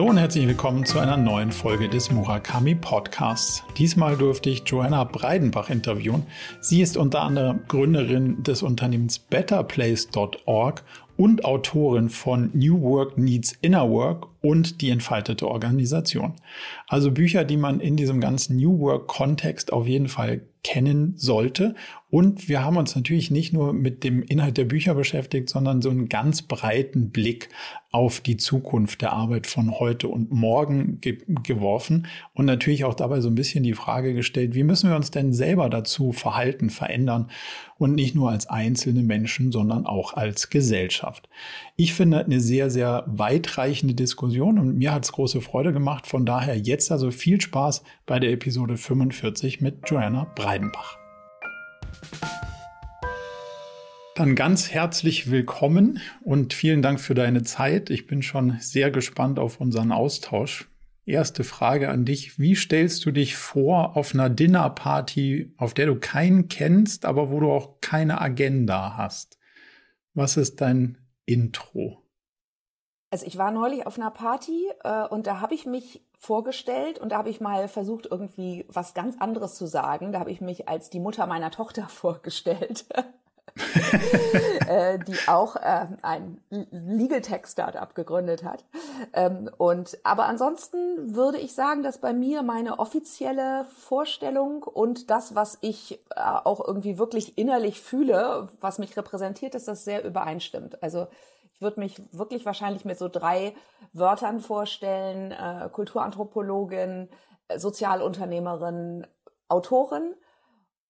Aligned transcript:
Hallo 0.00 0.08
und 0.08 0.16
herzlich 0.16 0.48
willkommen 0.48 0.86
zu 0.86 0.98
einer 0.98 1.18
neuen 1.18 1.52
Folge 1.52 1.86
des 1.86 2.10
Murakami 2.10 2.74
Podcasts. 2.74 3.62
Diesmal 3.76 4.16
durfte 4.16 4.48
ich 4.48 4.62
Joanna 4.64 5.04
Breidenbach 5.04 5.68
interviewen. 5.68 6.22
Sie 6.62 6.80
ist 6.80 6.96
unter 6.96 7.20
anderem 7.20 7.64
Gründerin 7.68 8.42
des 8.42 8.62
Unternehmens 8.62 9.18
betterplace.org 9.18 10.84
und 11.18 11.44
Autorin 11.44 12.08
von 12.08 12.50
New 12.54 12.80
Work 12.80 13.18
Needs 13.18 13.52
Inner 13.60 13.90
Work 13.90 14.28
und 14.40 14.80
die 14.80 14.88
entfaltete 14.88 15.46
Organisation. 15.46 16.32
Also 16.88 17.10
Bücher, 17.10 17.44
die 17.44 17.58
man 17.58 17.80
in 17.80 17.96
diesem 17.96 18.22
ganzen 18.22 18.56
New 18.56 18.78
Work 18.78 19.06
Kontext 19.06 19.70
auf 19.70 19.86
jeden 19.86 20.08
Fall 20.08 20.40
kennen 20.64 21.12
sollte. 21.16 21.74
Und 22.08 22.48
wir 22.48 22.64
haben 22.64 22.78
uns 22.78 22.96
natürlich 22.96 23.30
nicht 23.30 23.52
nur 23.52 23.74
mit 23.74 24.02
dem 24.02 24.22
Inhalt 24.22 24.56
der 24.56 24.64
Bücher 24.64 24.94
beschäftigt, 24.94 25.50
sondern 25.50 25.82
so 25.82 25.90
einen 25.90 26.08
ganz 26.08 26.40
breiten 26.40 27.10
Blick 27.10 27.50
auf 27.92 28.20
die 28.20 28.36
Zukunft 28.36 29.02
der 29.02 29.12
Arbeit 29.12 29.48
von 29.48 29.80
heute 29.80 30.08
und 30.08 30.30
morgen 30.30 31.00
ge 31.00 31.18
geworfen 31.42 32.06
und 32.34 32.46
natürlich 32.46 32.84
auch 32.84 32.94
dabei 32.94 33.20
so 33.20 33.28
ein 33.28 33.34
bisschen 33.34 33.64
die 33.64 33.74
Frage 33.74 34.14
gestellt, 34.14 34.54
wie 34.54 34.62
müssen 34.62 34.90
wir 34.90 34.96
uns 34.96 35.10
denn 35.10 35.32
selber 35.32 35.68
dazu 35.68 36.12
verhalten, 36.12 36.70
verändern 36.70 37.30
und 37.78 37.94
nicht 37.94 38.14
nur 38.14 38.30
als 38.30 38.48
einzelne 38.48 39.02
Menschen, 39.02 39.50
sondern 39.50 39.86
auch 39.86 40.14
als 40.14 40.50
Gesellschaft. 40.50 41.28
Ich 41.74 41.92
finde 41.92 42.24
eine 42.24 42.40
sehr, 42.40 42.70
sehr 42.70 43.04
weitreichende 43.06 43.94
Diskussion 43.94 44.58
und 44.58 44.78
mir 44.78 44.92
hat 44.92 45.04
es 45.04 45.12
große 45.12 45.40
Freude 45.40 45.72
gemacht. 45.72 46.06
Von 46.06 46.24
daher 46.24 46.56
jetzt 46.56 46.92
also 46.92 47.10
viel 47.10 47.40
Spaß 47.40 47.82
bei 48.06 48.20
der 48.20 48.30
Episode 48.30 48.76
45 48.76 49.60
mit 49.60 49.88
Joanna 49.88 50.30
Breidenbach. 50.36 50.96
Dann 54.20 54.34
ganz 54.34 54.70
herzlich 54.70 55.30
willkommen 55.30 55.98
und 56.22 56.52
vielen 56.52 56.82
Dank 56.82 57.00
für 57.00 57.14
deine 57.14 57.42
Zeit. 57.42 57.88
Ich 57.88 58.06
bin 58.06 58.20
schon 58.20 58.58
sehr 58.60 58.90
gespannt 58.90 59.38
auf 59.38 59.62
unseren 59.62 59.92
Austausch. 59.92 60.68
Erste 61.06 61.42
Frage 61.42 61.88
an 61.88 62.04
dich. 62.04 62.38
Wie 62.38 62.54
stellst 62.54 63.06
du 63.06 63.12
dich 63.12 63.36
vor 63.36 63.96
auf 63.96 64.12
einer 64.12 64.28
Dinnerparty, 64.28 65.54
auf 65.56 65.72
der 65.72 65.86
du 65.86 65.98
keinen 65.98 66.48
kennst, 66.48 67.06
aber 67.06 67.30
wo 67.30 67.40
du 67.40 67.50
auch 67.50 67.80
keine 67.80 68.20
Agenda 68.20 68.98
hast? 68.98 69.38
Was 70.12 70.36
ist 70.36 70.60
dein 70.60 70.98
Intro? 71.24 72.02
Also 73.08 73.24
ich 73.24 73.38
war 73.38 73.50
neulich 73.52 73.86
auf 73.86 73.98
einer 73.98 74.10
Party 74.10 74.66
äh, 74.84 75.06
und 75.06 75.26
da 75.26 75.40
habe 75.40 75.54
ich 75.54 75.64
mich 75.64 76.04
vorgestellt 76.18 76.98
und 76.98 77.12
da 77.12 77.16
habe 77.16 77.30
ich 77.30 77.40
mal 77.40 77.68
versucht, 77.68 78.06
irgendwie 78.10 78.66
was 78.68 78.92
ganz 78.92 79.16
anderes 79.18 79.54
zu 79.54 79.64
sagen. 79.64 80.12
Da 80.12 80.20
habe 80.20 80.30
ich 80.30 80.42
mich 80.42 80.68
als 80.68 80.90
die 80.90 81.00
Mutter 81.00 81.26
meiner 81.26 81.50
Tochter 81.50 81.84
vorgestellt. 81.88 82.84
äh, 84.66 84.98
die 84.98 85.16
auch 85.26 85.56
äh, 85.56 85.86
ein 86.02 86.40
Legal 86.50 87.20
Tech 87.20 87.46
Startup 87.46 87.94
gegründet 87.94 88.44
hat. 88.44 88.64
Ähm, 89.12 89.50
und 89.58 89.98
aber 90.04 90.26
ansonsten 90.26 91.14
würde 91.14 91.38
ich 91.38 91.54
sagen, 91.54 91.82
dass 91.82 91.98
bei 91.98 92.12
mir 92.12 92.42
meine 92.42 92.78
offizielle 92.78 93.64
Vorstellung 93.76 94.62
und 94.62 95.10
das, 95.10 95.34
was 95.34 95.58
ich 95.60 96.00
äh, 96.14 96.20
auch 96.20 96.66
irgendwie 96.66 96.98
wirklich 96.98 97.36
innerlich 97.38 97.80
fühle, 97.80 98.48
was 98.60 98.78
mich 98.78 98.96
repräsentiert, 98.96 99.54
ist 99.54 99.68
das 99.68 99.84
sehr 99.84 100.04
übereinstimmt. 100.04 100.82
Also 100.82 101.08
ich 101.54 101.60
würde 101.60 101.80
mich 101.80 102.00
wirklich 102.12 102.46
wahrscheinlich 102.46 102.84
mit 102.84 102.98
so 102.98 103.08
drei 103.08 103.54
Wörtern 103.92 104.40
vorstellen: 104.40 105.32
äh, 105.32 105.68
Kulturanthropologin, 105.70 107.08
Sozialunternehmerin, 107.56 109.06
Autorin 109.48 110.14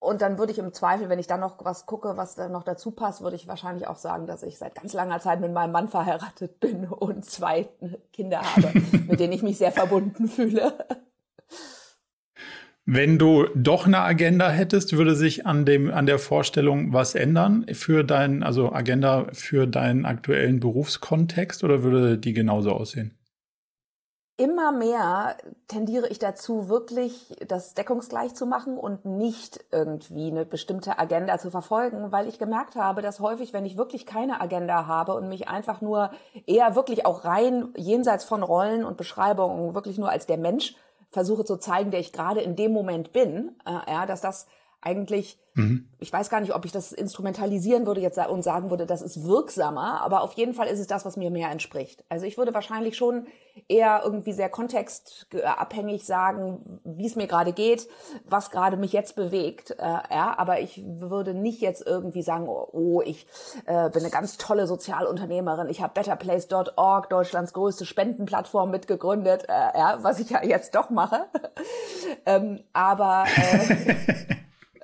und 0.00 0.22
dann 0.22 0.38
würde 0.38 0.50
ich 0.50 0.58
im 0.58 0.72
Zweifel, 0.72 1.10
wenn 1.10 1.18
ich 1.18 1.26
dann 1.26 1.40
noch 1.40 1.62
was 1.62 1.84
gucke, 1.84 2.16
was 2.16 2.34
da 2.34 2.48
noch 2.48 2.64
dazu 2.64 2.90
passt, 2.90 3.20
würde 3.20 3.36
ich 3.36 3.46
wahrscheinlich 3.46 3.86
auch 3.86 3.98
sagen, 3.98 4.26
dass 4.26 4.42
ich 4.42 4.56
seit 4.56 4.74
ganz 4.74 4.94
langer 4.94 5.20
Zeit 5.20 5.40
mit 5.40 5.52
meinem 5.52 5.72
Mann 5.72 5.88
verheiratet 5.88 6.58
bin 6.58 6.84
und 6.88 7.26
zwei 7.26 7.68
Kinder 8.12 8.40
habe, 8.40 8.72
mit 9.08 9.20
denen 9.20 9.34
ich 9.34 9.42
mich 9.42 9.58
sehr 9.58 9.72
verbunden 9.72 10.26
fühle. 10.26 10.72
Wenn 12.86 13.18
du 13.18 13.46
doch 13.54 13.86
eine 13.86 14.00
Agenda 14.00 14.48
hättest, 14.48 14.96
würde 14.96 15.14
sich 15.14 15.46
an 15.46 15.66
dem, 15.66 15.92
an 15.92 16.06
der 16.06 16.18
Vorstellung 16.18 16.94
was 16.94 17.14
ändern 17.14 17.66
für 17.72 18.02
dein, 18.02 18.42
also 18.42 18.72
Agenda 18.72 19.26
für 19.32 19.66
deinen 19.66 20.06
aktuellen 20.06 20.60
Berufskontext 20.60 21.62
oder 21.62 21.82
würde 21.82 22.16
die 22.16 22.32
genauso 22.32 22.72
aussehen? 22.72 23.19
Immer 24.40 24.72
mehr 24.72 25.36
tendiere 25.68 26.08
ich 26.08 26.18
dazu, 26.18 26.70
wirklich 26.70 27.36
das 27.46 27.74
deckungsgleich 27.74 28.34
zu 28.34 28.46
machen 28.46 28.78
und 28.78 29.04
nicht 29.04 29.62
irgendwie 29.70 30.28
eine 30.28 30.46
bestimmte 30.46 30.98
Agenda 30.98 31.38
zu 31.38 31.50
verfolgen, 31.50 32.10
weil 32.10 32.26
ich 32.26 32.38
gemerkt 32.38 32.74
habe, 32.74 33.02
dass 33.02 33.20
häufig, 33.20 33.52
wenn 33.52 33.66
ich 33.66 33.76
wirklich 33.76 34.06
keine 34.06 34.40
Agenda 34.40 34.86
habe 34.86 35.14
und 35.14 35.28
mich 35.28 35.48
einfach 35.48 35.82
nur 35.82 36.10
eher 36.46 36.74
wirklich 36.74 37.04
auch 37.04 37.26
rein 37.26 37.68
jenseits 37.76 38.24
von 38.24 38.42
Rollen 38.42 38.82
und 38.82 38.96
Beschreibungen 38.96 39.74
wirklich 39.74 39.98
nur 39.98 40.08
als 40.08 40.24
der 40.24 40.38
Mensch 40.38 40.74
versuche 41.10 41.44
zu 41.44 41.58
zeigen, 41.58 41.90
der 41.90 42.00
ich 42.00 42.12
gerade 42.12 42.40
in 42.40 42.56
dem 42.56 42.72
Moment 42.72 43.12
bin, 43.12 43.56
äh, 43.66 43.92
ja, 43.92 44.06
dass 44.06 44.22
das 44.22 44.46
eigentlich, 44.82 45.38
mhm. 45.54 45.88
ich 45.98 46.12
weiß 46.12 46.30
gar 46.30 46.40
nicht, 46.40 46.54
ob 46.54 46.64
ich 46.64 46.72
das 46.72 46.92
instrumentalisieren 46.92 47.86
würde 47.86 48.00
jetzt 48.00 48.18
und 48.18 48.42
sagen 48.42 48.70
würde, 48.70 48.86
das 48.86 49.02
ist 49.02 49.24
wirksamer, 49.24 50.00
aber 50.02 50.22
auf 50.22 50.32
jeden 50.32 50.54
Fall 50.54 50.68
ist 50.68 50.80
es 50.80 50.86
das, 50.86 51.04
was 51.04 51.16
mir 51.16 51.30
mehr 51.30 51.50
entspricht. 51.50 52.04
Also 52.08 52.26
ich 52.26 52.38
würde 52.38 52.54
wahrscheinlich 52.54 52.96
schon 52.96 53.26
eher 53.68 54.00
irgendwie 54.04 54.32
sehr 54.32 54.48
kontextabhängig 54.48 56.06
sagen, 56.06 56.80
wie 56.84 57.06
es 57.06 57.16
mir 57.16 57.26
gerade 57.26 57.52
geht, 57.52 57.88
was 58.24 58.50
gerade 58.50 58.76
mich 58.76 58.92
jetzt 58.92 59.16
bewegt. 59.16 59.72
Äh, 59.72 59.82
ja, 59.82 60.34
aber 60.38 60.60
ich 60.60 60.82
würde 60.84 61.34
nicht 61.34 61.60
jetzt 61.60 61.86
irgendwie 61.86 62.22
sagen, 62.22 62.48
oh, 62.48 62.68
oh 62.72 63.02
ich 63.04 63.26
äh, 63.66 63.90
bin 63.90 64.02
eine 64.02 64.10
ganz 64.10 64.38
tolle 64.38 64.66
Sozialunternehmerin, 64.66 65.68
ich 65.68 65.82
habe 65.82 65.92
betterplace.org, 65.92 67.10
Deutschlands 67.10 67.52
größte 67.52 67.84
Spendenplattform 67.84 68.70
mitgegründet, 68.70 69.44
äh, 69.48 69.78
ja, 69.78 69.98
was 70.02 70.20
ich 70.20 70.30
ja 70.30 70.42
jetzt 70.42 70.74
doch 70.74 70.88
mache. 70.88 71.26
ähm, 72.26 72.60
aber 72.72 73.24
äh, 73.36 74.36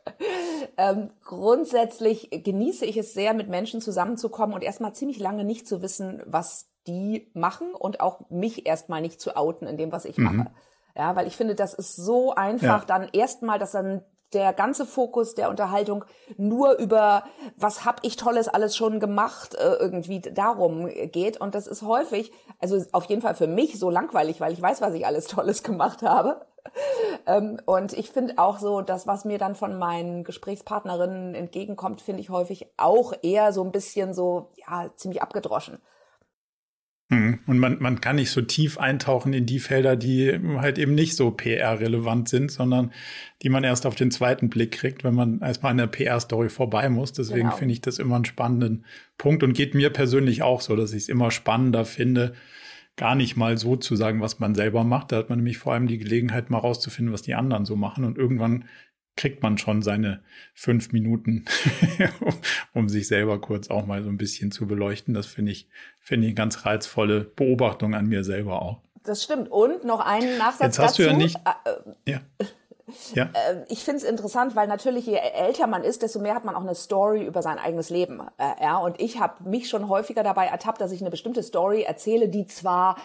ähm, 0.77 1.11
grundsätzlich 1.25 2.31
genieße 2.31 2.84
ich 2.84 2.97
es 2.97 3.15
sehr, 3.15 3.34
mit 3.34 3.49
Menschen 3.49 3.81
zusammenzukommen 3.81 4.55
und 4.55 4.62
erstmal 4.62 4.94
ziemlich 4.94 5.19
lange 5.19 5.44
nicht 5.44 5.67
zu 5.67 5.83
wissen, 5.83 6.22
was 6.27 6.69
die 6.87 7.31
machen 7.34 7.75
und 7.75 8.00
auch 8.00 8.28
mich 8.31 8.67
erstmal 8.67 9.00
nicht 9.00 9.21
zu 9.21 9.37
outen 9.37 9.67
in 9.67 9.77
dem, 9.77 9.93
was 9.93 10.05
ich 10.05 10.19
mhm. 10.19 10.25
mache. 10.25 10.50
Ja, 10.94 11.15
weil 11.15 11.27
ich 11.27 11.37
finde, 11.37 11.55
das 11.55 11.75
ist 11.75 11.97
so 11.97 12.34
einfach, 12.34 12.81
ja. 12.81 12.84
dann 12.87 13.09
erstmal, 13.12 13.59
dass 13.59 13.72
dann 13.72 14.03
der 14.33 14.53
ganze 14.53 14.87
Fokus 14.87 15.34
der 15.34 15.50
Unterhaltung 15.50 16.05
nur 16.37 16.78
über 16.78 17.25
was 17.56 17.84
hab 17.84 18.00
ich 18.05 18.17
tolles 18.17 18.49
alles 18.49 18.77
schon 18.77 18.99
gemacht 18.99 19.55
äh, 19.55 19.75
irgendwie 19.75 20.21
darum 20.21 20.88
geht 21.12 21.41
und 21.41 21.55
das 21.55 21.67
ist 21.67 21.83
häufig 21.83 22.33
also 22.59 22.83
auf 22.93 23.05
jeden 23.05 23.23
Fall 23.23 23.34
für 23.34 23.47
mich 23.47 23.78
so 23.78 23.88
langweilig, 23.88 24.41
weil 24.41 24.53
ich 24.53 24.61
weiß, 24.61 24.81
was 24.81 24.94
ich 24.94 25.06
alles 25.06 25.27
tolles 25.27 25.62
gemacht 25.62 26.03
habe. 26.03 26.44
Ähm, 27.27 27.59
und 27.65 27.93
ich 27.93 28.10
finde 28.10 28.34
auch 28.37 28.59
so, 28.59 28.82
das, 28.82 29.06
was 29.06 29.25
mir 29.25 29.38
dann 29.38 29.54
von 29.54 29.78
meinen 29.78 30.22
Gesprächspartnerinnen 30.22 31.34
entgegenkommt, 31.34 32.00
finde 32.00 32.21
ich 32.21 32.31
häufig 32.31 32.66
auch 32.77 33.12
eher 33.22 33.53
so 33.53 33.65
ein 33.65 33.72
bisschen 33.72 34.15
so, 34.15 34.53
ja, 34.56 34.91
ziemlich 34.97 35.22
abgedroschen. 35.22 35.78
Mhm. 37.09 37.38
Und 37.47 37.59
man, 37.59 37.76
man 37.81 38.00
kann 38.00 38.16
nicht 38.16 38.31
so 38.31 38.43
tief 38.43 38.78
eintauchen 38.78 39.32
in 39.32 39.47
die 39.47 39.60
Felder, 39.60 39.94
die 39.94 40.41
halt 40.56 40.78
eben 40.78 40.94
nicht 40.94 41.15
so 41.15 41.31
PR-relevant 41.31 42.28
sind, 42.28 42.50
sondern 42.50 42.93
die 43.43 43.49
man 43.49 43.62
erst 43.62 43.87
auf 43.87 43.94
den 43.94 44.10
zweiten 44.10 44.49
Blick 44.49 44.72
kriegt, 44.72 45.05
wenn 45.05 45.15
man 45.15 45.41
erstmal 45.41 45.71
an 45.71 45.78
der 45.78 45.87
PR-Story 45.87 46.49
vorbei 46.49 46.88
muss. 46.88 47.12
Deswegen 47.12 47.49
genau. 47.49 47.56
finde 47.56 47.75
ich 47.75 47.81
das 47.81 48.00
immer 48.00 48.16
einen 48.16 48.25
spannenden 48.25 48.84
Punkt 49.19 49.44
und 49.44 49.53
geht 49.53 49.75
mir 49.75 49.91
persönlich 49.91 50.43
auch 50.43 50.60
so, 50.60 50.75
dass 50.75 50.93
ich 50.93 51.05
es 51.05 51.09
immer 51.09 51.31
spannender 51.31 51.84
finde, 51.84 52.34
gar 52.96 53.14
nicht 53.14 53.36
mal 53.36 53.58
so 53.58 53.76
zu 53.76 53.94
sagen, 53.94 54.20
was 54.20 54.38
man 54.38 54.54
selber 54.54 54.84
macht. 54.84 55.12
Da 55.12 55.16
hat 55.16 55.28
man 55.28 55.38
nämlich 55.38 55.58
vor 55.58 55.72
allem 55.74 55.86
die 55.86 55.98
Gelegenheit, 55.98 56.50
mal 56.50 56.58
rauszufinden, 56.58 57.12
was 57.12 57.22
die 57.22 57.34
anderen 57.34 57.64
so 57.64 57.76
machen. 57.76 58.04
Und 58.04 58.18
irgendwann 58.18 58.64
kriegt 59.16 59.43
man 59.43 59.58
schon 59.58 59.82
seine 59.82 60.22
fünf 60.54 60.93
Minuten, 60.93 61.44
um 62.75 62.88
sich 62.88 63.08
selber 63.08 63.40
kurz 63.40 63.69
auch 63.69 63.87
mal 63.87 64.02
so 64.02 64.10
ein 64.10 64.19
bisschen 64.19 64.50
zu 64.50 64.66
beleuchten. 64.66 65.14
Das 65.14 65.26
finde 65.26 65.52
ich, 65.52 65.69
finde 66.00 66.26
ich 66.26 66.31
eine 66.31 66.34
ganz 66.34 66.66
reizvolle 66.66 67.20
Beobachtung 67.25 67.94
an 67.94 68.06
mir 68.06 68.25
selber 68.25 68.62
auch. 68.62 68.82
Das 69.04 69.22
stimmt. 69.22 69.50
Und 69.50 69.84
noch 69.84 70.00
einen 70.00 70.37
Nachsatz 70.38 70.76
Jetzt 70.76 70.78
hast 70.78 70.99
dazu. 70.99 71.02
du 71.02 71.08
ja 71.08 71.16
nicht. 71.16 71.37
Äh, 71.37 72.10
ja. 72.10 72.20
Ja. 73.15 73.25
Äh, 73.25 73.65
ich 73.69 73.85
finde 73.85 73.99
es 73.99 74.05
interessant, 74.05 74.55
weil 74.56 74.69
natürlich 74.69 75.06
je 75.06 75.17
älter 75.17 75.67
man 75.67 75.85
ist, 75.85 76.03
desto 76.03 76.19
mehr 76.21 76.35
hat 76.35 76.44
man 76.44 76.55
auch 76.55 76.62
eine 76.62 76.75
Story 76.75 77.25
über 77.25 77.43
sein 77.43 77.59
eigenes 77.59 77.91
Leben. 77.91 78.21
Äh, 78.38 78.62
ja, 78.62 78.79
und 78.79 79.00
ich 79.00 79.21
habe 79.21 79.49
mich 79.49 79.69
schon 79.69 79.88
häufiger 79.88 80.23
dabei 80.23 80.47
ertappt, 80.47 80.81
dass 80.81 80.93
ich 80.93 81.00
eine 81.00 81.11
bestimmte 81.11 81.43
Story 81.43 81.83
erzähle, 81.83 82.29
die 82.29 82.47
zwar 82.47 82.97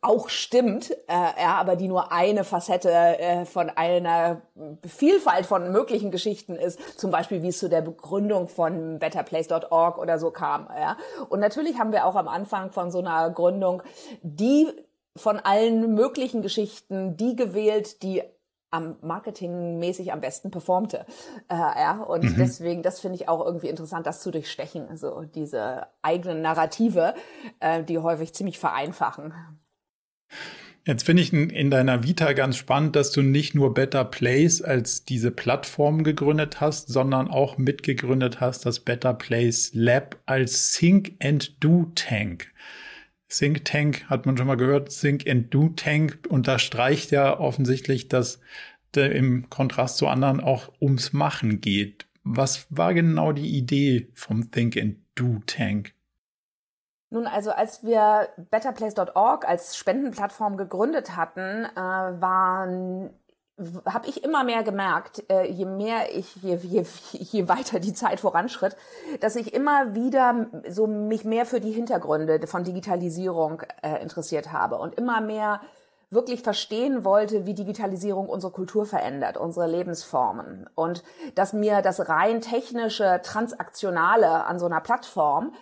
auch 0.00 0.28
stimmt, 0.28 0.90
äh, 0.90 1.42
ja, 1.42 1.56
aber 1.56 1.76
die 1.76 1.88
nur 1.88 2.12
eine 2.12 2.44
Facette 2.44 2.90
äh, 2.90 3.44
von 3.44 3.70
einer 3.70 4.42
Vielfalt 4.86 5.46
von 5.46 5.72
möglichen 5.72 6.10
Geschichten 6.10 6.56
ist, 6.56 6.98
zum 6.98 7.10
Beispiel 7.10 7.42
wie 7.42 7.48
es 7.48 7.58
zu 7.58 7.68
der 7.68 7.82
Begründung 7.82 8.48
von 8.48 8.98
betterplace.org 8.98 9.98
oder 9.98 10.18
so 10.18 10.30
kam. 10.30 10.68
Ja. 10.78 10.96
Und 11.28 11.40
natürlich 11.40 11.78
haben 11.78 11.92
wir 11.92 12.06
auch 12.06 12.16
am 12.16 12.28
Anfang 12.28 12.70
von 12.70 12.90
so 12.90 12.98
einer 12.98 13.30
Gründung 13.30 13.82
die 14.22 14.68
von 15.16 15.38
allen 15.38 15.94
möglichen 15.94 16.42
Geschichten 16.42 17.16
die 17.16 17.36
gewählt, 17.36 18.02
die 18.02 18.22
am 18.74 18.96
marketingmäßig 19.02 20.12
am 20.12 20.20
besten 20.20 20.50
performte. 20.50 21.06
Äh, 21.48 21.54
ja, 21.54 22.02
und 22.02 22.24
mhm. 22.24 22.34
deswegen, 22.36 22.82
das 22.82 23.00
finde 23.00 23.16
ich 23.16 23.28
auch 23.28 23.44
irgendwie 23.44 23.68
interessant, 23.68 24.06
das 24.06 24.20
zu 24.20 24.30
durchstechen, 24.30 24.88
also 24.88 25.22
diese 25.22 25.86
eigenen 26.02 26.42
Narrative, 26.42 27.14
äh, 27.60 27.84
die 27.84 27.98
häufig 27.98 28.34
ziemlich 28.34 28.58
vereinfachen. 28.58 29.32
Jetzt 30.86 31.06
finde 31.06 31.22
ich 31.22 31.32
in 31.32 31.70
deiner 31.70 32.02
Vita 32.02 32.34
ganz 32.34 32.58
spannend, 32.58 32.94
dass 32.94 33.10
du 33.10 33.22
nicht 33.22 33.54
nur 33.54 33.72
Better 33.72 34.04
Place 34.04 34.60
als 34.60 35.06
diese 35.06 35.30
Plattform 35.30 36.04
gegründet 36.04 36.60
hast, 36.60 36.88
sondern 36.88 37.28
auch 37.28 37.56
mitgegründet 37.56 38.40
hast 38.40 38.66
das 38.66 38.80
Better 38.80 39.14
Place 39.14 39.70
Lab 39.72 40.18
als 40.26 40.72
Think 40.72 41.14
and 41.22 41.64
Do 41.64 41.86
Tank. 41.94 42.52
Think 43.36 43.64
Tank 43.64 44.08
hat 44.08 44.26
man 44.26 44.36
schon 44.36 44.46
mal 44.46 44.56
gehört. 44.56 44.90
Think 44.90 45.28
and 45.28 45.52
Do 45.52 45.70
Tank 45.70 46.18
unterstreicht 46.28 47.10
ja 47.10 47.38
offensichtlich, 47.38 48.08
dass 48.08 48.40
im 48.96 49.50
Kontrast 49.50 49.96
zu 49.96 50.06
anderen 50.06 50.40
auch 50.40 50.70
ums 50.80 51.12
Machen 51.12 51.60
geht. 51.60 52.06
Was 52.22 52.66
war 52.70 52.94
genau 52.94 53.32
die 53.32 53.56
Idee 53.56 54.08
vom 54.14 54.50
Think 54.50 54.76
and 54.76 54.96
Do 55.14 55.42
Tank? 55.46 55.92
Nun, 57.10 57.26
also 57.26 57.50
als 57.50 57.84
wir 57.84 58.28
betterplace.org 58.50 59.46
als 59.46 59.76
Spendenplattform 59.76 60.56
gegründet 60.56 61.16
hatten, 61.16 61.64
äh, 61.64 61.76
waren 61.76 63.10
habe 63.86 64.08
ich 64.08 64.24
immer 64.24 64.42
mehr 64.42 64.64
gemerkt, 64.64 65.22
äh, 65.30 65.46
je 65.46 65.64
mehr 65.64 66.14
ich, 66.14 66.34
je, 66.36 66.56
je, 66.56 66.84
je 67.12 67.48
weiter 67.48 67.78
die 67.78 67.92
Zeit 67.92 68.20
voranschritt, 68.20 68.76
dass 69.20 69.36
ich 69.36 69.54
immer 69.54 69.94
wieder 69.94 70.46
so 70.68 70.86
mich 70.86 71.24
mehr 71.24 71.46
für 71.46 71.60
die 71.60 71.70
Hintergründe 71.70 72.44
von 72.46 72.64
Digitalisierung 72.64 73.62
äh, 73.82 74.02
interessiert 74.02 74.52
habe 74.52 74.76
und 74.76 74.96
immer 74.96 75.20
mehr 75.20 75.60
wirklich 76.10 76.42
verstehen 76.42 77.04
wollte, 77.04 77.46
wie 77.46 77.54
Digitalisierung 77.54 78.28
unsere 78.28 78.52
Kultur 78.52 78.86
verändert, 78.86 79.36
unsere 79.36 79.66
Lebensformen. 79.66 80.68
Und 80.74 81.02
dass 81.34 81.52
mir 81.52 81.80
das 81.82 82.08
rein 82.08 82.40
technische, 82.40 83.20
transaktionale 83.22 84.44
an 84.44 84.58
so 84.58 84.66
einer 84.66 84.80
Plattform 84.80 85.52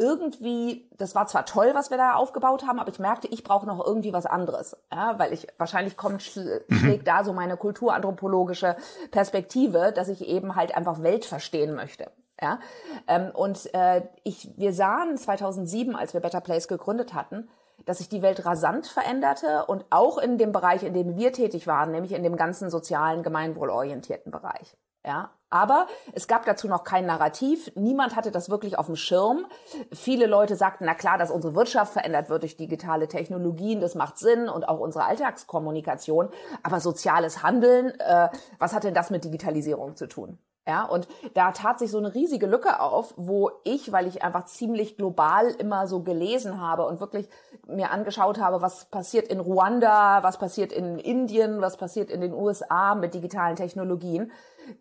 irgendwie, 0.00 0.88
das 0.96 1.14
war 1.14 1.26
zwar 1.26 1.44
toll, 1.44 1.72
was 1.74 1.90
wir 1.90 1.98
da 1.98 2.14
aufgebaut 2.14 2.66
haben, 2.66 2.80
aber 2.80 2.90
ich 2.90 2.98
merkte, 2.98 3.28
ich 3.28 3.44
brauche 3.44 3.66
noch 3.66 3.84
irgendwie 3.84 4.14
was 4.14 4.24
anderes, 4.24 4.76
ja, 4.90 5.18
weil 5.18 5.32
ich 5.34 5.46
wahrscheinlich 5.58 5.96
kommt 5.96 6.34
mhm. 6.34 6.74
schlägt 6.74 7.06
da 7.06 7.22
so 7.22 7.34
meine 7.34 7.58
kulturanthropologische 7.58 8.76
Perspektive, 9.10 9.92
dass 9.92 10.08
ich 10.08 10.26
eben 10.26 10.56
halt 10.56 10.74
einfach 10.74 11.02
Welt 11.02 11.26
verstehen 11.26 11.74
möchte. 11.74 12.10
Ja, 12.40 12.58
ähm, 13.06 13.30
und 13.34 13.72
äh, 13.74 14.02
ich, 14.24 14.50
wir 14.56 14.72
sahen 14.72 15.18
2007, 15.18 15.94
als 15.94 16.14
wir 16.14 16.20
Better 16.20 16.40
Place 16.40 16.68
gegründet 16.68 17.12
hatten, 17.12 17.50
dass 17.84 17.98
sich 17.98 18.08
die 18.08 18.22
Welt 18.22 18.46
rasant 18.46 18.86
veränderte 18.86 19.66
und 19.66 19.84
auch 19.90 20.16
in 20.16 20.38
dem 20.38 20.50
Bereich, 20.50 20.82
in 20.82 20.94
dem 20.94 21.16
wir 21.16 21.34
tätig 21.34 21.66
waren, 21.66 21.90
nämlich 21.90 22.12
in 22.12 22.22
dem 22.22 22.36
ganzen 22.36 22.70
sozialen, 22.70 23.22
gemeinwohlorientierten 23.22 24.32
Bereich. 24.32 24.78
Ja, 25.04 25.30
aber 25.50 25.86
es 26.12 26.28
gab 26.28 26.46
dazu 26.46 26.68
noch 26.68 26.84
kein 26.84 27.06
Narrativ. 27.06 27.72
Niemand 27.74 28.16
hatte 28.16 28.30
das 28.30 28.48
wirklich 28.48 28.78
auf 28.78 28.86
dem 28.86 28.96
Schirm. 28.96 29.46
Viele 29.92 30.26
Leute 30.26 30.56
sagten, 30.56 30.84
na 30.84 30.94
klar, 30.94 31.18
dass 31.18 31.30
unsere 31.30 31.54
Wirtschaft 31.54 31.92
verändert 31.92 32.30
wird 32.30 32.42
durch 32.42 32.56
digitale 32.56 33.08
Technologien, 33.08 33.80
das 33.80 33.94
macht 33.94 34.18
Sinn 34.18 34.48
und 34.48 34.68
auch 34.68 34.78
unsere 34.78 35.04
Alltagskommunikation. 35.04 36.28
Aber 36.62 36.80
soziales 36.80 37.42
Handeln, 37.42 37.98
äh, 37.98 38.28
was 38.58 38.72
hat 38.72 38.84
denn 38.84 38.94
das 38.94 39.10
mit 39.10 39.24
Digitalisierung 39.24 39.96
zu 39.96 40.06
tun? 40.06 40.38
Ja, 40.68 40.84
und 40.84 41.08
da 41.34 41.50
tat 41.52 41.78
sich 41.78 41.90
so 41.90 41.98
eine 41.98 42.14
riesige 42.14 42.46
Lücke 42.46 42.80
auf, 42.80 43.14
wo 43.16 43.50
ich, 43.64 43.90
weil 43.92 44.06
ich 44.06 44.22
einfach 44.22 44.44
ziemlich 44.44 44.96
global 44.96 45.48
immer 45.48 45.88
so 45.88 46.02
gelesen 46.02 46.60
habe 46.60 46.86
und 46.86 47.00
wirklich 47.00 47.28
mir 47.66 47.90
angeschaut 47.90 48.38
habe, 48.38 48.62
was 48.62 48.84
passiert 48.84 49.26
in 49.28 49.40
Ruanda, 49.40 50.22
was 50.22 50.38
passiert 50.38 50.72
in 50.72 50.98
Indien, 50.98 51.60
was 51.60 51.76
passiert 51.76 52.10
in 52.10 52.20
den 52.20 52.34
USA 52.34 52.94
mit 52.94 53.14
digitalen 53.14 53.56
Technologien, 53.56 54.30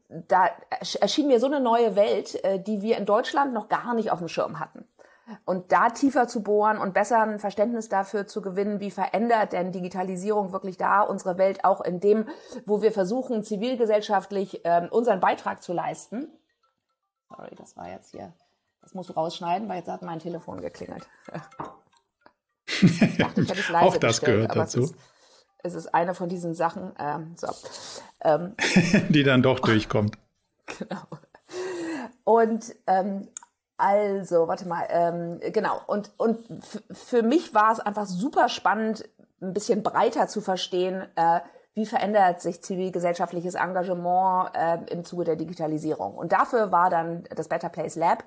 da 0.09 0.49
erschien 0.99 1.27
mir 1.27 1.39
so 1.39 1.47
eine 1.47 1.59
neue 1.59 1.95
Welt, 1.95 2.43
äh, 2.43 2.61
die 2.61 2.81
wir 2.81 2.97
in 2.97 3.05
Deutschland 3.05 3.53
noch 3.53 3.69
gar 3.69 3.93
nicht 3.93 4.11
auf 4.11 4.19
dem 4.19 4.27
Schirm 4.27 4.59
hatten. 4.59 4.87
Und 5.45 5.71
da 5.71 5.89
tiefer 5.89 6.27
zu 6.27 6.41
bohren 6.41 6.77
und 6.77 6.93
besser 6.93 7.21
ein 7.21 7.39
Verständnis 7.39 7.87
dafür 7.87 8.25
zu 8.25 8.41
gewinnen, 8.41 8.79
wie 8.79 8.89
verändert 8.89 9.53
denn 9.53 9.71
Digitalisierung 9.71 10.51
wirklich 10.53 10.77
da 10.77 11.01
unsere 11.01 11.37
Welt 11.37 11.63
auch 11.63 11.81
in 11.81 11.99
dem, 11.99 12.27
wo 12.65 12.81
wir 12.81 12.91
versuchen, 12.91 13.43
zivilgesellschaftlich 13.43 14.65
äh, 14.65 14.87
unseren 14.89 15.19
Beitrag 15.19 15.61
zu 15.61 15.73
leisten. 15.73 16.31
Sorry, 17.27 17.55
das 17.55 17.77
war 17.77 17.89
jetzt 17.89 18.11
hier. 18.11 18.33
Das 18.81 18.93
musst 18.93 19.09
du 19.09 19.13
rausschneiden, 19.13 19.69
weil 19.69 19.77
jetzt 19.77 19.89
hat 19.89 20.01
mein 20.01 20.19
Telefon 20.19 20.61
geklingelt. 20.61 21.07
ich 22.65 23.17
dachte, 23.17 23.41
ich 23.41 23.49
hätte 23.49 23.59
es 23.59 23.69
leise 23.69 23.85
auch 23.85 23.97
das 23.97 24.19
gestellt, 24.19 24.49
gehört 24.49 24.55
dazu. 24.55 24.91
Es 25.61 25.73
ist, 25.73 25.93
eine 25.93 26.13
von 26.15 26.29
diesen 26.29 26.53
Sachen. 26.53 26.93
Ähm, 26.97 27.35
so. 27.35 27.47
ähm, 28.21 28.55
die 29.09 29.23
dann 29.23 29.41
doch 29.41 29.59
durchkommt. 29.59 30.17
Genau. 30.77 31.01
Und 32.23 32.75
ähm, 32.85 33.27
also, 33.77 34.47
warte 34.47 34.67
mal, 34.67 34.85
ähm, 34.89 35.39
genau. 35.51 35.81
Und, 35.87 36.11
und 36.17 36.37
für 36.91 37.23
mich 37.23 37.55
war 37.55 37.71
es 37.71 37.79
einfach 37.79 38.05
super 38.05 38.49
spannend, 38.49 39.09
ein 39.41 39.53
bisschen 39.53 39.81
breiter 39.81 40.27
zu 40.27 40.41
verstehen, 40.41 41.07
äh, 41.15 41.39
wie 41.73 41.85
verändert 41.85 42.41
sich 42.41 42.61
zivilgesellschaftliches 42.61 43.55
Engagement 43.55 44.51
äh, 44.53 44.77
im 44.91 45.05
Zuge 45.05 45.23
der 45.23 45.37
Digitalisierung. 45.37 46.15
Und 46.15 46.33
dafür 46.33 46.71
war 46.71 46.89
dann 46.89 47.23
das 47.35 47.47
Better 47.47 47.69
Place 47.69 47.95
Lab 47.95 48.23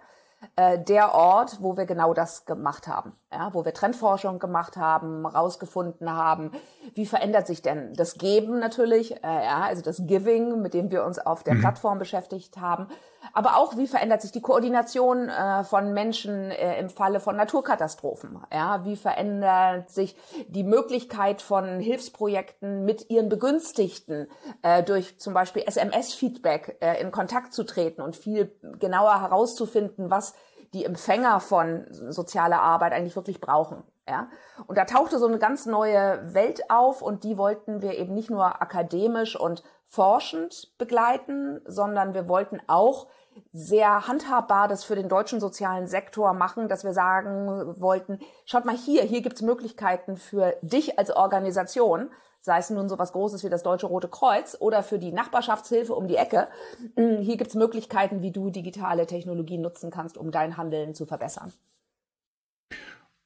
äh, 0.56 0.78
der 0.78 1.14
Ort, 1.14 1.58
wo 1.60 1.76
wir 1.76 1.86
genau 1.86 2.14
das 2.14 2.44
gemacht 2.44 2.86
haben, 2.86 3.12
ja, 3.32 3.52
wo 3.52 3.64
wir 3.64 3.72
Trendforschung 3.72 4.38
gemacht 4.38 4.76
haben, 4.76 5.26
rausgefunden 5.26 6.12
haben, 6.12 6.50
wie 6.94 7.06
verändert 7.06 7.46
sich 7.46 7.62
denn 7.62 7.94
das 7.94 8.14
Geben 8.14 8.58
natürlich, 8.58 9.22
äh, 9.22 9.44
ja, 9.44 9.62
also 9.62 9.82
das 9.82 10.06
Giving, 10.06 10.60
mit 10.60 10.74
dem 10.74 10.90
wir 10.90 11.04
uns 11.04 11.18
auf 11.18 11.42
der 11.42 11.54
mhm. 11.54 11.60
Plattform 11.60 11.98
beschäftigt 11.98 12.58
haben, 12.58 12.88
aber 13.32 13.56
auch 13.56 13.76
wie 13.76 13.86
verändert 13.86 14.22
sich 14.22 14.32
die 14.32 14.40
Koordination 14.40 15.28
äh, 15.28 15.64
von 15.64 15.92
Menschen 15.92 16.50
äh, 16.50 16.78
im 16.78 16.90
Falle 16.90 17.20
von 17.20 17.36
Naturkatastrophen, 17.36 18.42
ja, 18.52 18.84
wie 18.84 18.96
verändert 18.96 19.90
sich 19.90 20.16
die 20.48 20.64
Möglichkeit 20.64 21.42
von 21.42 21.80
Hilfsprojekten 21.80 22.84
mit 22.84 23.10
ihren 23.10 23.28
Begünstigten 23.28 24.28
äh, 24.62 24.82
durch 24.82 25.18
zum 25.18 25.34
Beispiel 25.34 25.62
SMS-Feedback 25.66 26.78
äh, 26.80 27.00
in 27.00 27.10
Kontakt 27.10 27.52
zu 27.52 27.64
treten 27.64 28.02
und 28.02 28.16
viel 28.16 28.54
genauer 28.78 29.20
herauszufinden, 29.20 30.10
was 30.10 30.34
die 30.74 30.84
Empfänger 30.84 31.40
von 31.40 31.86
sozialer 31.90 32.62
Arbeit 32.62 32.92
eigentlich 32.92 33.16
wirklich 33.16 33.40
brauchen. 33.40 33.82
Ja? 34.08 34.28
Und 34.66 34.78
da 34.78 34.84
tauchte 34.84 35.18
so 35.18 35.26
eine 35.26 35.38
ganz 35.38 35.66
neue 35.66 36.34
Welt 36.34 36.70
auf 36.70 37.02
und 37.02 37.24
die 37.24 37.36
wollten 37.36 37.82
wir 37.82 37.98
eben 37.98 38.14
nicht 38.14 38.30
nur 38.30 38.62
akademisch 38.62 39.38
und 39.38 39.62
forschend 39.92 40.72
begleiten, 40.78 41.60
sondern 41.66 42.14
wir 42.14 42.26
wollten 42.26 42.60
auch 42.66 43.08
sehr 43.52 44.08
handhabbar 44.08 44.66
das 44.66 44.84
für 44.84 44.94
den 44.94 45.10
deutschen 45.10 45.38
sozialen 45.38 45.86
Sektor 45.86 46.32
machen, 46.32 46.68
dass 46.68 46.82
wir 46.82 46.94
sagen 46.94 47.74
wollten, 47.78 48.18
schaut 48.46 48.64
mal 48.64 48.76
hier, 48.76 49.02
hier 49.02 49.20
gibt's 49.20 49.42
Möglichkeiten 49.42 50.16
für 50.16 50.56
dich 50.62 50.98
als 50.98 51.14
Organisation, 51.14 52.10
sei 52.40 52.58
es 52.58 52.70
nun 52.70 52.88
so 52.88 52.98
was 52.98 53.12
Großes 53.12 53.44
wie 53.44 53.50
das 53.50 53.62
Deutsche 53.62 53.86
Rote 53.86 54.08
Kreuz 54.08 54.56
oder 54.58 54.82
für 54.82 54.98
die 54.98 55.12
Nachbarschaftshilfe 55.12 55.94
um 55.94 56.08
die 56.08 56.16
Ecke. 56.16 56.48
Hm, 56.96 57.18
hier 57.18 57.36
gibt's 57.36 57.54
Möglichkeiten, 57.54 58.22
wie 58.22 58.32
du 58.32 58.48
digitale 58.48 59.06
Technologien 59.06 59.60
nutzen 59.60 59.90
kannst, 59.90 60.16
um 60.16 60.30
dein 60.30 60.56
Handeln 60.56 60.94
zu 60.94 61.04
verbessern. 61.04 61.52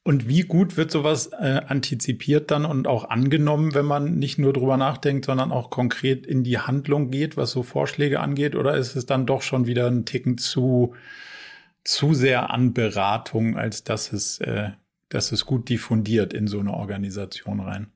Und 0.07 0.29
wie 0.29 0.43
gut 0.43 0.77
wird 0.77 0.93
sowas 0.93 1.33
äh, 1.33 1.63
antizipiert 1.67 2.53
dann 2.53 2.65
und 2.65 2.87
auch 2.87 3.11
angenommen, 3.11 3.75
wenn 3.75 3.87
man 3.87 4.21
nicht 4.21 4.39
nur 4.39 4.53
drüber 4.53 4.77
nachdenkt, 4.77 5.25
sondern 5.25 5.51
auch 5.51 5.69
konkret 5.69 6.29
in 6.29 6.45
die 6.45 6.61
Handlung 6.61 7.11
geht, 7.11 7.37
was 7.37 7.51
so 7.51 7.65
Vorschläge 7.65 8.21
angeht? 8.21 8.55
Oder 8.55 8.77
ist 8.77 8.95
es 8.95 9.07
dann 9.07 9.27
doch 9.27 9.43
schon 9.43 9.67
wieder 9.67 9.89
ein 9.89 10.05
Ticken 10.05 10.39
zu, 10.39 10.95
zu 11.83 12.15
sehr 12.15 12.51
an 12.51 12.73
Beratung, 12.73 13.57
als 13.57 13.83
dass 13.83 14.13
es, 14.13 14.39
äh, 14.39 14.71
dass 15.09 15.33
es 15.33 15.45
gut 15.45 15.69
diffundiert 15.69 16.33
in 16.33 16.47
so 16.47 16.61
eine 16.61 16.75
Organisation 16.75 17.59
rein? 17.59 17.89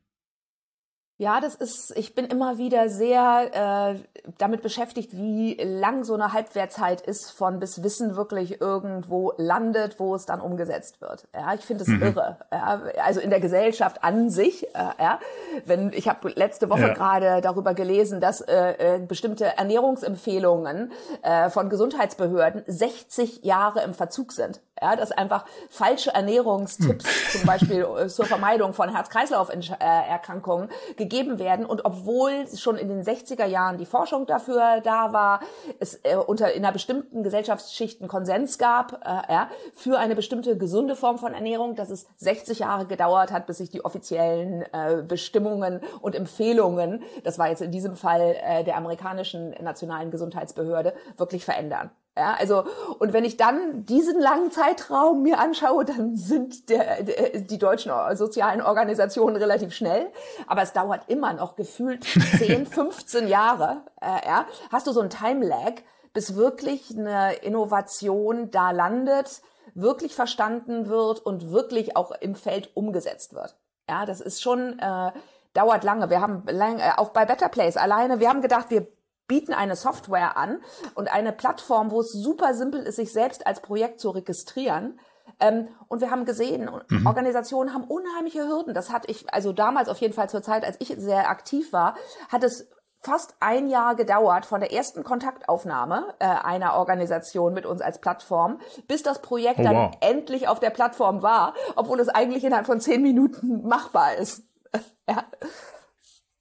Ja, 1.20 1.38
das 1.42 1.54
ist, 1.54 1.92
ich 1.98 2.14
bin 2.14 2.24
immer 2.24 2.56
wieder 2.56 2.88
sehr 2.88 3.92
äh, 3.92 4.22
damit 4.38 4.62
beschäftigt, 4.62 5.14
wie 5.14 5.52
lang 5.62 6.02
so 6.02 6.14
eine 6.14 6.32
Halbwertzeit 6.32 7.02
ist, 7.02 7.32
von 7.32 7.60
bis 7.60 7.82
Wissen 7.82 8.16
wirklich 8.16 8.62
irgendwo 8.62 9.34
landet, 9.36 10.00
wo 10.00 10.14
es 10.14 10.24
dann 10.24 10.40
umgesetzt 10.40 11.02
wird. 11.02 11.28
Ja, 11.34 11.52
ich 11.52 11.60
finde 11.60 11.82
es 11.82 11.88
mhm. 11.88 12.00
irre. 12.00 12.38
Ja, 12.50 12.80
also 13.04 13.20
in 13.20 13.28
der 13.28 13.40
Gesellschaft 13.40 14.02
an 14.02 14.30
sich. 14.30 14.64
Äh, 14.74 14.78
ja, 14.98 15.20
wenn 15.66 15.92
ich 15.92 16.08
habe 16.08 16.30
letzte 16.36 16.70
Woche 16.70 16.88
ja. 16.88 16.94
gerade 16.94 17.42
darüber 17.42 17.74
gelesen, 17.74 18.22
dass 18.22 18.40
äh, 18.40 18.94
äh, 18.94 18.98
bestimmte 19.00 19.58
Ernährungsempfehlungen 19.58 20.90
äh, 21.20 21.50
von 21.50 21.68
Gesundheitsbehörden 21.68 22.62
60 22.66 23.44
Jahre 23.44 23.82
im 23.82 23.92
Verzug 23.92 24.32
sind. 24.32 24.62
Ja, 24.80 24.96
dass 24.96 25.12
einfach 25.12 25.44
falsche 25.68 26.14
Ernährungstipps, 26.14 27.04
mhm. 27.04 27.38
zum 27.38 27.46
Beispiel 27.46 27.86
äh, 27.98 28.08
zur 28.08 28.24
Vermeidung 28.24 28.72
von 28.72 28.88
Herz-Kreislauf-Erkrankungen 28.88 30.68
gegeben 30.96 31.38
werden. 31.38 31.66
Und 31.66 31.84
obwohl 31.84 32.46
schon 32.56 32.76
in 32.76 32.88
den 32.88 33.02
60er 33.02 33.44
Jahren 33.44 33.78
die 33.78 33.86
Forschung 33.86 34.26
dafür 34.26 34.80
da 34.82 35.12
war, 35.12 35.40
es 35.78 35.96
äh, 36.02 36.16
unter 36.16 36.52
in 36.52 36.64
einer 36.64 36.72
bestimmten 36.72 37.22
Gesellschaftsschicht 37.22 38.00
einen 38.00 38.08
Konsens 38.08 38.58
gab 38.58 39.04
äh, 39.04 39.32
ja, 39.32 39.50
für 39.74 39.98
eine 39.98 40.14
bestimmte 40.14 40.56
gesunde 40.56 40.96
Form 40.96 41.18
von 41.18 41.34
Ernährung, 41.34 41.74
dass 41.74 41.90
es 41.90 42.06
60 42.18 42.60
Jahre 42.60 42.86
gedauert 42.86 43.32
hat, 43.32 43.46
bis 43.46 43.58
sich 43.58 43.70
die 43.70 43.84
offiziellen 43.84 44.62
äh, 44.72 45.02
Bestimmungen 45.06 45.80
und 46.00 46.14
Empfehlungen, 46.14 47.02
das 47.24 47.38
war 47.38 47.48
jetzt 47.48 47.62
in 47.62 47.70
diesem 47.70 47.96
Fall 47.96 48.36
äh, 48.42 48.64
der 48.64 48.76
amerikanischen 48.76 49.50
nationalen 49.62 50.10
Gesundheitsbehörde, 50.10 50.94
wirklich 51.16 51.44
verändern. 51.44 51.90
Ja, 52.20 52.36
also, 52.38 52.64
und 52.98 53.14
wenn 53.14 53.24
ich 53.24 53.38
dann 53.38 53.86
diesen 53.86 54.20
langen 54.20 54.50
Zeitraum 54.50 55.22
mir 55.22 55.38
anschaue, 55.38 55.86
dann 55.86 56.16
sind 56.16 56.68
der, 56.68 57.02
der, 57.02 57.40
die 57.40 57.56
deutschen 57.56 57.92
sozialen 58.14 58.60
Organisationen 58.60 59.36
relativ 59.36 59.72
schnell. 59.72 60.12
Aber 60.46 60.60
es 60.60 60.74
dauert 60.74 61.08
immer 61.08 61.32
noch 61.32 61.56
gefühlt 61.56 62.04
10, 62.38 62.66
15 62.66 63.26
Jahre. 63.26 63.84
Äh, 64.02 64.26
ja. 64.26 64.44
Hast 64.70 64.86
du 64.86 64.92
so 64.92 65.00
einen 65.00 65.08
Time-Lag, 65.08 65.76
bis 66.12 66.34
wirklich 66.34 66.94
eine 66.94 67.36
Innovation 67.36 68.50
da 68.50 68.70
landet, 68.70 69.40
wirklich 69.74 70.14
verstanden 70.14 70.90
wird 70.90 71.20
und 71.20 71.50
wirklich 71.50 71.96
auch 71.96 72.10
im 72.10 72.34
Feld 72.34 72.76
umgesetzt 72.76 73.32
wird. 73.32 73.56
Ja, 73.88 74.04
das 74.04 74.20
ist 74.20 74.42
schon, 74.42 74.78
äh, 74.78 75.12
dauert 75.54 75.84
lange. 75.84 76.10
Wir 76.10 76.20
haben 76.20 76.44
lang, 76.50 76.80
äh, 76.80 76.92
auch 76.98 77.10
bei 77.10 77.24
Better 77.24 77.48
Place 77.48 77.78
alleine, 77.78 78.20
wir 78.20 78.28
haben 78.28 78.42
gedacht, 78.42 78.66
wir 78.68 78.88
bieten 79.30 79.54
eine 79.54 79.76
Software 79.76 80.36
an 80.36 80.60
und 80.96 81.08
eine 81.12 81.30
Plattform, 81.30 81.92
wo 81.92 82.00
es 82.00 82.10
super 82.10 82.52
simpel 82.52 82.82
ist, 82.82 82.96
sich 82.96 83.12
selbst 83.12 83.46
als 83.46 83.60
Projekt 83.60 84.00
zu 84.00 84.10
registrieren. 84.10 84.98
Ähm, 85.38 85.68
und 85.86 86.00
wir 86.00 86.10
haben 86.10 86.24
gesehen, 86.24 86.68
mhm. 86.88 87.06
Organisationen 87.06 87.72
haben 87.72 87.84
unheimliche 87.84 88.48
Hürden. 88.48 88.74
Das 88.74 88.90
hatte 88.90 89.08
ich, 89.08 89.32
also 89.32 89.52
damals 89.52 89.88
auf 89.88 89.98
jeden 89.98 90.14
Fall 90.14 90.28
zur 90.28 90.42
Zeit, 90.42 90.64
als 90.64 90.78
ich 90.80 90.96
sehr 90.98 91.30
aktiv 91.30 91.72
war, 91.72 91.94
hat 92.28 92.42
es 92.42 92.68
fast 92.98 93.36
ein 93.38 93.68
Jahr 93.68 93.94
gedauert 93.94 94.46
von 94.46 94.58
der 94.58 94.72
ersten 94.72 95.04
Kontaktaufnahme 95.04 96.12
äh, 96.18 96.26
einer 96.26 96.74
Organisation 96.74 97.54
mit 97.54 97.66
uns 97.66 97.82
als 97.82 98.00
Plattform, 98.00 98.58
bis 98.88 99.04
das 99.04 99.22
Projekt 99.22 99.60
oh, 99.60 99.64
wow. 99.64 99.70
dann 99.70 99.96
endlich 100.00 100.48
auf 100.48 100.58
der 100.58 100.70
Plattform 100.70 101.22
war, 101.22 101.54
obwohl 101.76 102.00
es 102.00 102.08
eigentlich 102.08 102.42
innerhalb 102.42 102.66
von 102.66 102.80
zehn 102.80 103.00
Minuten 103.00 103.62
machbar 103.64 104.16
ist. 104.16 104.42
ja. 105.08 105.22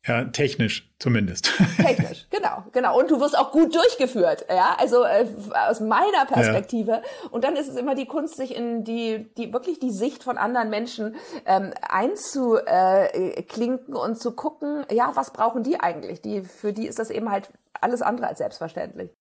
Ja, 0.09 0.25
technisch 0.25 0.91
zumindest. 0.97 1.53
Technisch, 1.77 2.25
genau, 2.31 2.63
genau. 2.71 2.99
Und 2.99 3.11
du 3.11 3.21
wirst 3.21 3.37
auch 3.37 3.51
gut 3.51 3.75
durchgeführt, 3.75 4.43
ja. 4.49 4.75
Also 4.79 5.03
äh, 5.03 5.27
aus 5.67 5.81
meiner 5.81 6.25
Perspektive. 6.27 6.93
Ja. 6.93 7.03
Und 7.29 7.43
dann 7.43 7.55
ist 7.55 7.67
es 7.67 7.75
immer 7.75 7.93
die 7.93 8.07
Kunst, 8.07 8.35
sich 8.35 8.55
in 8.55 8.83
die, 8.83 9.27
die 9.37 9.53
wirklich 9.53 9.79
die 9.79 9.91
Sicht 9.91 10.23
von 10.23 10.39
anderen 10.39 10.71
Menschen 10.71 11.15
ähm, 11.45 11.73
einzuklinken 11.87 13.95
und 13.95 14.19
zu 14.19 14.31
gucken, 14.31 14.83
ja, 14.91 15.11
was 15.13 15.31
brauchen 15.31 15.61
die 15.61 15.79
eigentlich? 15.79 16.23
Die, 16.23 16.41
für 16.41 16.73
die 16.73 16.87
ist 16.87 16.97
das 16.97 17.11
eben 17.11 17.29
halt 17.29 17.51
alles 17.79 18.01
andere 18.01 18.25
als 18.25 18.39
selbstverständlich. 18.39 19.11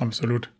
Absolut. 0.00 0.50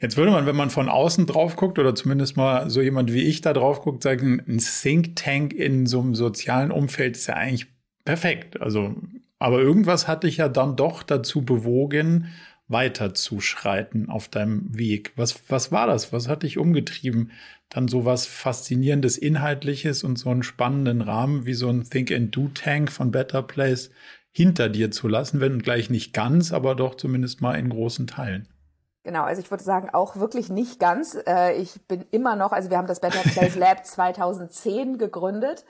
Jetzt 0.00 0.16
würde 0.16 0.30
man, 0.30 0.46
wenn 0.46 0.56
man 0.56 0.70
von 0.70 0.88
außen 0.88 1.26
drauf 1.26 1.56
guckt 1.56 1.78
oder 1.78 1.94
zumindest 1.94 2.38
mal 2.38 2.70
so 2.70 2.80
jemand 2.80 3.12
wie 3.12 3.24
ich 3.24 3.42
da 3.42 3.52
drauf 3.52 3.82
guckt, 3.82 4.02
sagen, 4.02 4.42
ein 4.48 4.56
Think 4.56 5.16
Tank 5.16 5.52
in 5.52 5.84
so 5.84 6.00
einem 6.00 6.14
sozialen 6.14 6.70
Umfeld 6.70 7.16
ist 7.16 7.26
ja 7.26 7.34
eigentlich 7.34 7.75
perfekt. 8.06 8.58
Also, 8.62 8.96
aber 9.38 9.60
irgendwas 9.60 10.08
hat 10.08 10.24
dich 10.24 10.38
ja 10.38 10.48
dann 10.48 10.76
doch 10.76 11.02
dazu 11.02 11.44
bewogen, 11.44 12.28
weiterzuschreiten 12.68 14.08
auf 14.08 14.28
deinem 14.28 14.76
Weg. 14.76 15.12
Was, 15.16 15.42
was 15.48 15.70
war 15.70 15.86
das? 15.86 16.12
Was 16.12 16.26
hat 16.26 16.42
dich 16.42 16.58
umgetrieben, 16.58 17.30
dann 17.68 17.86
so 17.88 18.04
was 18.04 18.26
Faszinierendes, 18.26 19.18
Inhaltliches 19.18 20.02
und 20.02 20.18
so 20.18 20.30
einen 20.30 20.42
spannenden 20.42 21.00
Rahmen 21.00 21.46
wie 21.46 21.54
so 21.54 21.68
ein 21.68 21.84
Think 21.84 22.10
and 22.10 22.34
Do 22.34 22.48
Tank 22.54 22.90
von 22.90 23.10
Better 23.10 23.42
Place 23.42 23.90
hinter 24.32 24.68
dir 24.68 24.90
zu 24.90 25.08
lassen, 25.08 25.40
wenn 25.40 25.60
gleich 25.60 25.90
nicht 25.90 26.12
ganz, 26.12 26.52
aber 26.52 26.74
doch 26.74 26.94
zumindest 26.94 27.40
mal 27.40 27.54
in 27.54 27.68
großen 27.68 28.06
Teilen? 28.06 28.48
Genau, 29.06 29.22
also 29.22 29.40
ich 29.40 29.48
würde 29.52 29.62
sagen, 29.62 29.90
auch 29.92 30.16
wirklich 30.16 30.50
nicht 30.50 30.80
ganz. 30.80 31.16
Äh, 31.28 31.52
ich 31.58 31.80
bin 31.86 32.04
immer 32.10 32.34
noch, 32.34 32.50
also 32.50 32.70
wir 32.70 32.76
haben 32.76 32.88
das 32.88 32.98
Better 32.98 33.20
Place 33.20 33.54
Lab 33.54 33.86
2010 33.86 34.98
gegründet 34.98 35.64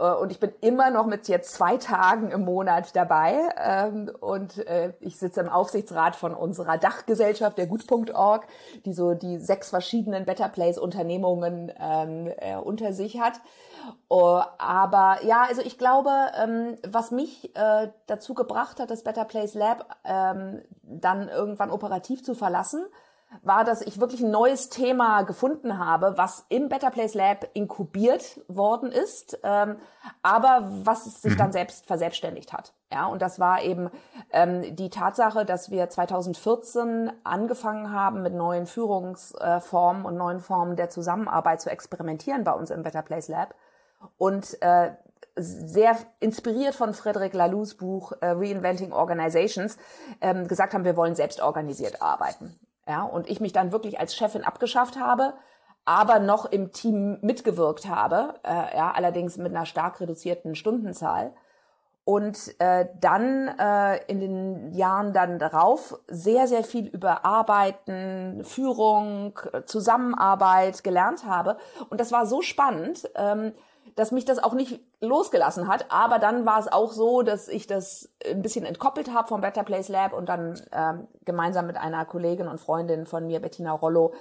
äh, 0.00 0.10
und 0.10 0.32
ich 0.32 0.40
bin 0.40 0.50
immer 0.60 0.90
noch 0.90 1.06
mit 1.06 1.28
jetzt 1.28 1.54
zwei 1.54 1.76
Tagen 1.76 2.32
im 2.32 2.44
Monat 2.44 2.96
dabei. 2.96 3.38
Ähm, 3.64 4.10
und 4.18 4.66
äh, 4.66 4.92
ich 4.98 5.20
sitze 5.20 5.40
im 5.40 5.48
Aufsichtsrat 5.48 6.16
von 6.16 6.34
unserer 6.34 6.78
Dachgesellschaft, 6.78 7.58
der 7.58 7.68
Gut.org, 7.68 8.48
die 8.84 8.92
so 8.92 9.14
die 9.14 9.38
sechs 9.38 9.70
verschiedenen 9.70 10.24
Better 10.24 10.48
Place 10.48 10.76
Unternehmungen 10.76 11.72
ähm, 11.78 12.32
unter 12.64 12.92
sich 12.92 13.20
hat. 13.20 13.34
Oh, 14.08 14.42
aber 14.58 15.18
ja, 15.24 15.44
also 15.48 15.62
ich 15.62 15.78
glaube, 15.78 16.10
ähm, 16.36 16.76
was 16.86 17.10
mich 17.10 17.54
äh, 17.56 17.88
dazu 18.06 18.34
gebracht 18.34 18.80
hat, 18.80 18.90
das 18.90 19.04
Better 19.04 19.24
Place 19.24 19.54
Lab 19.54 19.96
ähm, 20.04 20.62
dann 20.82 21.28
irgendwann 21.28 21.70
operativ 21.70 22.24
zu 22.24 22.34
verlassen, 22.34 22.84
war, 23.42 23.64
dass 23.64 23.80
ich 23.80 24.00
wirklich 24.00 24.20
ein 24.20 24.30
neues 24.30 24.68
Thema 24.68 25.22
gefunden 25.22 25.78
habe, 25.78 26.14
was 26.16 26.46
im 26.48 26.68
Better 26.68 26.90
Place 26.90 27.14
Lab 27.14 27.48
inkubiert 27.54 28.40
worden 28.48 28.90
ist, 28.90 29.38
ähm, 29.44 29.76
aber 30.22 30.68
was 30.84 31.04
sich 31.22 31.34
mhm. 31.34 31.38
dann 31.38 31.52
selbst 31.52 31.86
verselbstständigt 31.86 32.52
hat. 32.52 32.74
Ja, 32.92 33.06
und 33.06 33.22
das 33.22 33.38
war 33.38 33.62
eben 33.62 33.88
ähm, 34.32 34.74
die 34.74 34.90
Tatsache, 34.90 35.44
dass 35.44 35.70
wir 35.70 35.88
2014 35.88 37.12
angefangen 37.22 37.92
haben, 37.92 38.22
mit 38.22 38.34
neuen 38.34 38.66
Führungsformen 38.66 40.04
und 40.04 40.16
neuen 40.16 40.40
Formen 40.40 40.74
der 40.74 40.90
Zusammenarbeit 40.90 41.60
zu 41.60 41.70
experimentieren 41.70 42.42
bei 42.42 42.52
uns 42.52 42.70
im 42.70 42.82
Better 42.82 43.02
Place 43.02 43.28
Lab 43.28 43.54
und 44.18 44.60
äh, 44.62 44.92
sehr 45.36 45.96
inspiriert 46.18 46.74
von 46.74 46.94
Frederic 46.94 47.34
Laloux 47.34 47.74
Buch 47.76 48.12
äh, 48.20 48.30
Reinventing 48.30 48.92
Organizations 48.92 49.78
ähm, 50.20 50.48
gesagt 50.48 50.74
haben, 50.74 50.84
wir 50.84 50.96
wollen 50.96 51.14
selbst 51.14 51.40
organisiert 51.40 52.02
arbeiten. 52.02 52.58
Ja, 52.86 53.02
und 53.02 53.28
ich 53.28 53.40
mich 53.40 53.52
dann 53.52 53.72
wirklich 53.72 54.00
als 54.00 54.16
Chefin 54.16 54.44
abgeschafft 54.44 54.98
habe, 54.98 55.34
aber 55.84 56.18
noch 56.18 56.46
im 56.46 56.72
Team 56.72 57.18
mitgewirkt 57.22 57.88
habe, 57.88 58.34
äh, 58.44 58.76
ja, 58.76 58.92
allerdings 58.92 59.36
mit 59.36 59.54
einer 59.54 59.66
stark 59.66 60.00
reduzierten 60.00 60.54
Stundenzahl. 60.54 61.32
Und 62.04 62.60
äh, 62.60 62.86
dann 63.00 63.46
äh, 63.46 63.98
in 64.06 64.20
den 64.20 64.72
Jahren 64.72 65.12
dann 65.12 65.38
darauf 65.38 65.96
sehr, 66.08 66.48
sehr 66.48 66.64
viel 66.64 66.88
über 66.88 67.24
Arbeiten, 67.24 68.42
Führung, 68.42 69.38
Zusammenarbeit 69.66 70.82
gelernt 70.82 71.24
habe. 71.24 71.56
Und 71.88 72.00
das 72.00 72.10
war 72.10 72.26
so 72.26 72.42
spannend, 72.42 73.08
ähm, 73.14 73.52
dass 73.96 74.12
mich 74.12 74.24
das 74.24 74.42
auch 74.42 74.54
nicht 74.54 74.80
losgelassen 75.00 75.68
hat. 75.68 75.86
Aber 75.88 76.18
dann 76.18 76.46
war 76.46 76.58
es 76.58 76.70
auch 76.70 76.92
so, 76.92 77.22
dass 77.22 77.48
ich 77.48 77.66
das 77.66 78.08
ein 78.28 78.42
bisschen 78.42 78.64
entkoppelt 78.64 79.12
habe 79.14 79.28
vom 79.28 79.40
Better 79.40 79.62
Place 79.62 79.88
Lab 79.88 80.12
und 80.12 80.28
dann 80.28 80.60
ähm, 80.72 81.08
gemeinsam 81.24 81.66
mit 81.66 81.76
einer 81.76 82.04
Kollegin 82.04 82.48
und 82.48 82.60
Freundin 82.60 83.06
von 83.06 83.26
mir, 83.26 83.40
Bettina 83.40 83.72
Rollo, 83.72 84.12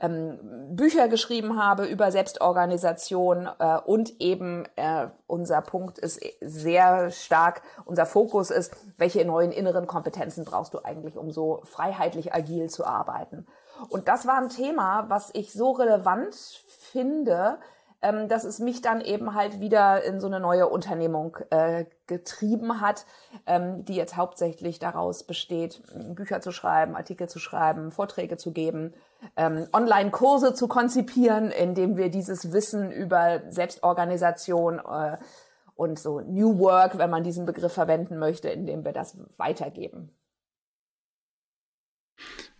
ähm, 0.00 0.38
Bücher 0.70 1.08
geschrieben 1.08 1.62
habe 1.62 1.86
über 1.86 2.10
Selbstorganisation 2.10 3.48
äh, 3.58 3.78
und 3.84 4.20
eben 4.20 4.64
äh, 4.76 5.08
unser 5.26 5.60
Punkt 5.60 5.98
ist 5.98 6.20
sehr 6.40 7.10
stark, 7.10 7.62
unser 7.84 8.06
Fokus 8.06 8.50
ist, 8.50 8.76
welche 8.96 9.24
neuen 9.24 9.52
inneren 9.52 9.86
Kompetenzen 9.86 10.44
brauchst 10.44 10.74
du 10.74 10.84
eigentlich, 10.84 11.16
um 11.16 11.30
so 11.30 11.60
freiheitlich 11.64 12.34
agil 12.34 12.70
zu 12.70 12.84
arbeiten. 12.84 13.46
Und 13.88 14.08
das 14.08 14.26
war 14.26 14.38
ein 14.38 14.48
Thema, 14.48 15.06
was 15.08 15.30
ich 15.34 15.52
so 15.52 15.72
relevant 15.72 16.34
finde, 16.34 17.58
ähm, 18.00 18.28
dass 18.28 18.44
es 18.44 18.58
mich 18.58 18.80
dann 18.80 19.00
eben 19.00 19.34
halt 19.34 19.60
wieder 19.60 20.04
in 20.04 20.20
so 20.20 20.26
eine 20.26 20.40
neue 20.40 20.68
Unternehmung 20.68 21.36
äh, 21.50 21.84
getrieben 22.06 22.80
hat, 22.80 23.06
ähm, 23.46 23.84
die 23.84 23.96
jetzt 23.96 24.16
hauptsächlich 24.16 24.78
daraus 24.78 25.24
besteht, 25.24 25.82
Bücher 26.14 26.40
zu 26.40 26.52
schreiben, 26.52 26.94
Artikel 26.94 27.28
zu 27.28 27.38
schreiben, 27.38 27.90
Vorträge 27.90 28.36
zu 28.36 28.52
geben, 28.52 28.94
ähm, 29.36 29.66
Online-Kurse 29.72 30.54
zu 30.54 30.68
konzipieren, 30.68 31.50
indem 31.50 31.96
wir 31.96 32.10
dieses 32.10 32.52
Wissen 32.52 32.92
über 32.92 33.42
Selbstorganisation 33.48 34.78
äh, 34.78 35.16
und 35.74 35.98
so 35.98 36.20
New 36.20 36.58
Work, 36.58 36.98
wenn 36.98 37.10
man 37.10 37.24
diesen 37.24 37.46
Begriff 37.46 37.72
verwenden 37.72 38.18
möchte, 38.18 38.48
indem 38.48 38.84
wir 38.84 38.92
das 38.92 39.16
weitergeben. 39.36 40.10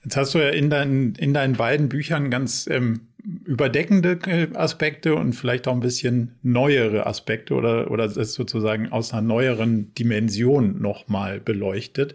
Jetzt 0.05 0.17
hast 0.17 0.35
du 0.35 0.39
ja 0.39 0.51
in, 0.51 0.71
dein, 0.71 1.15
in 1.17 1.35
deinen 1.35 1.57
beiden 1.57 1.89
Büchern 1.89 2.31
ganz 2.31 2.67
ähm, 2.69 3.08
überdeckende 3.25 4.19
äh, 4.27 4.49
Aspekte 4.55 5.15
und 5.15 5.33
vielleicht 5.33 5.67
auch 5.69 5.75
ein 5.75 5.81
bisschen 5.81 6.37
neuere 6.43 7.07
Aspekte 7.07 7.55
oder, 7.55 7.91
oder 7.91 8.05
es 8.05 8.35
sozusagen 8.35 8.91
aus 8.93 9.13
einer 9.13 9.23
neueren 9.23 9.93
Dimension 9.95 10.81
nochmal 10.81 11.41
beleuchtet. 11.41 12.15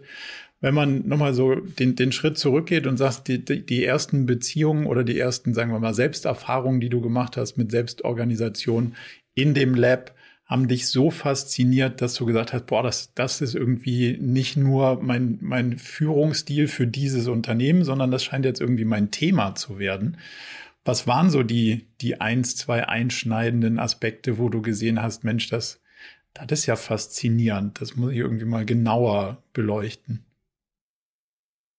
Wenn 0.60 0.74
man 0.74 1.06
nochmal 1.06 1.34
so 1.34 1.56
den, 1.56 1.94
den 1.94 2.10
Schritt 2.10 2.38
zurückgeht 2.38 2.86
und 2.86 2.96
sagt, 2.96 3.28
die, 3.28 3.44
die, 3.44 3.66
die 3.66 3.84
ersten 3.84 4.24
Beziehungen 4.24 4.86
oder 4.86 5.04
die 5.04 5.18
ersten, 5.18 5.52
sagen 5.52 5.72
wir 5.72 5.78
mal, 5.78 5.92
Selbsterfahrungen, 5.92 6.80
die 6.80 6.88
du 6.88 7.02
gemacht 7.02 7.36
hast 7.36 7.58
mit 7.58 7.70
Selbstorganisation 7.70 8.94
in 9.34 9.52
dem 9.52 9.74
Lab, 9.74 10.14
haben 10.46 10.68
dich 10.68 10.88
so 10.88 11.10
fasziniert, 11.10 12.00
dass 12.00 12.14
du 12.14 12.26
gesagt 12.26 12.52
hast, 12.52 12.66
boah, 12.66 12.82
das, 12.82 13.12
das 13.14 13.40
ist 13.40 13.54
irgendwie 13.54 14.18
nicht 14.20 14.56
nur 14.56 15.02
mein, 15.02 15.38
mein 15.40 15.78
Führungsstil 15.78 16.68
für 16.68 16.86
dieses 16.86 17.28
Unternehmen, 17.28 17.84
sondern 17.84 18.10
das 18.10 18.24
scheint 18.24 18.44
jetzt 18.44 18.60
irgendwie 18.60 18.84
mein 18.84 19.10
Thema 19.10 19.54
zu 19.54 19.78
werden. 19.78 20.18
Was 20.84 21.06
waren 21.06 21.30
so 21.30 21.42
die, 21.42 21.88
die 22.00 22.20
eins, 22.20 22.56
zwei 22.56 22.86
einschneidenden 22.88 23.78
Aspekte, 23.78 24.38
wo 24.38 24.48
du 24.48 24.60
gesehen 24.60 25.02
hast, 25.02 25.24
Mensch, 25.24 25.48
das, 25.48 25.80
das 26.34 26.60
ist 26.60 26.66
ja 26.66 26.76
faszinierend. 26.76 27.80
Das 27.80 27.96
muss 27.96 28.12
ich 28.12 28.18
irgendwie 28.18 28.44
mal 28.44 28.66
genauer 28.66 29.42
beleuchten. 29.52 30.26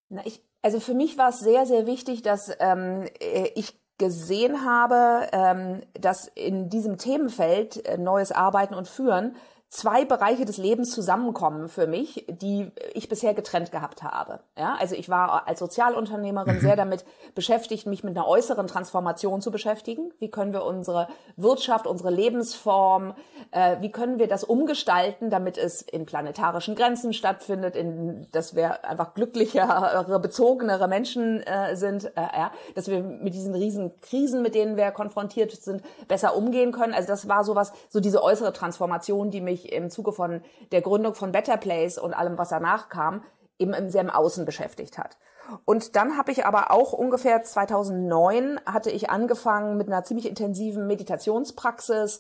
Na, 0.10 0.26
ich, 0.26 0.42
also 0.62 0.80
für 0.80 0.96
mich 0.96 1.18
war 1.18 1.30
es 1.30 1.40
sehr, 1.40 1.66
sehr 1.66 1.86
wichtig, 1.86 2.24
dass 2.24 2.52
ähm, 2.60 3.08
äh, 3.20 3.50
ich 3.56 3.74
gesehen 3.98 4.66
habe, 4.66 5.30
ähm, 5.32 5.82
dass 5.94 6.28
in 6.28 6.70
diesem 6.70 6.98
Themenfeld 6.98 7.86
äh, 7.86 7.98
neues 7.98 8.32
Arbeiten 8.32 8.74
und 8.74 8.88
Führen 8.88 9.36
zwei 9.70 10.06
Bereiche 10.06 10.46
des 10.46 10.58
Lebens 10.58 10.92
zusammenkommen 10.92 11.68
für 11.68 11.88
mich, 11.88 12.26
die 12.30 12.72
ich 12.94 13.10
bisher 13.10 13.34
getrennt 13.34 13.72
gehabt 13.72 14.04
habe. 14.04 14.40
Ja, 14.58 14.78
also 14.80 14.96
ich 14.96 15.10
war 15.10 15.48
als 15.48 15.60
Sozialunternehmerin 15.60 16.58
mhm. 16.58 16.62
sehr 16.62 16.76
damit 16.76 17.04
beschäftigt, 17.34 17.86
mich 17.88 18.04
mit 18.04 18.16
einer 18.16 18.28
äußeren 18.28 18.68
Transformation 18.68 19.42
zu 19.42 19.52
beschäftigen. 19.52 20.12
Wie 20.20 20.30
können 20.30 20.54
wir 20.54 20.64
unsere 20.64 21.08
Wirtschaft, 21.36 21.88
unsere 21.88 22.12
Lebensform, 22.12 23.16
äh, 23.52 23.78
wie 23.82 23.92
können 23.92 24.20
wir 24.20 24.28
das 24.28 24.44
umgestalten, 24.44 25.30
damit 25.30 25.58
es 25.58 25.82
in 25.82 26.06
planetarischen 26.06 26.76
Grenzen 26.76 27.12
stattfindet, 27.12 27.76
in, 27.76 28.28
dass 28.32 28.56
wir 28.56 28.86
einfach 28.86 29.14
glücklichere, 29.14 30.20
bezogenere 30.20 30.88
Menschen 30.88 31.42
äh, 31.42 31.76
sind, 31.76 32.06
äh, 32.06 32.22
ja, 32.22 32.52
dass 32.76 32.88
wir 32.88 33.02
mit 33.02 33.34
diesen 33.34 33.56
riesen 33.56 34.00
Krisen, 34.02 34.42
mit 34.42 34.56
denen 34.56 34.78
wir 34.78 34.92
konfrontiert 34.92 35.52
sind, 35.52 35.82
besser 36.08 36.36
umgehen 36.36 36.72
können. 36.72 36.94
Also 36.94 37.08
das 37.08 37.28
war 37.28 37.44
sowas, 37.44 37.74
so 37.90 38.00
diese 38.00 38.24
äußere 38.24 38.54
Transformation, 38.54 39.32
die 39.32 39.42
mich 39.42 39.55
im 39.72 39.90
Zuge 39.90 40.12
von 40.12 40.42
der 40.72 40.82
Gründung 40.82 41.16
von 41.16 41.32
Better 41.32 41.58
Place 41.58 41.98
und 41.98 42.14
allem, 42.14 42.38
was 42.38 42.50
danach 42.50 42.90
kam, 42.90 43.24
eben 43.58 43.90
sehr 43.90 44.02
im 44.02 44.10
Außen 44.10 44.46
beschäftigt 44.46 44.98
hat. 44.98 45.18
Und 45.64 45.96
dann 45.96 46.18
habe 46.18 46.32
ich 46.32 46.46
aber 46.46 46.72
auch 46.72 46.94
ungefähr 46.94 47.44
2009 47.44 48.60
hatte 48.66 48.90
ich 48.90 49.10
angefangen 49.10 49.78
mit 49.78 49.88
einer 49.88 50.04
ziemlich 50.04 50.28
intensiven 50.28 50.88
Meditationspraxis, 50.88 52.20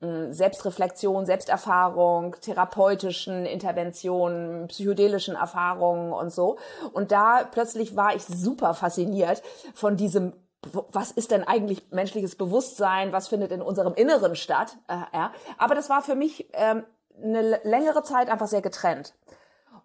hm, 0.00 0.32
Selbstreflexion, 0.32 1.26
Selbsterfahrung, 1.26 2.36
therapeutischen 2.40 3.46
Interventionen, 3.46 4.68
psychedelischen 4.68 5.36
Erfahrungen 5.36 6.12
und 6.12 6.32
so. 6.32 6.58
Und 6.92 7.12
da 7.12 7.44
plötzlich 7.50 7.96
war 7.96 8.14
ich 8.14 8.24
super 8.24 8.74
fasziniert 8.74 9.42
von 9.74 9.96
diesem 9.96 10.32
was 10.72 11.10
ist 11.10 11.30
denn 11.30 11.44
eigentlich 11.44 11.90
menschliches 11.90 12.36
Bewusstsein? 12.36 13.12
Was 13.12 13.28
findet 13.28 13.52
in 13.52 13.62
unserem 13.62 13.94
Inneren 13.94 14.36
statt? 14.36 14.76
Äh, 14.88 14.96
ja. 15.12 15.32
Aber 15.58 15.74
das 15.74 15.90
war 15.90 16.02
für 16.02 16.14
mich 16.14 16.48
ähm, 16.52 16.84
eine 17.22 17.60
längere 17.64 18.02
Zeit 18.02 18.28
einfach 18.28 18.48
sehr 18.48 18.62
getrennt. 18.62 19.14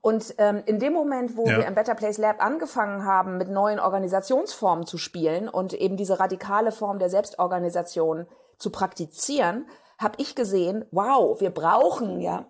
Und 0.02 0.34
ähm, 0.40 0.64
in 0.66 0.80
dem 0.80 0.94
Moment, 0.94 1.38
wo 1.38 1.46
ja. 1.46 1.58
wir 1.58 1.68
im 1.68 1.76
Better 1.76 1.94
Place 1.94 2.18
Lab 2.18 2.44
angefangen 2.44 3.06
haben, 3.06 3.38
mit 3.38 3.50
neuen 3.50 3.80
Organisationsformen 3.80 4.88
zu 4.88 4.98
spielen 4.98 5.48
und 5.48 5.74
eben 5.74 5.96
diese 5.96 6.20
radikale 6.20 6.72
Form 6.72 6.98
der 6.98 7.10
Selbstorganisation 7.10 8.26
zu 8.58 8.72
praktizieren, 8.72 9.68
habe 10.00 10.16
ich 10.18 10.34
gesehen, 10.36 10.86
wow, 10.92 11.40
wir 11.40 11.52
brauchen 11.52 12.20
ja, 12.20 12.46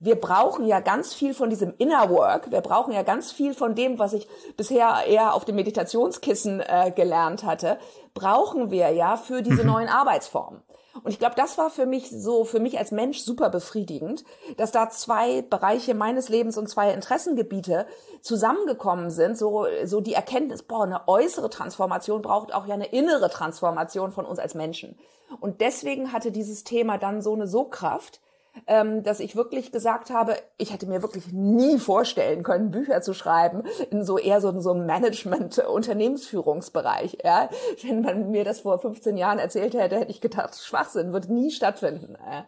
wir 0.00 0.16
brauchen 0.16 0.66
ja 0.66 0.80
ganz 0.80 1.12
viel 1.12 1.34
von 1.34 1.50
diesem 1.50 1.74
Inner 1.76 2.08
Work. 2.08 2.50
Wir 2.50 2.62
brauchen 2.62 2.92
ja 2.92 3.02
ganz 3.02 3.30
viel 3.30 3.54
von 3.54 3.74
dem, 3.74 3.98
was 3.98 4.14
ich 4.14 4.26
bisher 4.56 5.04
eher 5.06 5.34
auf 5.34 5.44
dem 5.44 5.56
Meditationskissen 5.56 6.60
äh, 6.60 6.90
gelernt 6.90 7.44
hatte, 7.44 7.78
brauchen 8.14 8.70
wir 8.70 8.88
ja 8.90 9.18
für 9.18 9.42
diese 9.42 9.62
mhm. 9.62 9.70
neuen 9.70 9.88
Arbeitsformen. 9.88 10.62
Und 11.02 11.10
ich 11.10 11.18
glaube, 11.18 11.34
das 11.36 11.56
war 11.56 11.70
für 11.70 11.86
mich 11.86 12.10
so, 12.10 12.44
für 12.44 12.60
mich 12.60 12.78
als 12.78 12.90
Mensch 12.90 13.20
super 13.20 13.48
befriedigend, 13.48 14.24
dass 14.56 14.72
da 14.72 14.90
zwei 14.90 15.42
Bereiche 15.42 15.94
meines 15.94 16.28
Lebens 16.28 16.58
und 16.58 16.68
zwei 16.68 16.92
Interessengebiete 16.92 17.86
zusammengekommen 18.22 19.10
sind. 19.10 19.38
So, 19.38 19.66
so 19.84 20.00
die 20.00 20.14
Erkenntnis, 20.14 20.62
boah, 20.62 20.84
eine 20.84 21.06
äußere 21.08 21.48
Transformation 21.48 22.22
braucht 22.22 22.52
auch 22.52 22.66
ja 22.66 22.74
eine 22.74 22.86
innere 22.86 23.30
Transformation 23.30 24.12
von 24.12 24.24
uns 24.24 24.38
als 24.38 24.54
Menschen. 24.54 24.98
Und 25.40 25.60
deswegen 25.60 26.12
hatte 26.12 26.32
dieses 26.32 26.64
Thema 26.64 26.98
dann 26.98 27.22
so 27.22 27.34
eine 27.34 27.46
Sogkraft, 27.46 28.20
ähm, 28.66 29.02
dass 29.02 29.20
ich 29.20 29.36
wirklich 29.36 29.70
gesagt 29.72 30.10
habe, 30.10 30.36
ich 30.58 30.70
hätte 30.72 30.86
mir 30.86 31.02
wirklich 31.02 31.32
nie 31.32 31.78
vorstellen 31.78 32.42
können, 32.42 32.70
Bücher 32.70 33.00
zu 33.02 33.12
schreiben 33.14 33.62
in 33.90 34.04
so 34.04 34.18
eher 34.18 34.40
so, 34.40 34.58
so 34.60 34.72
einem 34.72 34.86
Management-Unternehmensführungsbereich. 34.86 37.18
Ja? 37.24 37.48
Wenn 37.82 38.02
man 38.02 38.30
mir 38.30 38.44
das 38.44 38.60
vor 38.60 38.78
15 38.78 39.16
Jahren 39.16 39.38
erzählt 39.38 39.74
hätte, 39.74 39.98
hätte 39.98 40.10
ich 40.10 40.20
gedacht, 40.20 40.56
Schwachsinn 40.56 41.12
wird 41.12 41.28
nie 41.28 41.50
stattfinden. 41.50 42.16
Ja? 42.24 42.44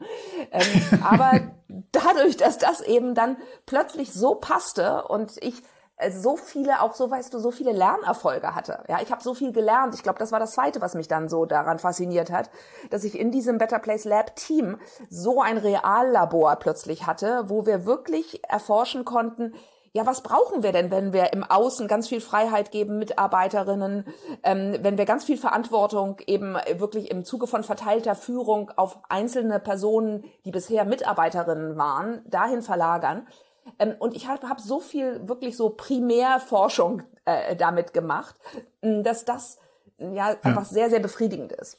Ähm, 0.51 1.01
aber 1.05 1.41
dadurch, 1.93 2.37
dass 2.37 2.59
das 2.59 2.81
eben 2.81 3.15
dann 3.15 3.37
plötzlich 3.67 4.13
so 4.13 4.35
passte 4.35 5.05
und 5.05 5.33
ich 5.41 5.55
äh, 6.03 6.11
so 6.11 6.37
viele, 6.37 6.83
auch 6.83 6.95
so 6.95 7.11
weißt 7.11 7.33
du, 7.33 7.39
so 7.39 7.51
viele 7.51 7.73
Lernerfolge 7.73 8.55
hatte. 8.55 8.85
Ja, 8.89 9.01
ich 9.01 9.11
habe 9.11 9.23
so 9.23 9.35
viel 9.35 9.53
gelernt. 9.53 9.95
Ich 9.95 10.03
glaube, 10.03 10.19
das 10.19 10.33
war 10.33 10.41
das 10.41 10.53
Zweite, 10.53 10.81
was 10.81 10.95
mich 10.95 11.09
dann 11.09 11.29
so 11.29 11.47
daran 11.47 11.79
fasziniert 11.79 12.31
hat, 12.31 12.51
dass 12.91 13.05
ich 13.05 13.19
in 13.19 13.31
diesem 13.31 13.59
Better 13.59 13.79
Place 13.79 14.05
Lab 14.05 14.37
Team 14.37 14.79
so 15.09 15.41
ein 15.41 15.59
Reallabor 15.59 16.57
plötzlich 16.57 17.07
hatte, 17.07 17.45
wo 17.47 17.67
wir 17.67 17.87
wirklich 17.87 18.43
erforschen 18.49 19.05
konnten, 19.05 19.55
ja, 19.95 20.07
was 20.07 20.23
brauchen 20.23 20.63
wir 20.63 20.73
denn, 20.73 20.91
wenn 20.91 21.13
wir 21.13 21.35
im 21.35 21.45
Außen 21.45 21.87
ganz 21.87 22.09
viel 22.09 22.23
Freiheit 22.23 22.71
geben, 22.71 22.99
Mitarbeiterinnen, 22.99 24.07
ähm, 24.43 24.79
wenn 24.81 24.97
wir 24.97 25.05
ganz 25.05 25.25
viel 25.25 25.37
Verantwortung 25.37 26.17
eben 26.27 26.57
wirklich 26.77 27.11
im 27.11 27.25
Zuge 27.27 27.47
von 27.47 27.63
verteilter 27.63 28.15
Führung 28.15 28.71
auf 28.77 28.99
einzelne 29.11 29.61
Personen, 29.61 30.25
die 30.47 30.51
bisher 30.51 30.87
Mitarbeiterinnen 30.87 31.77
waren, 31.77 32.23
dahin 32.27 32.63
verlagern? 32.63 33.27
Ähm, 33.79 33.95
und 33.99 34.15
ich 34.15 34.27
habe 34.29 34.49
hab 34.49 34.61
so 34.61 34.81
viel 34.81 35.27
wirklich 35.29 35.57
so 35.57 35.71
Primärforschung 35.71 37.03
äh, 37.25 37.57
damit 37.57 37.93
gemacht, 37.93 38.37
dass 38.81 39.25
das 39.25 39.59
ja 39.99 40.37
einfach 40.43 40.65
sehr, 40.65 40.91
sehr 40.91 41.01
befriedigend 41.01 41.53
ist. 41.53 41.79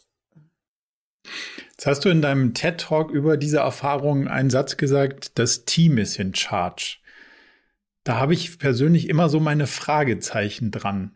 Jetzt 1.72 1.86
hast 1.86 2.06
du 2.06 2.10
in 2.10 2.22
deinem 2.22 2.54
TED-Talk 2.54 3.12
über 3.12 3.38
diese 3.38 3.60
Erfahrung 3.60 4.28
einen 4.28 4.50
Satz 4.50 4.78
gesagt, 4.78 5.38
das 5.40 5.66
Team 5.66 5.98
ist 5.98 6.20
in 6.20 6.36
charge. 6.36 7.00
Da 8.04 8.20
habe 8.20 8.34
ich 8.34 8.60
persönlich 8.60 9.10
immer 9.10 9.30
so 9.30 9.40
meine 9.40 9.68
Fragezeichen 9.68 10.72
dran, 10.72 11.12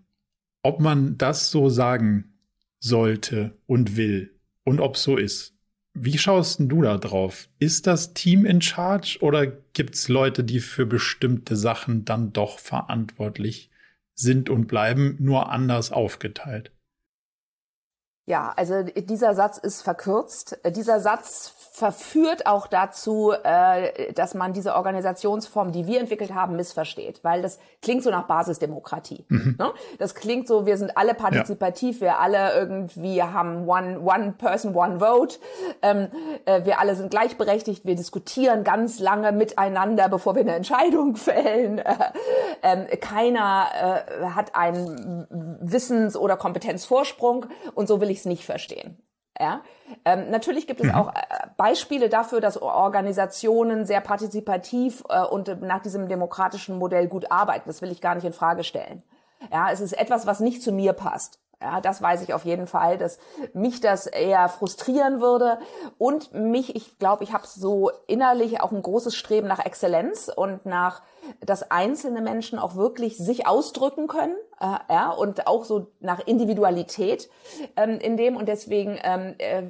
ob 0.64 0.80
man 0.80 1.18
das 1.18 1.52
so 1.52 1.70
sagen 1.70 2.38
sollte 2.80 3.58
und 3.66 3.98
will 3.98 4.40
und 4.64 4.80
ob 4.80 4.96
es 4.96 5.04
so 5.04 5.18
ist. 5.18 5.57
Wie 6.00 6.20
schaust 6.20 6.60
du 6.60 6.84
da 6.84 7.00
drauf? 7.00 7.50
Ist 7.58 7.88
das 7.88 8.14
Team 8.14 8.46
in 8.46 8.62
Charge 8.62 9.18
oder 9.22 9.48
gibt 9.48 9.96
es 9.96 10.10
Leute, 10.10 10.44
die 10.44 10.60
für 10.60 10.86
bestimmte 10.86 11.56
Sachen 11.56 12.06
dann 12.06 12.34
doch 12.34 12.60
verantwortlich 12.60 13.72
sind 14.14 14.52
und 14.52 14.68
bleiben, 14.68 15.16
nur 15.20 15.52
anders 15.52 15.92
aufgeteilt? 15.92 16.72
Ja, 18.28 18.52
also 18.58 18.84
dieser 18.84 19.36
Satz 19.36 19.58
ist 19.58 19.82
verkürzt. 19.84 20.60
Dieser 20.76 21.00
Satz 21.00 21.54
verführt 21.78 22.48
auch 22.48 22.66
dazu, 22.66 23.34
äh, 23.44 24.12
dass 24.14 24.34
man 24.34 24.52
diese 24.52 24.74
Organisationsform, 24.74 25.72
die 25.72 25.86
wir 25.86 26.00
entwickelt 26.00 26.34
haben, 26.34 26.56
missversteht, 26.56 27.24
weil 27.24 27.44
das 27.44 27.60
klingt 27.84 28.02
so 28.02 28.10
nach 28.10 28.24
Basisdemokratie. 28.24 29.26
Mhm. 29.30 29.58
Ne? 29.60 29.72
Das 30.00 30.16
klingt 30.16 30.48
so, 30.48 30.66
wir 30.66 30.78
sind 30.78 30.98
alle 30.98 31.14
partizipativ, 31.14 31.98
ja. 31.98 32.02
wir 32.02 32.20
alle 32.20 32.54
irgendwie 32.58 33.22
haben 33.22 33.70
one, 33.70 34.00
one 34.00 34.34
person, 34.40 34.76
one 34.76 35.00
vote, 35.00 35.38
ähm, 35.84 36.08
äh, 36.46 36.66
wir 36.66 36.80
alle 36.80 36.96
sind 36.96 37.12
gleichberechtigt, 37.12 37.86
wir 37.86 37.96
diskutieren 37.96 38.64
ganz 38.64 39.00
lange 39.00 39.32
miteinander, 39.32 40.10
bevor 40.10 40.34
wir 40.34 40.42
eine 40.42 40.56
Entscheidung 40.56 41.16
fällen. 41.16 41.78
Äh, 41.78 41.94
äh, 42.64 42.98
keiner 42.98 43.68
äh, 44.20 44.26
hat 44.30 44.56
einen 44.56 45.28
Wissens- 45.62 46.18
oder 46.18 46.38
Kompetenzvorsprung 46.38 47.46
und 47.76 47.88
so 47.88 48.02
will 48.02 48.10
ich 48.10 48.17
es 48.20 48.26
nicht 48.26 48.46
verstehen. 48.46 49.02
Ja? 49.40 49.62
Ähm, 50.06 50.30
natürlich 50.30 50.68
gibt 50.68 50.80
es 50.80 50.88
mhm. 50.88 50.96
auch 50.96 51.10
äh, 51.10 51.48
Beispiele 51.58 52.10
dafür, 52.10 52.42
dass 52.42 52.62
Organisationen 52.62 53.86
sehr 53.86 54.02
partizipativ 54.02 55.04
äh, 55.10 55.24
und 55.24 55.62
nach 55.62 55.82
diesem 55.82 56.08
demokratischen 56.08 56.78
Modell 56.78 57.08
gut 57.08 57.32
arbeiten. 57.32 57.68
Das 57.68 57.82
will 57.82 57.92
ich 57.92 58.02
gar 58.02 58.16
nicht 58.16 58.26
in 58.26 58.34
Frage 58.34 58.64
stellen. 58.64 59.04
Ja, 59.52 59.72
es 59.72 59.82
ist 59.82 59.94
etwas, 59.94 60.26
was 60.26 60.40
nicht 60.40 60.64
zu 60.64 60.72
mir 60.72 60.94
passt. 60.94 61.40
Ja, 61.60 61.82
das 61.82 62.04
weiß 62.04 62.22
ich 62.22 62.36
auf 62.36 62.46
jeden 62.46 62.68
Fall, 62.68 63.00
dass 63.00 63.18
mich 63.54 63.82
das 63.82 64.06
eher 64.06 64.48
frustrieren 64.48 65.22
würde 65.22 65.58
und 65.98 66.32
mich, 66.32 66.76
ich 66.76 67.00
glaube, 67.00 67.24
ich 67.24 67.34
habe 67.34 67.48
so 67.48 67.90
innerlich 68.06 68.62
auch 68.62 68.72
ein 68.72 68.84
großes 68.84 69.16
Streben 69.16 69.48
nach 69.48 69.66
Exzellenz 69.66 70.30
und 70.34 70.68
nach, 70.68 71.02
dass 71.42 71.72
einzelne 71.72 72.22
Menschen 72.22 72.60
auch 72.60 72.76
wirklich 72.76 73.18
sich 73.18 73.48
ausdrücken 73.48 74.08
können, 74.08 74.36
äh, 74.60 74.94
ja, 74.94 75.10
und 75.10 75.48
auch 75.48 75.66
so 75.66 75.88
nach 76.00 76.20
Individualität 76.28 77.28
ähm, 77.76 78.00
in 78.00 78.18
dem 78.18 78.38
und 78.38 78.48
deswegen 78.48 79.00
ähm, 79.02 79.34
äh, 79.40 79.64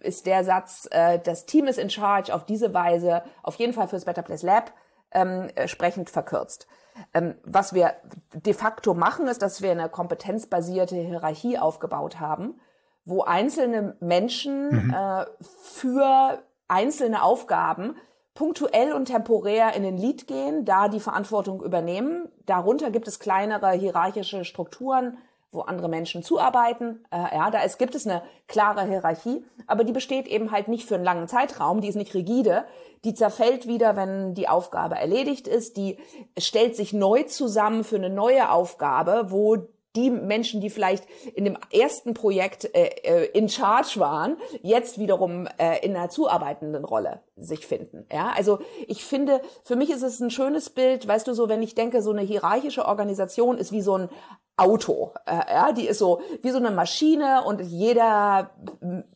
ist 0.00 0.24
der 0.24 0.44
Satz, 0.44 0.88
äh, 0.92 1.18
das 1.18 1.44
Team 1.44 1.66
ist 1.66 1.78
in 1.78 1.90
charge 1.90 2.34
auf 2.34 2.46
diese 2.46 2.72
Weise 2.72 3.22
auf 3.42 3.56
jeden 3.56 3.74
Fall 3.74 3.88
fürs 3.88 4.06
Better 4.06 4.22
Place 4.22 4.42
Lab 4.42 4.72
ähm, 5.12 5.50
sprechend 5.66 6.08
verkürzt. 6.08 6.66
Ähm, 7.12 7.34
was 7.44 7.74
wir 7.74 7.94
de 8.32 8.54
facto 8.54 8.94
machen, 8.94 9.26
ist, 9.26 9.42
dass 9.42 9.62
wir 9.62 9.70
eine 9.70 9.88
kompetenzbasierte 9.88 10.96
Hierarchie 10.96 11.58
aufgebaut 11.58 12.20
haben, 12.20 12.60
wo 13.04 13.22
einzelne 13.22 13.96
Menschen 14.00 14.86
mhm. 14.86 14.94
äh, 14.94 15.26
für 15.40 16.42
einzelne 16.68 17.22
Aufgaben 17.22 17.96
punktuell 18.34 18.92
und 18.92 19.06
temporär 19.06 19.74
in 19.74 19.84
den 19.84 19.96
Lead 19.96 20.26
gehen, 20.26 20.64
da 20.64 20.88
die 20.88 21.00
Verantwortung 21.00 21.62
übernehmen. 21.62 22.28
Darunter 22.46 22.90
gibt 22.90 23.06
es 23.06 23.20
kleinere 23.20 23.70
hierarchische 23.72 24.44
Strukturen, 24.44 25.18
wo 25.54 25.60
andere 25.62 25.88
Menschen 25.88 26.22
zuarbeiten. 26.22 27.04
Äh, 27.10 27.36
ja, 27.36 27.50
da 27.50 27.62
ist, 27.62 27.78
gibt 27.78 27.94
es 27.94 28.06
eine 28.06 28.22
klare 28.46 28.86
Hierarchie, 28.86 29.44
aber 29.66 29.84
die 29.84 29.92
besteht 29.92 30.26
eben 30.26 30.50
halt 30.50 30.68
nicht 30.68 30.86
für 30.86 30.96
einen 30.96 31.04
langen 31.04 31.28
Zeitraum, 31.28 31.80
die 31.80 31.88
ist 31.88 31.96
nicht 31.96 32.14
rigide, 32.14 32.64
die 33.04 33.14
zerfällt 33.14 33.66
wieder, 33.66 33.96
wenn 33.96 34.34
die 34.34 34.48
Aufgabe 34.48 34.96
erledigt 34.96 35.46
ist, 35.46 35.76
die 35.76 35.98
stellt 36.38 36.74
sich 36.74 36.92
neu 36.92 37.22
zusammen 37.24 37.84
für 37.84 37.96
eine 37.96 38.10
neue 38.10 38.50
Aufgabe, 38.50 39.26
wo 39.28 39.68
die 39.96 40.10
Menschen, 40.10 40.60
die 40.60 40.70
vielleicht 40.70 41.04
in 41.34 41.44
dem 41.44 41.56
ersten 41.70 42.14
Projekt 42.14 42.64
äh, 42.74 42.90
äh, 43.04 43.26
in 43.26 43.48
Charge 43.48 44.00
waren, 44.00 44.36
jetzt 44.62 44.98
wiederum 44.98 45.46
äh, 45.58 45.84
in 45.84 45.94
einer 45.94 46.08
zuarbeitenden 46.08 46.84
Rolle 46.84 47.20
sich 47.36 47.66
finden. 47.66 48.06
Ja, 48.12 48.32
also 48.36 48.58
ich 48.88 49.04
finde, 49.04 49.40
für 49.62 49.76
mich 49.76 49.90
ist 49.90 50.02
es 50.02 50.20
ein 50.20 50.30
schönes 50.30 50.70
Bild, 50.70 51.06
weißt 51.06 51.28
du, 51.28 51.34
so 51.34 51.48
wenn 51.48 51.62
ich 51.62 51.74
denke, 51.74 52.02
so 52.02 52.10
eine 52.10 52.22
hierarchische 52.22 52.86
Organisation 52.86 53.56
ist 53.56 53.70
wie 53.70 53.82
so 53.82 53.96
ein 53.96 54.08
Auto. 54.56 55.12
Äh, 55.26 55.52
ja, 55.52 55.72
die 55.72 55.86
ist 55.86 55.98
so 55.98 56.20
wie 56.42 56.50
so 56.50 56.58
eine 56.58 56.70
Maschine 56.70 57.42
und 57.44 57.60
jeder 57.60 58.50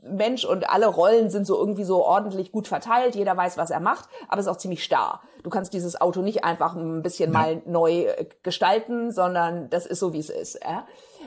Mensch 0.03 0.45
und 0.45 0.69
alle 0.69 0.87
Rollen 0.87 1.31
sind 1.31 1.47
so 1.47 1.57
irgendwie 1.57 1.85
so 1.85 2.05
ordentlich 2.05 2.51
gut 2.51 2.67
verteilt. 2.67 3.15
Jeder 3.15 3.37
weiß, 3.37 3.57
was 3.57 3.71
er 3.71 3.79
macht, 3.79 4.09
aber 4.29 4.41
es 4.41 4.47
ist 4.47 4.53
auch 4.53 4.59
ziemlich 4.59 4.83
starr. 4.83 5.21
Du 5.45 5.51
kannst 5.51 5.73
dieses 5.73 6.01
Auto 6.01 6.23
nicht 6.23 6.45
einfach 6.45 6.75
ein 6.75 7.03
bisschen 7.03 7.33
ja. 7.33 7.39
mal 7.39 7.63
neu 7.67 8.07
äh, 8.07 8.27
gestalten, 8.43 9.13
sondern 9.13 9.71
das 9.71 9.87
ist 9.87 10.01
so, 10.01 10.13
wie 10.13 10.19
es 10.19 10.31
ist. 10.31 10.59
Ja? 10.65 10.87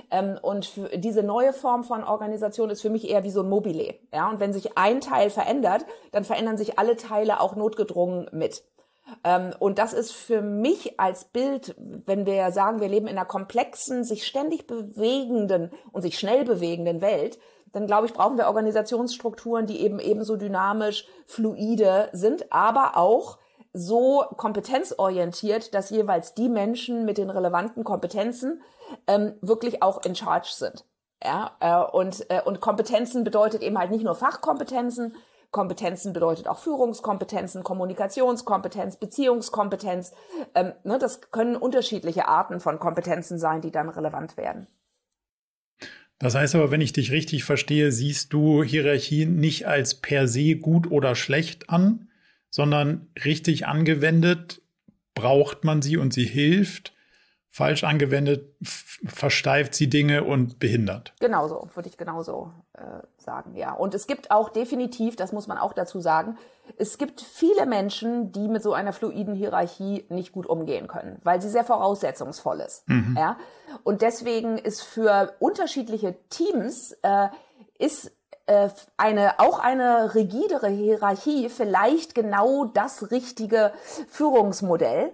Ähm, 0.10 0.38
und 0.42 0.74
diese 0.96 1.24
neue 1.24 1.54
Form 1.54 1.86
von 1.86 2.04
Organisation 2.04 2.70
ist 2.70 2.82
für 2.82 2.90
mich 2.90 3.10
eher 3.10 3.24
wie 3.24 3.32
so 3.32 3.42
ein 3.42 3.50
Mobile. 3.50 3.96
Ja? 4.14 4.30
Und 4.30 4.42
wenn 4.42 4.52
sich 4.52 4.78
ein 4.78 5.00
Teil 5.00 5.30
verändert, 5.30 5.86
dann 6.12 6.26
verändern 6.26 6.58
sich 6.58 6.78
alle 6.78 6.98
Teile 6.98 7.40
auch 7.40 7.56
notgedrungen 7.56 8.28
mit. 8.34 8.64
Ähm, 9.24 9.54
und 9.60 9.78
das 9.78 9.94
ist 9.94 10.12
für 10.12 10.42
mich 10.42 11.00
als 11.00 11.26
Bild, 11.26 11.76
wenn 11.78 12.26
wir 12.26 12.52
sagen, 12.52 12.80
wir 12.80 12.88
leben 12.88 13.08
in 13.08 13.18
einer 13.18 13.26
komplexen, 13.26 14.04
sich 14.04 14.26
ständig 14.26 14.68
bewegenden 14.68 15.72
und 15.92 16.02
sich 16.02 16.18
schnell 16.18 16.46
bewegenden 16.46 17.02
Welt, 17.02 17.40
dann 17.72 17.88
glaube 17.88 18.06
ich, 18.06 18.14
brauchen 18.14 18.38
wir 18.38 18.48
Organisationsstrukturen, 18.48 19.66
die 19.66 19.82
eben 19.82 20.00
ebenso 20.00 20.36
dynamisch, 20.36 21.08
fluide 21.26 22.10
sind, 22.12 22.52
aber 22.52 22.98
auch 22.98 23.38
so 23.74 24.26
kompetenzorientiert, 24.36 25.74
dass 25.74 25.90
jeweils 25.90 26.34
die 26.34 26.50
Menschen 26.50 27.06
mit 27.06 27.18
den 27.18 27.30
relevanten 27.30 27.84
Kompetenzen 27.84 28.62
ähm, 29.08 29.36
wirklich 29.42 29.82
auch 29.82 30.04
in 30.04 30.16
charge 30.16 30.50
sind. 30.52 30.86
Ja, 31.24 31.56
äh, 31.60 31.96
und, 31.96 32.30
äh, 32.30 32.42
und 32.44 32.60
Kompetenzen 32.62 33.24
bedeutet 33.24 33.62
eben 33.62 33.78
halt 33.78 33.92
nicht 33.92 34.04
nur 34.04 34.16
Fachkompetenzen, 34.16 35.16
Kompetenzen 35.52 36.14
bedeutet 36.14 36.48
auch 36.48 36.60
Führungskompetenzen, 36.60 37.64
Kommunikationskompetenz, 37.64 38.98
Beziehungskompetenz. 38.98 40.14
Ähm, 40.56 40.72
ne, 40.84 40.98
das 40.98 41.30
können 41.32 41.58
unterschiedliche 41.58 42.28
Arten 42.28 42.60
von 42.60 42.80
Kompetenzen 42.80 43.38
sein, 43.38 43.62
die 43.62 43.72
dann 43.72 43.90
relevant 43.90 44.38
werden. 44.38 44.68
Das 46.20 46.36
heißt 46.36 46.56
aber, 46.56 46.72
wenn 46.72 46.82
ich 46.82 46.94
dich 46.94 47.12
richtig 47.12 47.44
verstehe, 47.44 47.92
siehst 47.92 48.32
du 48.32 48.64
Hierarchie 48.64 49.26
nicht 49.26 49.68
als 49.68 49.96
per 49.96 50.28
se 50.28 50.56
gut 50.56 50.90
oder 50.90 51.16
schlecht 51.16 51.70
an, 51.70 52.10
sondern 52.50 53.10
richtig 53.26 53.66
angewendet 53.66 54.62
braucht 55.16 55.64
man 55.64 55.82
sie 55.82 55.98
und 55.98 56.14
sie 56.14 56.26
hilft 56.26 56.94
falsch 57.52 57.84
angewendet 57.84 58.56
versteift 59.06 59.76
sie 59.76 59.90
Dinge 59.90 60.24
und 60.24 60.58
behindert. 60.60 61.14
Genauso, 61.20 61.68
würde 61.74 61.90
ich 61.90 61.98
genauso 61.98 62.54
äh, 62.74 62.82
sagen, 63.18 63.56
ja. 63.56 63.74
Und 63.74 63.94
es 63.94 64.08
gibt 64.08 64.32
auch 64.32 64.50
definitiv, 64.50 65.18
das 65.18 65.34
muss 65.34 65.48
man 65.48 65.58
auch 65.58 65.74
dazu 65.74 66.00
sagen, 66.00 66.38
es 66.78 66.98
gibt 66.98 67.20
viele 67.20 67.66
Menschen, 67.66 68.32
die 68.32 68.48
mit 68.48 68.64
so 68.64 68.74
einer 68.74 68.94
fluiden 68.94 69.36
Hierarchie 69.36 70.06
nicht 70.08 70.32
gut 70.32 70.46
umgehen 70.46 70.88
können, 70.88 71.20
weil 71.24 71.42
sie 71.42 71.50
sehr 71.50 71.66
voraussetzungsvoll 71.66 72.62
ist. 72.62 72.88
Mhm. 72.88 73.18
Ja? 73.20 73.38
Und 73.84 74.02
deswegen 74.02 74.58
ist 74.58 74.82
für 74.82 75.34
unterschiedliche 75.40 76.16
Teams 76.30 76.94
äh, 77.02 77.28
ist 77.78 78.14
äh, 78.46 78.70
eine, 78.96 79.40
auch 79.42 79.60
eine 79.60 80.16
rigidere 80.16 80.70
Hierarchie 80.70 81.50
vielleicht 81.50 82.16
genau 82.16 82.64
das 82.66 83.12
richtige 83.12 83.74
Führungsmodell, 84.08 85.12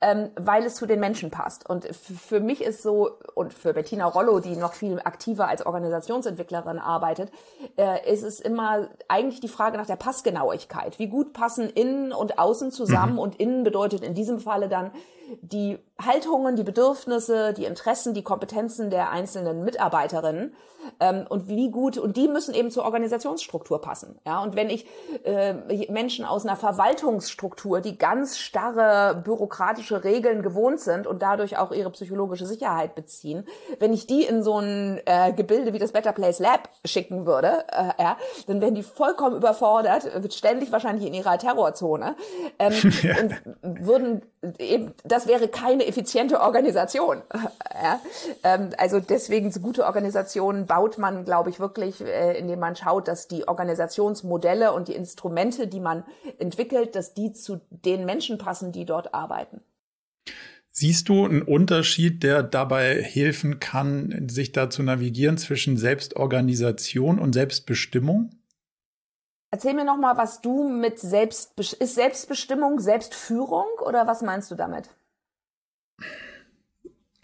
ähm, 0.00 0.30
weil 0.36 0.64
es 0.64 0.76
zu 0.76 0.86
den 0.86 1.00
Menschen 1.00 1.30
passt. 1.30 1.68
Und 1.68 1.86
für 1.94 2.40
mich 2.40 2.62
ist 2.62 2.82
so, 2.82 3.10
und 3.34 3.52
für 3.52 3.74
Bettina 3.74 4.06
Rollo, 4.06 4.40
die 4.40 4.56
noch 4.56 4.72
viel 4.72 4.98
aktiver 5.04 5.48
als 5.48 5.64
Organisationsentwicklerin 5.64 6.78
arbeitet, 6.78 7.30
äh, 7.76 8.10
ist 8.10 8.22
es 8.22 8.40
immer 8.40 8.88
eigentlich 9.08 9.40
die 9.40 9.48
Frage 9.48 9.76
nach 9.76 9.86
der 9.86 9.96
Passgenauigkeit. 9.96 10.98
Wie 10.98 11.08
gut 11.08 11.32
passen 11.32 11.68
innen 11.68 12.12
und 12.12 12.38
außen 12.38 12.72
zusammen? 12.72 13.14
Mhm. 13.14 13.18
Und 13.18 13.36
innen 13.36 13.62
bedeutet 13.62 14.02
in 14.02 14.14
diesem 14.14 14.38
Falle 14.38 14.68
dann 14.68 14.90
die 15.42 15.78
Haltungen, 16.00 16.56
die 16.56 16.62
Bedürfnisse, 16.62 17.52
die 17.52 17.64
Interessen, 17.64 18.14
die 18.14 18.22
Kompetenzen 18.22 18.90
der 18.90 19.10
einzelnen 19.10 19.64
Mitarbeiterinnen 19.64 20.54
ähm, 20.98 21.26
und 21.28 21.48
wie 21.48 21.70
gut 21.70 21.98
und 21.98 22.16
die 22.16 22.28
müssen 22.28 22.54
eben 22.54 22.70
zur 22.70 22.84
Organisationsstruktur 22.84 23.80
passen. 23.80 24.18
Ja, 24.26 24.42
und 24.42 24.56
wenn 24.56 24.70
ich 24.70 24.86
äh, 25.24 25.54
Menschen 25.90 26.24
aus 26.24 26.46
einer 26.46 26.56
Verwaltungsstruktur, 26.56 27.80
die 27.80 27.98
ganz 27.98 28.38
starre 28.38 29.20
bürokratische 29.22 30.04
Regeln 30.04 30.42
gewohnt 30.42 30.80
sind 30.80 31.06
und 31.06 31.22
dadurch 31.22 31.58
auch 31.58 31.72
ihre 31.72 31.90
psychologische 31.90 32.46
Sicherheit 32.46 32.94
beziehen, 32.94 33.46
wenn 33.78 33.92
ich 33.92 34.06
die 34.06 34.24
in 34.24 34.42
so 34.42 34.58
ein 34.58 35.00
äh, 35.04 35.32
Gebilde 35.32 35.72
wie 35.72 35.78
das 35.78 35.92
Better 35.92 36.12
Place 36.12 36.38
Lab 36.38 36.68
schicken 36.84 37.26
würde, 37.26 37.64
äh, 37.68 38.02
ja, 38.02 38.16
dann 38.46 38.60
wären 38.60 38.74
die 38.74 38.82
vollkommen 38.82 39.36
überfordert, 39.36 40.22
wird 40.22 40.34
ständig 40.34 40.72
wahrscheinlich 40.72 41.06
in 41.06 41.14
ihrer 41.14 41.38
Terrorzone 41.38 42.16
ähm, 42.58 42.72
ja. 43.02 43.16
und 43.20 43.86
würden 43.86 44.22
eben 44.58 44.94
das 45.04 45.19
wäre 45.26 45.48
keine 45.48 45.86
effiziente 45.86 46.40
Organisation. 46.40 47.22
Ja? 47.82 47.98
Ähm, 48.42 48.70
also 48.76 49.00
deswegen 49.00 49.52
so 49.52 49.60
gute 49.60 49.86
Organisationen 49.86 50.66
baut 50.66 50.98
man, 50.98 51.24
glaube 51.24 51.48
ich, 51.48 51.60
wirklich, 51.60 52.02
äh, 52.02 52.38
indem 52.38 52.58
man 52.58 52.76
schaut, 52.76 53.08
dass 53.08 53.26
die 53.26 53.48
Organisationsmodelle 53.48 54.72
und 54.74 54.88
die 54.88 54.94
Instrumente, 54.94 55.66
die 55.66 55.80
man 55.80 56.04
entwickelt, 56.38 56.94
dass 56.94 57.14
die 57.14 57.32
zu 57.32 57.62
den 57.70 58.04
Menschen 58.04 58.36
passen, 58.36 58.70
die 58.70 58.84
dort 58.84 59.14
arbeiten. 59.14 59.62
Siehst 60.72 61.08
du 61.08 61.24
einen 61.24 61.42
Unterschied, 61.42 62.22
der 62.22 62.42
dabei 62.42 63.02
helfen 63.02 63.60
kann, 63.60 64.28
sich 64.28 64.52
da 64.52 64.68
zu 64.68 64.82
navigieren 64.82 65.38
zwischen 65.38 65.76
Selbstorganisation 65.76 67.18
und 67.18 67.32
Selbstbestimmung? 67.32 68.30
Erzähl 69.50 69.74
mir 69.74 69.84
noch 69.84 69.96
mal, 69.96 70.16
was 70.16 70.40
du 70.40 70.68
mit 70.68 71.00
Selbst 71.00 71.58
ist 71.58 71.94
Selbstbestimmung 71.96 72.78
Selbstführung 72.78 73.66
oder 73.84 74.06
was 74.06 74.22
meinst 74.22 74.50
du 74.52 74.54
damit? 74.54 74.90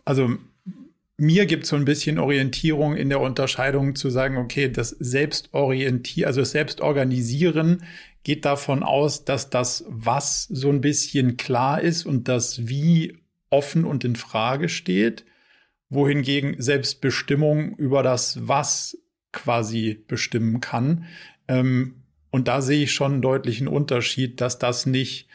Also 0.05 0.37
mir 1.19 1.47
gibt 1.47 1.65
es 1.65 1.71
so 1.71 1.77
ein 1.77 1.85
bisschen 1.85 2.19
Orientierung 2.19 2.95
in 2.95 3.09
der 3.09 3.21
Unterscheidung 3.21 3.95
zu 3.95 4.11
sagen, 4.11 4.37
okay, 4.37 4.71
das 4.71 4.91
Selbstorientieren, 4.91 6.27
also 6.27 6.41
das 6.41 6.51
Selbstorganisieren 6.51 7.85
geht 8.23 8.45
davon 8.45 8.83
aus, 8.83 9.25
dass 9.25 9.51
das 9.51 9.85
Was 9.89 10.45
so 10.45 10.69
ein 10.71 10.81
bisschen 10.81 11.37
klar 11.37 11.81
ist 11.81 12.05
und 12.05 12.29
das 12.29 12.69
Wie 12.69 13.19
offen 13.51 13.85
und 13.85 14.05
in 14.05 14.17
Frage 14.17 14.69
steht, 14.69 15.25
wohingegen 15.89 16.61
Selbstbestimmung 16.61 17.77
über 17.77 18.03
das 18.03 18.49
Was 18.49 18.99
quasi 19.33 20.05
bestimmen 20.09 20.61
kann. 20.61 21.05
Ähm, 21.49 22.03
und 22.31 22.49
da 22.49 22.61
sehe 22.61 22.83
ich 22.83 22.93
schon 22.93 23.13
einen 23.13 23.23
deutlichen 23.23 23.69
Unterschied, 23.69 24.41
dass 24.41 24.59
das 24.59 24.85
nicht 24.85 25.29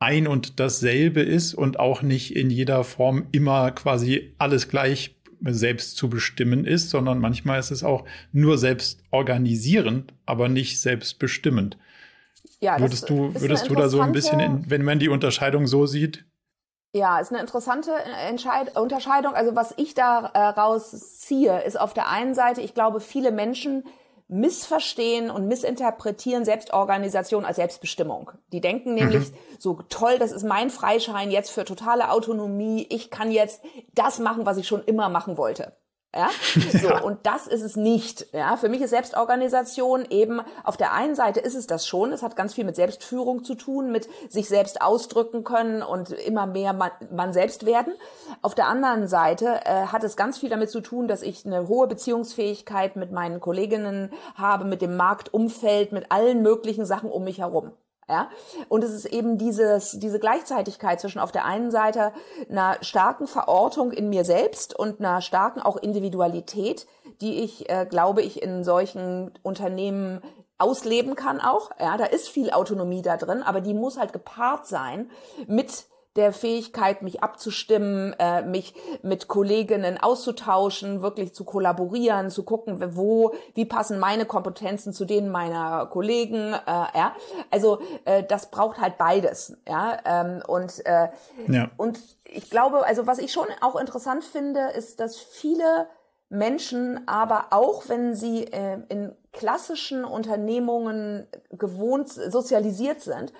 ein 0.00 0.26
und 0.26 0.60
dasselbe 0.60 1.22
ist 1.22 1.54
und 1.54 1.78
auch 1.78 2.02
nicht 2.02 2.36
in 2.36 2.50
jeder 2.50 2.84
Form 2.84 3.26
immer 3.32 3.70
quasi 3.72 4.34
alles 4.38 4.68
gleich 4.68 5.16
selbst 5.40 5.96
zu 5.96 6.08
bestimmen 6.08 6.64
ist, 6.64 6.90
sondern 6.90 7.18
manchmal 7.20 7.60
ist 7.60 7.70
es 7.70 7.84
auch 7.84 8.04
nur 8.32 8.58
selbst 8.58 9.02
organisierend, 9.10 10.12
aber 10.26 10.48
nicht 10.48 10.80
selbstbestimmend. 10.80 11.78
Ja, 12.60 12.78
würdest 12.80 13.08
du, 13.08 13.34
würdest 13.40 13.68
du 13.68 13.74
da 13.74 13.88
so 13.88 14.00
ein 14.00 14.12
bisschen, 14.12 14.40
in, 14.40 14.70
wenn 14.70 14.82
man 14.82 14.98
die 14.98 15.08
Unterscheidung 15.08 15.66
so 15.66 15.86
sieht? 15.86 16.24
Ja, 16.92 17.20
ist 17.20 17.30
eine 17.30 17.40
interessante 17.40 17.92
Entscheid 18.26 18.76
Unterscheidung. 18.76 19.34
Also 19.34 19.54
was 19.54 19.74
ich 19.76 19.94
daraus 19.94 20.94
äh, 20.94 20.96
ziehe, 20.96 21.62
ist 21.62 21.78
auf 21.78 21.94
der 21.94 22.08
einen 22.08 22.34
Seite, 22.34 22.60
ich 22.62 22.74
glaube, 22.74 23.00
viele 23.00 23.30
Menschen 23.30 23.84
missverstehen 24.28 25.30
und 25.30 25.48
missinterpretieren 25.48 26.44
Selbstorganisation 26.44 27.44
als 27.44 27.56
Selbstbestimmung. 27.56 28.30
Die 28.52 28.60
denken 28.60 28.94
nämlich, 28.94 29.30
mhm. 29.30 29.34
so 29.58 29.80
toll, 29.88 30.18
das 30.18 30.32
ist 30.32 30.44
mein 30.44 30.70
Freischein 30.70 31.30
jetzt 31.30 31.50
für 31.50 31.64
totale 31.64 32.10
Autonomie. 32.10 32.86
Ich 32.90 33.10
kann 33.10 33.30
jetzt 33.30 33.62
das 33.94 34.18
machen, 34.18 34.44
was 34.44 34.58
ich 34.58 34.68
schon 34.68 34.84
immer 34.84 35.08
machen 35.08 35.38
wollte. 35.38 35.72
Ja? 36.18 36.30
So, 36.78 36.88
ja. 36.88 37.00
und 37.00 37.18
das 37.24 37.46
ist 37.46 37.62
es 37.62 37.76
nicht. 37.76 38.26
Ja? 38.32 38.56
Für 38.56 38.68
mich 38.68 38.80
ist 38.80 38.90
Selbstorganisation 38.90 40.04
eben, 40.10 40.40
auf 40.64 40.76
der 40.76 40.92
einen 40.92 41.14
Seite 41.14 41.40
ist 41.40 41.54
es 41.54 41.66
das 41.66 41.86
schon, 41.86 42.12
es 42.12 42.22
hat 42.22 42.36
ganz 42.36 42.54
viel 42.54 42.64
mit 42.64 42.76
Selbstführung 42.76 43.44
zu 43.44 43.54
tun, 43.54 43.92
mit 43.92 44.08
sich 44.28 44.48
selbst 44.48 44.82
ausdrücken 44.82 45.44
können 45.44 45.82
und 45.82 46.10
immer 46.10 46.46
mehr 46.46 46.72
man, 46.72 46.90
man 47.10 47.32
selbst 47.32 47.66
werden. 47.66 47.94
Auf 48.42 48.54
der 48.54 48.66
anderen 48.66 49.06
Seite 49.06 49.60
äh, 49.64 49.86
hat 49.86 50.02
es 50.04 50.16
ganz 50.16 50.38
viel 50.38 50.50
damit 50.50 50.70
zu 50.70 50.80
tun, 50.80 51.08
dass 51.08 51.22
ich 51.22 51.46
eine 51.46 51.68
hohe 51.68 51.86
Beziehungsfähigkeit 51.86 52.96
mit 52.96 53.12
meinen 53.12 53.40
Kolleginnen 53.40 54.12
habe, 54.34 54.64
mit 54.64 54.82
dem 54.82 54.96
Marktumfeld, 54.96 55.92
mit 55.92 56.10
allen 56.10 56.42
möglichen 56.42 56.84
Sachen 56.84 57.10
um 57.10 57.24
mich 57.24 57.38
herum. 57.38 57.72
Ja? 58.08 58.30
Und 58.68 58.84
es 58.84 58.92
ist 58.92 59.04
eben 59.04 59.38
dieses, 59.38 59.98
diese 59.98 60.18
Gleichzeitigkeit 60.18 61.00
zwischen 61.00 61.18
auf 61.18 61.32
der 61.32 61.44
einen 61.44 61.70
Seite 61.70 62.12
einer 62.48 62.76
starken 62.80 63.26
Verortung 63.26 63.92
in 63.92 64.08
mir 64.08 64.24
selbst 64.24 64.78
und 64.78 65.00
einer 65.00 65.20
starken 65.20 65.60
auch 65.60 65.76
Individualität, 65.76 66.86
die 67.20 67.42
ich, 67.42 67.68
äh, 67.68 67.86
glaube 67.88 68.22
ich, 68.22 68.42
in 68.42 68.64
solchen 68.64 69.32
Unternehmen 69.42 70.20
ausleben 70.58 71.14
kann 71.14 71.40
auch. 71.40 71.70
Ja, 71.78 71.96
da 71.96 72.04
ist 72.04 72.28
viel 72.28 72.50
Autonomie 72.50 73.02
da 73.02 73.16
drin, 73.16 73.42
aber 73.42 73.60
die 73.60 73.74
muss 73.74 73.98
halt 73.98 74.12
gepaart 74.12 74.66
sein 74.66 75.10
mit 75.46 75.86
der 76.18 76.32
Fähigkeit, 76.32 77.02
mich 77.02 77.22
abzustimmen, 77.22 78.14
äh, 78.18 78.42
mich 78.42 78.74
mit 79.02 79.28
Kolleginnen 79.28 79.96
auszutauschen, 79.98 81.00
wirklich 81.00 81.34
zu 81.34 81.44
kollaborieren, 81.44 82.30
zu 82.30 82.42
gucken, 82.42 82.96
wo, 82.96 83.32
wie 83.54 83.64
passen 83.64 83.98
meine 83.98 84.26
Kompetenzen 84.26 84.92
zu 84.92 85.04
denen 85.04 85.30
meiner 85.30 85.86
Kollegen. 85.86 86.52
Äh, 86.52 86.56
ja, 86.66 87.14
also 87.50 87.80
äh, 88.04 88.24
das 88.24 88.50
braucht 88.50 88.80
halt 88.80 88.98
beides. 88.98 89.56
Ja, 89.66 89.98
ähm, 90.04 90.42
und 90.46 90.84
äh, 90.84 91.08
ja. 91.46 91.70
und 91.76 91.98
ich 92.24 92.50
glaube, 92.50 92.84
also 92.84 93.06
was 93.06 93.18
ich 93.18 93.32
schon 93.32 93.46
auch 93.60 93.76
interessant 93.76 94.24
finde, 94.24 94.70
ist, 94.76 95.00
dass 95.00 95.16
viele 95.16 95.86
Menschen 96.30 97.06
aber 97.06 97.46
auch, 97.50 97.88
wenn 97.88 98.14
sie 98.14 98.44
äh, 98.44 98.80
in 98.88 99.14
klassischen 99.32 100.04
Unternehmungen 100.04 101.26
gewohnt, 101.50 102.08
sozialisiert 102.08 103.00
sind, 103.00 103.32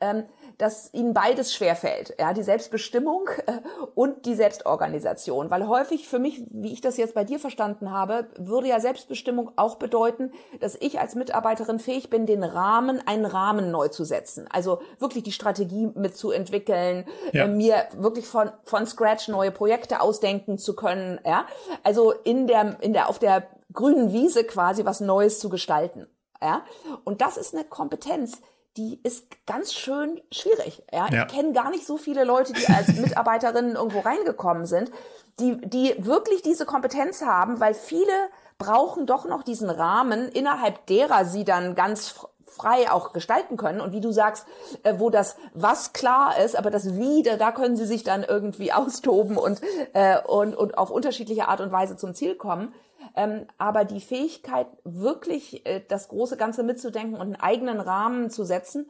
ähm, 0.00 0.24
dass 0.62 0.94
ihnen 0.94 1.12
beides 1.12 1.52
schwerfällt, 1.52 2.14
ja, 2.20 2.32
die 2.32 2.44
Selbstbestimmung 2.44 3.28
äh, 3.46 3.54
und 3.96 4.26
die 4.26 4.36
Selbstorganisation. 4.36 5.50
Weil 5.50 5.66
häufig 5.66 6.06
für 6.06 6.20
mich, 6.20 6.44
wie 6.50 6.72
ich 6.72 6.80
das 6.80 6.96
jetzt 6.98 7.14
bei 7.14 7.24
dir 7.24 7.40
verstanden 7.40 7.90
habe, 7.90 8.28
würde 8.38 8.68
ja 8.68 8.78
Selbstbestimmung 8.78 9.50
auch 9.56 9.74
bedeuten, 9.74 10.30
dass 10.60 10.76
ich 10.76 11.00
als 11.00 11.16
Mitarbeiterin 11.16 11.80
fähig 11.80 12.10
bin, 12.10 12.26
den 12.26 12.44
Rahmen, 12.44 13.04
einen 13.04 13.24
Rahmen 13.24 13.72
neu 13.72 13.88
zu 13.88 14.04
setzen. 14.04 14.46
Also 14.52 14.80
wirklich 15.00 15.24
die 15.24 15.32
Strategie 15.32 15.90
mitzuentwickeln, 15.96 17.06
ja. 17.32 17.46
äh, 17.46 17.48
mir 17.48 17.88
wirklich 17.96 18.28
von, 18.28 18.52
von 18.62 18.86
Scratch 18.86 19.26
neue 19.26 19.50
Projekte 19.50 20.00
ausdenken 20.00 20.58
zu 20.58 20.76
können, 20.76 21.18
ja. 21.26 21.44
Also 21.82 22.12
in 22.12 22.46
der, 22.46 22.76
in 22.82 22.92
der, 22.92 23.08
auf 23.08 23.18
der 23.18 23.48
grünen 23.72 24.12
Wiese 24.12 24.44
quasi 24.44 24.84
was 24.84 25.00
Neues 25.00 25.40
zu 25.40 25.48
gestalten. 25.48 26.06
Ja? 26.40 26.64
Und 27.04 27.20
das 27.20 27.36
ist 27.36 27.54
eine 27.54 27.64
Kompetenz, 27.64 28.42
die 28.76 29.00
ist 29.02 29.26
ganz 29.46 29.74
schön 29.74 30.20
schwierig. 30.30 30.82
Ja? 30.92 31.08
ja. 31.10 31.26
Ich 31.26 31.34
kenne 31.34 31.52
gar 31.52 31.70
nicht 31.70 31.86
so 31.86 31.96
viele 31.96 32.24
Leute, 32.24 32.52
die 32.52 32.66
als 32.68 32.88
Mitarbeiterinnen 33.00 33.76
irgendwo 33.76 34.00
reingekommen 34.00 34.66
sind, 34.66 34.90
die, 35.38 35.58
die 35.60 35.94
wirklich 35.98 36.42
diese 36.42 36.66
Kompetenz 36.66 37.22
haben, 37.22 37.60
weil 37.60 37.74
viele 37.74 38.12
brauchen 38.58 39.06
doch 39.06 39.24
noch 39.24 39.42
diesen 39.42 39.70
Rahmen, 39.70 40.28
innerhalb 40.28 40.86
derer 40.86 41.24
sie 41.24 41.44
dann 41.44 41.74
ganz 41.74 42.14
frei 42.46 42.90
auch 42.90 43.12
gestalten 43.12 43.56
können. 43.56 43.80
Und 43.80 43.92
wie 43.92 44.00
du 44.00 44.12
sagst, 44.12 44.46
äh, 44.82 44.94
wo 44.98 45.10
das 45.10 45.36
was 45.54 45.92
klar 45.92 46.38
ist, 46.38 46.56
aber 46.56 46.70
das 46.70 46.96
wie, 46.96 47.22
da, 47.22 47.36
da 47.36 47.50
können 47.50 47.76
sie 47.76 47.86
sich 47.86 48.04
dann 48.04 48.22
irgendwie 48.22 48.72
austoben 48.72 49.36
und, 49.36 49.60
äh, 49.94 50.20
und, 50.22 50.54
und 50.54 50.78
auf 50.78 50.90
unterschiedliche 50.90 51.48
Art 51.48 51.60
und 51.60 51.72
Weise 51.72 51.96
zum 51.96 52.14
Ziel 52.14 52.34
kommen. 52.34 52.72
Ähm, 53.16 53.46
aber 53.58 53.84
die 53.84 54.00
Fähigkeit, 54.00 54.66
wirklich 54.84 55.66
äh, 55.66 55.82
das 55.86 56.08
große 56.08 56.36
Ganze 56.36 56.62
mitzudenken 56.62 57.14
und 57.14 57.22
einen 57.22 57.36
eigenen 57.36 57.80
Rahmen 57.80 58.30
zu 58.30 58.44
setzen, 58.44 58.86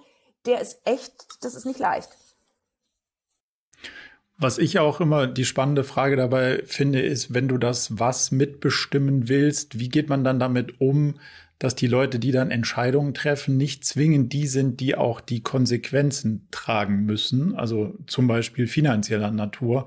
der 0.47 0.61
ist 0.61 0.81
echt, 0.85 1.45
das 1.45 1.55
ist 1.55 1.67
nicht 1.67 1.79
leicht. 1.79 2.11
Was 4.39 4.59
ich 4.59 4.79
auch 4.81 5.01
immer 5.01 5.29
die 5.29 5.45
spannende 5.45 5.85
Frage 5.85 6.17
dabei 6.17 6.63
finde, 6.67 7.01
ist, 7.01 7.33
wenn 7.33 7.47
du 7.47 7.59
das 7.59 7.99
was 8.01 8.33
mitbestimmen 8.33 9.29
willst, 9.29 9.79
wie 9.79 9.89
geht 9.89 10.09
man 10.09 10.25
dann 10.25 10.41
damit 10.41 10.81
um, 10.81 11.15
dass 11.61 11.77
die 11.77 11.87
Leute, 11.87 12.19
die 12.19 12.33
dann 12.33 12.51
Entscheidungen 12.51 13.15
treffen, 13.15 13.57
nicht 13.57 13.85
zwingend 13.85 14.33
die 14.33 14.49
sind, 14.49 14.81
die 14.81 14.97
auch 14.97 15.21
die 15.21 15.45
Konsequenzen 15.45 16.49
tragen 16.51 17.05
müssen, 17.05 17.55
also 17.55 17.95
zum 18.09 18.27
Beispiel 18.27 18.67
finanzieller 18.67 19.31
Natur, 19.31 19.87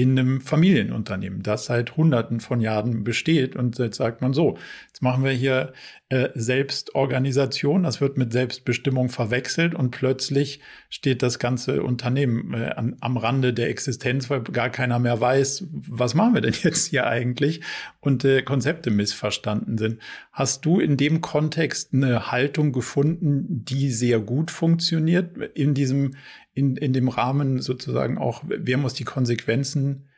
in 0.00 0.18
einem 0.18 0.40
Familienunternehmen, 0.40 1.42
das 1.42 1.66
seit 1.66 1.98
Hunderten 1.98 2.40
von 2.40 2.62
Jahren 2.62 3.04
besteht. 3.04 3.54
Und 3.54 3.76
jetzt 3.78 3.98
sagt 3.98 4.22
man 4.22 4.32
so, 4.32 4.56
jetzt 4.86 5.02
machen 5.02 5.24
wir 5.24 5.32
hier 5.32 5.74
äh, 6.08 6.30
Selbstorganisation, 6.34 7.82
das 7.82 8.00
wird 8.00 8.16
mit 8.16 8.32
Selbstbestimmung 8.32 9.10
verwechselt 9.10 9.74
und 9.74 9.90
plötzlich 9.90 10.60
steht 10.88 11.22
das 11.22 11.38
ganze 11.38 11.82
Unternehmen 11.82 12.54
äh, 12.54 12.70
an, 12.70 12.96
am 13.00 13.18
Rande 13.18 13.52
der 13.52 13.68
Existenz, 13.68 14.30
weil 14.30 14.40
gar 14.40 14.70
keiner 14.70 14.98
mehr 14.98 15.20
weiß, 15.20 15.66
was 15.70 16.14
machen 16.14 16.32
wir 16.32 16.40
denn 16.40 16.54
jetzt 16.62 16.86
hier 16.86 17.06
eigentlich 17.06 17.60
und 18.00 18.24
äh, 18.24 18.40
Konzepte 18.40 18.90
missverstanden 18.90 19.76
sind. 19.76 20.00
Hast 20.32 20.64
du 20.64 20.80
in 20.80 20.96
dem 20.96 21.20
Kontext 21.20 21.92
eine 21.92 22.32
Haltung 22.32 22.72
gefunden, 22.72 23.66
die 23.66 23.90
sehr 23.90 24.18
gut 24.18 24.50
funktioniert 24.50 25.36
in 25.54 25.74
diesem 25.74 26.14
in, 26.52 26.76
in 26.76 26.92
dem 26.92 27.08
Rahmen 27.08 27.60
sozusagen 27.60 28.18
auch, 28.18 28.42
wer 28.44 28.76
muss 28.76 28.94
die 28.94 29.04
Konsequenzen 29.04 30.08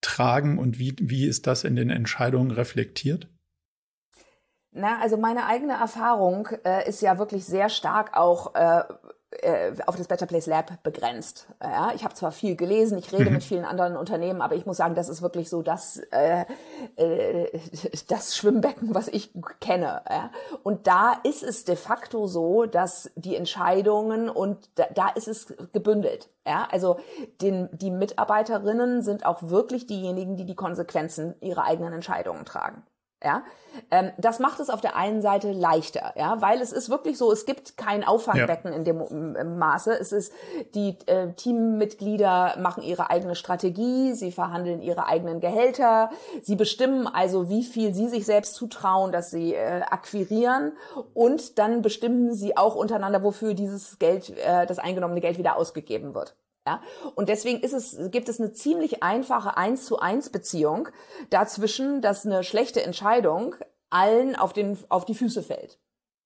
tragen 0.00 0.58
und 0.58 0.78
wie, 0.78 0.96
wie 0.98 1.26
ist 1.26 1.46
das 1.46 1.64
in 1.64 1.76
den 1.76 1.90
Entscheidungen 1.90 2.50
reflektiert? 2.50 3.28
Na, 4.72 5.00
also 5.00 5.18
meine 5.18 5.46
eigene 5.46 5.74
Erfahrung 5.74 6.48
äh, 6.64 6.88
ist 6.88 7.02
ja 7.02 7.18
wirklich 7.18 7.44
sehr 7.44 7.68
stark 7.68 8.16
auch 8.16 8.54
äh, 8.54 8.82
auf 9.86 9.96
das 9.96 10.08
Better 10.08 10.26
Place 10.26 10.46
Lab 10.46 10.82
begrenzt. 10.82 11.46
Ja, 11.62 11.92
ich 11.94 12.04
habe 12.04 12.14
zwar 12.14 12.32
viel 12.32 12.56
gelesen, 12.56 12.98
ich 12.98 13.12
rede 13.12 13.26
mhm. 13.26 13.34
mit 13.34 13.44
vielen 13.44 13.64
anderen 13.64 13.96
Unternehmen, 13.96 14.40
aber 14.40 14.54
ich 14.54 14.66
muss 14.66 14.76
sagen, 14.76 14.94
das 14.94 15.08
ist 15.08 15.22
wirklich 15.22 15.48
so 15.48 15.62
das, 15.62 15.98
äh, 16.10 16.44
äh, 16.96 17.60
das 18.08 18.36
Schwimmbecken, 18.36 18.94
was 18.94 19.08
ich 19.08 19.30
kenne. 19.60 20.02
Ja. 20.08 20.30
Und 20.62 20.86
da 20.86 21.14
ist 21.24 21.42
es 21.42 21.64
de 21.64 21.76
facto 21.76 22.26
so, 22.26 22.66
dass 22.66 23.10
die 23.14 23.36
Entscheidungen 23.36 24.28
und 24.28 24.70
da, 24.76 24.84
da 24.94 25.08
ist 25.08 25.28
es 25.28 25.54
gebündelt. 25.72 26.28
Ja, 26.46 26.66
also 26.70 26.98
den, 27.40 27.68
die 27.72 27.90
Mitarbeiterinnen 27.90 29.02
sind 29.02 29.24
auch 29.24 29.42
wirklich 29.42 29.86
diejenigen, 29.86 30.36
die 30.36 30.44
die 30.44 30.56
Konsequenzen 30.56 31.34
ihrer 31.40 31.64
eigenen 31.64 31.92
Entscheidungen 31.92 32.44
tragen. 32.44 32.82
Ja, 33.24 33.42
ähm, 33.90 34.10
das 34.18 34.38
macht 34.38 34.60
es 34.60 34.68
auf 34.68 34.80
der 34.80 34.96
einen 34.96 35.22
Seite 35.22 35.52
leichter, 35.52 36.12
ja, 36.16 36.40
weil 36.40 36.60
es 36.60 36.72
ist 36.72 36.90
wirklich 36.90 37.18
so, 37.18 37.32
es 37.32 37.46
gibt 37.46 37.76
kein 37.76 38.04
Auffangbecken 38.04 38.72
ja. 38.72 38.76
in 38.76 38.84
dem 38.84 39.58
Maße. 39.58 39.92
Es 39.98 40.12
ist, 40.12 40.32
die 40.74 40.96
äh, 41.06 41.32
Teammitglieder 41.32 42.56
machen 42.58 42.82
ihre 42.82 43.10
eigene 43.10 43.34
Strategie, 43.34 44.12
sie 44.14 44.32
verhandeln 44.32 44.82
ihre 44.82 45.06
eigenen 45.06 45.40
Gehälter, 45.40 46.10
sie 46.42 46.56
bestimmen 46.56 47.06
also, 47.06 47.48
wie 47.48 47.62
viel 47.62 47.94
sie 47.94 48.08
sich 48.08 48.26
selbst 48.26 48.54
zutrauen, 48.54 49.12
dass 49.12 49.30
sie 49.30 49.54
äh, 49.54 49.82
akquirieren 49.82 50.72
und 51.14 51.58
dann 51.58 51.82
bestimmen 51.82 52.34
sie 52.34 52.56
auch 52.56 52.74
untereinander, 52.74 53.22
wofür 53.22 53.54
dieses 53.54 53.98
Geld, 53.98 54.36
äh, 54.38 54.66
das 54.66 54.78
eingenommene 54.78 55.20
Geld 55.20 55.38
wieder 55.38 55.56
ausgegeben 55.56 56.14
wird. 56.14 56.34
Ja? 56.66 56.82
Und 57.14 57.28
deswegen 57.28 57.60
ist 57.60 57.72
es, 57.72 57.98
gibt 58.10 58.28
es 58.28 58.40
eine 58.40 58.52
ziemlich 58.52 59.02
einfache 59.02 59.56
eins 59.56 59.84
zu 59.84 59.98
eins 59.98 60.30
Beziehung 60.30 60.88
dazwischen, 61.30 62.02
dass 62.02 62.26
eine 62.26 62.44
schlechte 62.44 62.82
Entscheidung 62.82 63.56
allen 63.90 64.36
auf, 64.36 64.52
den, 64.52 64.78
auf 64.88 65.04
die 65.04 65.14
Füße 65.14 65.42
fällt. 65.42 65.78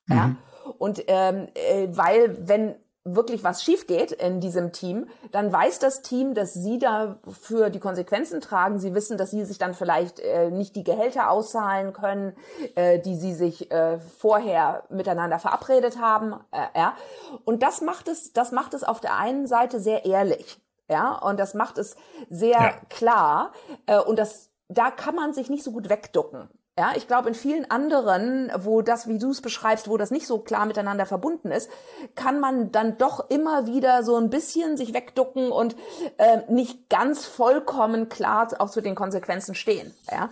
Ja? 0.08 0.28
Mhm. 0.28 0.38
Und 0.78 1.04
ähm, 1.06 1.48
äh, 1.54 1.88
weil, 1.90 2.48
wenn 2.48 2.76
wirklich 3.06 3.44
was 3.44 3.62
schief 3.62 3.86
geht 3.86 4.12
in 4.12 4.40
diesem 4.40 4.72
Team, 4.72 5.06
dann 5.30 5.52
weiß 5.52 5.78
das 5.78 6.02
Team, 6.02 6.34
dass 6.34 6.52
sie 6.52 6.78
dafür 6.78 7.70
die 7.70 7.78
Konsequenzen 7.78 8.40
tragen. 8.40 8.78
Sie 8.78 8.94
wissen, 8.94 9.16
dass 9.16 9.30
sie 9.30 9.44
sich 9.44 9.58
dann 9.58 9.74
vielleicht 9.74 10.18
äh, 10.20 10.50
nicht 10.50 10.74
die 10.76 10.84
Gehälter 10.84 11.30
auszahlen 11.30 11.92
können, 11.92 12.34
äh, 12.74 12.98
die 12.98 13.16
sie 13.16 13.32
sich 13.32 13.70
äh, 13.70 13.98
vorher 14.00 14.84
miteinander 14.90 15.38
verabredet 15.38 16.00
haben. 16.00 16.34
Äh, 16.50 16.78
ja. 16.78 16.96
Und 17.44 17.62
das 17.62 17.80
macht 17.80 18.08
es, 18.08 18.32
das 18.32 18.52
macht 18.52 18.74
es 18.74 18.82
auf 18.82 19.00
der 19.00 19.16
einen 19.16 19.46
Seite 19.46 19.80
sehr 19.80 20.04
ehrlich. 20.04 20.60
Ja, 20.88 21.16
und 21.18 21.38
das 21.40 21.54
macht 21.54 21.78
es 21.78 21.96
sehr 22.28 22.50
ja. 22.50 22.72
klar. 22.88 23.52
Äh, 23.86 23.98
und 24.00 24.18
das, 24.18 24.50
da 24.68 24.90
kann 24.90 25.14
man 25.14 25.32
sich 25.32 25.48
nicht 25.48 25.64
so 25.64 25.72
gut 25.72 25.88
wegducken. 25.88 26.48
Ja, 26.78 26.92
ich 26.94 27.08
glaube, 27.08 27.28
in 27.28 27.34
vielen 27.34 27.70
anderen, 27.70 28.52
wo 28.58 28.82
das, 28.82 29.08
wie 29.08 29.16
du 29.16 29.30
es 29.30 29.40
beschreibst, 29.40 29.88
wo 29.88 29.96
das 29.96 30.10
nicht 30.10 30.26
so 30.26 30.40
klar 30.40 30.66
miteinander 30.66 31.06
verbunden 31.06 31.50
ist, 31.50 31.70
kann 32.14 32.38
man 32.38 32.70
dann 32.70 32.98
doch 32.98 33.30
immer 33.30 33.66
wieder 33.66 34.02
so 34.02 34.16
ein 34.16 34.28
bisschen 34.28 34.76
sich 34.76 34.92
wegducken 34.92 35.50
und 35.50 35.74
äh, 36.18 36.42
nicht 36.48 36.90
ganz 36.90 37.24
vollkommen 37.24 38.10
klar 38.10 38.48
auch 38.58 38.68
zu 38.68 38.82
den 38.82 38.94
Konsequenzen 38.94 39.54
stehen. 39.54 39.94
Ja, 40.10 40.28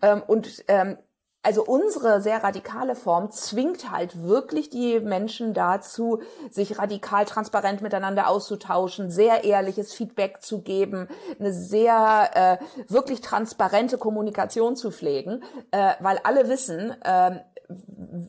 ähm, 0.00 0.22
und 0.24 0.64
ähm, 0.68 0.98
also 1.48 1.64
unsere 1.64 2.20
sehr 2.20 2.44
radikale 2.44 2.94
Form 2.94 3.30
zwingt 3.30 3.90
halt 3.90 4.22
wirklich 4.22 4.68
die 4.68 5.00
Menschen 5.00 5.54
dazu, 5.54 6.20
sich 6.50 6.78
radikal 6.78 7.24
transparent 7.24 7.80
miteinander 7.80 8.28
auszutauschen, 8.28 9.10
sehr 9.10 9.44
ehrliches 9.44 9.94
Feedback 9.94 10.42
zu 10.42 10.60
geben, 10.60 11.08
eine 11.40 11.54
sehr 11.54 12.58
äh, 12.60 12.92
wirklich 12.92 13.22
transparente 13.22 13.96
Kommunikation 13.96 14.76
zu 14.76 14.90
pflegen, 14.90 15.42
äh, 15.70 15.94
weil 16.00 16.20
alle 16.22 16.50
wissen, 16.50 16.94
äh, 17.00 17.40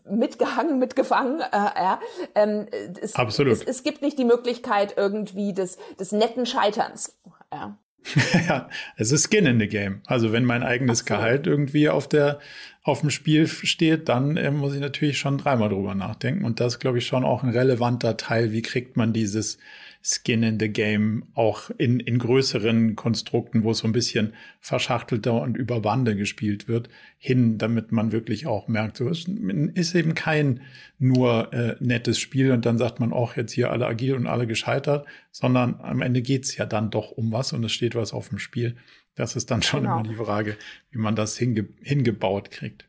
mitgehangen, 0.09 0.79
mitgefangen. 0.79 1.41
Äh, 1.41 1.43
ja, 1.51 1.99
ähm, 2.35 2.67
es, 3.01 3.15
Absolut. 3.15 3.51
Es, 3.51 3.63
es, 3.63 3.83
gibt 3.83 4.01
nicht 4.01 4.17
die 4.17 4.23
Möglichkeit 4.23 4.93
irgendwie 4.95 5.51
des, 5.51 5.77
des 5.99 6.13
netten 6.13 6.45
Scheiterns. 6.45 7.19
Ja. 7.51 7.77
ja, 8.47 8.69
es 8.97 9.11
ist 9.11 9.29
Skin 9.29 9.45
in 9.45 9.59
the 9.59 9.67
Game. 9.67 10.01
Also 10.05 10.31
wenn 10.31 10.45
mein 10.45 10.63
eigenes 10.63 11.01
Absolut. 11.01 11.21
Gehalt 11.21 11.47
irgendwie 11.47 11.89
auf 11.89 12.07
der 12.07 12.39
auf 12.89 13.01
dem 13.01 13.09
Spiel 13.09 13.47
steht, 13.47 14.09
dann 14.09 14.35
äh, 14.37 14.51
muss 14.51 14.73
ich 14.73 14.81
natürlich 14.81 15.17
schon 15.17 15.37
dreimal 15.37 15.69
drüber 15.69 15.95
nachdenken. 15.95 16.43
Und 16.43 16.59
das 16.59 16.73
ist, 16.73 16.79
glaube 16.79 16.97
ich, 16.97 17.05
schon 17.05 17.23
auch 17.23 17.43
ein 17.43 17.49
relevanter 17.49 18.17
Teil. 18.17 18.51
Wie 18.51 18.61
kriegt 18.61 18.97
man 18.97 19.13
dieses 19.13 19.57
Skin 20.01 20.43
in 20.43 20.59
the 20.59 20.69
Game 20.69 21.25
auch 21.33 21.69
in, 21.77 21.99
in 21.99 22.19
größeren 22.19 22.95
Konstrukten, 22.95 23.63
wo 23.63 23.71
es 23.71 23.79
so 23.79 23.87
ein 23.87 23.91
bisschen 23.91 24.33
verschachtelter 24.61 25.41
und 25.41 25.57
über 25.57 25.81
Bande 25.81 26.15
gespielt 26.15 26.69
wird, 26.69 26.89
hin, 27.17 27.57
damit 27.57 27.91
man 27.91 28.13
wirklich 28.13 28.47
auch 28.47 28.69
merkt, 28.69 28.97
so 28.97 29.09
es 29.09 29.25
ist 29.27 29.95
eben 29.95 30.15
kein 30.15 30.61
nur 30.99 31.51
äh, 31.53 31.75
nettes 31.81 32.17
Spiel 32.17 32.51
und 32.51 32.65
dann 32.65 32.77
sagt 32.77 33.01
man 33.01 33.11
auch 33.11 33.35
jetzt 33.35 33.51
hier 33.51 33.71
alle 33.71 33.87
agil 33.87 34.13
und 34.13 34.25
alle 34.25 34.47
gescheitert, 34.47 35.05
sondern 35.31 35.79
am 35.81 36.01
Ende 36.01 36.21
geht's 36.21 36.55
ja 36.55 36.65
dann 36.65 36.91
doch 36.91 37.11
um 37.11 37.33
was 37.33 37.51
und 37.51 37.63
es 37.65 37.73
steht 37.73 37.95
was 37.95 38.13
auf 38.13 38.29
dem 38.29 38.39
Spiel. 38.39 38.77
Das 39.19 39.35
ist 39.35 39.51
dann 39.51 39.61
schon 39.61 39.81
genau. 39.81 39.99
immer 39.99 40.07
die 40.07 40.15
Frage, 40.15 40.55
wie 40.91 40.97
man 40.97 41.13
das 41.13 41.35
hinge 41.35 41.67
hingebaut 41.81 42.51
kriegt. 42.51 42.85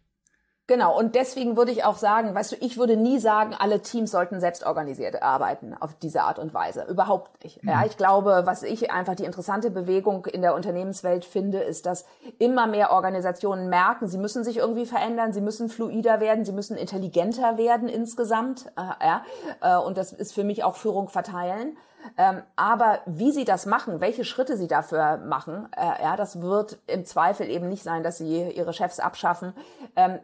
Genau, 0.69 0.97
und 0.97 1.17
deswegen 1.17 1.57
würde 1.57 1.73
ich 1.73 1.83
auch 1.83 1.97
sagen, 1.97 2.33
weißt 2.33 2.53
du, 2.53 2.57
ich 2.61 2.79
würde 2.79 2.97
nie 2.97 3.19
sagen, 3.19 3.53
alle 3.59 3.83
Teams 3.83 4.13
sollten 4.13 4.39
selbst 4.39 4.65
organisiert 4.65 5.21
arbeiten 5.21 5.75
auf 5.75 5.95
diese 5.95 6.23
Art 6.23 6.39
und 6.39 6.55
Weise. 6.55 6.87
Überhaupt 6.89 7.43
nicht. 7.43 7.65
Mhm. 7.65 7.71
Ja, 7.71 7.85
ich 7.85 7.97
glaube, 7.97 8.43
was 8.45 8.63
ich 8.63 8.93
einfach 8.93 9.17
die 9.17 9.25
interessante 9.25 9.73
Bewegung 9.73 10.27
in 10.27 10.43
der 10.43 10.55
Unternehmenswelt 10.55 11.25
finde, 11.25 11.59
ist, 11.59 11.87
dass 11.87 12.05
immer 12.39 12.69
mehr 12.69 12.93
Organisationen 12.93 13.69
merken, 13.69 14.07
sie 14.07 14.19
müssen 14.19 14.45
sich 14.45 14.59
irgendwie 14.59 14.87
verändern, 14.87 15.33
sie 15.33 15.41
müssen 15.41 15.69
fluider 15.69 16.21
werden, 16.21 16.45
sie 16.45 16.53
müssen 16.53 16.77
intelligenter 16.77 17.59
werden 17.59 17.89
insgesamt. 17.89 18.67
Äh, 18.77 19.05
ja, 19.05 19.25
äh, 19.63 19.85
und 19.85 19.99
das 19.99 20.13
ist 20.13 20.33
für 20.33 20.45
mich 20.45 20.63
auch 20.63 20.77
Führung 20.77 21.09
verteilen. 21.09 21.77
Ähm, 22.17 22.43
aber 22.57 23.01
wie 23.07 23.33
sie 23.33 23.45
das 23.45 23.67
machen, 23.67 24.01
welche 24.01 24.25
Schritte 24.25 24.57
sie 24.57 24.69
dafür 24.69 25.19
machen, 25.19 25.69
äh, 25.77 26.03
ja, 26.03 26.17
das 26.17 26.41
wird 26.41 26.79
im 26.87 27.05
Zweifel 27.05 27.49
eben 27.49 27.69
nicht 27.69 27.83
sein, 27.83 28.03
dass 28.03 28.19
sie 28.19 28.51
ihre 28.51 28.73
Chefs 28.73 29.01
abschaffen. 29.01 29.55
Ähm, 29.97 30.19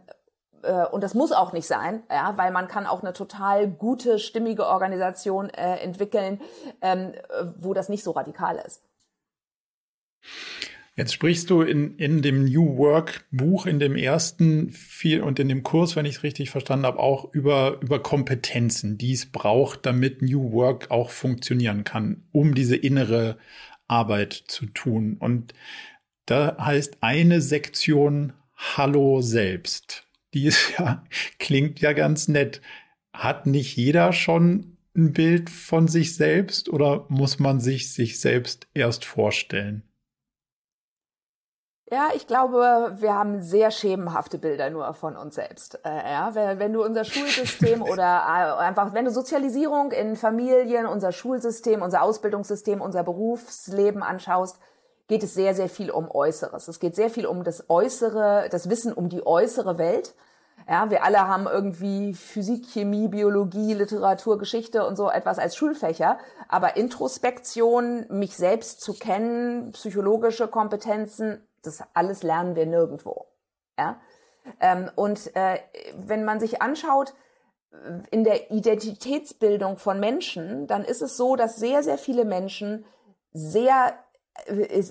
äh, 0.63 0.87
und 0.87 1.03
das 1.03 1.15
muss 1.15 1.33
auch 1.33 1.53
nicht 1.53 1.67
sein, 1.67 2.03
ja, 2.11 2.37
weil 2.37 2.51
man 2.51 2.69
kann 2.69 2.87
auch 2.87 3.03
eine 3.03 3.13
total 3.13 3.69
gute, 3.69 4.19
stimmige 4.19 4.67
Organisation 4.67 5.51
äh, 5.51 5.77
entwickeln, 5.77 6.41
ähm, 6.81 7.13
wo 7.59 7.75
das 7.75 7.89
nicht 7.89 8.05
so 8.05 8.11
radikal 8.13 8.57
ist. 8.57 8.83
Jetzt 10.97 11.13
sprichst 11.13 11.51
du 11.51 11.61
in, 11.61 11.99
in 11.99 12.23
dem 12.23 12.47
New 12.47 12.79
Work 12.79 13.27
Buch, 13.31 13.67
in 13.67 13.79
dem 13.79 13.97
ersten 13.97 14.71
viel 14.71 15.21
und 15.21 15.39
in 15.39 15.49
dem 15.51 15.63
Kurs, 15.63 15.95
wenn 15.95 16.07
ich 16.07 16.17
es 16.17 16.23
richtig 16.23 16.49
verstanden 16.49 16.87
habe, 16.87 16.99
auch 16.99 17.35
über, 17.35 17.79
über 17.83 18.03
Kompetenzen, 18.03 18.97
die 18.97 19.13
es 19.13 19.27
braucht, 19.27 19.85
damit 19.85 20.23
New 20.23 20.53
Work 20.53 20.91
auch 20.91 21.11
funktionieren 21.11 21.85
kann, 21.85 22.25
um 22.33 22.55
diese 22.55 22.77
innere 22.77 23.37
Arbeit 23.87 24.33
zu 24.33 24.65
tun. 24.65 25.19
Und 25.19 25.53
da 26.25 26.57
heißt 26.59 26.97
eine 27.03 27.43
Sektion 27.43 28.33
Hallo 28.55 29.21
selbst. 29.21 30.07
Die 30.33 30.47
ist 30.47 30.73
ja, 30.79 31.05
klingt 31.39 31.79
ja 31.81 31.93
ganz 31.93 32.27
nett. 32.27 32.63
Hat 33.13 33.47
nicht 33.47 33.77
jeder 33.77 34.15
schon 34.15 34.79
ein 34.97 35.13
Bild 35.13 35.51
von 35.51 35.89
sich 35.89 36.15
selbst 36.15 36.71
oder 36.71 37.05
muss 37.11 37.39
man 37.39 37.61
sich 37.61 37.93
sich 37.93 38.19
selbst 38.19 38.67
erst 38.73 39.05
vorstellen? 39.05 39.83
Ja, 41.89 42.09
ich 42.17 42.27
glaube, 42.27 42.97
wir 42.97 43.15
haben 43.15 43.41
sehr 43.41 43.71
schemenhafte 43.71 44.39
Bilder 44.39 44.71
nur 44.71 44.93
von 44.95 45.17
uns 45.17 45.37
selbst. 45.37 45.79
Äh, 45.85 46.11
ja, 46.11 46.35
wenn 46.35 46.73
du 46.73 46.85
unser 46.85 47.05
Schulsystem 47.05 47.81
oder 47.91 48.03
äh, 48.03 48.61
einfach, 48.61 48.93
wenn 48.93 49.05
du 49.05 49.13
Sozialisierung 49.13 49.93
in 49.93 50.17
Familien, 50.17 50.87
unser 50.87 51.13
Schulsystem, 51.13 51.83
unser 51.83 52.03
Ausbildungssystem, 52.03 52.81
unser 52.81 53.05
Berufsleben 53.05 54.03
anschaust, 54.03 54.59
geht 55.07 55.23
es 55.23 55.35
sehr, 55.35 55.55
sehr 55.55 55.69
viel 55.69 55.93
um 55.93 56.11
Äußeres. 56.11 56.67
Es 56.67 56.81
geht 56.81 56.97
sehr 56.97 57.09
viel 57.09 57.25
um 57.25 57.45
das 57.45 57.71
Äußere, 57.71 58.49
das 58.51 58.69
Wissen 58.69 58.93
um 58.93 59.09
die 59.09 59.25
äußere 59.25 59.79
Welt. 59.79 60.17
Ja, 60.69 60.91
wir 60.91 61.05
alle 61.05 61.29
haben 61.29 61.47
irgendwie 61.47 62.15
Physik, 62.15 62.67
Chemie, 62.67 63.07
Biologie, 63.07 63.75
Literatur, 63.75 64.39
Geschichte 64.39 64.85
und 64.85 64.97
so 64.97 65.09
etwas 65.09 65.39
als 65.39 65.55
Schulfächer. 65.55 66.19
Aber 66.49 66.77
Introspektion, 66.77 68.07
mich 68.09 68.37
selbst 68.37 68.81
zu 68.81 68.95
kennen, 68.95 69.71
psychologische 69.71 70.49
Kompetenzen, 70.49 71.47
das 71.67 71.83
alles 71.95 72.23
lernen 72.23 72.57
wir 72.57 72.67
nirgendwo. 72.67 73.27
Ja? 73.79 74.01
Ähm, 74.61 74.91
und 74.95 75.35
äh, 75.35 75.59
wenn 75.97 76.25
man 76.25 76.41
sich 76.41 76.63
anschaut, 76.63 77.15
in 78.11 78.25
der 78.25 78.51
Identitätsbildung 78.51 79.79
von 79.79 80.01
Menschen, 80.01 80.67
dann 80.67 80.85
ist 80.85 81.03
es 81.03 81.17
so, 81.17 81.37
dass 81.37 81.57
sehr, 81.57 81.83
sehr 81.83 81.99
viele 81.99 82.25
Menschen 82.25 82.85
sehr 83.33 83.95
äh, 84.47 84.83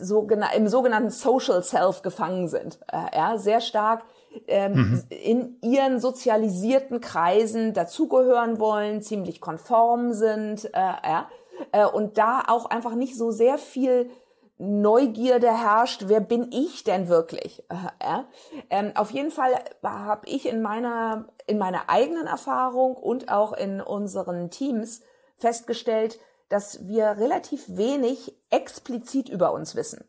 im 0.55 0.67
sogenannten 0.67 1.09
Social 1.09 1.63
Self 1.63 2.01
gefangen 2.01 2.47
sind. 2.47 2.79
Äh, 2.91 3.15
ja, 3.17 3.37
sehr 3.37 3.61
stark 3.61 4.03
ähm, 4.47 4.73
mhm. 4.73 5.03
in 5.09 5.57
ihren 5.61 5.99
sozialisierten 5.99 7.01
Kreisen 7.01 7.73
dazugehören 7.73 8.59
wollen, 8.59 9.01
ziemlich 9.01 9.41
konform 9.41 10.13
sind, 10.13 10.65
äh, 10.65 10.79
ja, 10.79 11.29
äh, 11.71 11.85
und 11.85 12.17
da 12.17 12.43
auch 12.47 12.65
einfach 12.65 12.95
nicht 12.95 13.17
so 13.17 13.31
sehr 13.31 13.57
viel 13.57 14.09
Neugierde 14.57 15.51
herrscht, 15.51 16.03
wer 16.07 16.21
bin 16.21 16.49
ich 16.51 16.83
denn 16.83 17.09
wirklich? 17.09 17.63
Ja? 18.01 18.25
Ähm, 18.69 18.93
auf 18.95 19.11
jeden 19.11 19.31
Fall 19.31 19.51
habe 19.83 20.27
ich 20.27 20.47
in 20.47 20.61
meiner, 20.61 21.27
in 21.45 21.57
meiner 21.57 21.89
eigenen 21.89 22.27
Erfahrung 22.27 22.95
und 22.95 23.29
auch 23.29 23.53
in 23.53 23.81
unseren 23.81 24.49
Teams 24.49 25.01
festgestellt, 25.37 26.19
dass 26.47 26.87
wir 26.87 27.17
relativ 27.17 27.65
wenig 27.67 28.33
explizit 28.49 29.29
über 29.29 29.51
uns 29.51 29.75
wissen. 29.75 30.07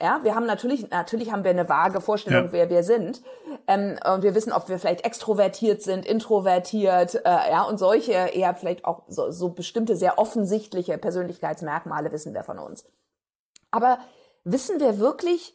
Ja, 0.00 0.20
wir 0.22 0.36
haben 0.36 0.46
natürlich, 0.46 0.90
natürlich 0.90 1.32
haben 1.32 1.42
wir 1.42 1.50
eine 1.50 1.68
vage 1.68 2.00
Vorstellung, 2.00 2.46
ja. 2.46 2.52
wer 2.52 2.70
wir 2.70 2.84
sind. 2.84 3.20
Ähm, 3.66 3.98
und 4.14 4.22
wir 4.22 4.36
wissen, 4.36 4.52
ob 4.52 4.68
wir 4.68 4.78
vielleicht 4.78 5.04
extrovertiert 5.04 5.82
sind, 5.82 6.06
introvertiert, 6.06 7.16
äh, 7.16 7.50
ja, 7.50 7.62
und 7.64 7.78
solche 7.78 8.12
eher 8.12 8.54
vielleicht 8.54 8.84
auch 8.84 9.02
so, 9.08 9.32
so 9.32 9.48
bestimmte 9.48 9.96
sehr 9.96 10.18
offensichtliche 10.18 10.98
Persönlichkeitsmerkmale 10.98 12.12
wissen 12.12 12.32
wir 12.32 12.44
von 12.44 12.60
uns. 12.60 12.84
Aber 13.70 13.98
wissen 14.44 14.80
wir 14.80 14.98
wirklich, 14.98 15.54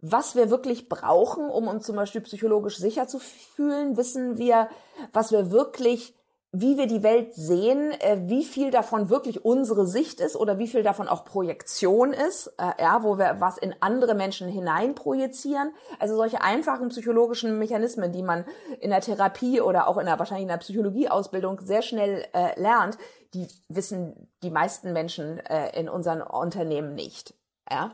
was 0.00 0.36
wir 0.36 0.50
wirklich 0.50 0.88
brauchen, 0.88 1.50
um 1.50 1.66
uns 1.66 1.86
zum 1.86 1.96
Beispiel 1.96 2.20
psychologisch 2.20 2.78
sicher 2.78 3.08
zu 3.08 3.18
fühlen? 3.18 3.96
Wissen 3.96 4.38
wir, 4.38 4.68
was 5.12 5.32
wir 5.32 5.50
wirklich, 5.50 6.14
wie 6.52 6.78
wir 6.78 6.86
die 6.86 7.02
Welt 7.02 7.34
sehen, 7.34 7.90
äh, 8.00 8.20
wie 8.22 8.44
viel 8.44 8.70
davon 8.70 9.10
wirklich 9.10 9.44
unsere 9.44 9.86
Sicht 9.86 10.20
ist 10.20 10.36
oder 10.36 10.58
wie 10.58 10.68
viel 10.68 10.82
davon 10.82 11.08
auch 11.08 11.24
Projektion 11.24 12.12
ist, 12.12 12.46
äh, 12.58 12.80
ja, 12.80 13.02
wo 13.02 13.18
wir 13.18 13.36
was 13.40 13.58
in 13.58 13.74
andere 13.80 14.14
Menschen 14.14 14.48
hinein 14.48 14.94
projizieren? 14.94 15.72
Also 15.98 16.16
solche 16.16 16.40
einfachen 16.40 16.88
psychologischen 16.88 17.58
Mechanismen, 17.58 18.12
die 18.12 18.22
man 18.22 18.46
in 18.80 18.90
der 18.90 19.00
Therapie 19.00 19.60
oder 19.60 19.88
auch 19.88 19.98
in 19.98 20.06
der 20.06 20.18
wahrscheinlich 20.18 20.44
in 20.44 20.48
der 20.48 20.56
Psychologieausbildung 20.58 21.60
sehr 21.60 21.82
schnell 21.82 22.24
äh, 22.32 22.58
lernt, 22.58 22.98
die 23.34 23.48
wissen 23.68 24.28
die 24.42 24.50
meisten 24.50 24.92
Menschen 24.92 25.38
äh, 25.40 25.78
in 25.78 25.88
unseren 25.88 26.22
Unternehmen 26.22 26.94
nicht. 26.94 27.34
Ja? 27.70 27.90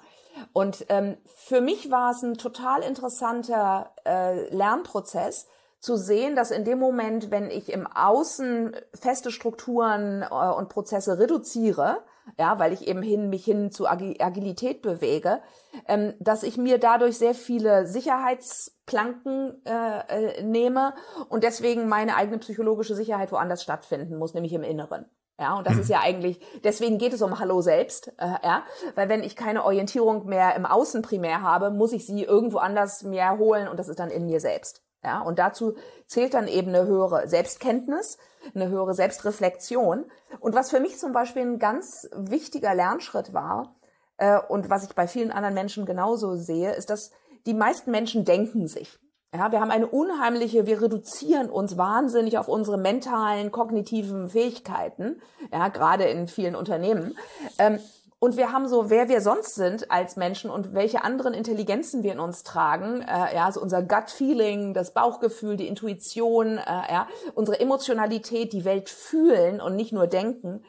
Und 0.52 0.86
ähm, 0.88 1.16
für 1.36 1.60
mich 1.60 1.90
war 1.90 2.10
es 2.10 2.22
ein 2.22 2.34
total 2.34 2.82
interessanter 2.82 3.92
äh, 4.04 4.48
Lernprozess, 4.54 5.46
zu 5.84 5.98
sehen, 5.98 6.34
dass 6.34 6.50
in 6.50 6.64
dem 6.64 6.78
Moment, 6.78 7.30
wenn 7.30 7.50
ich 7.50 7.70
im 7.70 7.86
Außen 7.86 8.74
feste 8.94 9.30
Strukturen 9.30 10.22
äh, 10.22 10.34
und 10.34 10.70
Prozesse 10.70 11.18
reduziere, 11.18 11.98
ja, 12.38 12.58
weil 12.58 12.72
ich 12.72 12.88
eben 12.88 13.02
hin, 13.02 13.28
mich 13.28 13.44
hin 13.44 13.70
zu 13.70 13.86
Agilität 13.86 14.80
bewege, 14.80 15.42
ähm, 15.86 16.14
dass 16.20 16.42
ich 16.42 16.56
mir 16.56 16.78
dadurch 16.78 17.18
sehr 17.18 17.34
viele 17.34 17.86
Sicherheitsplanken 17.86 19.62
äh, 19.66 20.38
äh, 20.38 20.42
nehme 20.42 20.94
und 21.28 21.44
deswegen 21.44 21.86
meine 21.86 22.16
eigene 22.16 22.38
psychologische 22.38 22.94
Sicherheit 22.94 23.30
woanders 23.30 23.62
stattfinden 23.62 24.16
muss, 24.16 24.32
nämlich 24.32 24.54
im 24.54 24.62
Inneren. 24.62 25.04
Ja, 25.38 25.58
und 25.58 25.66
das 25.66 25.74
mhm. 25.74 25.80
ist 25.80 25.88
ja 25.88 26.00
eigentlich, 26.00 26.40
deswegen 26.62 26.98
geht 26.98 27.12
es 27.12 27.20
um 27.20 27.40
Hallo 27.40 27.60
selbst, 27.60 28.12
äh, 28.18 28.36
ja, 28.44 28.62
weil 28.94 29.08
wenn 29.08 29.24
ich 29.24 29.34
keine 29.34 29.64
Orientierung 29.64 30.26
mehr 30.26 30.54
im 30.54 30.64
Außen 30.64 31.02
primär 31.02 31.42
habe, 31.42 31.70
muss 31.70 31.92
ich 31.92 32.06
sie 32.06 32.22
irgendwo 32.22 32.58
anders 32.58 33.02
mir 33.02 33.36
holen 33.36 33.66
und 33.66 33.78
das 33.78 33.88
ist 33.88 33.98
dann 33.98 34.10
in 34.10 34.26
mir 34.26 34.38
selbst. 34.38 34.82
Ja, 35.02 35.20
und 35.20 35.38
dazu 35.38 35.74
zählt 36.06 36.32
dann 36.34 36.48
eben 36.48 36.68
eine 36.68 36.86
höhere 36.86 37.28
Selbstkenntnis, 37.28 38.16
eine 38.54 38.68
höhere 38.68 38.94
Selbstreflexion. 38.94 40.06
Und 40.40 40.54
was 40.54 40.70
für 40.70 40.80
mich 40.80 40.98
zum 40.98 41.12
Beispiel 41.12 41.42
ein 41.42 41.58
ganz 41.58 42.08
wichtiger 42.14 42.74
Lernschritt 42.74 43.34
war, 43.34 43.74
äh, 44.16 44.38
und 44.48 44.70
was 44.70 44.84
ich 44.84 44.94
bei 44.94 45.06
vielen 45.06 45.30
anderen 45.30 45.54
Menschen 45.54 45.86
genauso 45.86 46.36
sehe, 46.36 46.72
ist, 46.72 46.90
dass 46.90 47.10
die 47.46 47.54
meisten 47.54 47.90
Menschen 47.90 48.24
denken 48.24 48.68
sich. 48.68 48.98
Ja, 49.36 49.50
wir 49.50 49.60
haben 49.60 49.72
eine 49.72 49.88
unheimliche, 49.88 50.66
wir 50.66 50.80
reduzieren 50.80 51.50
uns 51.50 51.76
wahnsinnig 51.76 52.38
auf 52.38 52.46
unsere 52.46 52.78
mentalen, 52.78 53.50
kognitiven 53.50 54.28
Fähigkeiten, 54.28 55.20
ja, 55.52 55.68
gerade 55.68 56.04
in 56.04 56.28
vielen 56.28 56.54
Unternehmen. 56.54 57.16
Ähm, 57.58 57.80
und 58.20 58.36
wir 58.36 58.52
haben 58.52 58.68
so, 58.68 58.90
wer 58.90 59.08
wir 59.08 59.20
sonst 59.20 59.56
sind 59.56 59.90
als 59.90 60.14
Menschen 60.14 60.50
und 60.50 60.72
welche 60.72 61.02
anderen 61.02 61.34
Intelligenzen 61.34 62.04
wir 62.04 62.12
in 62.12 62.20
uns 62.20 62.44
tragen, 62.44 63.02
äh, 63.02 63.34
ja, 63.34 63.50
so 63.50 63.60
unser 63.60 63.82
Gut-Feeling, 63.82 64.72
das 64.72 64.94
Bauchgefühl, 64.94 65.56
die 65.56 65.66
Intuition, 65.66 66.58
äh, 66.58 66.92
ja, 66.92 67.08
unsere 67.34 67.58
Emotionalität, 67.58 68.52
die 68.52 68.64
Welt 68.64 68.88
fühlen 68.88 69.60
und 69.60 69.74
nicht 69.74 69.92
nur 69.92 70.06
denken. 70.06 70.64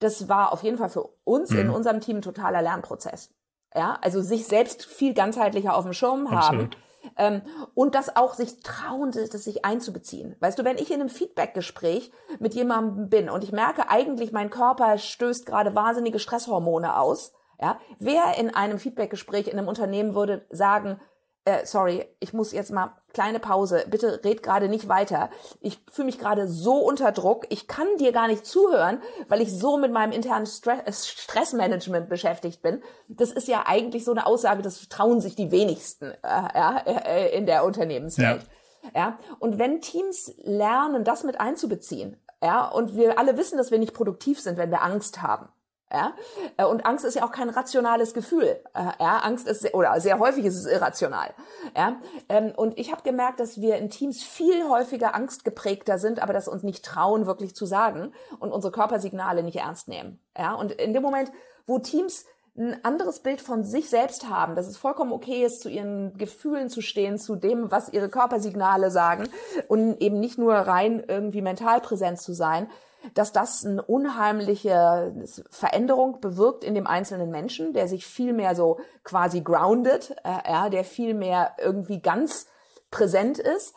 Das 0.00 0.28
war 0.28 0.52
auf 0.52 0.64
jeden 0.64 0.76
Fall 0.76 0.90
für 0.90 1.08
uns 1.22 1.50
mhm. 1.50 1.60
in 1.60 1.70
unserem 1.70 2.00
Team 2.00 2.16
ein 2.16 2.22
totaler 2.22 2.62
Lernprozess. 2.62 3.30
Ja, 3.74 3.96
also 4.02 4.22
sich 4.22 4.46
selbst 4.46 4.84
viel 4.84 5.14
ganzheitlicher 5.14 5.76
auf 5.76 5.84
dem 5.84 5.92
Schirm 5.92 6.26
Absolut. 6.26 6.76
Ähm, 7.16 7.42
und 7.74 7.94
das 7.94 8.16
auch 8.16 8.34
sich 8.34 8.60
trauen, 8.60 9.12
das 9.12 9.30
sich 9.44 9.64
einzubeziehen. 9.64 10.36
Weißt 10.40 10.58
du, 10.58 10.64
wenn 10.64 10.78
ich 10.78 10.90
in 10.90 11.00
einem 11.00 11.08
Feedback-Gespräch 11.08 12.10
mit 12.38 12.54
jemandem 12.54 13.08
bin 13.08 13.30
und 13.30 13.44
ich 13.44 13.52
merke 13.52 13.88
eigentlich, 13.88 14.32
mein 14.32 14.50
Körper 14.50 14.98
stößt 14.98 15.46
gerade 15.46 15.74
wahnsinnige 15.74 16.18
Stresshormone 16.18 16.98
aus, 16.98 17.32
ja, 17.60 17.80
wer 17.98 18.38
in 18.38 18.54
einem 18.54 18.78
Feedback-Gespräch 18.78 19.48
in 19.48 19.58
einem 19.58 19.68
Unternehmen 19.68 20.14
würde 20.14 20.46
sagen, 20.50 21.00
äh, 21.48 21.64
sorry, 21.64 22.04
ich 22.20 22.34
muss 22.34 22.52
jetzt 22.52 22.70
mal 22.70 22.92
kleine 23.14 23.40
Pause, 23.40 23.84
bitte 23.88 24.20
red 24.22 24.42
gerade 24.42 24.68
nicht 24.68 24.88
weiter. 24.88 25.30
Ich 25.60 25.80
fühle 25.90 26.06
mich 26.06 26.18
gerade 26.18 26.46
so 26.46 26.76
unter 26.76 27.10
Druck, 27.10 27.46
ich 27.48 27.66
kann 27.66 27.88
dir 27.98 28.12
gar 28.12 28.28
nicht 28.28 28.44
zuhören, 28.44 29.00
weil 29.28 29.40
ich 29.40 29.50
so 29.50 29.78
mit 29.78 29.90
meinem 29.90 30.12
internen 30.12 30.46
Stress 30.46 31.08
Stressmanagement 31.08 32.08
beschäftigt 32.10 32.60
bin. 32.60 32.82
Das 33.08 33.32
ist 33.32 33.48
ja 33.48 33.64
eigentlich 33.66 34.04
so 34.04 34.10
eine 34.10 34.26
Aussage, 34.26 34.60
das 34.60 34.88
trauen 34.90 35.22
sich 35.22 35.36
die 35.36 35.50
wenigsten 35.50 36.10
äh, 36.10 36.16
ja, 36.22 36.82
äh, 36.84 37.34
in 37.34 37.46
der 37.46 37.64
Unternehmenswelt. 37.64 38.46
Ja. 38.94 39.00
ja. 39.00 39.18
Und 39.38 39.58
wenn 39.58 39.80
Teams 39.80 40.34
lernen, 40.42 41.02
das 41.02 41.24
mit 41.24 41.40
einzubeziehen, 41.40 42.20
ja, 42.42 42.68
und 42.68 42.94
wir 42.94 43.18
alle 43.18 43.38
wissen, 43.38 43.56
dass 43.56 43.70
wir 43.70 43.78
nicht 43.78 43.94
produktiv 43.94 44.38
sind, 44.38 44.58
wenn 44.58 44.70
wir 44.70 44.82
Angst 44.82 45.22
haben. 45.22 45.48
Ja? 45.92 46.12
Äh, 46.56 46.64
und 46.64 46.84
Angst 46.86 47.04
ist 47.04 47.14
ja 47.14 47.24
auch 47.24 47.32
kein 47.32 47.48
rationales 47.48 48.14
Gefühl. 48.14 48.60
Äh, 48.74 48.84
ja? 49.00 49.18
Angst 49.18 49.46
ist, 49.46 49.60
sehr, 49.60 49.74
oder 49.74 50.00
sehr 50.00 50.18
häufig 50.18 50.44
ist 50.44 50.56
es 50.56 50.66
irrational. 50.66 51.30
Ja? 51.76 51.96
Ähm, 52.28 52.52
und 52.56 52.78
ich 52.78 52.92
habe 52.92 53.02
gemerkt, 53.02 53.40
dass 53.40 53.60
wir 53.60 53.76
in 53.76 53.90
Teams 53.90 54.22
viel 54.22 54.68
häufiger 54.68 55.14
angstgeprägter 55.14 55.98
sind, 55.98 56.20
aber 56.22 56.32
dass 56.32 56.48
uns 56.48 56.62
nicht 56.62 56.84
trauen, 56.84 57.26
wirklich 57.26 57.54
zu 57.54 57.66
sagen 57.66 58.12
und 58.38 58.52
unsere 58.52 58.72
Körpersignale 58.72 59.42
nicht 59.42 59.56
ernst 59.56 59.88
nehmen. 59.88 60.20
Ja? 60.36 60.54
Und 60.54 60.72
in 60.72 60.92
dem 60.92 61.02
Moment, 61.02 61.30
wo 61.66 61.78
Teams 61.78 62.24
ein 62.58 62.84
anderes 62.84 63.20
Bild 63.20 63.40
von 63.40 63.62
sich 63.62 63.88
selbst 63.88 64.28
haben, 64.28 64.56
dass 64.56 64.66
es 64.66 64.76
vollkommen 64.76 65.12
okay 65.12 65.44
ist, 65.44 65.60
zu 65.60 65.68
ihren 65.68 66.18
Gefühlen 66.18 66.68
zu 66.68 66.82
stehen, 66.82 67.16
zu 67.16 67.36
dem, 67.36 67.70
was 67.70 67.92
ihre 67.92 68.08
Körpersignale 68.08 68.90
sagen 68.90 69.28
und 69.68 70.00
eben 70.00 70.18
nicht 70.18 70.38
nur 70.38 70.54
rein 70.54 71.04
irgendwie 71.06 71.40
mental 71.40 71.80
präsent 71.80 72.20
zu 72.20 72.32
sein, 72.32 72.68
dass 73.14 73.32
das 73.32 73.64
eine 73.64 73.82
unheimliche 73.82 75.14
Veränderung 75.50 76.20
bewirkt 76.20 76.64
in 76.64 76.74
dem 76.74 76.86
einzelnen 76.86 77.30
Menschen, 77.30 77.72
der 77.72 77.88
sich 77.88 78.06
viel 78.06 78.32
mehr 78.32 78.54
so 78.54 78.78
quasi 79.04 79.40
grounded, 79.40 80.16
äh, 80.24 80.50
ja, 80.50 80.68
der 80.68 80.84
viel 80.84 81.14
mehr 81.14 81.52
irgendwie 81.58 82.00
ganz 82.00 82.46
präsent 82.90 83.38
ist, 83.38 83.74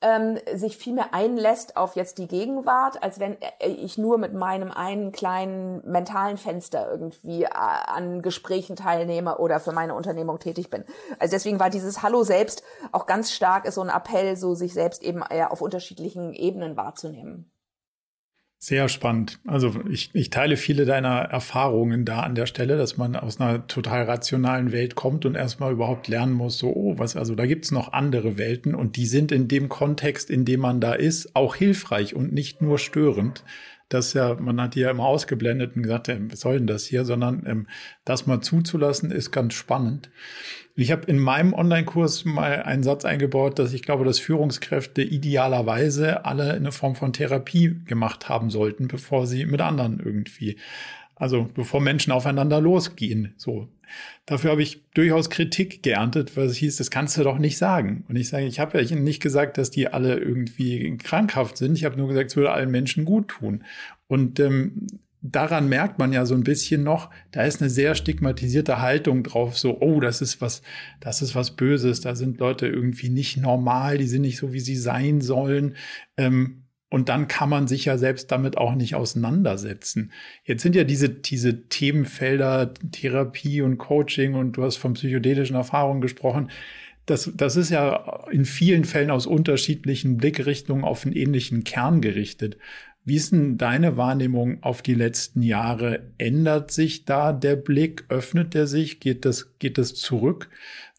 ähm, 0.00 0.38
sich 0.54 0.76
viel 0.76 0.94
mehr 0.94 1.12
einlässt 1.12 1.76
auf 1.76 1.96
jetzt 1.96 2.18
die 2.18 2.28
Gegenwart, 2.28 3.02
als 3.02 3.18
wenn 3.18 3.36
äh, 3.40 3.68
ich 3.68 3.98
nur 3.98 4.18
mit 4.18 4.32
meinem 4.32 4.70
einen 4.70 5.10
kleinen 5.10 5.82
mentalen 5.90 6.36
Fenster 6.36 6.88
irgendwie 6.88 7.44
äh, 7.44 7.48
an 7.50 8.22
Gesprächen 8.22 8.76
teilnehme 8.76 9.38
oder 9.38 9.58
für 9.58 9.72
meine 9.72 9.94
Unternehmung 9.94 10.38
tätig 10.38 10.70
bin. 10.70 10.84
Also 11.18 11.32
deswegen 11.32 11.58
war 11.58 11.70
dieses 11.70 12.02
Hallo 12.02 12.22
selbst 12.22 12.62
auch 12.92 13.06
ganz 13.06 13.32
stark 13.32 13.64
ist 13.64 13.74
so 13.74 13.82
ein 13.82 13.88
Appell, 13.88 14.36
so 14.36 14.54
sich 14.54 14.72
selbst 14.72 15.02
eben 15.02 15.22
eher 15.28 15.50
auf 15.50 15.62
unterschiedlichen 15.62 16.32
Ebenen 16.32 16.76
wahrzunehmen. 16.76 17.50
Sehr 18.60 18.88
spannend. 18.88 19.38
Also 19.46 19.72
ich, 19.88 20.10
ich 20.14 20.30
teile 20.30 20.56
viele 20.56 20.84
deiner 20.84 21.20
Erfahrungen 21.20 22.04
da 22.04 22.20
an 22.20 22.34
der 22.34 22.46
Stelle, 22.46 22.76
dass 22.76 22.96
man 22.96 23.14
aus 23.14 23.40
einer 23.40 23.68
total 23.68 24.02
rationalen 24.02 24.72
Welt 24.72 24.96
kommt 24.96 25.24
und 25.24 25.36
erstmal 25.36 25.70
überhaupt 25.70 26.08
lernen 26.08 26.32
muss, 26.32 26.58
so, 26.58 26.74
oh, 26.74 26.98
was, 26.98 27.14
also 27.14 27.36
da 27.36 27.46
gibt's 27.46 27.70
noch 27.70 27.92
andere 27.92 28.36
Welten 28.36 28.74
und 28.74 28.96
die 28.96 29.06
sind 29.06 29.30
in 29.30 29.46
dem 29.46 29.68
Kontext, 29.68 30.28
in 30.28 30.44
dem 30.44 30.58
man 30.58 30.80
da 30.80 30.94
ist, 30.94 31.36
auch 31.36 31.54
hilfreich 31.54 32.16
und 32.16 32.32
nicht 32.32 32.60
nur 32.60 32.80
störend 32.80 33.44
das 33.88 34.12
ja, 34.12 34.34
man 34.34 34.60
hat 34.60 34.74
die 34.74 34.80
ja 34.80 34.90
immer 34.90 35.06
ausgeblendet 35.06 35.76
und 35.76 35.82
gesagt, 35.82 36.08
äh, 36.08 36.18
was 36.30 36.40
soll 36.40 36.58
denn 36.58 36.66
das 36.66 36.84
hier, 36.84 37.04
sondern 37.04 37.44
ähm, 37.46 37.66
das 38.04 38.26
mal 38.26 38.40
zuzulassen, 38.40 39.10
ist 39.10 39.30
ganz 39.30 39.54
spannend. 39.54 40.10
Ich 40.74 40.92
habe 40.92 41.06
in 41.06 41.18
meinem 41.18 41.54
Online-Kurs 41.54 42.24
mal 42.24 42.62
einen 42.62 42.82
Satz 42.82 43.04
eingebaut, 43.04 43.58
dass 43.58 43.72
ich 43.72 43.82
glaube, 43.82 44.04
dass 44.04 44.20
Führungskräfte 44.20 45.02
idealerweise 45.02 46.24
alle 46.24 46.52
eine 46.52 46.70
Form 46.70 46.94
von 46.94 47.12
Therapie 47.12 47.80
gemacht 47.84 48.28
haben 48.28 48.50
sollten, 48.50 48.86
bevor 48.86 49.26
sie 49.26 49.44
mit 49.46 49.60
anderen 49.60 49.98
irgendwie 49.98 50.56
also 51.18 51.48
bevor 51.54 51.80
Menschen 51.80 52.12
aufeinander 52.12 52.60
losgehen. 52.60 53.34
So. 53.36 53.68
Dafür 54.26 54.50
habe 54.50 54.62
ich 54.62 54.84
durchaus 54.94 55.30
Kritik 55.30 55.82
geerntet, 55.82 56.36
weil 56.36 56.46
es 56.46 56.56
hieß, 56.56 56.76
das 56.76 56.90
kannst 56.90 57.16
du 57.16 57.22
doch 57.22 57.38
nicht 57.38 57.58
sagen. 57.58 58.04
Und 58.08 58.16
ich 58.16 58.28
sage, 58.28 58.46
ich 58.46 58.60
habe 58.60 58.80
ja 58.80 58.96
nicht 58.96 59.22
gesagt, 59.22 59.58
dass 59.58 59.70
die 59.70 59.88
alle 59.88 60.18
irgendwie 60.18 60.96
krankhaft 60.98 61.56
sind. 61.56 61.76
Ich 61.76 61.84
habe 61.84 61.96
nur 61.96 62.08
gesagt, 62.08 62.30
es 62.30 62.36
würde 62.36 62.52
allen 62.52 62.70
Menschen 62.70 63.04
gut 63.04 63.28
tun. 63.28 63.64
Und 64.06 64.38
ähm, 64.40 64.86
daran 65.22 65.68
merkt 65.68 65.98
man 65.98 66.12
ja 66.12 66.26
so 66.26 66.34
ein 66.34 66.44
bisschen 66.44 66.82
noch, 66.82 67.10
da 67.30 67.42
ist 67.42 67.60
eine 67.60 67.70
sehr 67.70 67.94
stigmatisierte 67.94 68.80
Haltung 68.80 69.22
drauf, 69.22 69.58
so, 69.58 69.80
oh, 69.80 70.00
das 70.00 70.20
ist 70.20 70.40
was, 70.40 70.62
das 71.00 71.22
ist 71.22 71.34
was 71.34 71.56
Böses, 71.56 72.00
da 72.00 72.14
sind 72.14 72.38
Leute 72.38 72.66
irgendwie 72.68 73.08
nicht 73.08 73.36
normal, 73.36 73.98
die 73.98 74.06
sind 74.06 74.22
nicht 74.22 74.38
so, 74.38 74.52
wie 74.52 74.60
sie 74.60 74.76
sein 74.76 75.20
sollen. 75.20 75.74
Ähm, 76.16 76.67
und 76.90 77.08
dann 77.08 77.28
kann 77.28 77.50
man 77.50 77.68
sich 77.68 77.84
ja 77.84 77.98
selbst 77.98 78.32
damit 78.32 78.56
auch 78.56 78.74
nicht 78.74 78.94
auseinandersetzen. 78.94 80.12
Jetzt 80.44 80.62
sind 80.62 80.74
ja 80.74 80.84
diese, 80.84 81.10
diese 81.10 81.68
Themenfelder 81.68 82.72
Therapie 82.92 83.60
und 83.60 83.76
Coaching 83.76 84.34
und 84.34 84.52
du 84.52 84.62
hast 84.62 84.76
von 84.76 84.94
psychedelischen 84.94 85.56
Erfahrungen 85.56 86.00
gesprochen. 86.00 86.50
Das, 87.04 87.30
das 87.34 87.56
ist 87.56 87.70
ja 87.70 88.26
in 88.30 88.44
vielen 88.44 88.84
Fällen 88.84 89.10
aus 89.10 89.26
unterschiedlichen 89.26 90.16
Blickrichtungen 90.16 90.84
auf 90.84 91.04
einen 91.04 91.14
ähnlichen 91.14 91.64
Kern 91.64 92.00
gerichtet. 92.00 92.56
Wie 93.04 93.16
ist 93.16 93.32
denn 93.32 93.56
deine 93.56 93.96
Wahrnehmung 93.96 94.62
auf 94.62 94.82
die 94.82 94.94
letzten 94.94 95.42
Jahre? 95.42 96.12
Ändert 96.18 96.70
sich 96.70 97.06
da 97.06 97.32
der 97.32 97.56
Blick? 97.56 98.04
Öffnet 98.08 98.54
er 98.54 98.66
sich? 98.66 99.00
Geht 99.00 99.24
das, 99.24 99.58
geht 99.58 99.78
das 99.78 99.94
zurück, 99.94 100.50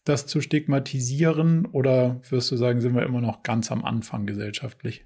das 0.04 0.26
zu 0.26 0.40
stigmatisieren? 0.40 1.66
Oder 1.66 2.20
wirst 2.28 2.50
du 2.50 2.56
sagen, 2.56 2.80
sind 2.80 2.94
wir 2.94 3.04
immer 3.04 3.20
noch 3.20 3.44
ganz 3.44 3.70
am 3.70 3.84
Anfang 3.84 4.26
gesellschaftlich? 4.26 5.04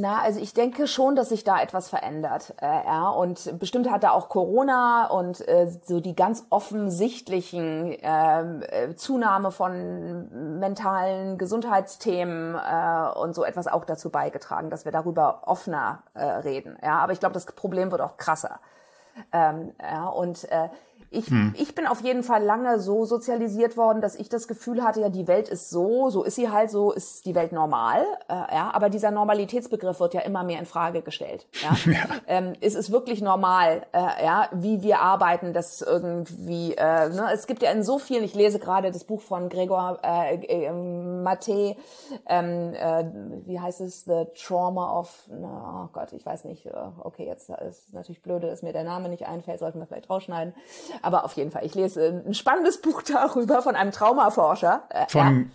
Na, 0.00 0.22
also 0.22 0.38
ich 0.38 0.54
denke 0.54 0.86
schon, 0.86 1.16
dass 1.16 1.30
sich 1.30 1.42
da 1.42 1.60
etwas 1.60 1.88
verändert. 1.88 2.54
Äh, 2.62 2.66
ja, 2.66 3.08
und 3.08 3.58
bestimmt 3.58 3.90
hat 3.90 4.04
da 4.04 4.12
auch 4.12 4.28
Corona 4.28 5.08
und 5.08 5.46
äh, 5.48 5.68
so 5.82 5.98
die 5.98 6.14
ganz 6.14 6.46
offensichtlichen 6.50 7.96
ähm, 8.02 8.62
äh, 8.62 8.94
Zunahme 8.94 9.50
von 9.50 10.60
mentalen 10.60 11.36
Gesundheitsthemen 11.36 12.54
äh, 12.54 13.18
und 13.18 13.34
so 13.34 13.42
etwas 13.42 13.66
auch 13.66 13.84
dazu 13.84 14.10
beigetragen, 14.10 14.70
dass 14.70 14.84
wir 14.84 14.92
darüber 14.92 15.42
offener 15.46 16.04
äh, 16.14 16.24
reden. 16.24 16.78
Ja, 16.80 17.00
aber 17.00 17.12
ich 17.12 17.18
glaube, 17.18 17.34
das 17.34 17.46
Problem 17.46 17.90
wird 17.90 18.00
auch 18.00 18.16
krasser. 18.16 18.60
Ähm, 19.32 19.72
ja, 19.82 20.06
und 20.06 20.44
äh, 20.52 20.68
ich, 21.10 21.26
hm. 21.28 21.54
ich 21.56 21.74
bin 21.74 21.86
auf 21.86 22.02
jeden 22.02 22.22
Fall 22.22 22.42
lange 22.42 22.80
so 22.80 23.04
sozialisiert 23.04 23.76
worden, 23.76 24.02
dass 24.02 24.14
ich 24.14 24.28
das 24.28 24.46
Gefühl 24.46 24.82
hatte, 24.84 25.00
ja, 25.00 25.08
die 25.08 25.26
Welt 25.26 25.48
ist 25.48 25.70
so, 25.70 26.10
so 26.10 26.22
ist 26.22 26.34
sie 26.34 26.50
halt, 26.50 26.70
so 26.70 26.92
ist 26.92 27.24
die 27.24 27.34
Welt 27.34 27.52
normal. 27.52 28.04
Äh, 28.28 28.34
ja, 28.34 28.70
aber 28.74 28.90
dieser 28.90 29.10
Normalitätsbegriff 29.10 30.00
wird 30.00 30.14
ja 30.14 30.20
immer 30.20 30.44
mehr 30.44 30.58
in 30.58 30.66
Frage 30.66 31.02
gestellt. 31.02 31.46
Ja? 31.62 31.92
ja. 31.92 32.04
Ähm, 32.28 32.52
ist 32.60 32.76
es 32.76 32.92
wirklich 32.92 33.20
normal, 33.20 33.82
äh, 33.92 34.24
ja, 34.24 34.48
wie 34.52 34.82
wir 34.82 35.00
arbeiten, 35.00 35.52
das 35.52 35.82
irgendwie, 35.82 36.74
äh, 36.74 37.08
ne? 37.08 37.30
es 37.32 37.46
gibt 37.46 37.62
ja 37.62 37.72
in 37.72 37.82
so 37.82 37.98
vielen, 37.98 38.22
ich 38.22 38.34
lese 38.34 38.58
gerade 38.58 38.92
das 38.92 39.04
Buch 39.04 39.20
von 39.20 39.48
Gregor 39.48 39.98
äh, 40.02 40.36
äh, 40.36 40.72
Matte, 40.72 41.76
ähm, 42.26 42.74
äh, 42.74 43.04
wie 43.46 43.58
heißt 43.58 43.80
es, 43.80 44.04
The 44.04 44.26
Trauma 44.34 44.98
of, 44.98 45.28
na, 45.28 45.84
oh 45.84 45.88
Gott, 45.92 46.12
ich 46.12 46.24
weiß 46.24 46.44
nicht, 46.44 46.66
äh, 46.66 46.72
okay, 47.00 47.26
jetzt 47.26 47.50
ist 47.50 47.92
natürlich 47.92 48.22
blöde, 48.22 48.46
dass 48.46 48.62
mir 48.62 48.72
der 48.72 48.84
Name 48.84 49.08
nicht 49.08 49.26
einfällt, 49.26 49.58
sollten 49.58 49.80
wir 49.80 49.86
vielleicht 49.86 50.08
rausschneiden. 50.08 50.54
Aber 51.02 51.24
auf 51.24 51.34
jeden 51.34 51.50
Fall, 51.50 51.64
ich 51.64 51.74
lese 51.74 52.22
ein 52.26 52.34
spannendes 52.34 52.80
Buch 52.80 53.02
darüber 53.02 53.62
von 53.62 53.76
einem 53.76 53.92
Traumaforscher. 53.92 54.82
Äh, 54.90 55.06
von 55.08 55.50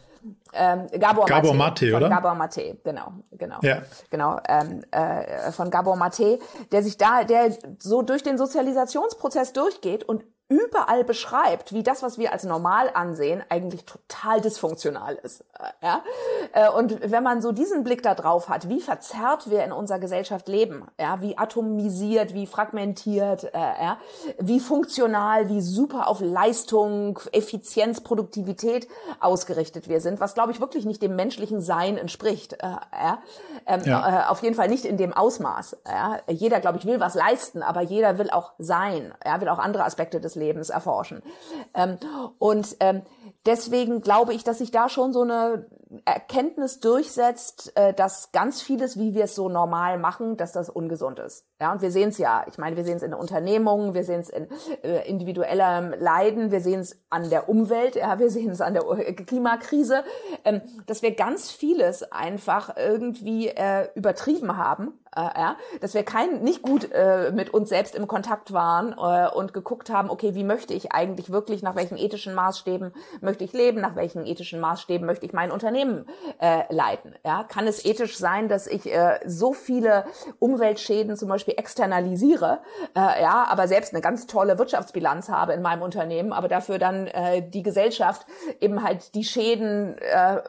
ja. 0.54 0.74
ähm, 0.74 0.88
Gabor, 1.00 1.26
Gabor 1.26 1.54
Mate, 1.54 1.86
Mate 1.86 1.96
oder? 1.96 2.10
Gabor 2.10 2.36
Mate, 2.36 2.78
genau, 2.84 3.14
genau, 3.32 3.58
ja. 3.62 3.82
genau, 4.10 4.40
ähm, 4.48 4.84
äh, 4.92 5.52
von 5.52 5.70
Gabor 5.70 5.96
Mate, 5.96 6.40
der 6.72 6.84
sich 6.84 6.98
da, 6.98 7.24
der 7.24 7.56
so 7.80 8.02
durch 8.02 8.24
den 8.24 8.38
Sozialisationsprozess 8.38 9.54
durchgeht 9.54 10.04
und 10.04 10.24
überall 10.50 11.04
beschreibt, 11.04 11.74
wie 11.74 11.84
das, 11.84 12.04
was 12.04 12.18
wir 12.18 12.34
als 12.34 12.44
normal 12.44 12.90
ansehen, 12.94 13.44
eigentlich 13.50 13.86
total 13.86 14.42
dysfunktional 14.42 15.16
ist. 15.16 15.42
Äh, 15.58 15.86
ja? 15.86 16.04
Äh, 16.52 16.70
und 16.70 17.00
wenn 17.12 17.24
man 17.24 17.42
so 17.42 17.52
diesen 17.52 17.84
Blick 17.84 18.04
da 18.04 18.14
drauf 18.14 18.50
hat, 18.50 18.68
wie 18.68 18.82
verzerrt 18.82 19.50
wir 19.50 19.64
in 19.64 19.72
unserer 19.72 20.00
Gesellschaft 20.00 20.48
leben, 20.48 20.86
ja, 21.00 21.22
wie 21.22 21.38
atomisiert, 21.38 22.34
wie 22.34 22.46
fragmentiert, 22.46 23.46
äh, 23.46 23.58
ja, 23.58 23.98
wie 24.40 24.60
funktional, 24.60 25.50
wie 25.50 25.62
super 25.62 26.08
auf 26.08 26.20
Leistung, 26.20 27.20
Effizienz, 27.32 28.02
Produktivität 28.02 28.88
ausgerichtet 29.20 29.88
wir 29.88 30.02
sind, 30.02 30.20
was 30.20 30.34
glaube 30.34 30.52
ich 30.52 30.60
wirklich 30.60 30.86
nicht 30.86 31.02
dem 31.02 31.16
menschlichen 31.16 31.62
Sein 31.62 31.98
entspricht. 31.98 32.58
Ja? 32.62 33.20
Ähm, 33.66 33.82
ja. 33.86 34.30
Auf 34.30 34.42
jeden 34.44 34.56
Fall 34.56 34.68
nicht 34.68 34.86
in 34.86 34.98
dem 34.98 35.14
Ausmaß. 35.14 35.78
Ja? 35.88 36.20
Jeder, 36.28 36.60
glaube 36.60 36.78
ich, 36.78 36.86
will 36.86 37.00
was 37.00 37.16
leisten, 37.16 37.64
aber 37.64 37.82
jeder 37.82 38.18
will 38.18 38.30
auch 38.30 38.54
sein, 38.58 39.14
ja, 39.26 39.40
will 39.42 39.50
auch 39.50 39.60
andere 39.60 39.86
Aspekte 39.86 40.20
des 40.20 40.33
Lebens 40.36 40.64
Lebens 40.64 40.70
erforschen. 40.70 41.22
Ähm, 41.74 41.98
und 42.40 42.78
ähm, 42.80 43.02
deswegen 43.46 44.02
glaube 44.02 44.34
ich, 44.34 44.44
dass 44.44 44.60
sich 44.60 44.72
da 44.72 44.90
schon 44.90 45.14
so 45.14 45.22
eine 45.22 45.66
Erkenntnis 46.06 46.80
durchsetzt, 46.80 47.72
äh, 47.76 47.94
dass 47.94 48.32
ganz 48.32 48.62
vieles, 48.62 48.98
wie 48.98 49.14
wir 49.14 49.26
es 49.26 49.36
so 49.36 49.50
normal 49.50 49.98
machen, 49.98 50.38
dass 50.38 50.52
das 50.52 50.70
ungesund 50.70 51.20
ist. 51.20 51.46
Ja, 51.62 51.72
und 51.72 51.82
wir 51.82 51.92
sehen 51.92 52.10
es 52.10 52.18
ja. 52.18 52.46
Ich 52.50 52.58
meine, 52.58 52.76
wir 52.76 52.84
sehen 52.84 52.98
es 52.98 53.04
in 53.04 53.14
Unternehmungen, 53.14 53.94
wir 53.94 54.04
sehen 54.04 54.22
es 54.22 54.30
in 54.30 54.48
äh, 54.84 55.08
individuellem 55.08 55.94
Leiden, 55.98 56.52
wir 56.52 56.62
sehen 56.62 56.80
es 56.82 57.02
an 57.10 57.30
der 57.30 57.48
Umwelt, 57.48 57.96
ja, 57.96 58.20
wir 58.20 58.30
sehen 58.30 58.50
es 58.50 58.62
an 58.62 58.74
der 58.74 58.84
äh, 58.90 59.14
Klimakrise, 59.14 60.04
ähm, 60.46 60.62
dass 60.88 61.02
wir 61.02 61.16
ganz 61.16 61.52
vieles 61.52 62.12
einfach 62.12 62.76
irgendwie 62.76 63.54
übertrieben 63.96 64.58
haben 64.58 65.00
dass 65.80 65.94
wir 65.94 66.02
kein 66.02 66.42
nicht 66.42 66.64
gut 66.64 66.90
mit 67.34 67.54
uns 67.54 67.70
selbst 67.70 67.94
im 67.94 68.08
Kontakt 68.08 68.52
waren 68.52 68.94
und 68.94 69.54
geguckt 69.54 69.92
haben, 69.92 70.10
okay, 70.10 70.34
wie 70.34 70.44
möchte 70.44 70.74
ich 70.74 70.92
eigentlich 70.92 71.32
wirklich, 71.32 71.62
nach 71.62 71.76
welchen 71.76 71.98
ethischen 71.98 72.34
Maßstäben 72.34 72.94
möchte 73.22 73.44
ich 73.44 73.54
leben, 73.54 73.80
nach 73.80 73.96
welchen 73.96 74.26
ethischen 74.26 74.60
Maßstäben 74.60 75.06
möchte 75.06 75.28
ich 75.28 75.34
mein 75.34 75.52
Unternehmen 75.52 75.83
äh, 76.40 76.74
leiten. 76.74 77.16
Ja, 77.26 77.44
kann 77.44 77.68
es 77.68 77.86
ethisch 77.86 78.18
sein, 78.18 78.48
dass 78.48 78.68
ich 78.68 78.92
äh, 78.92 79.20
so 79.26 79.54
viele 79.54 80.06
Umweltschäden 80.40 81.16
zum 81.18 81.30
Beispiel 81.30 81.56
externalisiere, 81.58 82.60
äh, 82.96 83.22
ja, 83.22 83.46
aber 83.50 83.68
selbst 83.68 83.94
eine 83.94 84.02
ganz 84.02 84.28
tolle 84.28 84.58
Wirtschaftsbilanz 84.58 85.30
habe 85.30 85.54
in 85.54 85.62
meinem 85.62 85.82
Unternehmen, 85.82 86.34
aber 86.34 86.48
dafür 86.48 86.80
dann 86.80 87.08
äh, 87.08 87.48
die 87.48 87.64
Gesellschaft 87.64 88.26
eben 88.60 88.84
halt 88.84 89.16
die 89.16 89.24
Schäden 89.24 89.98
äh, 89.98 90.42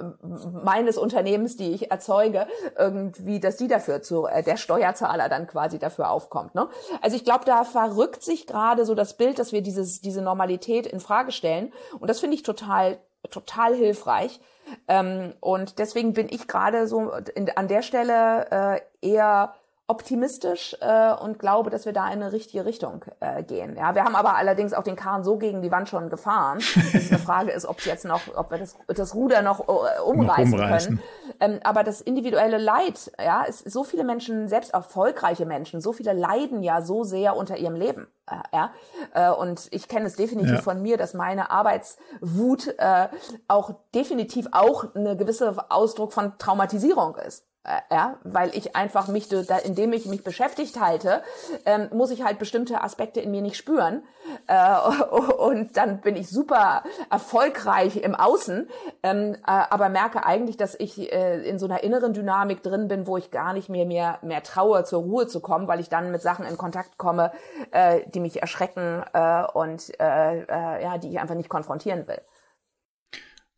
meines 0.62 0.96
Unternehmens, 0.96 1.56
die 1.56 1.72
ich 1.72 1.90
erzeuge, 1.90 2.46
irgendwie, 2.78 3.40
dass 3.40 3.56
die 3.56 3.68
dafür 3.68 4.02
zu 4.02 4.26
äh, 4.26 4.42
der 4.42 4.56
Steuerzahler 4.56 5.28
dann 5.28 5.46
quasi 5.46 5.78
dafür 5.78 6.10
aufkommt. 6.10 6.54
Ne? 6.54 6.68
Also 7.02 7.16
ich 7.16 7.24
glaube, 7.24 7.44
da 7.44 7.64
verrückt 7.64 8.22
sich 8.22 8.46
gerade 8.46 8.84
so 8.84 8.94
das 8.94 9.16
Bild, 9.16 9.38
dass 9.38 9.52
wir 9.52 9.62
dieses, 9.62 10.00
diese 10.00 10.22
Normalität 10.22 10.86
in 10.86 11.00
Frage 11.00 11.32
stellen. 11.32 11.72
Und 11.98 12.08
das 12.08 12.20
finde 12.20 12.36
ich 12.36 12.42
total, 12.42 12.98
total 13.30 13.74
hilfreich. 13.74 14.40
Ähm, 14.88 15.34
und 15.40 15.78
deswegen 15.78 16.12
bin 16.12 16.28
ich 16.30 16.48
gerade 16.48 16.86
so 16.86 17.12
in, 17.34 17.50
an 17.56 17.68
der 17.68 17.82
Stelle 17.82 18.80
äh, 19.02 19.08
eher 19.08 19.54
optimistisch 19.86 20.74
äh, 20.80 21.12
und 21.12 21.38
glaube, 21.38 21.68
dass 21.68 21.84
wir 21.84 21.92
da 21.92 22.06
in 22.06 22.22
eine 22.22 22.32
richtige 22.32 22.64
Richtung 22.64 23.04
äh, 23.20 23.42
gehen. 23.42 23.76
Ja, 23.76 23.94
wir 23.94 24.04
haben 24.04 24.16
aber 24.16 24.36
allerdings 24.36 24.72
auch 24.72 24.82
den 24.82 24.96
Kahn 24.96 25.24
so 25.24 25.36
gegen 25.36 25.60
die 25.60 25.70
Wand 25.70 25.90
schon 25.90 26.08
gefahren. 26.08 26.60
Dass 26.92 27.10
eine 27.10 27.18
Frage 27.18 27.50
ist, 27.50 27.66
ob 27.66 27.80
jetzt 27.80 28.06
noch, 28.06 28.20
ob 28.34 28.50
wir 28.50 28.58
das, 28.58 28.76
das 28.86 29.14
Ruder 29.14 29.42
noch 29.42 29.60
äh, 29.60 30.00
umreißen, 30.00 30.50
noch 30.50 30.58
umreißen, 30.58 30.96
können. 30.96 31.02
Ähm, 31.40 31.60
aber 31.64 31.84
das 31.84 32.00
individuelle 32.00 32.56
Leid, 32.56 33.12
ja, 33.22 33.42
ist 33.42 33.70
so 33.70 33.84
viele 33.84 34.04
Menschen, 34.04 34.48
selbst 34.48 34.72
erfolgreiche 34.72 35.44
Menschen, 35.44 35.82
so 35.82 35.92
viele 35.92 36.14
leiden 36.14 36.62
ja 36.62 36.80
so 36.80 37.04
sehr 37.04 37.36
unter 37.36 37.58
ihrem 37.58 37.74
Leben. 37.74 38.06
Äh, 38.26 38.36
ja, 38.56 38.72
äh, 39.12 39.30
und 39.30 39.68
ich 39.70 39.88
kenne 39.88 40.06
es 40.06 40.16
definitiv 40.16 40.54
ja. 40.54 40.62
von 40.62 40.80
mir, 40.80 40.96
dass 40.96 41.12
meine 41.12 41.50
Arbeitswut 41.50 42.74
äh, 42.78 43.08
auch 43.48 43.74
definitiv 43.94 44.46
auch 44.52 44.94
eine 44.94 45.14
gewisse 45.14 45.70
Ausdruck 45.70 46.14
von 46.14 46.38
Traumatisierung 46.38 47.16
ist. 47.16 47.44
Äh, 47.64 47.80
ja, 47.94 48.18
weil 48.24 48.54
ich 48.54 48.76
einfach 48.76 49.08
mich, 49.08 49.28
da, 49.28 49.56
indem 49.56 49.94
ich 49.94 50.04
mich 50.04 50.22
beschäftigt 50.22 50.78
halte, 50.78 51.22
ähm, 51.64 51.88
muss 51.94 52.10
ich 52.10 52.22
halt 52.22 52.38
bestimmte 52.38 52.82
Aspekte 52.82 53.20
in 53.20 53.30
mir 53.30 53.40
nicht 53.40 53.56
spüren. 53.56 54.02
Äh, 54.46 54.76
und 55.38 55.74
dann 55.74 56.02
bin 56.02 56.14
ich 56.14 56.28
super 56.28 56.82
erfolgreich 57.10 57.96
im 57.96 58.14
Außen, 58.14 58.68
ähm, 59.02 59.34
äh, 59.34 59.38
aber 59.46 59.88
merke 59.88 60.26
eigentlich, 60.26 60.58
dass 60.58 60.74
ich 60.74 61.10
äh, 61.10 61.48
in 61.48 61.58
so 61.58 61.64
einer 61.64 61.82
inneren 61.82 62.12
Dynamik 62.12 62.62
drin 62.62 62.86
bin, 62.86 63.06
wo 63.06 63.16
ich 63.16 63.30
gar 63.30 63.54
nicht 63.54 63.70
mehr 63.70 63.86
mehr, 63.86 64.18
mehr 64.20 64.42
traue, 64.42 64.84
zur 64.84 65.02
Ruhe 65.02 65.26
zu 65.26 65.40
kommen, 65.40 65.66
weil 65.66 65.80
ich 65.80 65.88
dann 65.88 66.10
mit 66.10 66.20
Sachen 66.20 66.44
in 66.44 66.58
Kontakt 66.58 66.98
komme, 66.98 67.32
äh, 67.70 68.02
die 68.10 68.20
mich 68.20 68.42
erschrecken 68.42 69.02
äh, 69.14 69.44
und 69.54 69.92
ja, 69.98 70.98
die 70.98 71.10
ich 71.10 71.20
einfach 71.20 71.34
nicht 71.34 71.48
konfrontieren 71.48 72.06
will. 72.08 72.20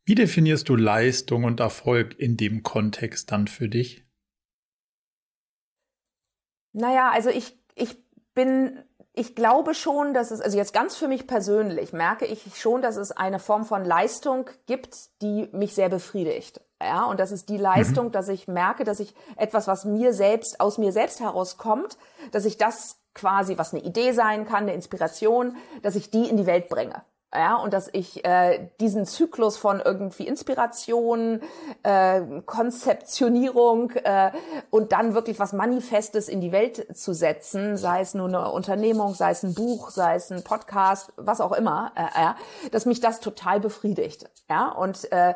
Wie 0.09 0.15
definierst 0.15 0.69
du 0.69 0.77
Leistung 0.77 1.43
und 1.43 1.59
Erfolg 1.59 2.17
in 2.17 2.37
dem 2.37 2.63
Kontext 2.63 3.33
dann 3.33 3.49
für 3.49 3.69
dich? 3.69 4.07
Naja, 6.73 7.11
also 7.11 7.29
ich, 7.29 7.59
ich 7.75 7.99
bin, 8.33 8.79
ich 9.15 9.35
glaube 9.35 9.75
schon, 9.75 10.15
dass 10.15 10.31
es, 10.31 10.41
also 10.41 10.57
jetzt 10.57 10.73
ganz 10.73 10.97
für 10.97 11.09
mich 11.09 11.27
persönlich, 11.27 11.93
merke 11.93 12.25
ich 12.25 12.57
schon, 12.57 12.83
dass 12.83 12.97
es 12.97 13.11
eine 13.11 13.41
Form 13.41 13.65
von 13.65 13.85
Leistung 13.85 14.49
gibt, 14.67 14.95
die 15.23 15.49
mich 15.51 15.75
sehr 15.75 15.89
befriedigt. 15.89 16.61
Ja, 16.81 17.07
und 17.07 17.19
das 17.19 17.33
ist 17.33 17.49
die 17.49 17.57
Leistung, 17.57 18.07
mhm. 18.07 18.13
dass 18.13 18.29
ich 18.29 18.47
merke, 18.47 18.85
dass 18.85 19.01
ich 19.01 19.13
etwas, 19.35 19.67
was 19.67 19.85
mir 19.85 20.13
selbst, 20.13 20.61
aus 20.61 20.79
mir 20.79 20.93
selbst 20.93 21.19
herauskommt, 21.19 21.99
dass 22.31 22.45
ich 22.45 22.59
das 22.59 23.01
quasi, 23.13 23.59
was 23.59 23.75
eine 23.75 23.83
Idee 23.83 24.13
sein 24.13 24.47
kann, 24.47 24.65
eine 24.65 24.75
Inspiration, 24.75 25.57
dass 25.83 25.97
ich 25.97 26.11
die 26.11 26.29
in 26.29 26.37
die 26.37 26.47
Welt 26.47 26.69
bringe 26.69 27.03
ja, 27.35 27.57
und 27.57 27.73
dass 27.73 27.89
ich 27.93 28.25
äh, 28.25 28.71
diesen 28.81 29.05
Zyklus 29.05 29.57
von 29.57 29.81
irgendwie 29.81 30.27
Inspiration, 30.27 31.41
äh, 31.83 32.23
Konzeptionierung 32.47 33.91
äh, 33.91 34.31
und 34.71 34.93
dann 34.93 35.15
wirklich 35.15 35.39
was 35.39 35.53
Manifestes 35.53 36.29
in 36.29 36.41
die 36.41 36.53
Welt 36.53 36.97
zu 36.97 37.13
setzen, 37.13 37.77
sei 37.77 38.01
es 38.01 38.15
nur 38.15 38.29
eine 38.29 38.51
Unternehmung, 38.51 39.15
sei 39.15 39.33
es 39.33 39.43
ein 39.43 39.55
Buch, 39.55 39.91
sei 39.91 40.15
es 40.15 40.31
ein 40.31 40.45
Podcast, 40.45 41.13
was 41.17 41.41
auch 41.41 41.53
immer, 41.53 41.93
äh, 41.97 42.21
ja, 42.21 42.37
dass 42.71 42.87
mich 42.87 43.01
das 43.01 43.21
total 43.21 43.61
befriedigt, 43.61 44.31
ja, 44.49 44.69
und 44.69 45.11
äh, 45.13 45.35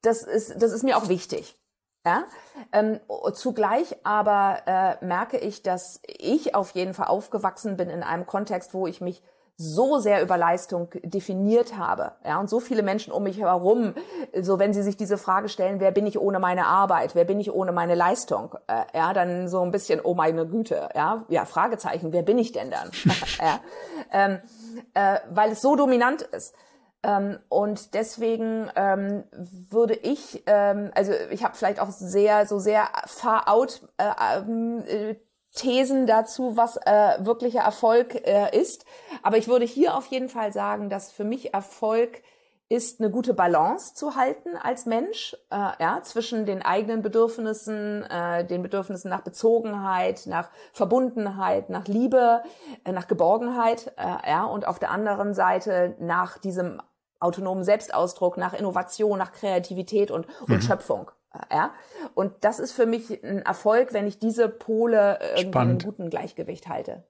das 0.00 0.22
ist 0.22 0.60
das 0.60 0.72
ist 0.72 0.82
mir 0.82 0.96
auch 0.96 1.08
wichtig. 1.08 1.58
Ja, 2.04 2.24
ähm, 2.72 2.98
zugleich 3.34 3.94
aber 4.04 4.62
äh, 4.66 5.04
merke 5.04 5.38
ich, 5.38 5.62
dass 5.62 6.00
ich 6.04 6.56
auf 6.56 6.72
jeden 6.72 6.94
Fall 6.94 7.06
aufgewachsen 7.06 7.76
bin 7.76 7.88
in 7.90 8.02
einem 8.02 8.26
Kontext, 8.26 8.74
wo 8.74 8.88
ich 8.88 9.00
mich 9.00 9.22
so 9.62 9.98
sehr 9.98 10.22
über 10.22 10.36
Leistung 10.36 10.88
definiert 11.02 11.76
habe. 11.76 12.12
Ja, 12.24 12.40
und 12.40 12.50
so 12.50 12.60
viele 12.60 12.82
Menschen 12.82 13.12
um 13.12 13.22
mich 13.22 13.38
herum, 13.38 13.94
so 14.40 14.58
wenn 14.58 14.72
sie 14.72 14.82
sich 14.82 14.96
diese 14.96 15.18
Frage 15.18 15.48
stellen, 15.48 15.80
wer 15.80 15.92
bin 15.92 16.06
ich 16.06 16.18
ohne 16.18 16.40
meine 16.40 16.66
Arbeit, 16.66 17.14
wer 17.14 17.24
bin 17.24 17.40
ich 17.40 17.52
ohne 17.52 17.72
meine 17.72 17.94
Leistung, 17.94 18.54
äh, 18.66 18.82
ja, 18.96 19.12
dann 19.12 19.48
so 19.48 19.62
ein 19.62 19.70
bisschen, 19.70 20.00
oh 20.02 20.14
meine 20.14 20.46
Güte, 20.46 20.88
ja, 20.94 21.24
ja, 21.28 21.44
Fragezeichen, 21.44 22.12
wer 22.12 22.22
bin 22.22 22.38
ich 22.38 22.52
denn 22.52 22.70
dann? 22.70 22.90
ja, 23.40 23.60
ähm, 24.12 24.40
äh, 24.94 25.18
weil 25.30 25.52
es 25.52 25.62
so 25.62 25.76
dominant 25.76 26.22
ist. 26.22 26.54
Ähm, 27.04 27.38
und 27.48 27.94
deswegen 27.94 28.70
ähm, 28.76 29.24
würde 29.70 29.94
ich, 29.94 30.42
ähm, 30.46 30.90
also 30.94 31.12
ich 31.30 31.42
habe 31.42 31.56
vielleicht 31.56 31.80
auch 31.80 31.90
sehr, 31.90 32.46
so 32.46 32.58
sehr 32.58 32.88
far 33.06 33.48
out 33.48 33.82
äh, 33.98 34.38
ähm, 34.38 34.84
äh, 34.86 35.16
Thesen 35.54 36.06
dazu, 36.06 36.56
was 36.56 36.76
äh, 36.78 37.18
wirklicher 37.20 37.60
Erfolg 37.60 38.14
äh, 38.26 38.58
ist. 38.58 38.84
Aber 39.22 39.36
ich 39.36 39.48
würde 39.48 39.64
hier 39.64 39.96
auf 39.96 40.06
jeden 40.06 40.28
Fall 40.28 40.52
sagen, 40.52 40.88
dass 40.88 41.12
für 41.12 41.24
mich 41.24 41.52
Erfolg 41.52 42.22
ist, 42.72 43.00
eine 43.00 43.10
gute 43.10 43.34
Balance 43.34 43.94
zu 43.94 44.16
halten 44.16 44.56
als 44.56 44.86
Mensch, 44.86 45.36
äh, 45.50 45.56
ja, 45.78 46.00
zwischen 46.02 46.46
den 46.46 46.62
eigenen 46.62 47.02
Bedürfnissen, 47.02 48.02
äh, 48.04 48.46
den 48.46 48.62
Bedürfnissen 48.62 49.10
nach 49.10 49.20
Bezogenheit, 49.20 50.22
nach 50.26 50.48
Verbundenheit, 50.72 51.68
nach 51.68 51.86
Liebe, 51.86 52.42
äh, 52.84 52.92
nach 52.92 53.08
Geborgenheit, 53.08 53.92
äh, 53.98 54.30
ja, 54.30 54.44
und 54.44 54.66
auf 54.66 54.78
der 54.78 54.90
anderen 54.90 55.34
Seite 55.34 55.94
nach 55.98 56.38
diesem 56.38 56.80
autonomen 57.20 57.62
Selbstausdruck, 57.62 58.38
nach 58.38 58.54
Innovation, 58.54 59.18
nach 59.18 59.32
Kreativität 59.32 60.10
und, 60.10 60.26
und 60.40 60.48
mhm. 60.48 60.62
Schöpfung. 60.62 61.10
Ja? 61.50 61.74
Und 62.14 62.32
das 62.40 62.58
ist 62.58 62.72
für 62.72 62.86
mich 62.86 63.22
ein 63.22 63.38
Erfolg, 63.38 63.92
wenn 63.92 64.06
ich 64.06 64.18
diese 64.18 64.48
Pole 64.48 65.18
irgendwie 65.36 65.42
in 65.42 65.54
einem 65.56 65.78
guten 65.78 66.10
Gleichgewicht 66.10 66.68
halte. 66.68 67.04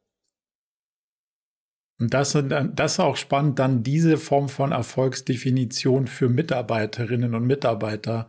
Und 1.98 2.14
das, 2.14 2.36
das 2.74 2.92
ist 2.92 3.00
auch 3.00 3.16
spannend, 3.16 3.58
dann 3.58 3.82
diese 3.84 4.16
Form 4.16 4.48
von 4.48 4.72
Erfolgsdefinition 4.72 6.08
für 6.08 6.28
Mitarbeiterinnen 6.28 7.34
und 7.34 7.46
Mitarbeiter 7.46 8.28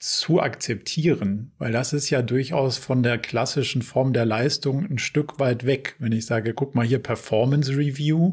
zu 0.00 0.40
akzeptieren, 0.40 1.52
weil 1.58 1.72
das 1.72 1.92
ist 1.92 2.08
ja 2.08 2.22
durchaus 2.22 2.78
von 2.78 3.02
der 3.02 3.18
klassischen 3.18 3.82
Form 3.82 4.14
der 4.14 4.24
Leistung 4.24 4.84
ein 4.84 4.98
Stück 4.98 5.38
weit 5.38 5.66
weg. 5.66 5.94
Wenn 5.98 6.12
ich 6.12 6.24
sage, 6.24 6.54
guck 6.54 6.74
mal 6.74 6.86
hier 6.86 7.00
Performance 7.00 7.76
Review, 7.76 8.32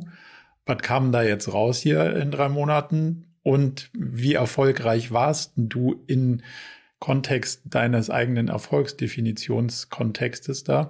was 0.66 0.78
kam 0.80 1.12
da 1.12 1.24
jetzt 1.24 1.54
raus 1.54 1.80
hier 1.80 2.16
in 2.16 2.32
drei 2.32 2.48
Monaten? 2.48 3.27
Und 3.48 3.90
wie 3.94 4.34
erfolgreich 4.34 5.14
warst 5.14 5.54
du 5.56 6.04
in 6.06 6.44
Kontext 7.00 7.62
deines 7.64 8.10
eigenen 8.10 8.50
Erfolgsdefinitionskontextes 8.50 10.66
da, 10.66 10.90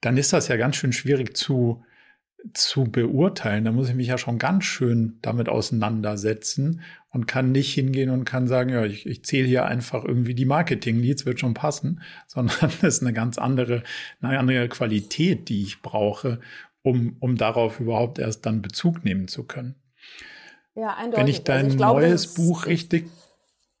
dann 0.00 0.16
ist 0.16 0.32
das 0.32 0.46
ja 0.46 0.56
ganz 0.56 0.76
schön 0.76 0.92
schwierig 0.92 1.36
zu, 1.36 1.82
zu 2.54 2.84
beurteilen. 2.84 3.64
Da 3.64 3.72
muss 3.72 3.88
ich 3.88 3.96
mich 3.96 4.06
ja 4.06 4.16
schon 4.16 4.38
ganz 4.38 4.62
schön 4.62 5.18
damit 5.22 5.48
auseinandersetzen 5.48 6.82
und 7.10 7.26
kann 7.26 7.50
nicht 7.50 7.74
hingehen 7.74 8.10
und 8.10 8.24
kann 8.24 8.46
sagen, 8.46 8.70
ja, 8.70 8.84
ich, 8.84 9.04
ich 9.04 9.24
zähle 9.24 9.48
hier 9.48 9.66
einfach 9.66 10.04
irgendwie 10.04 10.36
die 10.36 10.46
Marketing-Leads, 10.46 11.26
wird 11.26 11.40
schon 11.40 11.54
passen, 11.54 12.00
sondern 12.28 12.56
das 12.60 12.84
ist 12.84 13.02
eine 13.02 13.12
ganz 13.12 13.38
andere, 13.38 13.82
eine 14.20 14.38
andere 14.38 14.68
Qualität, 14.68 15.48
die 15.48 15.62
ich 15.62 15.82
brauche, 15.82 16.38
um, 16.82 17.16
um 17.18 17.36
darauf 17.36 17.80
überhaupt 17.80 18.20
erst 18.20 18.46
dann 18.46 18.62
Bezug 18.62 19.04
nehmen 19.04 19.26
zu 19.26 19.42
können. 19.42 19.74
Ja, 20.78 20.94
eindeutig. 20.94 21.18
Wenn 21.18 21.26
ich 21.26 21.44
dein 21.44 21.56
also 21.56 21.68
ich 21.70 21.76
glaube, 21.76 22.00
neues 22.02 22.34
Buch 22.34 22.66
richtig 22.66 23.10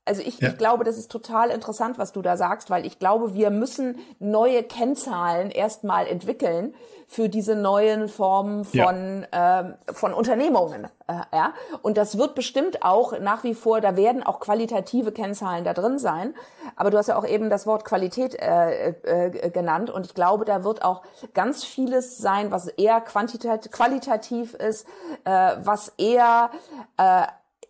Also 0.08 0.22
ich, 0.22 0.40
ja. 0.40 0.48
ich 0.48 0.56
glaube, 0.56 0.84
das 0.84 0.96
ist 0.96 1.12
total 1.12 1.50
interessant, 1.50 1.98
was 1.98 2.12
du 2.12 2.22
da 2.22 2.36
sagst, 2.38 2.70
weil 2.70 2.86
ich 2.86 2.98
glaube, 2.98 3.34
wir 3.34 3.50
müssen 3.50 3.98
neue 4.18 4.62
Kennzahlen 4.62 5.50
erstmal 5.50 6.06
entwickeln 6.06 6.74
für 7.06 7.28
diese 7.28 7.54
neuen 7.54 8.08
Formen 8.08 8.64
von, 8.64 9.26
ja. 9.32 9.60
ähm, 9.60 9.74
von 9.92 10.12
Unternehmungen. 10.12 10.84
Äh, 11.06 11.14
ja? 11.32 11.54
Und 11.80 11.96
das 11.96 12.18
wird 12.18 12.34
bestimmt 12.34 12.82
auch 12.82 13.18
nach 13.18 13.44
wie 13.44 13.54
vor, 13.54 13.80
da 13.80 13.96
werden 13.96 14.22
auch 14.22 14.40
qualitative 14.40 15.12
Kennzahlen 15.12 15.64
da 15.64 15.72
drin 15.72 15.98
sein. 15.98 16.34
Aber 16.76 16.90
du 16.90 16.98
hast 16.98 17.08
ja 17.08 17.18
auch 17.18 17.26
eben 17.26 17.48
das 17.48 17.66
Wort 17.66 17.84
Qualität 17.84 18.34
äh, 18.34 18.90
äh, 18.90 19.50
genannt. 19.50 19.90
Und 19.90 20.06
ich 20.06 20.14
glaube, 20.14 20.44
da 20.44 20.64
wird 20.64 20.84
auch 20.84 21.02
ganz 21.32 21.64
vieles 21.64 22.18
sein, 22.18 22.50
was 22.50 22.68
eher 22.68 23.00
quantitativ, 23.00 23.72
qualitativ 23.72 24.54
ist, 24.54 24.86
äh, 25.24 25.56
was 25.58 25.92
eher 25.96 26.50
äh, 26.98 27.22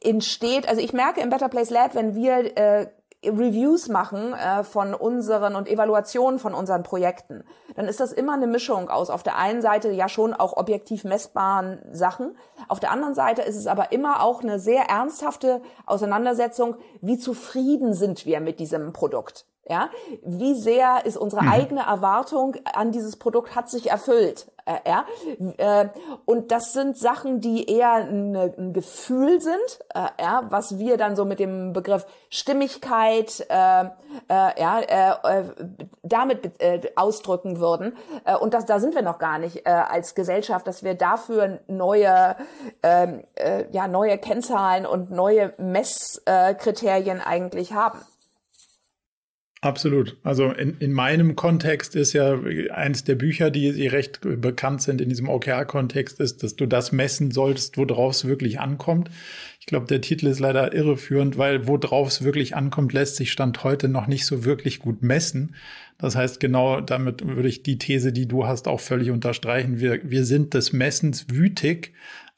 entsteht, 0.03 0.69
also 0.69 0.81
ich 0.81 0.93
merke 0.93 1.21
im 1.21 1.31
Better 1.31 1.49
Place 1.49 1.71
Lab, 1.71 1.95
wenn 1.95 2.15
wir 2.15 2.57
äh, 2.57 2.87
Reviews 3.25 3.89
machen 3.89 4.33
äh, 4.33 4.63
von 4.63 4.95
unseren 4.95 5.57
und 5.57 5.69
Evaluationen 5.69 6.39
von 6.39 6.55
unseren 6.55 6.85
Projekten, 6.85 7.43
dann 7.75 7.87
ist 7.87 7.99
das 7.99 8.13
immer 8.13 8.35
eine 8.35 8.47
Mischung 8.47 8.91
aus 8.91 9.11
auf 9.11 9.25
der 9.25 9.37
einen 9.37 9.61
Seite 9.61 9.91
ja 9.91 10.09
schon 10.09 10.35
auch 10.35 10.57
objektiv 10.57 11.03
messbaren 11.03 11.81
Sachen, 11.91 12.37
auf 12.69 12.79
der 12.79 12.93
anderen 12.93 13.15
Seite 13.15 13.43
ist 13.43 13.57
es 13.57 13.67
aber 13.67 13.91
immer 13.91 14.23
auch 14.23 14.43
eine 14.43 14.61
sehr 14.61 14.85
ernsthafte 14.85 15.63
Auseinandersetzung, 15.85 16.77
wie 17.01 17.19
zufrieden 17.19 17.93
sind 17.93 18.25
wir 18.25 18.41
mit 18.41 18.61
diesem 18.61 18.93
Produkt. 18.93 19.48
Ja, 19.69 19.91
wie 20.25 20.55
sehr 20.55 21.05
ist 21.05 21.17
unsere 21.17 21.43
mhm. 21.43 21.49
eigene 21.49 21.81
Erwartung 21.83 22.57
an 22.73 22.93
dieses 22.93 23.17
Produkt 23.17 23.55
hat 23.55 23.69
sich 23.69 23.91
erfüllt? 23.91 24.47
Äh, 24.69 24.79
ja, 24.87 25.07
äh, 25.57 25.89
und 26.27 26.53
das 26.53 26.73
sind 26.75 26.99
Sachen, 26.99 27.41
die 27.41 27.71
eher 27.71 27.95
ein 27.95 28.73
Gefühl 28.75 29.41
sind, 29.41 29.57
äh, 29.95 30.09
ja, 30.21 30.43
was 30.51 30.79
wir 30.79 30.99
dann 30.99 31.17
so 31.17 31.25
mit 31.25 31.41
dem 31.41 31.73
Begriff 31.73 32.07
Stimmigkeit, 32.29 33.47
ja, 33.49 33.97
damit 36.03 36.53
ausdrücken 36.97 37.59
würden. 37.59 37.97
Und 38.41 38.53
das, 38.53 38.67
da 38.67 38.81
sind 38.81 38.95
wir 38.95 39.03
noch 39.03 39.19
gar 39.19 39.39
nicht 39.39 39.67
als 39.67 40.15
Gesellschaft, 40.15 40.67
dass 40.67 40.83
wir 40.83 40.95
dafür 40.95 41.61
neue, 41.69 42.37
äh, 42.83 43.07
äh, 43.35 43.67
ja, 43.71 43.89
neue 43.89 44.19
Kennzahlen 44.19 44.85
und 44.85 45.11
neue 45.11 45.55
Messkriterien 45.59 47.21
eigentlich 47.21 47.73
haben. 47.73 47.99
Absolut. 49.61 50.17
Also 50.23 50.53
in, 50.53 50.77
in 50.79 50.93
meinem 50.93 51.35
Kontext 51.35 51.97
ist 51.97 52.13
ja 52.13 52.39
eins 52.71 53.03
der 53.03 53.17
Bücher, 53.17 53.51
die, 53.51 53.73
die 53.73 53.89
recht 53.89 54.21
bekannt 54.21 54.83
sind 54.83 55.01
in 55.01 55.09
diesem 55.09 55.29
OKR-Kontext, 55.29 56.21
ist, 56.21 56.45
dass 56.45 56.55
du 56.55 56.67
das 56.67 56.93
messen 56.93 57.33
solltest, 57.33 57.77
worauf 57.77 58.13
es 58.13 58.25
wirklich 58.25 58.61
ankommt. 58.61 59.11
Ich 59.59 59.67
glaube, 59.67 59.87
der 59.87 60.01
Titel 60.01 60.29
ist 60.29 60.39
leider 60.39 60.73
irreführend, 60.73 61.39
weil 61.39 61.67
worauf 61.67 62.09
es 62.09 62.23
wirklich 62.23 62.55
ankommt, 62.55 62.93
lässt 62.93 63.17
sich 63.17 63.33
Stand 63.33 63.65
heute 63.65 63.89
noch 63.89 64.07
nicht 64.07 64.27
so 64.27 64.45
wirklich 64.45 64.79
gut 64.79 65.03
messen. 65.03 65.57
Das 65.99 66.15
heißt, 66.15 66.39
genau 66.39 66.81
damit 66.81 67.27
würde 67.27 67.49
ich 67.49 67.65
die 67.65 67.79
These, 67.79 68.13
die 68.13 68.29
du 68.29 68.47
hast, 68.47 68.69
auch 68.69 68.81
völlig 68.81 69.11
unterstreichen. 69.11 69.81
Wir, 69.81 70.09
wir 70.09 70.25
sind 70.25 70.55
des 70.55 70.73
Messens 70.73 71.27
wütig, 71.31 71.93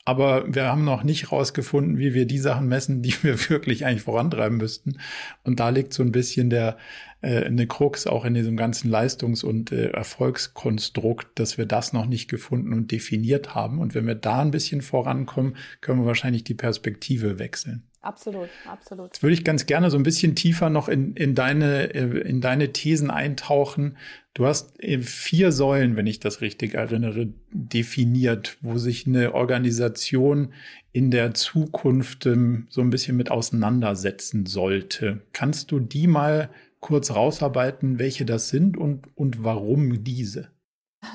aber 0.07 0.53
wir 0.53 0.65
haben 0.65 0.85
noch 0.85 1.05
nicht 1.05 1.31
rausgefunden, 1.31 1.99
wie 1.99 2.15
wir 2.15 2.27
die 2.27 2.39
Sachen 2.39 2.67
messen, 2.69 3.03
die 3.03 3.15
wir 3.23 3.39
wirklich 3.51 3.85
eigentlich 3.85 4.03
vorantreiben 4.03 4.57
müssten. 4.57 4.99
Und 5.45 5.61
da 5.61 5.69
liegt 5.69 5.93
so 5.93 6.03
ein 6.03 6.13
bisschen 6.13 6.49
der, 6.49 6.79
äh, 7.23 7.45
eine 7.45 7.67
Krux 7.67 8.07
auch 8.07 8.25
in 8.25 8.35
diesem 8.35 8.57
ganzen 8.57 8.91
Leistungs- 8.91 9.45
und 9.45 9.73
äh, 9.73 9.91
Erfolgskonstrukt, 9.91 11.39
dass 11.39 11.59
wir 11.59 11.67
das 11.67 11.93
noch 11.93 12.07
nicht 12.07 12.29
gefunden 12.29 12.73
und 12.73 12.91
definiert 12.91 13.55
haben. 13.55 13.79
Und 13.79 13.95
wenn 13.95 14.07
wir 14.07 14.15
da 14.15 14.41
ein 14.41 14.51
bisschen 14.51 14.83
vorankommen, 14.83 15.57
können 15.81 16.01
wir 16.01 16.07
wahrscheinlich 16.07 16.45
die 16.45 16.55
Perspektive 16.55 17.39
wechseln. 17.39 17.85
Absolut, 18.03 18.49
absolut. 18.67 19.09
Jetzt 19.09 19.23
würde 19.23 19.35
ich 19.35 19.45
ganz 19.45 19.67
gerne 19.67 19.91
so 19.91 19.99
ein 19.99 20.03
bisschen 20.03 20.35
tiefer 20.35 20.71
noch 20.71 20.89
in, 20.89 21.15
in, 21.17 21.35
deine, 21.35 21.95
äh, 21.95 22.21
in 22.21 22.41
deine 22.41 22.73
Thesen 22.73 23.11
eintauchen. 23.11 23.99
Du 24.33 24.47
hast 24.47 24.83
äh, 24.83 25.01
vier 25.01 25.53
Säulen, 25.53 25.97
wenn 25.97 26.07
ich 26.07 26.19
das 26.19 26.41
richtig 26.41 26.73
erinnere, 26.73 27.29
definiert, 27.51 28.57
wo 28.63 28.79
sich 28.79 29.07
eine 29.07 29.35
Organisation 29.35 30.55
in 30.93 31.11
der 31.11 31.35
Zukunft 31.35 32.25
ähm, 32.25 32.67
so 32.71 32.81
ein 32.81 32.89
bisschen 32.89 33.19
mit 33.19 33.31
auseinandersetzen 33.31 34.47
sollte. 34.47 35.21
Kannst 35.35 35.71
du 35.71 35.79
die 35.79 36.07
mal 36.07 36.49
kurz 36.81 37.11
rausarbeiten, 37.11 37.99
welche 37.99 38.25
das 38.25 38.49
sind 38.49 38.77
und, 38.77 39.07
und 39.17 39.45
warum 39.45 40.03
diese? 40.03 40.51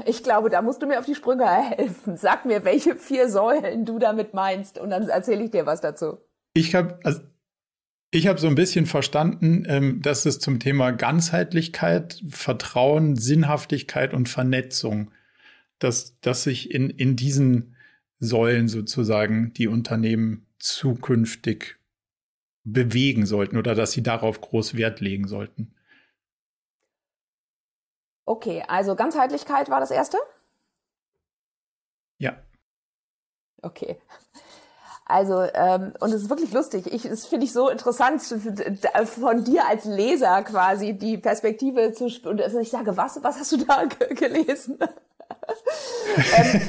Ich 0.05 0.23
glaube, 0.23 0.49
da 0.49 0.61
musst 0.61 0.81
du 0.81 0.87
mir 0.87 0.99
auf 0.99 1.05
die 1.05 1.15
Sprünge 1.15 1.45
helfen. 1.45 2.17
Sag 2.17 2.45
mir, 2.45 2.63
welche 2.65 2.95
vier 2.95 3.29
Säulen 3.29 3.85
du 3.85 3.99
damit 3.99 4.33
meinst 4.33 4.79
und 4.79 4.89
dann 4.89 5.07
erzähle 5.07 5.43
ich 5.43 5.51
dir 5.51 5.65
was 5.65 5.81
dazu. 5.81 6.17
Ich 6.53 6.73
habe 6.73 6.99
also 7.03 7.21
ich 8.11 8.27
habe 8.27 8.39
so 8.39 8.47
ein 8.47 8.55
bisschen 8.55 8.85
verstanden, 8.85 9.65
ähm, 9.67 10.01
dass 10.01 10.25
es 10.25 10.39
zum 10.39 10.59
Thema 10.59 10.91
Ganzheitlichkeit, 10.91 12.23
Vertrauen, 12.29 13.17
Sinnhaftigkeit 13.17 14.13
und 14.13 14.29
Vernetzung, 14.29 15.11
dass, 15.79 16.17
dass 16.21 16.43
sich 16.43 16.71
in, 16.71 16.89
in 16.89 17.17
diesen 17.17 17.75
Säulen 18.19 18.69
sozusagen 18.69 19.51
die 19.53 19.67
Unternehmen 19.67 20.45
zukünftig 20.59 21.77
bewegen 22.65 23.25
sollten 23.25 23.57
oder 23.57 23.75
dass 23.75 23.91
sie 23.91 24.03
darauf 24.03 24.41
groß 24.41 24.75
Wert 24.75 24.99
legen 24.99 25.27
sollten. 25.27 25.73
Okay, 28.25 28.63
also 28.67 28.95
Ganzheitlichkeit 28.95 29.69
war 29.69 29.79
das 29.79 29.91
erste? 29.91 30.17
Ja. 32.17 32.37
Okay. 33.61 33.97
Also, 35.07 35.43
ähm, 35.53 35.93
und 35.99 36.11
es 36.11 36.23
ist 36.23 36.29
wirklich 36.31 36.51
lustig. 36.51 36.91
Ich, 36.91 37.03
das 37.03 37.27
finde 37.27 37.45
ich 37.45 37.53
so 37.53 37.69
interessant, 37.69 38.23
von 38.23 39.43
dir 39.43 39.67
als 39.67 39.85
Leser 39.85 40.41
quasi 40.41 40.93
die 40.93 41.19
Perspektive 41.19 41.93
zu 41.93 42.09
und 42.27 42.41
also 42.41 42.59
ich 42.59 42.71
sage, 42.71 42.97
was, 42.97 43.23
was 43.23 43.37
hast 43.37 43.51
du 43.51 43.57
da 43.57 43.83
gelesen? 44.09 44.79
ähm, 46.37 46.61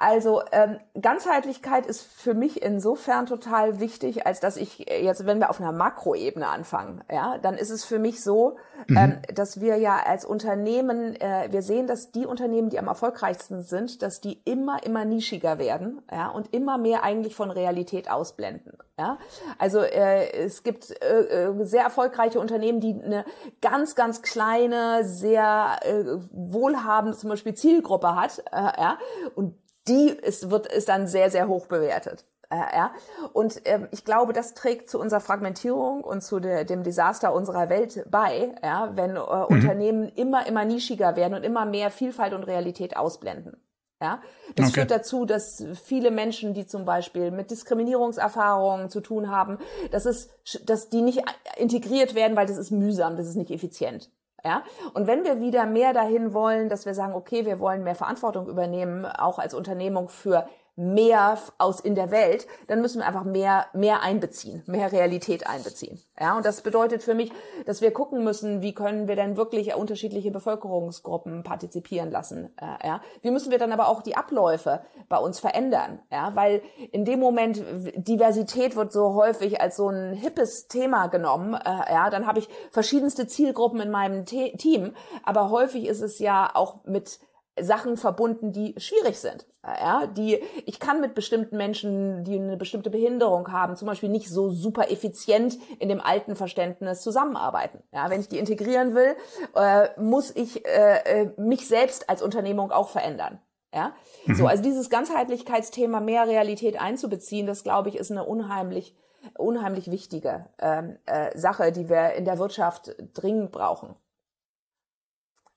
also 0.00 0.40
ähm, 0.50 0.78
Ganzheitlichkeit 0.98 1.84
ist 1.84 2.00
für 2.00 2.32
mich 2.32 2.62
insofern 2.62 3.26
total 3.26 3.80
wichtig, 3.80 4.26
als 4.26 4.40
dass 4.40 4.56
ich 4.56 4.78
jetzt, 4.78 5.26
wenn 5.26 5.40
wir 5.40 5.50
auf 5.50 5.60
einer 5.60 5.72
Makroebene 5.72 6.48
anfangen, 6.48 7.04
ja, 7.12 7.36
dann 7.36 7.58
ist 7.58 7.68
es 7.68 7.84
für 7.84 7.98
mich 7.98 8.24
so, 8.24 8.56
mhm. 8.86 8.96
ähm, 8.96 9.22
dass 9.34 9.60
wir 9.60 9.76
ja 9.76 9.98
als 9.98 10.24
Unternehmen, 10.24 11.20
äh, 11.20 11.48
wir 11.50 11.60
sehen, 11.60 11.86
dass 11.86 12.12
die 12.12 12.24
Unternehmen, 12.24 12.70
die 12.70 12.78
am 12.78 12.88
erfolgreichsten 12.88 13.62
sind, 13.62 14.00
dass 14.00 14.22
die 14.22 14.40
immer, 14.46 14.82
immer 14.84 15.04
nischiger 15.04 15.58
werden, 15.58 16.00
ja, 16.10 16.28
und 16.28 16.54
immer 16.54 16.78
mehr 16.78 17.02
eigentlich 17.04 17.36
von 17.36 17.50
Realität 17.50 18.10
ausblenden. 18.10 18.78
Ja, 18.98 19.18
also 19.58 19.80
äh, 19.80 20.30
es 20.32 20.62
gibt 20.62 20.90
äh, 21.02 21.48
äh 21.48 21.64
sehr 21.64 21.82
erfolgreiche 21.84 22.40
Unternehmen, 22.40 22.80
die 22.80 22.98
eine 23.02 23.26
ganz, 23.60 23.94
ganz 23.94 24.22
kleine, 24.22 25.04
sehr 25.04 25.78
äh, 25.82 26.04
wohlhabende 26.32 27.16
zum 27.18 27.28
Beispiel 27.28 27.54
Zielgruppe 27.54 28.14
hat, 28.14 28.38
äh, 28.50 28.80
ja, 28.80 28.98
und 29.34 29.59
die 29.88 30.08
ist, 30.08 30.50
wird, 30.50 30.66
ist 30.66 30.88
dann 30.88 31.06
sehr, 31.06 31.30
sehr 31.30 31.48
hoch 31.48 31.66
bewertet. 31.66 32.24
Äh, 32.50 32.56
ja. 32.56 32.92
Und 33.32 33.62
ähm, 33.64 33.88
ich 33.92 34.04
glaube, 34.04 34.32
das 34.32 34.54
trägt 34.54 34.90
zu 34.90 34.98
unserer 34.98 35.20
Fragmentierung 35.20 36.02
und 36.02 36.22
zu 36.22 36.40
der, 36.40 36.64
dem 36.64 36.82
Desaster 36.82 37.32
unserer 37.32 37.68
Welt 37.68 38.04
bei, 38.10 38.54
ja, 38.62 38.90
wenn 38.94 39.16
äh, 39.16 39.20
mhm. 39.20 39.44
Unternehmen 39.48 40.08
immer, 40.08 40.46
immer 40.46 40.64
nischiger 40.64 41.16
werden 41.16 41.34
und 41.34 41.44
immer 41.44 41.64
mehr 41.64 41.90
Vielfalt 41.90 42.34
und 42.34 42.44
Realität 42.44 42.96
ausblenden. 42.96 43.62
Ja, 44.02 44.22
das 44.56 44.68
okay. 44.68 44.80
führt 44.80 44.90
dazu, 44.90 45.26
dass 45.26 45.62
viele 45.84 46.10
Menschen, 46.10 46.54
die 46.54 46.66
zum 46.66 46.86
Beispiel 46.86 47.30
mit 47.30 47.50
Diskriminierungserfahrungen 47.50 48.88
zu 48.88 49.02
tun 49.02 49.30
haben, 49.30 49.58
dass 49.90 50.06
es, 50.06 50.30
dass 50.64 50.88
die 50.88 51.02
nicht 51.02 51.22
integriert 51.58 52.14
werden, 52.14 52.34
weil 52.34 52.46
das 52.46 52.56
ist 52.56 52.70
mühsam, 52.70 53.16
das 53.18 53.26
ist 53.26 53.36
nicht 53.36 53.50
effizient. 53.50 54.10
Ja, 54.44 54.62
und 54.94 55.06
wenn 55.06 55.24
wir 55.24 55.40
wieder 55.40 55.66
mehr 55.66 55.92
dahin 55.92 56.32
wollen, 56.32 56.68
dass 56.68 56.86
wir 56.86 56.94
sagen, 56.94 57.12
okay, 57.14 57.44
wir 57.44 57.60
wollen 57.60 57.84
mehr 57.84 57.94
Verantwortung 57.94 58.48
übernehmen, 58.48 59.04
auch 59.04 59.38
als 59.38 59.52
Unternehmung 59.52 60.08
für 60.08 60.48
mehr 60.80 61.38
aus 61.58 61.78
in 61.80 61.94
der 61.94 62.10
Welt, 62.10 62.46
dann 62.66 62.80
müssen 62.80 63.00
wir 63.00 63.06
einfach 63.06 63.24
mehr, 63.24 63.66
mehr 63.74 64.02
einbeziehen, 64.02 64.62
mehr 64.66 64.90
Realität 64.90 65.46
einbeziehen. 65.46 66.00
Ja, 66.18 66.36
und 66.36 66.46
das 66.46 66.62
bedeutet 66.62 67.02
für 67.02 67.14
mich, 67.14 67.30
dass 67.66 67.82
wir 67.82 67.92
gucken 67.92 68.24
müssen, 68.24 68.62
wie 68.62 68.74
können 68.74 69.06
wir 69.06 69.14
denn 69.14 69.36
wirklich 69.36 69.74
unterschiedliche 69.74 70.30
Bevölkerungsgruppen 70.30 71.42
partizipieren 71.42 72.10
lassen. 72.10 72.50
Äh, 72.56 72.86
ja, 72.86 73.02
wie 73.20 73.30
müssen 73.30 73.50
wir 73.50 73.58
dann 73.58 73.72
aber 73.72 73.88
auch 73.88 74.00
die 74.00 74.16
Abläufe 74.16 74.80
bei 75.10 75.18
uns 75.18 75.38
verändern? 75.38 76.00
Ja, 76.10 76.34
weil 76.34 76.62
in 76.92 77.04
dem 77.04 77.20
Moment 77.20 77.62
Diversität 77.96 78.74
wird 78.74 78.90
so 78.90 79.14
häufig 79.14 79.60
als 79.60 79.76
so 79.76 79.88
ein 79.88 80.14
hippes 80.14 80.68
Thema 80.68 81.08
genommen. 81.08 81.54
Äh, 81.54 81.92
ja, 81.92 82.08
dann 82.08 82.26
habe 82.26 82.38
ich 82.38 82.48
verschiedenste 82.70 83.26
Zielgruppen 83.26 83.80
in 83.80 83.90
meinem 83.90 84.24
Te 84.24 84.52
Team, 84.56 84.94
aber 85.24 85.50
häufig 85.50 85.86
ist 85.86 86.00
es 86.00 86.18
ja 86.18 86.50
auch 86.54 86.84
mit 86.84 87.20
Sachen 87.58 87.96
verbunden, 87.96 88.52
die 88.52 88.74
schwierig 88.78 89.18
sind. 89.18 89.46
Ja, 89.64 90.06
die, 90.06 90.40
ich 90.64 90.80
kann 90.80 91.00
mit 91.00 91.14
bestimmten 91.14 91.56
Menschen, 91.56 92.24
die 92.24 92.36
eine 92.36 92.56
bestimmte 92.56 92.90
Behinderung 92.90 93.52
haben, 93.52 93.76
zum 93.76 93.86
Beispiel 93.86 94.08
nicht 94.08 94.30
so 94.30 94.50
super 94.50 94.90
effizient 94.90 95.58
in 95.78 95.88
dem 95.88 96.00
alten 96.00 96.36
Verständnis 96.36 97.02
zusammenarbeiten. 97.02 97.82
Ja, 97.92 98.08
wenn 98.08 98.20
ich 98.20 98.28
die 98.28 98.38
integrieren 98.38 98.94
will, 98.94 99.14
äh, 99.54 99.88
muss 100.00 100.34
ich 100.34 100.66
äh, 100.66 101.22
äh 101.22 101.30
mich 101.36 101.68
selbst 101.68 102.08
als 102.08 102.22
Unternehmung 102.22 102.72
auch 102.72 102.88
verändern. 102.88 103.40
Ja, 103.74 103.92
mhm. 104.26 104.34
so, 104.34 104.46
also 104.46 104.62
dieses 104.62 104.90
Ganzheitlichkeitsthema 104.90 106.00
mehr 106.00 106.26
Realität 106.26 106.80
einzubeziehen, 106.80 107.46
das 107.46 107.62
glaube 107.62 107.88
ich, 107.88 107.96
ist 107.96 108.10
eine 108.10 108.24
unheimlich 108.24 108.96
unheimlich 109.36 109.90
wichtige 109.90 110.46
ähm, 110.58 110.96
äh, 111.06 111.36
Sache, 111.36 111.72
die 111.72 111.88
wir 111.88 112.12
in 112.14 112.24
der 112.24 112.38
Wirtschaft 112.38 112.96
dringend 113.14 113.52
brauchen. 113.52 113.94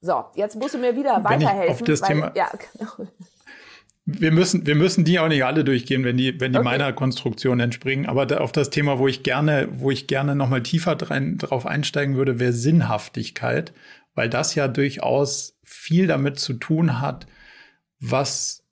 So, 0.04 0.26
jetzt 0.36 0.58
musst 0.58 0.74
du 0.74 0.80
mir 0.80 0.97
wieder 0.97 1.24
weiterhelfen. 1.24 1.72
auf 1.72 1.82
das 1.82 2.01
weil, 2.01 2.10
Thema, 2.10 2.32
ja, 2.36 2.51
genau. 2.74 3.10
Wir 4.06 4.34
müssen, 4.34 4.66
wir 4.68 4.76
müssen 4.76 5.06
die 5.06 5.18
auch 5.18 5.30
nicht 5.30 5.45
alle 5.45 5.64
durchgehen, 5.64 6.04
wenn 6.04 6.18
die, 6.18 6.38
wenn 6.41 6.51
die 6.51 6.58
okay. 6.58 6.66
meiner 6.66 6.91
Konstruktion 6.91 7.62
entspringen. 7.62 8.06
Aber 8.06 8.26
da, 8.26 8.39
auf 8.39 8.51
das 8.51 8.70
Thema, 8.70 8.99
wo 8.99 9.08
ich 9.08 9.24
gerne, 9.24 9.70
wo 9.72 9.91
ich 9.91 10.08
gerne 10.08 10.36
nochmal 10.36 10.62
tiefer 10.62 10.97
drein, 10.97 11.38
drauf 11.38 11.66
einsteigen 11.66 12.18
würde, 12.18 12.38
wäre 12.38 12.51
Sinnhaftigkeit, 12.51 13.72
weil 14.14 14.28
das 14.28 14.56
ja 14.56 14.68
durchaus 14.68 15.58
viel 15.64 16.08
damit 16.08 16.38
zu 16.38 16.56
tun 16.56 16.99
hat, 16.99 17.26
was 18.01 18.66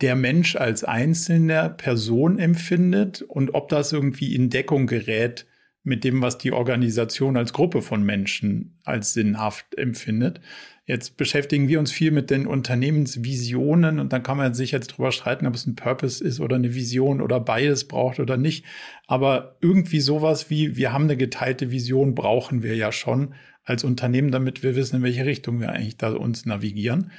der 0.00 0.14
Mensch 0.14 0.54
als 0.54 0.84
einzelne 0.84 1.74
Person 1.76 2.38
empfindet 2.38 3.22
und 3.22 3.52
ob 3.52 3.68
das 3.68 3.92
irgendwie 3.92 4.32
in 4.32 4.48
Deckung 4.48 4.86
gerät 4.86 5.44
mit 5.88 6.04
dem, 6.04 6.22
was 6.22 6.38
die 6.38 6.52
Organisation 6.52 7.36
als 7.36 7.52
Gruppe 7.52 7.82
von 7.82 8.02
Menschen 8.02 8.78
als 8.84 9.14
sinnhaft 9.14 9.76
empfindet. 9.76 10.40
Jetzt 10.84 11.16
beschäftigen 11.16 11.68
wir 11.68 11.78
uns 11.78 11.90
viel 11.90 12.10
mit 12.10 12.30
den 12.30 12.46
Unternehmensvisionen 12.46 13.98
und 13.98 14.12
dann 14.12 14.22
kann 14.22 14.36
man 14.36 14.54
sich 14.54 14.70
jetzt 14.70 14.88
drüber 14.88 15.12
streiten, 15.12 15.46
ob 15.46 15.54
es 15.54 15.66
ein 15.66 15.76
Purpose 15.76 16.22
ist 16.22 16.40
oder 16.40 16.56
eine 16.56 16.74
Vision 16.74 17.20
oder 17.20 17.40
beides 17.40 17.88
braucht 17.88 18.20
oder 18.20 18.36
nicht. 18.36 18.64
Aber 19.06 19.56
irgendwie 19.60 20.00
sowas 20.00 20.50
wie, 20.50 20.76
wir 20.76 20.92
haben 20.92 21.04
eine 21.04 21.16
geteilte 21.16 21.70
Vision, 21.70 22.14
brauchen 22.14 22.62
wir 22.62 22.76
ja 22.76 22.92
schon 22.92 23.34
als 23.64 23.84
Unternehmen, 23.84 24.30
damit 24.30 24.62
wir 24.62 24.76
wissen, 24.76 24.96
in 24.96 25.02
welche 25.02 25.26
Richtung 25.26 25.60
wir 25.60 25.70
eigentlich 25.70 25.98
da 25.98 26.12
uns 26.12 26.46
navigieren. 26.46 27.12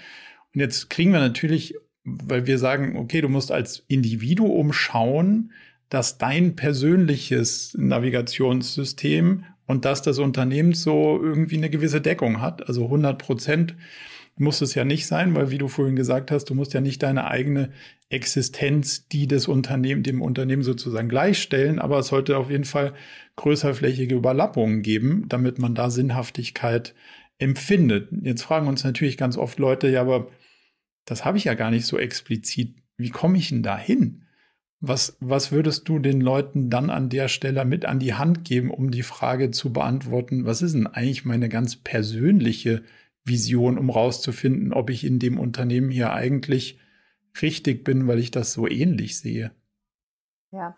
Und 0.53 0.61
jetzt 0.61 0.89
kriegen 0.89 1.11
wir 1.11 1.19
natürlich, 1.19 1.75
weil 2.03 2.47
wir 2.47 2.57
sagen, 2.57 2.97
okay, 2.97 3.21
du 3.21 3.29
musst 3.29 3.51
als 3.51 3.83
Individuum 3.87 4.73
schauen, 4.73 5.51
dass 5.89 6.17
dein 6.17 6.55
persönliches 6.55 7.75
Navigationssystem 7.77 9.45
und 9.65 9.85
dass 9.85 10.01
das 10.01 10.19
Unternehmen 10.19 10.73
so 10.73 11.19
irgendwie 11.21 11.57
eine 11.57 11.69
gewisse 11.69 12.01
Deckung 12.01 12.41
hat. 12.41 12.67
Also 12.67 12.85
100 12.85 13.17
Prozent 13.17 13.75
muss 14.39 14.61
es 14.61 14.73
ja 14.73 14.85
nicht 14.85 15.05
sein, 15.05 15.35
weil 15.35 15.51
wie 15.51 15.57
du 15.57 15.67
vorhin 15.67 15.95
gesagt 15.95 16.31
hast, 16.31 16.45
du 16.45 16.55
musst 16.55 16.73
ja 16.73 16.81
nicht 16.81 17.03
deine 17.03 17.27
eigene 17.27 17.71
Existenz, 18.09 19.07
die 19.07 19.27
des 19.27 19.47
Unternehmen, 19.47 20.01
dem 20.01 20.21
Unternehmen 20.21 20.63
sozusagen 20.63 21.09
gleichstellen, 21.09 21.77
aber 21.77 21.99
es 21.99 22.07
sollte 22.07 22.37
auf 22.37 22.49
jeden 22.49 22.63
Fall 22.63 22.93
größerflächige 23.35 24.15
Überlappungen 24.15 24.81
geben, 24.81 25.25
damit 25.27 25.59
man 25.59 25.75
da 25.75 25.89
Sinnhaftigkeit 25.89 26.95
empfindet. 27.37 28.09
Jetzt 28.23 28.43
fragen 28.43 28.67
uns 28.67 28.83
natürlich 28.83 29.17
ganz 29.17 29.37
oft 29.37 29.59
Leute, 29.59 29.89
ja, 29.89 30.01
aber 30.01 30.29
das 31.05 31.25
habe 31.25 31.37
ich 31.37 31.43
ja 31.43 31.53
gar 31.53 31.71
nicht 31.71 31.85
so 31.85 31.97
explizit. 31.97 32.75
Wie 32.97 33.09
komme 33.09 33.37
ich 33.37 33.49
denn 33.49 33.63
da 33.63 33.77
hin? 33.77 34.23
Was, 34.81 35.17
was 35.19 35.51
würdest 35.51 35.89
du 35.89 35.99
den 35.99 36.21
Leuten 36.21 36.69
dann 36.69 36.89
an 36.89 37.09
der 37.09 37.27
Stelle 37.27 37.65
mit 37.65 37.83
an 37.85 37.99
die 37.99 38.13
Hand 38.13 38.45
geben, 38.45 38.71
um 38.71 38.91
die 38.91 39.03
Frage 39.03 39.51
zu 39.51 39.73
beantworten, 39.73 40.45
was 40.45 40.61
ist 40.61 40.73
denn 40.73 40.87
eigentlich 40.87 41.25
meine 41.25 41.49
ganz 41.49 41.75
persönliche 41.75 42.83
Vision, 43.25 43.77
um 43.77 43.89
rauszufinden, 43.89 44.71
ob 44.71 44.89
ich 44.89 45.03
in 45.03 45.19
dem 45.19 45.37
Unternehmen 45.37 45.89
hier 45.89 46.13
eigentlich 46.13 46.79
richtig 47.41 47.83
bin, 47.83 48.07
weil 48.07 48.19
ich 48.19 48.31
das 48.31 48.53
so 48.53 48.67
ähnlich 48.67 49.19
sehe? 49.19 49.51
Ja, 50.51 50.77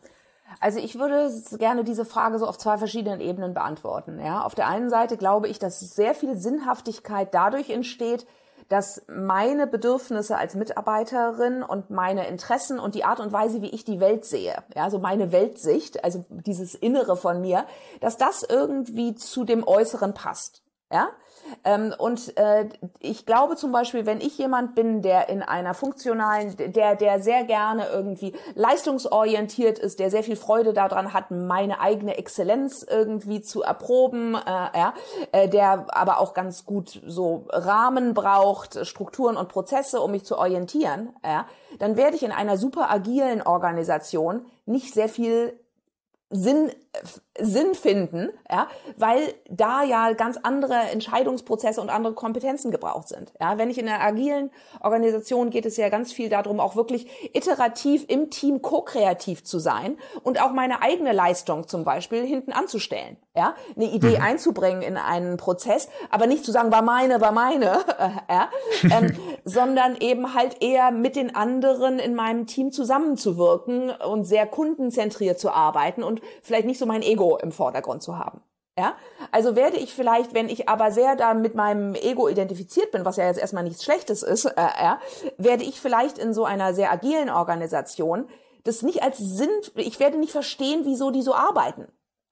also 0.60 0.80
ich 0.80 0.96
würde 0.96 1.32
gerne 1.58 1.84
diese 1.84 2.04
Frage 2.04 2.40
so 2.40 2.48
auf 2.48 2.58
zwei 2.58 2.78
verschiedenen 2.78 3.22
Ebenen 3.22 3.54
beantworten. 3.54 4.20
Ja, 4.20 4.42
auf 4.42 4.56
der 4.56 4.68
einen 4.68 4.90
Seite 4.90 5.16
glaube 5.16 5.48
ich, 5.48 5.60
dass 5.60 5.80
sehr 5.80 6.14
viel 6.14 6.36
Sinnhaftigkeit 6.36 7.34
dadurch 7.34 7.70
entsteht, 7.70 8.26
dass 8.72 9.04
meine 9.08 9.68
Bedürfnisse 9.68 10.38
als 10.38 10.56
Mitarbeiterin 10.56 11.62
und 11.62 11.90
meine 11.90 12.28
Interessen 12.28 12.80
und 12.80 12.96
die 12.96 13.04
Art 13.04 13.20
und 13.20 13.34
Weise, 13.34 13.62
wie 13.62 13.70
ich 13.70 13.84
die 13.84 14.00
Welt 14.00 14.24
sehe, 14.24 14.64
ja, 14.76 14.90
so 14.90 14.98
meine 14.98 15.34
Weltsicht, 15.34 16.06
also 16.06 16.24
dieses 16.30 16.74
Innere 16.74 17.18
von 17.18 17.42
mir, 17.42 17.66
dass 18.00 18.18
das 18.18 18.44
irgendwie 18.44 19.14
zu 19.16 19.44
dem 19.44 19.68
Äußeren 19.68 20.14
passt. 20.14 20.64
Ja, 20.90 21.10
ähm, 21.64 21.94
und 21.98 22.38
äh, 22.38 22.70
ich 23.00 23.26
glaube 23.26 23.56
zum 23.56 23.72
Beispiel, 23.72 24.06
wenn 24.06 24.22
ich 24.22 24.38
jemand 24.38 24.76
bin, 24.76 25.02
der 25.02 25.30
in 25.30 25.42
einer 25.42 25.74
funktionalen, 25.74 26.56
der, 26.58 26.96
der 26.96 27.22
sehr 27.22 27.44
gerne 27.44 27.88
irgendwie 27.88 28.34
leistungsorientiert 28.56 29.80
ist, 29.80 30.00
der 30.00 30.10
sehr 30.10 30.24
viel 30.24 30.36
Freude 30.36 30.74
daran 30.74 31.14
hat, 31.14 31.32
meine 31.32 31.80
eigene 31.80 32.18
Exzellenz 32.18 32.86
irgendwie 32.88 33.42
zu 33.42 33.62
erproben, 33.62 34.36
äh, 34.36 34.40
ja, 34.78 34.94
äh, 35.32 35.48
der 35.48 35.88
aber 35.90 36.20
auch 36.20 36.34
ganz 36.34 36.66
gut 36.66 37.02
so 37.06 37.46
Rahmen 37.50 38.14
braucht, 38.14 38.86
Strukturen 38.86 39.38
und 39.38 39.50
Prozesse, 39.50 40.02
um 40.02 40.12
mich 40.12 40.26
zu 40.26 40.38
orientieren, 40.38 41.14
ja, 41.24 41.46
dann 41.80 41.98
werde 41.98 42.16
ich 42.16 42.24
in 42.24 42.32
einer 42.32 42.58
super 42.58 42.92
agilen 42.92 43.42
Organisation 43.42 44.46
nicht 44.66 44.94
sehr 44.94 45.10
viel 45.10 45.60
Sinn, 46.30 46.72
Sinn 47.40 47.74
finden, 47.74 48.30
ja, 48.50 48.68
weil 48.98 49.34
da 49.50 49.84
ja 49.84 50.12
ganz 50.12 50.38
andere 50.44 50.76
Entscheidungsprozesse 50.92 51.80
und 51.80 51.90
andere 51.90 52.14
Kompetenzen 52.14 52.70
gebraucht 52.70 53.08
sind. 53.08 53.32
Ja, 53.40 53.58
wenn 53.58 53.70
ich 53.70 53.78
in 53.78 53.88
einer 53.88 54.04
agilen 54.04 54.52
Organisation 54.82 55.50
geht 55.50 55.66
es 55.66 55.78
ja 55.78 55.88
ganz 55.88 56.12
viel 56.12 56.28
darum, 56.28 56.60
auch 56.60 56.76
wirklich 56.76 57.08
iterativ 57.34 58.06
im 58.10 58.30
Team 58.30 58.62
ko-kreativ 58.62 59.44
zu 59.46 59.60
sein 59.60 59.98
und 60.24 60.42
auch 60.42 60.52
meine 60.52 60.82
eigene 60.82 61.14
Leistung 61.14 61.68
zum 61.68 61.86
Beispiel 61.86 62.26
hinten 62.26 62.52
anzustellen. 62.52 63.16
Ja, 63.34 63.56
eine 63.78 63.86
Idee 63.86 64.18
mhm. 64.18 64.24
einzubringen 64.24 64.82
in 64.82 64.98
einen 64.98 65.38
Prozess, 65.38 65.88
aber 66.10 66.28
nicht 66.28 66.44
zu 66.44 66.52
sagen, 66.52 66.70
war 66.70 66.82
meine, 66.82 67.22
war 67.22 67.32
meine, 67.32 67.80
ja, 68.30 68.50
ähm, 68.84 69.16
sondern 69.46 69.96
eben 69.96 70.34
halt 70.34 70.62
eher 70.62 70.92
mit 70.92 71.16
den 71.16 71.34
anderen 71.34 71.98
in 72.00 72.14
meinem 72.14 72.46
Team 72.46 72.74
zusammenzuwirken 72.74 73.90
und 73.92 74.26
sehr 74.26 74.46
kundenzentriert 74.46 75.40
zu 75.40 75.50
arbeiten 75.50 76.04
und 76.04 76.22
vielleicht 76.42 76.66
nicht 76.66 76.81
so 76.82 76.86
mein 76.86 77.02
Ego 77.02 77.38
im 77.38 77.52
Vordergrund 77.52 78.04
zu 78.04 78.18
haben. 78.18 78.42
Ja, 78.78 78.96
also 79.32 79.56
werde 79.56 79.78
ich 79.78 79.94
vielleicht, 79.94 80.34
wenn 80.34 80.48
ich 80.48 80.70
aber 80.70 80.92
sehr 80.92 81.16
da 81.16 81.34
mit 81.34 81.56
meinem 81.56 81.94
Ego 81.94 82.28
identifiziert 82.30 82.92
bin, 82.92 83.06
was 83.06 83.18
ja 83.18 83.26
jetzt 83.26 83.40
erstmal 83.40 83.64
nichts 83.64 83.84
Schlechtes 83.84 84.24
ist, 84.24 84.46
äh, 84.46 84.52
ja, 84.58 85.00
werde 85.38 85.64
ich 85.64 85.80
vielleicht 85.80 86.18
in 86.18 86.34
so 86.34 86.46
einer 86.46 86.74
sehr 86.74 86.92
agilen 86.92 87.30
Organisation 87.30 88.28
das 88.64 88.82
nicht 88.82 89.04
als 89.04 89.18
Sinn, 89.18 89.50
ich 89.76 90.00
werde 90.00 90.18
nicht 90.18 90.32
verstehen, 90.32 90.82
wieso 90.84 91.12
die 91.12 91.22
so 91.22 91.34
arbeiten. 91.34 91.88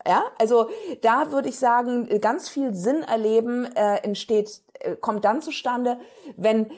Ja, 0.08 0.24
also 0.38 0.70
da 1.02 1.32
würde 1.32 1.50
ich 1.50 1.60
sagen, 1.60 2.08
ganz 2.22 2.48
viel 2.48 2.74
Sinn 2.74 3.04
erleben 3.04 3.66
äh, 3.76 3.98
entsteht, 3.98 4.62
äh, 4.80 4.96
kommt 4.96 5.26
dann 5.26 5.42
zustande, 5.42 6.00
wenn 6.38 6.72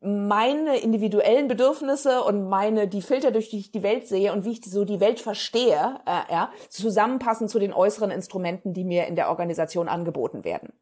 meine 0.00 0.78
individuellen 0.78 1.48
Bedürfnisse 1.48 2.22
und 2.22 2.48
meine 2.48 2.88
die 2.88 3.02
Filter 3.02 3.30
durch 3.30 3.50
die 3.50 3.58
ich 3.58 3.70
die 3.70 3.82
Welt 3.82 4.06
sehe 4.06 4.32
und 4.32 4.44
wie 4.44 4.52
ich 4.52 4.64
so 4.64 4.84
die 4.84 5.00
Welt 5.00 5.20
verstehe, 5.20 6.00
äh, 6.06 6.32
ja, 6.32 6.50
zusammenpassen 6.68 7.48
zu 7.48 7.58
den 7.58 7.72
äußeren 7.72 8.10
Instrumenten, 8.10 8.72
die 8.72 8.84
mir 8.84 9.06
in 9.06 9.16
der 9.16 9.28
Organisation 9.28 9.88
angeboten 9.88 10.44
werden. 10.44 10.72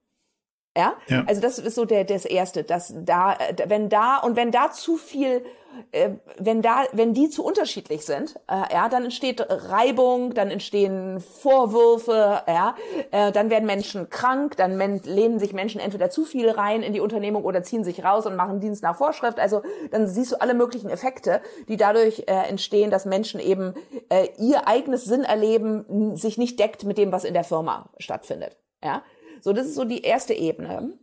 Ja? 0.79 0.95
ja? 1.09 1.24
Also 1.26 1.41
das 1.41 1.59
ist 1.59 1.74
so 1.74 1.85
der 1.85 2.05
das 2.05 2.24
erste, 2.24 2.62
dass 2.62 2.95
da 2.97 3.37
wenn 3.66 3.89
da 3.89 4.18
und 4.18 4.37
wenn 4.37 4.53
da 4.53 4.70
zu 4.70 4.97
viel 4.97 5.45
äh, 5.91 6.11
wenn 6.39 6.62
da 6.62 6.85
wenn 6.93 7.14
die 7.14 7.29
zu 7.31 7.45
unterschiedlich 7.45 8.05
sind, 8.05 8.37
äh, 8.49 8.72
ja, 8.72 8.89
dann 8.89 9.05
entsteht 9.05 9.45
Reibung, 9.49 10.35
dann 10.35 10.53
entstehen 10.53 11.18
Vorwürfe, 11.18 12.43
ja, 12.47 12.76
äh, 13.11 13.33
dann 13.33 13.51
werden 13.51 13.66
Menschen 13.66 14.09
krank, 14.09 14.57
dann 14.57 14.76
men 14.76 15.01
lehnen 15.05 15.41
sich 15.41 15.53
Menschen 15.53 15.81
entweder 15.81 16.11
zu 16.11 16.24
viel 16.24 16.49
rein 16.49 16.85
in 16.85 16.93
die 16.93 17.01
Unternehmung 17.01 17.45
oder 17.45 17.64
ziehen 17.64 17.83
sich 17.83 18.05
raus 18.05 18.24
und 18.26 18.37
machen 18.37 18.61
Dienst 18.61 18.85
nach 18.85 18.97
Vorschrift. 18.97 19.41
Also 19.41 19.62
dann 19.91 20.07
siehst 20.07 20.31
du 20.31 20.41
alle 20.41 20.55
möglichen 20.55 20.91
Effekte, 20.91 21.41
die 21.66 21.76
dadurch 21.76 22.24
äh, 22.29 22.49
entstehen, 22.49 22.91
dass 22.91 23.05
Menschen 23.05 23.41
eben 23.41 23.74
äh, 24.11 24.29
ihr 24.39 24.68
eigenes 24.68 25.05
Sinnerleben 25.05 26.16
sich 26.16 26.39
nicht 26.39 26.61
deckt 26.61 26.85
mit 26.85 26.99
dem, 26.99 27.11
was 27.11 27.24
in 27.24 27.35
der 27.35 27.45
Firma 27.45 27.91
stattfindet. 27.99 28.57
Ja, 28.83 29.03
so, 29.41 29.53
das 29.53 29.66
ist 29.66 29.74
so 29.74 29.84
die 29.84 30.03
erste 30.03 30.34
Ebene. 30.34 30.99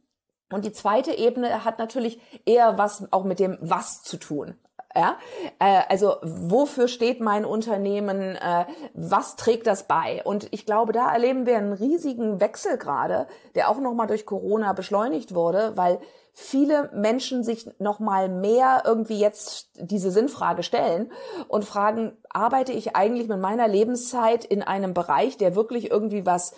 Und 0.52 0.66
die 0.66 0.72
zweite 0.72 1.12
Ebene 1.12 1.66
hat 1.66 1.80
natürlich 1.80 2.20
eher 2.46 2.78
was 2.78 3.12
auch 3.12 3.24
mit 3.24 3.40
dem 3.40 3.58
Was 3.62 4.04
zu 4.04 4.18
tun. 4.18 4.56
Ja, 4.98 5.18
äh, 5.60 5.82
also 5.90 6.16
wofür 6.22 6.88
steht 6.88 7.20
mein 7.20 7.44
Unternehmen? 7.44 8.38
Äh, 8.38 8.66
was 8.94 9.36
trägt 9.36 9.68
das 9.68 9.88
bei? 9.88 10.22
Und 10.24 10.48
ich 10.52 10.66
glaube, 10.66 10.94
da 10.94 11.12
erleben 11.12 11.46
wir 11.46 11.58
einen 11.58 11.74
riesigen 11.74 12.40
Wechsel 12.40 12.78
gerade, 12.78 13.28
der 13.56 13.70
auch 13.70 13.80
nochmal 13.80 14.08
durch 14.08 14.26
Corona 14.26 14.72
beschleunigt 14.72 15.36
wurde, 15.36 15.74
weil 15.76 16.00
viele 16.32 16.92
Menschen 16.94 17.44
sich 17.44 17.70
nochmal 17.78 18.30
mehr 18.30 18.84
irgendwie 18.86 19.20
jetzt 19.20 19.70
diese 19.76 20.12
Sinnfrage 20.12 20.64
stellen 20.64 21.12
und 21.50 21.66
fragen, 21.66 22.18
arbeite 22.30 22.72
ich 22.72 22.96
eigentlich 22.96 23.28
mit 23.28 23.40
meiner 23.40 23.68
Lebenszeit 23.68 24.46
in 24.46 24.64
einem 24.64 24.94
Bereich, 24.94 25.36
der 25.36 25.56
wirklich 25.56 25.92
irgendwie 25.92 26.26
was 26.26 26.54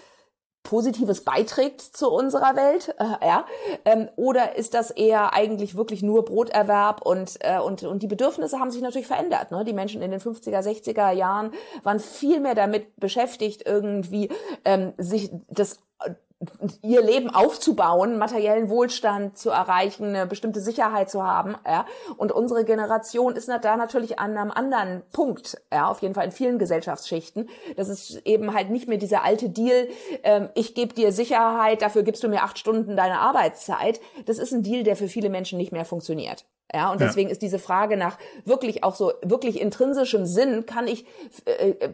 Positives 0.67 1.23
beiträgt 1.23 1.79
zu 1.79 2.11
unserer 2.11 2.57
Welt, 2.57 2.93
äh, 2.99 3.25
ja, 3.25 3.45
ähm, 3.85 4.09
oder 4.17 4.57
ist 4.57 4.73
das 4.73 4.91
eher 4.91 5.33
eigentlich 5.33 5.75
wirklich 5.75 6.03
nur 6.03 6.25
Broterwerb 6.25 7.01
und 7.01 7.37
äh, 7.39 7.57
und 7.59 7.83
und 7.83 8.03
die 8.03 8.07
Bedürfnisse 8.07 8.59
haben 8.59 8.69
sich 8.69 8.81
natürlich 8.81 9.07
verändert. 9.07 9.49
Ne? 9.51 9.63
Die 9.63 9.71
Menschen 9.71 10.01
in 10.01 10.11
den 10.11 10.19
50er, 10.19 10.59
60er 10.59 11.11
Jahren 11.11 11.51
waren 11.83 12.01
viel 12.01 12.41
mehr 12.41 12.53
damit 12.53 12.97
beschäftigt, 12.97 13.63
irgendwie 13.65 14.29
ähm, 14.65 14.91
sich 14.97 15.31
das 15.47 15.79
ihr 16.83 17.01
Leben 17.01 17.29
aufzubauen, 17.31 18.19
materiellen 18.19 18.69
Wohlstand 18.69 19.37
zu 19.37 19.49
erreichen, 19.49 20.05
eine 20.05 20.27
bestimmte 20.27 20.61
Sicherheit 20.61 21.09
zu 21.09 21.23
haben. 21.23 21.55
Ja? 21.65 21.85
Und 22.17 22.31
unsere 22.31 22.63
Generation 22.63 23.35
ist 23.35 23.49
da 23.49 23.77
natürlich 23.77 24.19
an 24.19 24.37
einem 24.37 24.51
anderen 24.51 25.01
Punkt, 25.11 25.59
ja, 25.73 25.87
auf 25.87 26.01
jeden 26.01 26.13
Fall 26.13 26.25
in 26.25 26.31
vielen 26.31 26.59
Gesellschaftsschichten. 26.59 27.49
Das 27.75 27.89
ist 27.89 28.21
eben 28.25 28.53
halt 28.53 28.69
nicht 28.69 28.87
mehr 28.87 28.99
dieser 28.99 29.23
alte 29.23 29.49
Deal, 29.49 29.87
ähm, 30.23 30.49
ich 30.53 30.75
gebe 30.75 30.93
dir 30.93 31.11
Sicherheit, 31.11 31.81
dafür 31.81 32.03
gibst 32.03 32.23
du 32.23 32.29
mir 32.29 32.43
acht 32.43 32.59
Stunden 32.59 32.95
deine 32.95 33.19
Arbeitszeit. 33.19 33.99
Das 34.25 34.37
ist 34.37 34.51
ein 34.51 34.63
Deal, 34.63 34.83
der 34.83 34.95
für 34.95 35.07
viele 35.07 35.29
Menschen 35.29 35.57
nicht 35.57 35.71
mehr 35.71 35.85
funktioniert. 35.85 36.45
Ja, 36.73 36.91
und 36.91 36.99
deswegen 36.99 37.29
ja. 37.29 37.31
ist 37.31 37.41
diese 37.41 37.59
Frage 37.59 37.95
nach 37.95 38.17
wirklich 38.43 38.83
auch 38.83 38.95
so 38.95 39.13
wirklich 39.23 39.61
intrinsischem 39.61 40.25
Sinn, 40.25 40.65
kann 40.65 40.87
ich 40.87 41.05
äh, 41.45 41.69
äh, 41.69 41.89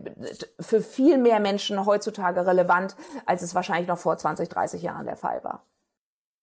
für 0.59 0.81
viel 0.81 1.19
mehr 1.19 1.39
Menschen 1.39 1.85
heutzutage 1.85 2.45
relevant, 2.47 2.95
als 3.27 3.43
es 3.43 3.53
wahrscheinlich 3.53 3.87
noch 3.87 3.99
vor 3.99 4.17
20, 4.17 4.49
30 4.49 4.81
Jahren 4.81 5.05
der 5.05 5.15
Fall 5.15 5.43
war. 5.43 5.63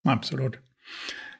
Absolut. 0.05 0.61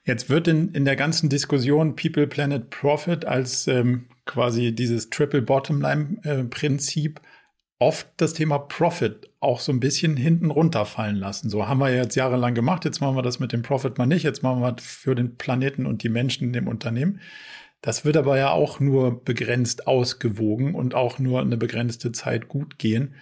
Jetzt 0.05 0.31
wird 0.31 0.49
in, 0.49 0.73
in 0.73 0.85
der 0.85 0.97
ganzen 0.97 1.29
Diskussion 1.29 1.95
People, 1.95 2.27
Planet, 2.27 2.71
Profit 2.71 3.25
als 3.25 3.69
ähm, 3.69 4.09
quasi 4.25 4.75
dieses 4.75 5.11
Triple 5.11 5.43
Bottom 5.43 5.81
Line 5.81 6.19
äh, 6.25 6.43
Prinzip 6.45 7.21
oft 7.81 8.07
das 8.19 8.35
Thema 8.35 8.59
Profit 8.59 9.31
auch 9.41 9.59
so 9.59 9.73
ein 9.73 9.81
bisschen 9.81 10.17
hinten 10.17 10.51
runterfallen 10.51 11.17
lassen. 11.17 11.51
So 11.51 11.67
haben 11.67 11.81
wir 11.81 11.93
jetzt 11.93 12.15
jahrelang 12.15 12.55
gemacht, 12.55 12.85
jetzt 12.85 13.01
machen 13.01 13.17
wir 13.17 13.23
das 13.23 13.41
mit 13.41 13.53
dem 13.53 13.63
Profit 13.63 13.99
mal 13.99 14.07
nicht, 14.07 14.23
jetzt 14.23 14.43
machen 14.43 14.61
wir 14.61 14.73
das 14.73 14.85
für 14.85 15.15
den 15.15 15.37
Planeten 15.37 15.87
und 15.87 16.03
die 16.03 16.11
Menschen 16.11 16.49
in 16.49 16.53
dem 16.53 16.69
Unternehmen. 16.69 17.21
Das 17.81 18.05
wird 18.05 18.19
aber 18.19 18.37
ja 18.37 18.51
auch 18.51 18.79
nur 18.79 19.25
begrenzt 19.25 19.87
ausgewogen 19.87 20.75
und 20.75 20.95
auch 20.95 21.19
nur 21.19 21.41
eine 21.41 21.57
begrenzte 21.57 22.13
Zeit 22.13 22.49
gut 22.49 22.79
gehen. 22.79 23.15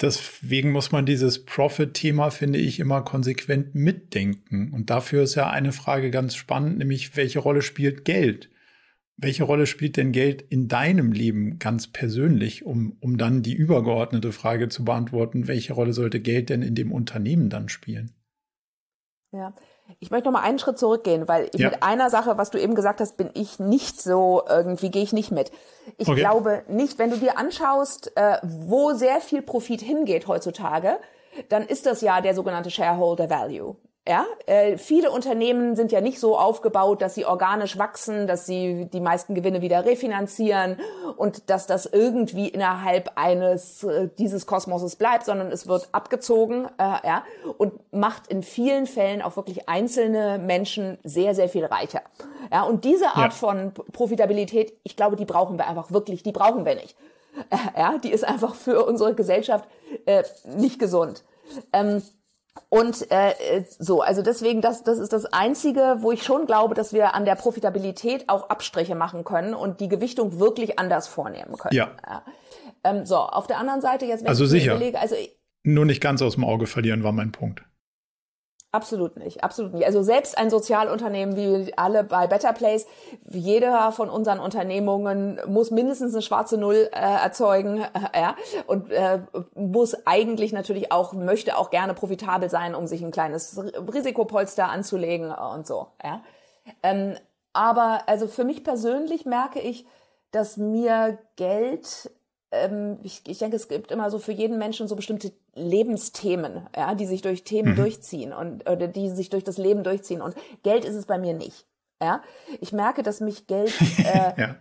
Deswegen 0.00 0.70
muss 0.70 0.92
man 0.92 1.06
dieses 1.06 1.44
Profit-Thema, 1.44 2.30
finde 2.30 2.60
ich, 2.60 2.78
immer 2.78 3.02
konsequent 3.02 3.74
mitdenken. 3.74 4.72
Und 4.72 4.90
dafür 4.90 5.24
ist 5.24 5.34
ja 5.34 5.50
eine 5.50 5.72
Frage 5.72 6.12
ganz 6.12 6.36
spannend, 6.36 6.78
nämlich 6.78 7.16
welche 7.16 7.40
Rolle 7.40 7.62
spielt 7.62 8.04
Geld? 8.04 8.48
Welche 9.20 9.42
Rolle 9.44 9.66
spielt 9.66 9.96
denn 9.96 10.12
Geld 10.12 10.42
in 10.42 10.68
deinem 10.68 11.10
Leben 11.10 11.58
ganz 11.58 11.88
persönlich, 11.88 12.64
um, 12.64 12.96
um 13.00 13.18
dann 13.18 13.42
die 13.42 13.52
übergeordnete 13.54 14.30
Frage 14.32 14.68
zu 14.68 14.84
beantworten, 14.84 15.48
welche 15.48 15.72
Rolle 15.72 15.92
sollte 15.92 16.20
Geld 16.20 16.50
denn 16.50 16.62
in 16.62 16.76
dem 16.76 16.92
Unternehmen 16.92 17.50
dann 17.50 17.68
spielen? 17.68 18.12
Ja, 19.32 19.52
ich 19.98 20.10
möchte 20.10 20.26
noch 20.26 20.40
mal 20.40 20.46
einen 20.46 20.60
Schritt 20.60 20.78
zurückgehen, 20.78 21.26
weil 21.26 21.50
ja. 21.54 21.70
mit 21.70 21.82
einer 21.82 22.10
Sache, 22.10 22.38
was 22.38 22.50
du 22.50 22.58
eben 22.58 22.76
gesagt 22.76 23.00
hast, 23.00 23.16
bin 23.16 23.30
ich 23.34 23.58
nicht 23.58 24.00
so, 24.00 24.42
irgendwie 24.48 24.90
gehe 24.90 25.02
ich 25.02 25.12
nicht 25.12 25.32
mit. 25.32 25.50
Ich 25.98 26.08
okay. 26.08 26.20
glaube 26.20 26.62
nicht, 26.68 26.98
wenn 26.98 27.10
du 27.10 27.16
dir 27.16 27.36
anschaust, 27.38 28.12
äh, 28.16 28.38
wo 28.42 28.92
sehr 28.92 29.20
viel 29.20 29.42
Profit 29.42 29.82
hingeht 29.82 30.28
heutzutage, 30.28 30.98
dann 31.48 31.66
ist 31.66 31.86
das 31.86 32.00
ja 32.02 32.20
der 32.20 32.34
sogenannte 32.34 32.70
Shareholder 32.70 33.28
Value. 33.28 33.76
Ja, 34.08 34.24
äh, 34.46 34.78
viele 34.78 35.10
Unternehmen 35.10 35.76
sind 35.76 35.92
ja 35.92 36.00
nicht 36.00 36.18
so 36.18 36.38
aufgebaut, 36.38 37.02
dass 37.02 37.14
sie 37.14 37.26
organisch 37.26 37.76
wachsen, 37.76 38.26
dass 38.26 38.46
sie 38.46 38.88
die 38.90 39.00
meisten 39.00 39.34
Gewinne 39.34 39.60
wieder 39.60 39.84
refinanzieren 39.84 40.78
und 41.18 41.50
dass 41.50 41.66
das 41.66 41.84
irgendwie 41.84 42.48
innerhalb 42.48 43.12
eines 43.16 43.84
äh, 43.84 44.08
dieses 44.18 44.46
Kosmoses 44.46 44.96
bleibt, 44.96 45.26
sondern 45.26 45.52
es 45.52 45.68
wird 45.68 45.90
abgezogen, 45.92 46.68
äh, 46.78 47.06
ja, 47.06 47.22
und 47.58 47.74
macht 47.92 48.28
in 48.28 48.42
vielen 48.42 48.86
Fällen 48.86 49.20
auch 49.20 49.36
wirklich 49.36 49.68
einzelne 49.68 50.38
Menschen 50.38 50.96
sehr 51.04 51.34
sehr 51.34 51.50
viel 51.50 51.66
reicher. 51.66 52.00
Ja, 52.50 52.62
und 52.62 52.86
diese 52.86 53.08
Art 53.08 53.32
ja. 53.34 53.38
von 53.38 53.72
Profitabilität, 53.92 54.72
ich 54.84 54.96
glaube, 54.96 55.16
die 55.16 55.26
brauchen 55.26 55.58
wir 55.58 55.66
einfach 55.66 55.90
wirklich, 55.92 56.22
die 56.22 56.32
brauchen 56.32 56.64
wir 56.64 56.76
nicht. 56.76 56.96
Ja, 57.76 57.98
die 57.98 58.10
ist 58.10 58.24
einfach 58.24 58.54
für 58.54 58.84
unsere 58.84 59.14
Gesellschaft 59.14 59.68
äh, 60.06 60.24
nicht 60.44 60.78
gesund. 60.80 61.22
Ähm, 61.72 62.02
und 62.68 63.10
äh, 63.10 63.64
so, 63.78 64.02
also 64.02 64.22
deswegen, 64.22 64.60
das, 64.60 64.84
das 64.84 64.98
ist 64.98 65.12
das 65.12 65.26
Einzige, 65.26 65.96
wo 66.00 66.12
ich 66.12 66.22
schon 66.22 66.46
glaube, 66.46 66.74
dass 66.74 66.92
wir 66.92 67.14
an 67.14 67.24
der 67.24 67.34
Profitabilität 67.34 68.28
auch 68.28 68.50
Abstriche 68.50 68.94
machen 68.94 69.24
können 69.24 69.54
und 69.54 69.80
die 69.80 69.88
Gewichtung 69.88 70.38
wirklich 70.38 70.78
anders 70.78 71.08
vornehmen 71.08 71.56
können. 71.56 71.74
Ja. 71.74 71.90
ja. 72.06 72.22
Ähm, 72.84 73.06
so, 73.06 73.16
auf 73.16 73.46
der 73.46 73.58
anderen 73.58 73.80
Seite 73.80 74.06
jetzt, 74.06 74.22
wenn 74.22 74.28
also 74.28 74.44
ich 74.44 74.50
sicher. 74.50 74.76
überlege, 74.76 74.98
also 75.00 75.16
nur 75.62 75.84
nicht 75.84 76.00
ganz 76.00 76.22
aus 76.22 76.34
dem 76.34 76.44
Auge 76.44 76.66
verlieren 76.66 77.02
war 77.02 77.12
mein 77.12 77.32
Punkt. 77.32 77.62
Absolut 78.70 79.16
nicht, 79.16 79.42
absolut 79.42 79.72
nicht. 79.72 79.86
Also 79.86 80.02
selbst 80.02 80.36
ein 80.36 80.50
Sozialunternehmen 80.50 81.36
wie 81.36 81.72
alle 81.78 82.04
bei 82.04 82.26
Better 82.26 82.52
Place, 82.52 82.86
jeder 83.30 83.92
von 83.92 84.10
unseren 84.10 84.40
Unternehmungen 84.40 85.40
muss 85.46 85.70
mindestens 85.70 86.12
eine 86.12 86.20
schwarze 86.20 86.58
Null 86.58 86.90
äh, 86.92 86.98
erzeugen, 86.98 87.78
äh, 87.78 87.88
ja, 88.20 88.36
und 88.66 88.90
äh, 88.90 89.20
muss 89.54 89.96
eigentlich 90.06 90.52
natürlich 90.52 90.92
auch 90.92 91.14
möchte 91.14 91.56
auch 91.56 91.70
gerne 91.70 91.94
profitabel 91.94 92.50
sein, 92.50 92.74
um 92.74 92.86
sich 92.86 93.02
ein 93.02 93.10
kleines 93.10 93.58
Risikopolster 93.58 94.68
anzulegen 94.68 95.32
und 95.32 95.66
so, 95.66 95.86
ja. 96.04 96.20
Ähm, 96.82 97.16
aber 97.54 98.02
also 98.06 98.26
für 98.28 98.44
mich 98.44 98.64
persönlich 98.64 99.24
merke 99.24 99.60
ich, 99.60 99.86
dass 100.30 100.58
mir 100.58 101.16
Geld 101.36 102.10
ich, 103.02 103.22
ich 103.26 103.38
denke, 103.38 103.56
es 103.56 103.68
gibt 103.68 103.92
immer 103.92 104.10
so 104.10 104.18
für 104.18 104.32
jeden 104.32 104.58
Menschen 104.58 104.88
so 104.88 104.96
bestimmte 104.96 105.32
Lebensthemen, 105.54 106.66
ja, 106.74 106.94
die 106.94 107.06
sich 107.06 107.20
durch 107.20 107.44
Themen 107.44 107.72
mhm. 107.72 107.76
durchziehen 107.76 108.32
und 108.32 108.68
oder 108.68 108.88
die 108.88 109.10
sich 109.10 109.28
durch 109.28 109.44
das 109.44 109.58
Leben 109.58 109.84
durchziehen. 109.84 110.22
Und 110.22 110.34
Geld 110.62 110.84
ist 110.84 110.94
es 110.94 111.06
bei 111.06 111.18
mir 111.18 111.34
nicht. 111.34 111.66
Ja, 112.02 112.22
ich 112.60 112.72
merke, 112.72 113.02
dass 113.02 113.20
mich 113.20 113.46
Geld 113.46 113.72
äh, 113.98 114.40
ja 114.40 114.56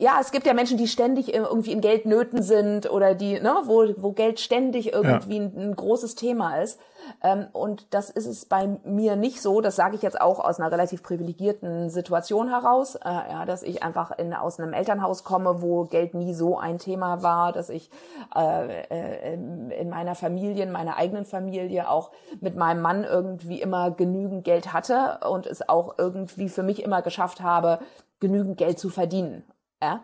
ja, 0.00 0.16
es 0.18 0.32
gibt 0.32 0.46
ja 0.46 0.54
Menschen, 0.54 0.78
die 0.78 0.88
ständig 0.88 1.32
irgendwie 1.32 1.72
in 1.72 1.82
Geldnöten 1.82 2.42
sind 2.42 2.90
oder 2.90 3.14
die, 3.14 3.38
ne, 3.38 3.54
wo, 3.66 3.84
wo 3.98 4.12
Geld 4.12 4.40
ständig 4.40 4.94
irgendwie 4.94 5.36
ja. 5.36 5.42
ein, 5.42 5.58
ein, 5.58 5.76
großes 5.76 6.14
Thema 6.14 6.56
ist. 6.56 6.80
Ähm, 7.22 7.48
und 7.52 7.92
das 7.92 8.10
ist 8.10 8.26
es 8.26 8.46
bei 8.46 8.78
mir 8.84 9.16
nicht 9.16 9.42
so. 9.42 9.60
Das 9.60 9.76
sage 9.76 9.96
ich 9.96 10.02
jetzt 10.02 10.20
auch 10.20 10.38
aus 10.38 10.58
einer 10.58 10.72
relativ 10.72 11.02
privilegierten 11.02 11.90
Situation 11.90 12.48
heraus, 12.48 12.94
äh, 12.94 13.08
ja, 13.08 13.44
dass 13.44 13.62
ich 13.62 13.82
einfach 13.82 14.10
in, 14.18 14.32
aus 14.32 14.58
einem 14.58 14.72
Elternhaus 14.72 15.24
komme, 15.24 15.62
wo 15.62 15.84
Geld 15.84 16.14
nie 16.14 16.34
so 16.34 16.58
ein 16.58 16.78
Thema 16.78 17.22
war, 17.22 17.52
dass 17.52 17.68
ich 17.68 17.90
äh, 18.34 18.82
äh 18.82 19.34
in 19.34 19.90
meiner 19.90 20.14
Familie, 20.14 20.64
in 20.64 20.72
meiner 20.72 20.96
eigenen 20.96 21.24
Familie 21.24 21.88
auch 21.88 22.10
mit 22.40 22.56
meinem 22.56 22.82
Mann 22.82 23.04
irgendwie 23.04 23.60
immer 23.60 23.90
genügend 23.90 24.44
Geld 24.44 24.72
hatte 24.72 25.20
und 25.28 25.46
es 25.46 25.68
auch 25.68 25.94
irgendwie 25.98 26.48
für 26.48 26.62
mich 26.62 26.82
immer 26.82 27.02
geschafft 27.02 27.40
habe, 27.40 27.80
genügend 28.18 28.56
Geld 28.56 28.78
zu 28.78 28.88
verdienen. 28.88 29.44
Ja? 29.82 30.02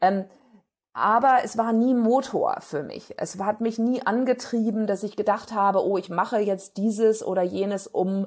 Ähm, 0.00 0.24
aber 0.96 1.40
es 1.44 1.58
war 1.58 1.74
nie 1.74 1.92
Motor 1.92 2.56
für 2.60 2.82
mich. 2.82 3.14
Es 3.18 3.38
hat 3.38 3.60
mich 3.60 3.78
nie 3.78 4.00
angetrieben, 4.00 4.86
dass 4.86 5.02
ich 5.02 5.14
gedacht 5.14 5.52
habe, 5.52 5.84
oh, 5.84 5.98
ich 5.98 6.08
mache 6.08 6.38
jetzt 6.38 6.78
dieses 6.78 7.22
oder 7.22 7.42
jenes, 7.42 7.86
um 7.86 8.26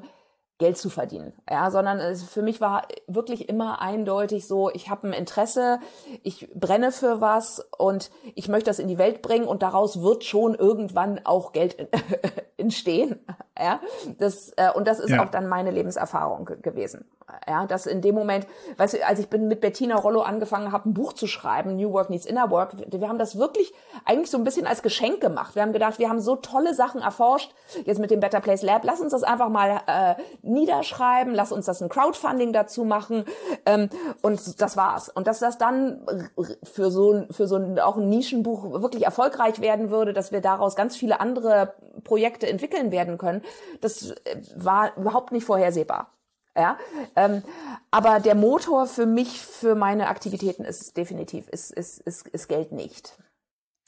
Geld 0.60 0.78
zu 0.78 0.90
verdienen. 0.90 1.34
Ja, 1.50 1.72
sondern 1.72 2.00
es 2.00 2.22
für 2.24 2.42
mich 2.42 2.60
war 2.60 2.84
wirklich 3.08 3.48
immer 3.48 3.82
eindeutig 3.82 4.46
so, 4.46 4.70
ich 4.70 4.90
habe 4.90 5.08
ein 5.08 5.14
Interesse, 5.14 5.80
ich 6.22 6.50
brenne 6.54 6.92
für 6.92 7.22
was 7.22 7.66
und 7.78 8.12
ich 8.36 8.50
möchte 8.50 8.70
das 8.70 8.80
in 8.80 8.90
die 8.90 8.98
Welt 8.98 9.22
bringen 9.22 9.48
und 9.48 9.64
daraus 9.64 10.02
wird 10.02 10.26
schon 10.26 10.54
irgendwann 10.56 11.22
auch 11.26 11.54
Geld 11.54 11.88
entstehen. 12.58 13.22
Ja, 13.58 13.80
das 14.18 14.52
äh, 14.58 14.72
und 14.74 14.88
das 14.88 15.00
ist 15.00 15.12
ja. 15.12 15.24
auch 15.24 15.30
dann 15.30 15.48
meine 15.48 15.72
Lebenserfahrung 15.72 16.46
gewesen. 16.62 17.06
Ja, 17.48 17.66
dass 17.66 17.86
in 17.86 18.02
dem 18.02 18.16
Moment, 18.16 18.48
weißt 18.78 18.96
du, 18.96 19.06
als 19.06 19.20
ich 19.20 19.30
bin 19.30 19.48
mit 19.48 19.62
Bettina 19.62 19.96
Rollo 19.96 20.22
angefangen 20.22 20.72
habe, 20.72 20.90
ein 20.90 20.94
Buch 20.94 21.14
zu 21.14 21.28
schreiben, 21.28 21.76
New 21.76 21.92
Work 21.92 22.10
Needs 22.10 22.26
Inner 22.26 22.50
Work, 22.50 22.74
wir 22.92 23.08
haben 23.08 23.20
das 23.20 23.38
wirklich 23.38 23.72
eigentlich 24.06 24.32
so 24.32 24.38
ein 24.38 24.44
bisschen 24.44 24.66
als 24.66 24.82
Geschenk 24.82 25.22
gemacht. 25.22 25.56
Wir 25.56 25.62
haben 25.62 25.74
gedacht, 25.74 26.00
wir 26.00 26.10
haben 26.10 26.22
so 26.22 26.36
tolle 26.36 26.74
Sachen 26.74 27.02
erforscht, 27.02 27.54
jetzt 27.86 28.00
mit 28.00 28.12
dem 28.12 28.20
Better 28.20 28.40
Place 28.40 28.64
Lab, 28.64 28.84
lass 28.84 29.00
uns 29.00 29.12
das 29.12 29.24
einfach 29.24 29.50
mal 29.50 29.82
äh, 29.86 30.16
niederschreiben, 30.50 31.34
lass 31.34 31.52
uns 31.52 31.66
das 31.66 31.82
ein 31.82 31.90
Crowdfunding 31.90 32.54
dazu 32.54 32.84
machen 32.84 33.26
ähm, 33.66 33.90
und 34.22 34.62
das 34.62 34.78
war's. 34.78 35.10
Und 35.10 35.28
dass 35.28 35.40
das 35.40 35.58
dann 35.58 36.30
für 36.64 36.92
so 36.92 37.26
für 37.32 37.48
so 37.48 37.56
ein, 37.56 37.80
auch 37.80 37.98
ein 37.98 38.10
Nischenbuch 38.10 38.82
wirklich 38.82 39.04
erfolgreich 39.04 39.62
werden 39.62 39.90
würde, 39.90 40.14
dass 40.14 40.32
wir 40.32 40.42
daraus 40.42 40.76
ganz 40.76 40.96
viele 40.96 41.20
andere 41.20 41.74
Projekte 42.04 42.48
entwickeln 42.48 42.92
werden 42.92 43.18
können, 43.18 43.42
das 43.82 44.12
äh, 44.12 44.42
war 44.56 44.96
überhaupt 44.98 45.32
nicht 45.32 45.46
vorhersehbar. 45.46 46.12
Ja, 46.58 46.78
ähm, 47.16 47.44
aber 47.92 48.20
der 48.20 48.36
Motor 48.36 48.88
für 48.88 49.06
mich, 49.06 49.40
für 49.40 49.76
meine 49.76 50.08
Aktivitäten 50.10 50.66
ist 50.66 50.98
definitiv, 50.98 51.48
ist, 51.48 51.72
ist, 51.72 52.00
ist, 52.02 52.28
ist 52.28 52.48
Geld 52.50 52.72
nicht. 52.72 53.18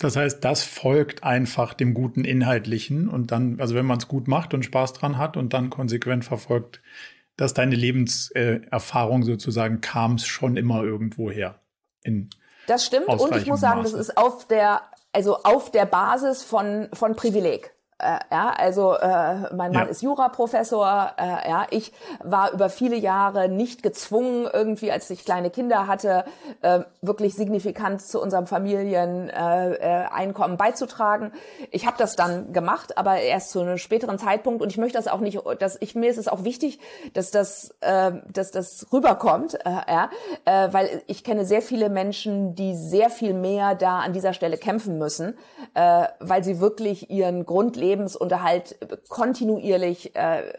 Das 0.02 0.16
heißt, 0.16 0.44
das 0.44 0.64
folgt 0.64 1.24
einfach 1.24 1.76
dem 1.76 1.94
guten 1.94 2.26
Inhaltlichen 2.26 3.08
und 3.08 3.32
dann, 3.32 3.60
also 3.60 3.76
wenn 3.76 3.86
man 3.86 4.00
es 4.00 4.08
gut 4.08 4.28
macht 4.28 4.56
und 4.56 4.66
Spaß 4.66 4.94
dran 4.94 5.20
hat 5.20 5.38
und 5.38 5.54
dann 5.54 5.70
konsequent 5.70 6.26
verfolgt, 6.26 6.82
dass 7.38 7.54
deine 7.54 7.76
Lebenserfahrung 7.76 9.22
sozusagen 9.22 9.80
kam 9.80 10.16
es 10.16 10.26
schon 10.26 10.58
immer 10.58 10.82
irgendwo 10.82 11.30
her. 11.30 11.60
das 12.66 12.88
stimmt 12.88 13.10
und 13.10 13.36
ich 13.36 13.46
muss 13.46 13.62
sagen, 13.62 13.84
Maße. 13.84 13.92
das 13.92 14.08
ist 14.08 14.18
auf 14.18 14.48
der, 14.48 14.82
also 15.14 15.38
auf 15.44 15.70
der 15.70 15.86
Basis 15.86 16.42
von, 16.42 16.90
von 16.94 17.16
Privileg. 17.16 17.72
Äh, 18.02 18.20
ja, 18.32 18.54
also 18.58 18.96
äh, 18.96 19.54
mein 19.54 19.72
Mann 19.72 19.84
ja. 19.84 19.84
ist 19.84 20.02
Juraprofessor. 20.02 21.12
Äh, 21.18 21.50
ja, 21.50 21.68
ich 21.70 21.94
war 22.24 22.52
über 22.52 22.70
viele 22.70 22.96
Jahre 22.96 23.48
nicht 23.48 23.84
gezwungen, 23.84 24.50
irgendwie, 24.52 24.92
als 24.92 25.08
ich 25.12 25.24
kleine 25.24 25.52
Kinder 25.52 25.86
hatte, 25.88 26.26
äh, 26.62 26.80
wirklich 27.02 27.36
signifikant 27.36 28.02
zu 28.02 28.20
unserem 28.20 28.48
Familieneinkommen 28.48 30.56
äh, 30.56 30.58
beizutragen. 30.58 31.32
Ich 31.70 31.86
habe 31.86 31.98
das 32.00 32.16
dann 32.16 32.54
gemacht, 32.54 32.98
aber 32.98 33.20
erst 33.20 33.52
zu 33.52 33.62
einem 33.62 33.78
späteren 33.78 34.18
Zeitpunkt. 34.18 34.64
Und 34.64 34.70
ich 34.70 34.78
möchte 34.78 34.98
das 34.98 35.08
auch 35.08 35.20
nicht, 35.20 35.40
dass 35.60 35.78
ich 35.80 35.94
mir 35.94 36.10
ist 36.10 36.18
es 36.18 36.28
auch 36.28 36.44
wichtig, 36.44 36.80
dass 37.14 37.30
das, 37.30 37.76
äh, 37.82 38.14
dass 38.34 38.50
das 38.50 38.88
rüberkommt, 38.92 39.64
äh, 39.66 39.70
ja, 39.70 40.10
äh, 40.46 40.74
weil 40.74 41.04
ich 41.06 41.24
kenne 41.24 41.46
sehr 41.46 41.62
viele 41.62 41.90
Menschen, 41.90 42.56
die 42.56 42.76
sehr 42.76 43.12
viel 43.12 43.36
mehr 43.36 43.76
da 43.76 44.00
an 44.00 44.14
dieser 44.14 44.34
Stelle 44.34 44.58
kämpfen 44.58 44.98
müssen, 44.98 45.38
äh, 45.76 46.08
weil 46.20 46.44
sie 46.44 46.60
wirklich 46.60 47.12
ihren 47.12 47.46
Grundlebensunterhalt 47.92 48.78
kontinuierlich 49.10 50.16
äh, 50.16 50.54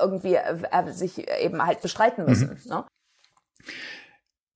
irgendwie 0.00 0.34
äh, 0.34 0.92
sich 0.92 1.26
eben 1.40 1.64
halt 1.64 1.82
bestreiten 1.82 2.24
müssen. 2.26 2.58
Mhm. 2.64 2.70
Ne? 2.70 2.84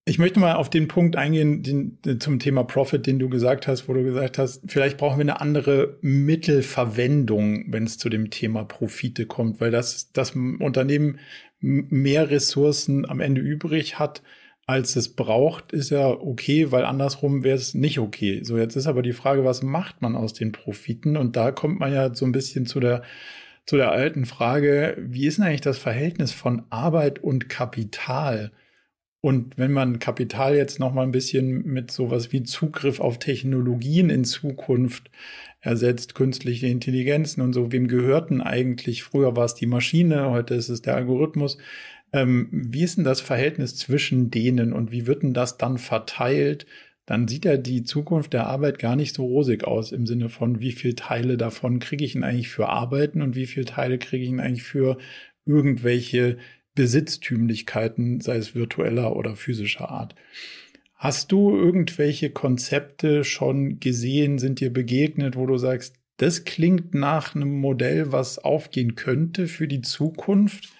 Ich 0.08 0.18
möchte 0.18 0.38
mal 0.38 0.54
auf 0.54 0.70
den 0.70 0.86
Punkt 0.86 1.16
eingehen 1.16 1.62
den, 1.62 2.20
zum 2.20 2.38
Thema 2.38 2.62
Profit, 2.62 3.06
den 3.06 3.18
du 3.18 3.28
gesagt 3.28 3.66
hast, 3.66 3.88
wo 3.88 3.92
du 3.92 4.04
gesagt 4.04 4.38
hast, 4.38 4.62
vielleicht 4.68 4.98
brauchen 4.98 5.18
wir 5.18 5.24
eine 5.24 5.40
andere 5.40 5.98
Mittelverwendung, 6.00 7.72
wenn 7.72 7.84
es 7.84 7.98
zu 7.98 8.08
dem 8.08 8.30
Thema 8.30 8.64
Profite 8.64 9.26
kommt, 9.26 9.60
weil 9.60 9.72
das, 9.72 10.12
das 10.12 10.30
Unternehmen 10.30 11.18
mehr 11.58 12.30
Ressourcen 12.30 13.04
am 13.08 13.18
Ende 13.18 13.40
übrig 13.40 13.98
hat, 13.98 14.22
als 14.66 14.96
es 14.96 15.14
braucht, 15.14 15.72
ist 15.72 15.90
ja 15.90 16.08
okay, 16.08 16.72
weil 16.72 16.84
andersrum 16.84 17.44
wäre 17.44 17.56
es 17.56 17.74
nicht 17.74 18.00
okay. 18.00 18.42
So, 18.42 18.58
jetzt 18.58 18.76
ist 18.76 18.88
aber 18.88 19.02
die 19.02 19.12
Frage, 19.12 19.44
was 19.44 19.62
macht 19.62 20.02
man 20.02 20.16
aus 20.16 20.32
den 20.32 20.52
Profiten? 20.52 21.16
Und 21.16 21.36
da 21.36 21.52
kommt 21.52 21.78
man 21.78 21.92
ja 21.92 22.12
so 22.14 22.26
ein 22.26 22.32
bisschen 22.32 22.66
zu 22.66 22.80
der, 22.80 23.02
zu 23.64 23.76
der 23.76 23.92
alten 23.92 24.26
Frage, 24.26 24.96
wie 25.00 25.26
ist 25.26 25.38
denn 25.38 25.44
eigentlich 25.44 25.60
das 25.60 25.78
Verhältnis 25.78 26.32
von 26.32 26.64
Arbeit 26.70 27.20
und 27.20 27.48
Kapital? 27.48 28.52
Und 29.20 29.58
wenn 29.58 29.72
man 29.72 29.98
Kapital 29.98 30.56
jetzt 30.56 30.78
noch 30.78 30.92
mal 30.92 31.02
ein 31.02 31.12
bisschen 31.12 31.64
mit 31.64 31.90
sowas 31.90 32.32
wie 32.32 32.42
Zugriff 32.42 33.00
auf 33.00 33.18
Technologien 33.18 34.10
in 34.10 34.24
Zukunft 34.24 35.10
ersetzt, 35.60 36.14
künstliche 36.14 36.68
Intelligenzen 36.68 37.40
und 37.40 37.52
so, 37.52 37.72
wem 37.72 37.88
gehörten 37.88 38.40
eigentlich? 38.40 39.02
Früher 39.02 39.34
war 39.34 39.44
es 39.44 39.54
die 39.54 39.66
Maschine, 39.66 40.30
heute 40.30 40.54
ist 40.54 40.68
es 40.68 40.82
der 40.82 40.96
Algorithmus. 40.96 41.58
Ähm, 42.12 42.48
wie 42.52 42.82
ist 42.82 42.96
denn 42.96 43.04
das 43.04 43.20
Verhältnis 43.20 43.76
zwischen 43.76 44.30
denen 44.30 44.72
und 44.72 44.92
wie 44.92 45.06
wird 45.06 45.22
denn 45.22 45.34
das 45.34 45.58
dann 45.58 45.78
verteilt? 45.78 46.66
Dann 47.04 47.28
sieht 47.28 47.44
ja 47.44 47.56
die 47.56 47.84
Zukunft 47.84 48.32
der 48.32 48.46
Arbeit 48.46 48.78
gar 48.78 48.96
nicht 48.96 49.14
so 49.14 49.24
rosig 49.24 49.64
aus 49.64 49.92
im 49.92 50.06
Sinne 50.06 50.28
von, 50.28 50.60
wie 50.60 50.72
viele 50.72 50.96
Teile 50.96 51.36
davon 51.36 51.78
kriege 51.78 52.04
ich 52.04 52.14
denn 52.14 52.24
eigentlich 52.24 52.48
für 52.48 52.68
Arbeiten 52.68 53.22
und 53.22 53.36
wie 53.36 53.46
viele 53.46 53.66
Teile 53.66 53.98
kriege 53.98 54.24
ich 54.24 54.30
denn 54.30 54.40
eigentlich 54.40 54.64
für 54.64 54.98
irgendwelche 55.44 56.38
Besitztümlichkeiten, 56.74 58.20
sei 58.20 58.36
es 58.36 58.54
virtueller 58.54 59.14
oder 59.16 59.36
physischer 59.36 59.88
Art. 59.88 60.14
Hast 60.96 61.30
du 61.30 61.56
irgendwelche 61.56 62.30
Konzepte 62.30 63.22
schon 63.22 63.80
gesehen, 63.80 64.38
sind 64.38 64.60
dir 64.60 64.72
begegnet, 64.72 65.36
wo 65.36 65.46
du 65.46 65.58
sagst, 65.58 65.94
das 66.16 66.44
klingt 66.44 66.94
nach 66.94 67.34
einem 67.34 67.60
Modell, 67.60 68.12
was 68.12 68.38
aufgehen 68.38 68.94
könnte 68.94 69.46
für 69.46 69.68
die 69.68 69.82
Zukunft? 69.82 70.72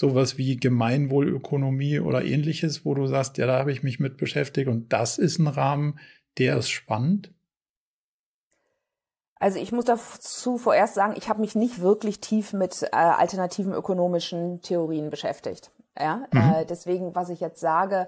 Sowas 0.00 0.38
wie 0.38 0.56
Gemeinwohlökonomie 0.56 2.00
oder 2.00 2.24
ähnliches, 2.24 2.86
wo 2.86 2.94
du 2.94 3.06
sagst, 3.06 3.36
ja, 3.36 3.46
da 3.46 3.58
habe 3.58 3.70
ich 3.70 3.82
mich 3.82 4.00
mit 4.00 4.16
beschäftigt 4.16 4.66
und 4.66 4.94
das 4.94 5.18
ist 5.18 5.38
ein 5.38 5.46
Rahmen, 5.46 5.98
der 6.38 6.56
ist 6.56 6.70
spannend? 6.70 7.34
Also 9.38 9.58
ich 9.58 9.72
muss 9.72 9.84
dazu 9.84 10.56
vorerst 10.56 10.94
sagen, 10.94 11.12
ich 11.18 11.28
habe 11.28 11.42
mich 11.42 11.54
nicht 11.54 11.82
wirklich 11.82 12.18
tief 12.18 12.54
mit 12.54 12.82
äh, 12.82 12.96
alternativen 12.96 13.74
ökonomischen 13.74 14.62
Theorien 14.62 15.10
beschäftigt. 15.10 15.70
Ja, 15.98 16.22
mhm. 16.32 16.40
äh, 16.40 16.64
deswegen, 16.64 17.14
was 17.14 17.28
ich 17.28 17.40
jetzt 17.40 17.60
sage, 17.60 18.06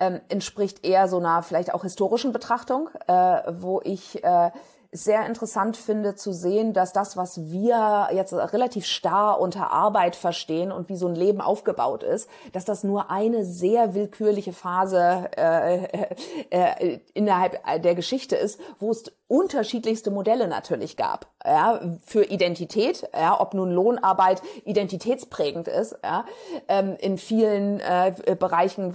ähm, 0.00 0.22
entspricht 0.30 0.86
eher 0.86 1.06
so 1.06 1.18
einer 1.18 1.42
vielleicht 1.42 1.74
auch 1.74 1.82
historischen 1.82 2.32
Betrachtung, 2.32 2.88
äh, 3.08 3.12
wo 3.60 3.82
ich 3.84 4.24
äh, 4.24 4.50
sehr 4.96 5.26
interessant 5.26 5.76
finde 5.76 6.14
zu 6.14 6.32
sehen, 6.32 6.72
dass 6.72 6.92
das, 6.92 7.16
was 7.16 7.50
wir 7.50 8.08
jetzt 8.12 8.32
relativ 8.32 8.86
starr 8.86 9.40
unter 9.40 9.70
Arbeit 9.70 10.16
verstehen 10.16 10.72
und 10.72 10.88
wie 10.88 10.96
so 10.96 11.06
ein 11.06 11.14
Leben 11.14 11.40
aufgebaut 11.40 12.02
ist, 12.02 12.28
dass 12.52 12.64
das 12.64 12.84
nur 12.84 13.10
eine 13.10 13.44
sehr 13.44 13.94
willkürliche 13.94 14.52
Phase 14.52 15.30
äh, 15.36 15.84
äh, 16.50 16.94
äh 16.94 17.00
innerhalb 17.14 17.60
der 17.82 17.94
Geschichte 17.94 18.36
ist, 18.36 18.60
wo 18.78 18.90
es 18.90 19.04
unterschiedlichste 19.28 20.10
Modelle 20.10 20.46
natürlich 20.46 20.96
gab, 20.96 21.28
ja, 21.44 21.80
für 22.04 22.24
Identität, 22.24 23.08
ja, 23.12 23.40
ob 23.40 23.54
nun 23.54 23.70
Lohnarbeit 23.70 24.42
identitätsprägend 24.64 25.68
ist, 25.68 25.98
ja, 26.04 26.24
ähm, 26.68 26.96
in 27.00 27.18
vielen 27.18 27.80
äh, 27.80 28.36
Bereichen 28.38 28.94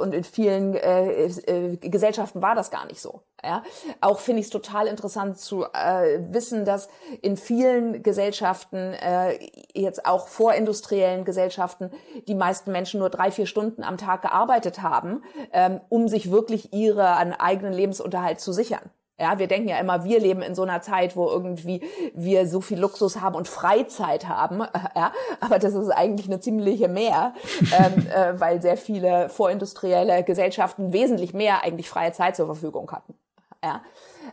und 0.00 0.14
in 0.14 0.24
vielen 0.24 0.74
äh, 0.74 1.24
äh, 1.24 1.76
Gesellschaften 1.78 2.42
war 2.42 2.54
das 2.54 2.70
gar 2.70 2.86
nicht 2.86 3.00
so. 3.00 3.22
Ja, 3.44 3.64
auch 4.00 4.20
finde 4.20 4.38
ich 4.38 4.46
es 4.46 4.50
total 4.50 4.86
interessant 4.86 5.36
zu 5.36 5.64
äh, 5.64 6.20
wissen, 6.30 6.64
dass 6.64 6.88
in 7.22 7.36
vielen 7.36 8.04
Gesellschaften, 8.04 8.76
äh, 8.76 9.36
jetzt 9.74 10.06
auch 10.06 10.28
vorindustriellen 10.28 11.24
Gesellschaften, 11.24 11.90
die 12.28 12.36
meisten 12.36 12.70
Menschen 12.70 13.00
nur 13.00 13.10
drei, 13.10 13.32
vier 13.32 13.46
Stunden 13.46 13.82
am 13.82 13.96
Tag 13.96 14.22
gearbeitet 14.22 14.80
haben, 14.80 15.24
ähm, 15.52 15.80
um 15.88 16.06
sich 16.06 16.30
wirklich 16.30 16.72
ihren 16.72 17.32
eigenen 17.32 17.72
Lebensunterhalt 17.72 18.38
zu 18.38 18.52
sichern. 18.52 18.90
Ja, 19.22 19.38
wir 19.38 19.46
denken 19.46 19.68
ja 19.68 19.78
immer, 19.78 20.02
wir 20.02 20.18
leben 20.18 20.42
in 20.42 20.56
so 20.56 20.62
einer 20.62 20.82
Zeit, 20.82 21.14
wo 21.14 21.28
irgendwie 21.28 21.80
wir 22.12 22.48
so 22.48 22.60
viel 22.60 22.80
Luxus 22.80 23.20
haben 23.20 23.36
und 23.36 23.46
Freizeit 23.46 24.26
haben. 24.28 24.62
Ja, 24.96 25.12
aber 25.40 25.58
das 25.58 25.74
ist 25.74 25.90
eigentlich 25.90 26.26
eine 26.26 26.40
ziemliche 26.40 26.88
mehr, 26.88 27.34
ähm, 27.78 28.06
äh, 28.14 28.38
weil 28.38 28.60
sehr 28.60 28.76
viele 28.76 29.28
vorindustrielle 29.28 30.24
Gesellschaften 30.24 30.92
wesentlich 30.92 31.34
mehr 31.34 31.62
eigentlich 31.62 31.88
freie 31.88 32.12
Zeit 32.12 32.34
zur 32.34 32.46
Verfügung 32.46 32.90
hatten. 32.90 33.14
Ja. 33.62 33.82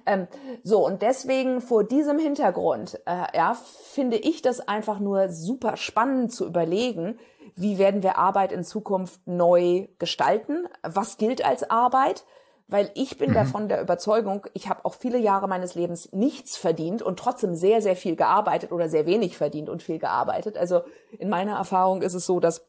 Ähm, 0.05 0.27
so, 0.63 0.85
und 0.85 1.03
deswegen 1.03 1.61
vor 1.61 1.83
diesem 1.83 2.17
Hintergrund, 2.17 2.99
äh, 3.05 3.37
ja, 3.37 3.53
finde 3.83 4.17
ich 4.17 4.41
das 4.41 4.59
einfach 4.59 4.99
nur 4.99 5.29
super 5.29 5.77
spannend 5.77 6.33
zu 6.33 6.47
überlegen, 6.47 7.19
wie 7.55 7.77
werden 7.77 8.01
wir 8.01 8.17
Arbeit 8.17 8.51
in 8.51 8.63
Zukunft 8.63 9.21
neu 9.27 9.87
gestalten? 9.99 10.67
Was 10.81 11.17
gilt 11.17 11.45
als 11.45 11.69
Arbeit? 11.69 12.25
Weil 12.69 12.91
ich 12.93 13.17
bin 13.17 13.31
mhm. 13.31 13.33
davon 13.33 13.67
der 13.67 13.81
Überzeugung, 13.81 14.45
ich 14.53 14.69
habe 14.69 14.85
auch 14.85 14.93
viele 14.93 15.17
Jahre 15.17 15.47
meines 15.47 15.73
Lebens 15.73 16.11
nichts 16.11 16.55
verdient 16.55 17.01
und 17.01 17.17
trotzdem 17.17 17.55
sehr, 17.55 17.81
sehr 17.81 17.95
viel 17.95 18.15
gearbeitet 18.15 18.71
oder 18.71 18.89
sehr 18.89 19.07
wenig 19.07 19.37
verdient 19.37 19.69
und 19.69 19.81
viel 19.81 19.97
gearbeitet. 19.97 20.55
Also 20.55 20.81
in 21.17 21.29
meiner 21.29 21.57
Erfahrung 21.57 22.03
ist 22.03 22.13
es 22.13 22.27
so, 22.27 22.39
dass 22.39 22.67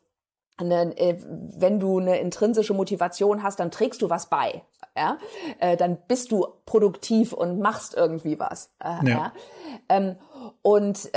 eine, 0.56 0.96
äh, 0.98 1.16
wenn 1.26 1.80
du 1.80 1.98
eine 1.98 2.18
intrinsische 2.18 2.74
Motivation 2.74 3.42
hast, 3.42 3.60
dann 3.60 3.70
trägst 3.70 4.00
du 4.02 4.10
was 4.10 4.26
bei. 4.26 4.62
Ja? 4.96 5.18
Äh, 5.58 5.76
dann 5.76 5.98
bist 6.08 6.32
du 6.32 6.46
produktiv 6.64 7.32
und 7.32 7.60
machst 7.60 7.94
irgendwie 7.94 8.38
was. 8.38 8.70
Äh, 8.82 9.06
ja. 9.06 9.08
ja? 9.08 9.32
Ähm, 9.88 10.16
und 10.62 11.10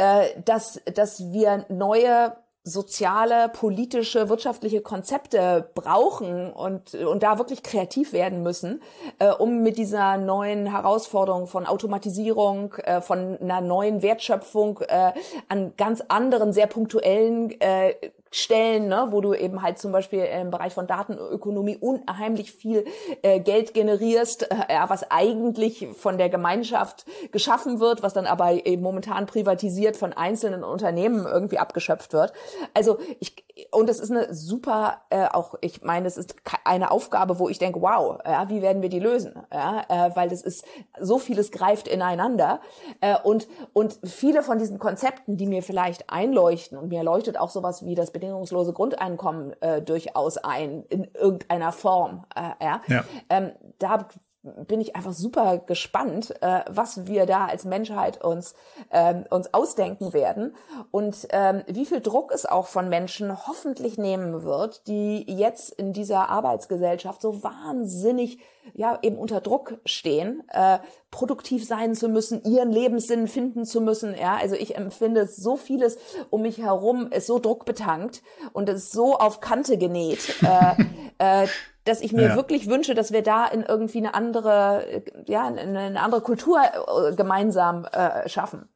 dass, 0.46 0.82
dass 0.94 1.32
wir 1.32 1.66
neue 1.70 2.34
soziale, 2.66 3.50
politische, 3.50 4.30
wirtschaftliche 4.30 4.82
Konzepte 4.82 5.70
brauchen 5.76 6.52
und, 6.52 6.96
und 6.96 7.22
da 7.22 7.38
wirklich 7.38 7.62
kreativ 7.62 8.14
werden 8.14 8.42
müssen, 8.42 8.82
äh, 9.20 9.32
um 9.32 9.64
mit 9.64 9.78
dieser 9.78 10.18
neuen 10.18 10.68
Herausforderung 10.68 11.48
von 11.48 11.66
Automatisierung, 11.66 12.74
äh, 12.76 13.02
von 13.02 13.38
einer 13.42 13.60
neuen 13.60 14.02
Wertschöpfung 14.02 14.80
äh, 14.88 15.12
an 15.50 15.74
ganz 15.76 16.02
anderen, 16.08 16.54
sehr 16.54 16.68
punktuellen 16.68 17.60
äh, 17.60 17.96
Stellen, 18.36 18.88
ne, 18.88 19.08
wo 19.12 19.22
du 19.22 19.36
eben 19.36 19.62
halt 19.62 19.78
zum 19.78 19.92
Beispiel 19.92 20.24
im 20.24 20.50
Bereich 20.50 20.74
von 20.74 20.88
Datenökonomie 20.88 21.78
unheimlich 21.78 22.52
viel 22.52 22.84
äh, 23.22 23.40
Geld 23.40 23.76
generierst, 23.76 24.52
äh, 24.52 24.74
ja, 24.74 24.90
was 24.90 25.12
eigentlich 25.12 25.88
von 25.96 26.18
der 26.18 26.30
Gemeinschaft 26.30 27.06
geschaffen 27.32 27.80
wird, 27.80 28.02
was 28.02 28.14
dann 28.14 28.26
aber 28.26 28.66
eben 28.66 28.82
momentan 28.82 29.28
privatisiert 29.28 29.98
von 29.98 30.14
einzelnen 30.14 30.64
Unternehmen 30.64 31.28
irgendwie 31.28 31.60
abgeschöpft 31.60 32.14
wird. 32.14 32.34
Also 32.74 32.98
ich 33.20 33.36
und 33.70 33.88
es 33.88 34.00
ist 34.00 34.10
eine 34.10 34.34
super, 34.34 35.02
äh, 35.12 35.28
auch 35.28 35.56
ich 35.62 35.84
meine, 35.84 36.08
es 36.08 36.18
ist 36.18 36.36
eine 36.64 36.90
Aufgabe, 36.90 37.38
wo 37.38 37.50
ich 37.50 37.60
denke, 37.60 37.82
wow, 37.82 38.18
ja, 38.26 38.50
wie 38.50 38.64
werden 38.64 38.82
wir 38.82 38.90
die 38.90 39.00
lösen? 39.00 39.36
Ja, 39.54 39.86
äh, 39.90 40.16
weil 40.16 40.30
das 40.30 40.42
ist 40.42 40.66
so 41.00 41.20
vieles 41.20 41.52
greift 41.52 41.88
ineinander 41.88 42.62
äh, 43.02 43.16
und 43.24 43.48
und 43.74 44.00
viele 44.04 44.42
von 44.42 44.58
diesen 44.58 44.80
Konzepten, 44.80 45.38
die 45.38 45.46
mir 45.46 45.62
vielleicht 45.62 46.10
einleuchten 46.10 46.80
und 46.80 46.90
mir 46.90 47.04
leuchtet 47.04 47.38
auch 47.38 47.52
sowas 47.52 47.86
wie 47.86 47.94
das 47.94 48.10
bedingungslose 48.24 48.74
Grundeinkommen 48.74 49.54
äh, 49.62 49.82
durchaus 49.82 50.38
ein 50.38 50.84
in 50.90 51.08
irgendeiner 51.14 51.72
Form. 51.72 52.26
Äh, 52.36 52.64
ja, 52.64 52.82
ja. 52.88 53.04
Ähm, 53.30 53.52
da 53.80 54.08
bin 54.44 54.82
ich 54.82 54.96
einfach 54.96 55.14
super 55.14 55.60
gespannt, 55.60 56.36
äh, 56.42 56.62
was 56.70 57.08
wir 57.08 57.26
da 57.26 57.46
als 57.46 57.64
Menschheit 57.64 58.24
uns, 58.24 58.56
ähm, 58.92 59.26
uns 59.30 59.54
ausdenken 59.54 60.12
werden 60.12 60.56
und 60.92 61.28
ähm, 61.30 61.64
wie 61.68 61.86
viel 61.86 62.02
Druck 62.02 62.32
es 62.34 62.46
auch 62.46 62.68
von 62.68 62.90
Menschen 62.90 63.48
hoffentlich 63.48 63.98
nehmen 63.98 64.44
wird, 64.44 64.88
die 64.88 65.24
jetzt 65.32 65.72
in 65.72 65.94
dieser 65.94 66.30
Arbeitsgesellschaft 66.30 67.22
so 67.22 67.42
wahnsinnig 67.42 68.40
ja 68.74 69.00
eben 69.02 69.18
unter 69.18 69.40
Druck 69.40 69.78
stehen, 69.86 70.44
äh, 70.50 70.80
produktiv 71.10 71.66
sein 71.66 71.96
zu 71.96 72.10
müssen, 72.10 72.44
ihren 72.44 72.72
Lebenssinn 72.72 73.28
finden 73.28 73.66
zu 73.66 73.82
müssen. 73.82 74.16
Ja, 74.16 74.36
also 74.36 74.56
ich 74.56 74.76
empfinde 74.76 75.28
so 75.28 75.56
vieles 75.56 75.98
um 76.30 76.42
mich 76.42 76.58
herum 76.58 77.12
ist 77.12 77.28
so 77.28 77.40
druckbetankt 77.40 78.24
und 78.52 78.68
ist 78.70 78.92
so 78.92 79.18
auf 79.18 79.40
Kante 79.40 79.78
genäht. 79.78 80.36
äh, 80.44 80.84
äh, 81.44 81.48
dass 81.84 82.02
ich 82.02 82.14
mir 82.14 82.24
ja. 82.24 82.36
wirklich 82.36 82.68
wünsche, 82.68 82.96
dass 82.96 83.12
wir 83.12 83.22
da 83.22 83.46
in 83.46 83.64
irgendwie 83.64 84.00
eine 84.00 84.14
andere, 84.14 85.04
ja, 85.26 85.48
eine 85.48 86.00
andere 86.02 86.22
Kultur 86.22 86.60
äh, 86.62 87.16
gemeinsam 87.16 87.86
äh, 87.86 88.28
schaffen. 88.30 88.70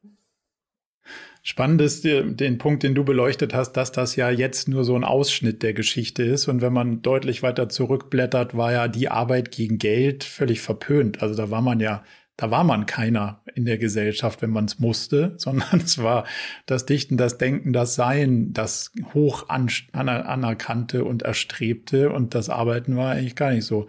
Spannend 1.42 1.80
ist 1.80 2.04
den 2.04 2.58
Punkt, 2.58 2.82
den 2.82 2.94
du 2.94 3.04
beleuchtet 3.04 3.54
hast, 3.54 3.72
dass 3.72 3.90
das 3.90 4.16
ja 4.16 4.28
jetzt 4.28 4.68
nur 4.68 4.84
so 4.84 4.94
ein 4.94 5.04
Ausschnitt 5.04 5.62
der 5.62 5.72
Geschichte 5.72 6.22
ist. 6.22 6.46
Und 6.46 6.60
wenn 6.60 6.74
man 6.74 7.00
deutlich 7.00 7.42
weiter 7.42 7.70
zurückblättert, 7.70 8.54
war 8.54 8.72
ja 8.72 8.86
die 8.86 9.08
Arbeit 9.08 9.50
gegen 9.50 9.78
Geld 9.78 10.24
völlig 10.24 10.60
verpönt. 10.60 11.22
Also 11.22 11.34
da 11.34 11.50
war 11.50 11.62
man 11.62 11.80
ja 11.80 12.04
da 12.38 12.52
war 12.52 12.62
man 12.62 12.86
keiner 12.86 13.42
in 13.56 13.64
der 13.64 13.78
Gesellschaft, 13.78 14.42
wenn 14.42 14.50
man 14.50 14.64
es 14.64 14.78
musste, 14.78 15.34
sondern 15.38 15.80
es 15.80 15.98
war 15.98 16.24
das 16.64 16.86
Dichten, 16.86 17.18
das 17.18 17.36
Denken, 17.36 17.74
das 17.74 17.96
Sein, 17.96 18.54
das 18.54 18.92
hoch 19.12 19.48
anerkannte 19.50 21.04
und 21.04 21.22
erstrebte 21.22 22.10
und 22.10 22.34
das 22.34 22.48
Arbeiten 22.48 22.96
war 22.96 23.10
eigentlich 23.10 23.36
gar 23.36 23.50
nicht 23.50 23.66
so. 23.66 23.88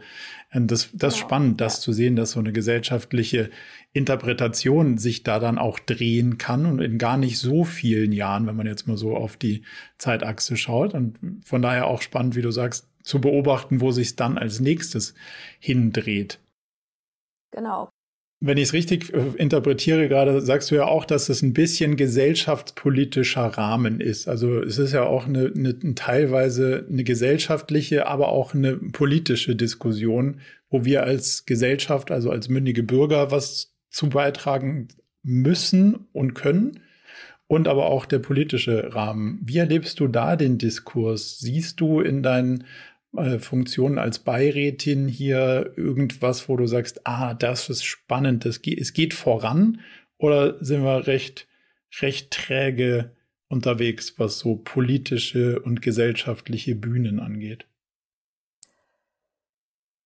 Und 0.52 0.72
das, 0.72 0.90
das 0.94 1.14
ist 1.14 1.20
spannend, 1.20 1.62
das 1.62 1.80
zu 1.80 1.94
sehen, 1.94 2.16
dass 2.16 2.32
so 2.32 2.40
eine 2.40 2.52
gesellschaftliche 2.52 3.52
Interpretation 3.94 4.98
sich 4.98 5.22
da 5.22 5.38
dann 5.38 5.60
auch 5.60 5.78
drehen 5.78 6.40
kann 6.40 6.66
und 6.66 6.80
in 6.80 6.98
gar 6.98 7.18
nicht 7.18 7.38
so 7.38 7.64
vielen 7.64 8.12
Jahren, 8.12 8.48
wenn 8.48 8.56
man 8.56 8.66
jetzt 8.66 8.88
mal 8.88 8.98
so 8.98 9.16
auf 9.16 9.38
die 9.38 9.64
Zeitachse 10.00 10.58
schaut. 10.58 10.96
Und 10.96 11.20
von 11.46 11.62
daher 11.62 11.86
auch 11.86 12.02
spannend, 12.02 12.36
wie 12.36 12.42
du 12.42 12.50
sagst, 12.50 12.90
zu 13.04 13.22
beobachten, 13.22 13.80
wo 13.80 13.92
sich 13.92 14.08
es 14.08 14.16
dann 14.16 14.40
als 14.40 14.60
nächstes 14.60 15.14
hindreht. 15.60 16.40
Genau. 17.52 17.90
Wenn 18.42 18.58
ich 18.58 18.70
es 18.70 18.74
richtig 18.74 19.14
äh, 19.14 19.36
interpretiere, 19.38 20.08
gerade 20.08 20.42
sagst 20.42 20.72
du 20.72 20.76
ja 20.76 20.86
auch, 20.86 21.04
dass 21.04 21.28
es 21.28 21.42
ein 21.42 21.54
bisschen 21.54 21.98
gesellschaftspolitischer 21.98 23.46
Rahmen 23.46 24.00
ist. 24.00 24.30
Also 24.30 24.62
es 24.62 24.78
ist 24.78 24.94
ja 24.94 25.04
auch 25.04 25.28
eine, 25.28 25.52
eine, 25.54 25.96
teilweise 25.96 26.86
eine 26.90 27.04
gesellschaftliche, 27.04 28.08
aber 28.08 28.30
auch 28.30 28.54
eine 28.54 28.78
politische 28.78 29.58
Diskussion, 29.58 30.40
wo 30.70 30.86
wir 30.86 31.04
als 31.04 31.46
Gesellschaft, 31.46 32.12
also 32.12 32.32
als 32.32 32.48
mündige 32.48 32.84
Bürger, 32.84 33.32
was 33.32 33.74
zu 33.90 34.08
beitragen 34.08 34.88
müssen 35.22 36.08
und 36.14 36.34
können. 36.34 36.80
Und 37.48 37.68
aber 37.68 37.88
auch 37.88 38.06
der 38.06 38.20
politische 38.20 38.94
Rahmen. 38.94 39.40
Wie 39.44 39.58
erlebst 39.58 40.00
du 40.00 40.08
da 40.08 40.36
den 40.36 40.60
Diskurs? 40.60 41.40
Siehst 41.40 41.82
du 41.82 42.00
in 42.00 42.22
deinen 42.22 42.66
äh, 43.16 43.40
Funktion 43.40 43.98
als 43.98 44.20
Beirätin 44.20 45.08
hier 45.08 45.74
irgendwas, 45.76 46.48
wo 46.50 46.58
du 46.58 46.68
sagst, 46.68 47.06
ah, 47.06 47.34
das 47.34 47.70
ist 47.70 47.84
spannend, 47.84 48.46
das 48.46 48.62
geht, 48.62 48.80
es 48.80 48.94
geht 48.94 49.14
voran? 49.14 49.82
Oder 50.18 50.64
sind 50.64 50.84
wir 50.84 51.08
recht, 51.08 51.48
recht 52.02 52.32
träge 52.32 53.16
unterwegs, 53.48 54.20
was 54.20 54.40
so 54.40 54.56
politische 54.56 55.60
und 55.60 55.82
gesellschaftliche 55.82 56.76
Bühnen 56.76 57.20
angeht? 57.20 57.66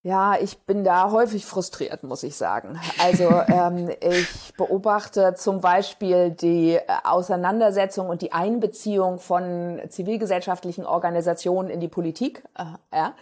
Ja, 0.04 0.36
ich 0.38 0.58
bin 0.58 0.84
da 0.84 1.10
häufig 1.10 1.46
frustriert, 1.46 2.02
muss 2.02 2.24
ich 2.24 2.36
sagen. 2.36 2.78
Also 3.02 3.24
ähm, 3.48 3.88
ich 3.88 4.54
beobachte 4.54 5.34
zum 5.34 5.62
Beispiel 5.62 6.30
die 6.30 6.78
Auseinandersetzung 7.04 8.10
und 8.10 8.20
die 8.20 8.30
Einbeziehung 8.30 9.18
von 9.18 9.80
zivilgesellschaftlichen 9.88 10.84
Organisationen 10.84 11.70
in 11.70 11.80
die 11.80 11.88
Politik, 11.88 12.42
äh, 12.54 12.64
ja, 12.94 13.14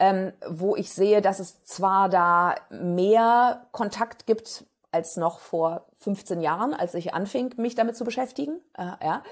ähm, 0.00 0.32
wo 0.48 0.74
ich 0.74 0.92
sehe, 0.92 1.22
dass 1.22 1.38
es 1.38 1.62
zwar 1.62 2.08
da 2.08 2.56
mehr 2.70 3.62
Kontakt 3.70 4.26
gibt 4.26 4.64
als 4.92 5.16
noch 5.16 5.40
vor 5.40 5.86
15 6.00 6.40
Jahren, 6.40 6.74
als 6.74 6.94
ich 6.94 7.14
anfing, 7.14 7.54
mich 7.56 7.74
damit 7.74 7.96
zu 7.96 8.04
beschäftigen. 8.04 8.60
Äh, 8.76 9.04
ja. 9.04 9.22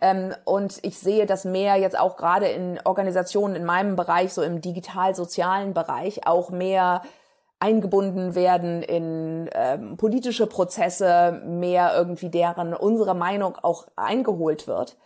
Ähm, 0.00 0.34
und 0.44 0.78
ich 0.82 0.98
sehe 0.98 1.26
das 1.26 1.44
mehr 1.44 1.76
jetzt 1.76 1.98
auch 1.98 2.16
gerade 2.16 2.48
in 2.48 2.80
Organisationen 2.84 3.56
in 3.56 3.64
meinem 3.64 3.96
Bereich, 3.96 4.32
so 4.32 4.42
im 4.42 4.60
digital-sozialen 4.60 5.74
Bereich, 5.74 6.26
auch 6.26 6.50
mehr 6.50 7.02
eingebunden 7.60 8.34
werden 8.34 8.82
in 8.82 9.50
ähm, 9.52 9.96
politische 9.96 10.46
Prozesse, 10.46 11.42
mehr 11.44 11.92
irgendwie 11.96 12.30
deren 12.30 12.74
unsere 12.74 13.14
Meinung 13.14 13.56
auch 13.62 13.86
eingeholt 13.96 14.68
wird. 14.68 14.96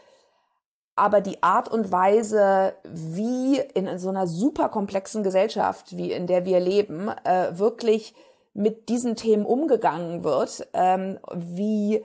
Aber 0.95 1.23
die 1.23 1.43
Art 1.43 1.71
und 1.71 1.91
Weise, 1.91 2.75
wie 2.85 3.59
in 3.59 3.99
so 3.99 4.11
einer 4.11 4.27
super 4.27 4.69
komplexen 4.69 5.23
Gesellschaft, 5.23 5.97
wie 5.97 6.13
in 6.13 6.27
der 6.27 6.45
wir 6.45 6.61
leben, 6.61 7.09
äh, 7.25 7.59
wirklich 7.59 8.15
mit 8.55 8.89
diesen 8.89 9.17
Themen 9.17 9.47
umgegangen 9.47 10.25
wird, 10.25 10.69
ähm, 10.75 11.19
wie 11.35 12.05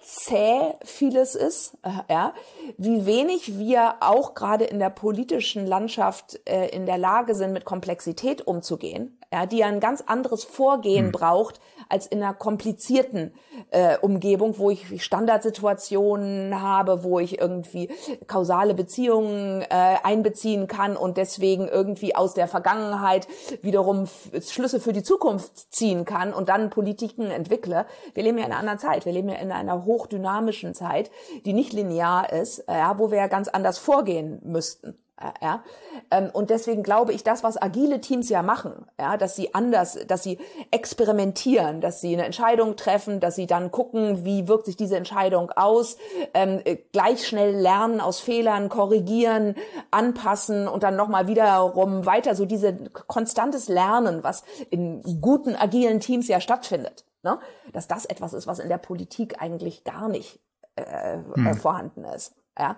zäh 0.00 0.74
vieles 0.84 1.34
ist, 1.34 1.76
äh, 1.82 1.90
ja, 2.12 2.34
wie 2.78 3.04
wenig 3.04 3.58
wir 3.58 3.96
auch 4.00 4.34
gerade 4.34 4.64
in 4.64 4.78
der 4.78 4.90
politischen 4.90 5.66
Landschaft 5.66 6.40
äh, 6.48 6.68
in 6.68 6.86
der 6.86 6.96
Lage 6.96 7.34
sind, 7.34 7.52
mit 7.52 7.66
Komplexität 7.66 8.46
umzugehen, 8.46 9.19
ja, 9.32 9.46
die 9.46 9.62
ein 9.62 9.80
ganz 9.80 10.02
anderes 10.06 10.44
Vorgehen 10.44 11.06
hm. 11.06 11.12
braucht 11.12 11.60
als 11.88 12.06
in 12.06 12.22
einer 12.22 12.34
komplizierten 12.34 13.32
äh, 13.70 13.96
Umgebung, 13.98 14.58
wo 14.58 14.70
ich 14.70 15.02
Standardsituationen 15.02 16.60
habe, 16.60 17.04
wo 17.04 17.18
ich 17.20 17.40
irgendwie 17.40 17.90
kausale 18.26 18.74
Beziehungen 18.74 19.62
äh, 19.62 19.96
einbeziehen 20.02 20.66
kann 20.66 20.96
und 20.96 21.16
deswegen 21.16 21.68
irgendwie 21.68 22.14
aus 22.14 22.34
der 22.34 22.48
Vergangenheit 22.48 23.28
wiederum 23.62 24.08
Schlüsse 24.40 24.80
für 24.80 24.92
die 24.92 25.02
Zukunft 25.02 25.72
ziehen 25.72 26.04
kann 26.04 26.32
und 26.32 26.48
dann 26.48 26.70
Politiken 26.70 27.30
entwickle. 27.30 27.86
Wir 28.14 28.22
leben 28.22 28.38
ja 28.38 28.44
in 28.44 28.52
einer 28.52 28.60
anderen 28.60 28.78
Zeit. 28.78 29.04
Wir 29.04 29.12
leben 29.12 29.28
ja 29.28 29.36
in 29.36 29.52
einer 29.52 29.84
hochdynamischen 29.84 30.74
Zeit, 30.74 31.10
die 31.44 31.52
nicht 31.52 31.72
linear 31.72 32.32
ist, 32.32 32.64
ja, 32.68 32.98
wo 32.98 33.10
wir 33.10 33.18
ja 33.18 33.26
ganz 33.28 33.48
anders 33.48 33.78
vorgehen 33.78 34.40
müssten. 34.42 34.96
Ja, 35.42 35.62
ähm, 36.10 36.30
und 36.32 36.48
deswegen 36.48 36.82
glaube 36.82 37.12
ich, 37.12 37.22
das, 37.22 37.42
was 37.42 37.60
agile 37.60 38.00
Teams 38.00 38.30
ja 38.30 38.42
machen, 38.42 38.86
ja, 38.98 39.18
dass 39.18 39.36
sie 39.36 39.54
anders, 39.54 39.98
dass 40.06 40.22
sie 40.22 40.38
experimentieren, 40.70 41.82
dass 41.82 42.00
sie 42.00 42.14
eine 42.14 42.24
Entscheidung 42.24 42.76
treffen, 42.76 43.20
dass 43.20 43.34
sie 43.34 43.46
dann 43.46 43.70
gucken, 43.70 44.24
wie 44.24 44.48
wirkt 44.48 44.64
sich 44.64 44.76
diese 44.76 44.96
Entscheidung 44.96 45.50
aus, 45.50 45.98
ähm, 46.32 46.62
äh, 46.64 46.76
gleich 46.92 47.28
schnell 47.28 47.54
lernen 47.54 48.00
aus 48.00 48.18
Fehlern, 48.18 48.70
korrigieren, 48.70 49.56
anpassen 49.90 50.66
und 50.66 50.82
dann 50.84 50.96
nochmal 50.96 51.26
wiederum 51.26 52.06
weiter, 52.06 52.34
so 52.34 52.46
diese 52.46 52.74
konstantes 53.06 53.68
Lernen, 53.68 54.24
was 54.24 54.42
in 54.70 55.02
guten 55.20 55.54
agilen 55.54 56.00
Teams 56.00 56.28
ja 56.28 56.40
stattfindet, 56.40 57.04
ne? 57.22 57.38
dass 57.74 57.86
das 57.86 58.06
etwas 58.06 58.32
ist, 58.32 58.46
was 58.46 58.58
in 58.58 58.70
der 58.70 58.78
Politik 58.78 59.42
eigentlich 59.42 59.84
gar 59.84 60.08
nicht 60.08 60.40
äh, 60.76 61.18
hm. 61.34 61.56
vorhanden 61.56 62.04
ist. 62.04 62.34
Ja? 62.60 62.76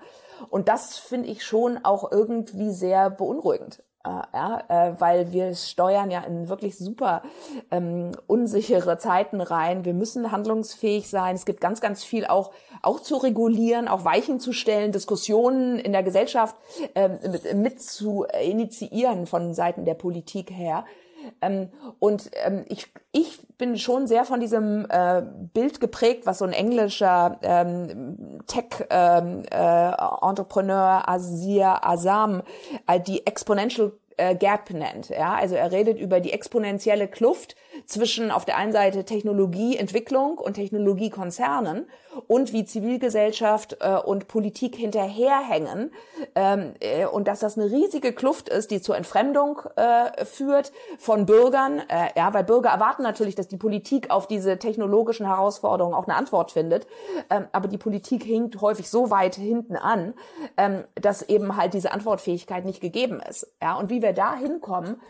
Und 0.49 0.69
das 0.69 0.99
finde 0.99 1.29
ich 1.29 1.45
schon 1.45 1.85
auch 1.85 2.11
irgendwie 2.11 2.71
sehr 2.71 3.11
beunruhigend. 3.11 3.83
Äh, 4.05 4.11
ja, 4.35 4.65
äh, 4.69 5.01
weil 5.01 5.31
wir 5.31 5.55
steuern 5.55 6.11
ja 6.11 6.23
in 6.23 6.49
wirklich 6.49 6.77
super 6.77 7.23
ähm, 7.71 8.11
unsichere 8.27 8.99
Zeiten 8.99 9.41
rein. 9.41 9.85
Wir 9.85 9.95
müssen 9.95 10.33
handlungsfähig 10.33 11.09
sein. 11.09 11.37
Es 11.37 11.45
gibt 11.45 11.61
ganz, 11.61 11.81
ganz 11.81 12.03
viel 12.03 12.27
auch, 12.27 12.51
auch 12.83 12.99
zu 12.99 13.17
regulieren, 13.17 13.87
auch 13.87 14.05
Weichen 14.05 14.41
zu 14.41 14.53
stellen, 14.53 14.91
Diskussionen 14.91 15.79
in 15.79 15.93
der 15.93 16.03
Gesellschaft 16.03 16.57
äh, 16.95 17.11
mit, 17.29 17.55
mit 17.55 17.81
zu 17.81 18.25
initiieren 18.25 19.27
von 19.27 19.55
Seiten 19.55 19.85
der 19.85 19.95
Politik 19.95 20.51
her. 20.51 20.85
Ähm, 21.41 21.69
und 21.99 22.31
ähm, 22.45 22.65
ich, 22.69 22.93
ich 23.13 23.41
bin 23.59 23.79
schon 23.79 24.07
sehr 24.07 24.25
von 24.25 24.41
diesem 24.41 24.87
äh, 24.89 25.23
Bild 25.53 25.81
geprägt, 25.81 26.27
was 26.27 26.39
so 26.39 26.45
ein 26.45 26.53
englischer 26.53 27.39
ähm, 27.43 28.41
Tech-Entrepreneur 28.47 29.45
ähm, 30.97 31.05
äh, 31.07 31.11
Azir 31.11 31.87
Azam 31.87 32.43
äh, 32.87 33.01
die 33.01 33.27
Exponential 33.27 33.93
äh, 34.17 34.35
Gap 34.35 34.71
nennt. 34.71 35.09
Ja? 35.09 35.35
Also 35.35 35.55
er 35.55 35.73
redet 35.73 35.99
über 35.99 36.21
die 36.21 36.33
exponentielle 36.33 37.09
Kluft 37.09 37.57
zwischen 37.87 38.31
auf 38.31 38.45
der 38.45 38.57
einen 38.57 38.73
Seite 38.73 39.05
Technologieentwicklung 39.05 40.39
und 40.39 40.55
Technologiekonzernen 40.55 41.87
und 42.27 42.53
wie 42.53 42.65
Zivilgesellschaft 42.65 43.79
äh, 43.81 43.97
und 43.97 44.29
Politik 44.29 44.77
hinterherhängen 44.77 45.93
ähm, 46.35 46.75
äh, 46.81 47.07
und 47.07 47.29
dass 47.29 47.41
das 47.41 47.59
eine 47.59 47.71
riesige 47.71 48.13
Kluft 48.13 48.49
ist, 48.49 48.71
die 48.71 48.81
zur 48.81 48.97
Entfremdung 48.97 49.61
äh, 49.77 50.25
führt 50.25 50.73
von 50.99 51.27
Bürgern, 51.27 51.81
äh, 51.89 52.09
ja, 52.17 52.35
weil 52.35 52.45
Bürger 52.45 52.71
erwarten 52.71 53.03
natürlich, 53.03 53.35
dass 53.35 53.49
die 53.49 53.57
Politik 53.57 54.11
auf 54.11 54.27
diese 54.27 54.59
technologischen 54.59 55.27
Herausforderungen 55.27 55.95
auch 55.95 56.07
eine 56.07 56.17
Antwort 56.17 56.53
findet, 56.53 56.87
ähm, 57.31 57.47
aber 57.53 57.69
die 57.69 57.79
Politik 57.79 58.25
hinkt 58.25 58.61
häufig 58.61 58.91
so 58.91 59.11
weit 59.11 59.37
hinten 59.37 59.77
an, 59.77 60.15
ähm, 60.57 60.85
dass 60.95 61.23
eben 61.23 61.57
halt 61.57 61.75
diese 61.75 61.93
Antwortfähigkeit 61.93 62.65
nicht 62.65 62.81
gegeben 62.81 63.21
ist, 63.29 63.51
ja, 63.63 63.75
und 63.77 63.91
wie 63.91 64.02
wir 64.03 64.13
da 64.13 64.37
hinkommen, 64.37 65.01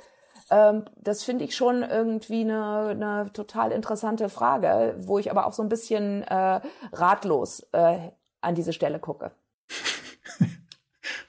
Ähm, 0.51 0.85
das 0.97 1.23
finde 1.23 1.45
ich 1.45 1.57
schon 1.57 1.83
irgendwie 1.83 2.43
eine, 2.43 2.89
eine 2.89 3.33
total 3.33 3.73
interessante 3.73 4.29
Frage, 4.29 4.95
wo 4.99 5.19
ich 5.19 5.31
aber 5.31 5.47
auch 5.47 5.53
so 5.53 5.63
ein 5.63 5.69
bisschen 5.69 6.23
äh, 6.23 6.61
ratlos 6.93 7.67
äh, 7.73 8.11
an 8.43 8.55
diese 8.55 8.73
Stelle 8.73 8.99
gucke. 8.99 9.33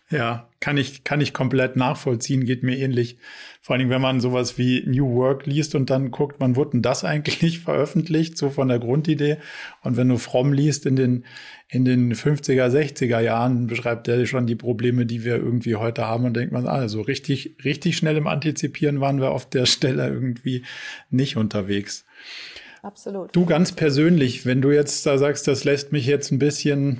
Ja, 0.09 0.47
kann 0.59 0.77
ich, 0.77 1.03
kann 1.03 1.21
ich 1.21 1.33
komplett 1.33 1.75
nachvollziehen, 1.75 2.45
geht 2.45 2.61
mir 2.61 2.77
ähnlich. 2.77 3.17
Vor 3.65 3.73
allen 3.75 3.79
Dingen, 3.79 3.91
wenn 3.91 4.01
man 4.01 4.19
sowas 4.19 4.57
wie 4.57 4.83
New 4.85 5.15
Work 5.15 5.45
liest 5.45 5.73
und 5.73 5.89
dann 5.89 6.11
guckt, 6.11 6.35
wann 6.39 6.57
wurde 6.57 6.71
denn 6.71 6.81
das 6.81 7.05
eigentlich 7.05 7.59
veröffentlicht, 7.63 8.37
so 8.37 8.49
von 8.49 8.67
der 8.67 8.77
Grundidee. 8.77 9.37
Und 9.81 9.95
wenn 9.95 10.09
du 10.09 10.17
Fromm 10.17 10.51
liest 10.51 10.85
in 10.85 10.97
den, 10.97 11.23
in 11.69 11.85
den 11.85 12.13
50er, 12.13 12.67
60er 12.67 13.21
Jahren, 13.21 13.67
beschreibt 13.67 14.09
er 14.09 14.25
schon 14.25 14.47
die 14.47 14.57
Probleme, 14.57 15.05
die 15.05 15.23
wir 15.23 15.37
irgendwie 15.37 15.77
heute 15.77 16.05
haben 16.05 16.25
und 16.25 16.35
denkt 16.35 16.51
man, 16.51 16.67
also 16.67 16.99
richtig, 16.99 17.55
richtig 17.63 17.95
schnell 17.95 18.17
im 18.17 18.27
Antizipieren 18.27 18.99
waren 18.99 19.21
wir 19.21 19.31
auf 19.31 19.49
der 19.49 19.65
Stelle 19.65 20.09
irgendwie 20.09 20.63
nicht 21.09 21.37
unterwegs. 21.37 22.03
Absolut. 22.81 23.33
Du 23.33 23.45
ganz 23.45 23.71
persönlich, 23.71 24.45
wenn 24.45 24.61
du 24.61 24.71
jetzt 24.71 25.05
da 25.05 25.17
sagst, 25.17 25.47
das 25.47 25.63
lässt 25.63 25.93
mich 25.93 26.05
jetzt 26.05 26.31
ein 26.31 26.39
bisschen 26.39 26.99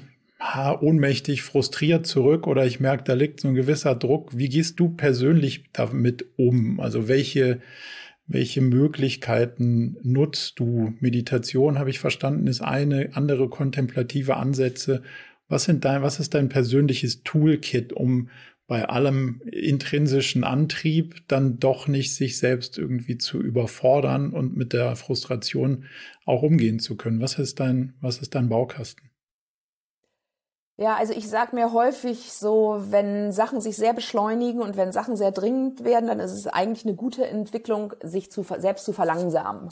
ohnmächtig, 0.81 1.41
frustriert 1.41 2.05
zurück 2.05 2.47
oder 2.47 2.65
ich 2.65 2.79
merke, 2.79 3.03
da 3.03 3.13
liegt 3.13 3.39
so 3.39 3.47
ein 3.47 3.55
gewisser 3.55 3.95
Druck. 3.95 4.37
Wie 4.37 4.49
gehst 4.49 4.79
du 4.79 4.89
persönlich 4.89 5.65
damit 5.73 6.25
um? 6.37 6.79
Also 6.79 7.07
welche, 7.07 7.61
welche 8.27 8.61
Möglichkeiten 8.61 9.97
nutzt 10.03 10.59
du? 10.59 10.93
Meditation, 10.99 11.79
habe 11.79 11.89
ich 11.89 11.99
verstanden, 11.99 12.47
ist 12.47 12.61
eine, 12.61 13.09
andere 13.13 13.49
kontemplative 13.49 14.35
Ansätze. 14.37 15.01
Was, 15.47 15.65
sind 15.65 15.85
dein, 15.85 16.01
was 16.01 16.19
ist 16.19 16.33
dein 16.33 16.49
persönliches 16.49 17.23
Toolkit, 17.23 17.93
um 17.93 18.29
bei 18.67 18.85
allem 18.87 19.41
intrinsischen 19.51 20.43
Antrieb 20.43 21.27
dann 21.27 21.59
doch 21.59 21.87
nicht 21.87 22.15
sich 22.15 22.37
selbst 22.37 22.77
irgendwie 22.77 23.17
zu 23.17 23.41
überfordern 23.41 24.31
und 24.31 24.55
mit 24.55 24.73
der 24.73 24.95
Frustration 24.95 25.85
auch 26.25 26.43
umgehen 26.43 26.79
zu 26.79 26.95
können? 26.95 27.21
Was 27.21 27.39
ist 27.39 27.59
dein, 27.59 27.93
was 28.01 28.19
ist 28.19 28.35
dein 28.35 28.49
Baukasten? 28.49 29.12
Ja, 30.77 30.95
also 30.95 31.13
ich 31.13 31.29
sag 31.29 31.53
mir 31.53 31.71
häufig 31.71 32.33
so, 32.33 32.77
wenn 32.89 33.31
Sachen 33.31 33.61
sich 33.61 33.75
sehr 33.75 33.93
beschleunigen 33.93 34.61
und 34.61 34.75
wenn 34.75 34.91
Sachen 34.91 35.15
sehr 35.15 35.31
dringend 35.31 35.83
werden, 35.83 36.07
dann 36.07 36.19
ist 36.19 36.31
es 36.31 36.47
eigentlich 36.47 36.85
eine 36.85 36.95
gute 36.95 37.27
Entwicklung, 37.27 37.93
sich 38.01 38.31
zu, 38.31 38.43
selbst 38.43 38.85
zu 38.85 38.91
verlangsamen. 38.91 39.69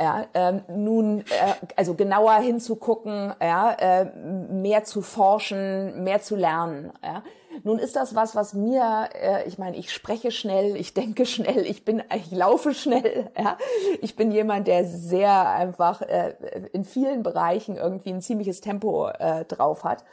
Ja, 0.00 0.26
ähm, 0.34 0.62
nun, 0.68 1.20
äh, 1.20 1.54
also 1.74 1.94
genauer 1.94 2.34
hinzugucken, 2.34 3.34
ja, 3.40 3.72
äh, 3.72 4.04
mehr 4.04 4.84
zu 4.84 5.00
forschen, 5.02 6.02
mehr 6.02 6.20
zu 6.20 6.36
lernen. 6.36 6.92
Ja. 7.02 7.22
Nun 7.64 7.78
ist 7.78 7.96
das 7.96 8.14
was, 8.14 8.34
was 8.34 8.54
mir, 8.54 9.08
äh, 9.14 9.46
ich 9.46 9.58
meine, 9.58 9.76
ich 9.76 9.92
spreche 9.92 10.30
schnell, 10.30 10.76
ich 10.76 10.94
denke 10.94 11.26
schnell, 11.26 11.66
ich 11.66 11.84
bin, 11.84 12.02
ich 12.14 12.30
laufe 12.30 12.74
schnell. 12.74 13.30
Ja. 13.38 13.58
Ich 14.00 14.16
bin 14.16 14.32
jemand, 14.32 14.66
der 14.66 14.84
sehr 14.84 15.50
einfach 15.50 16.00
äh, 16.00 16.34
in 16.72 16.84
vielen 16.84 17.22
Bereichen 17.22 17.76
irgendwie 17.76 18.10
ein 18.10 18.22
ziemliches 18.22 18.60
Tempo 18.60 19.08
äh, 19.08 19.44
drauf 19.44 19.84
hat. 19.84 20.04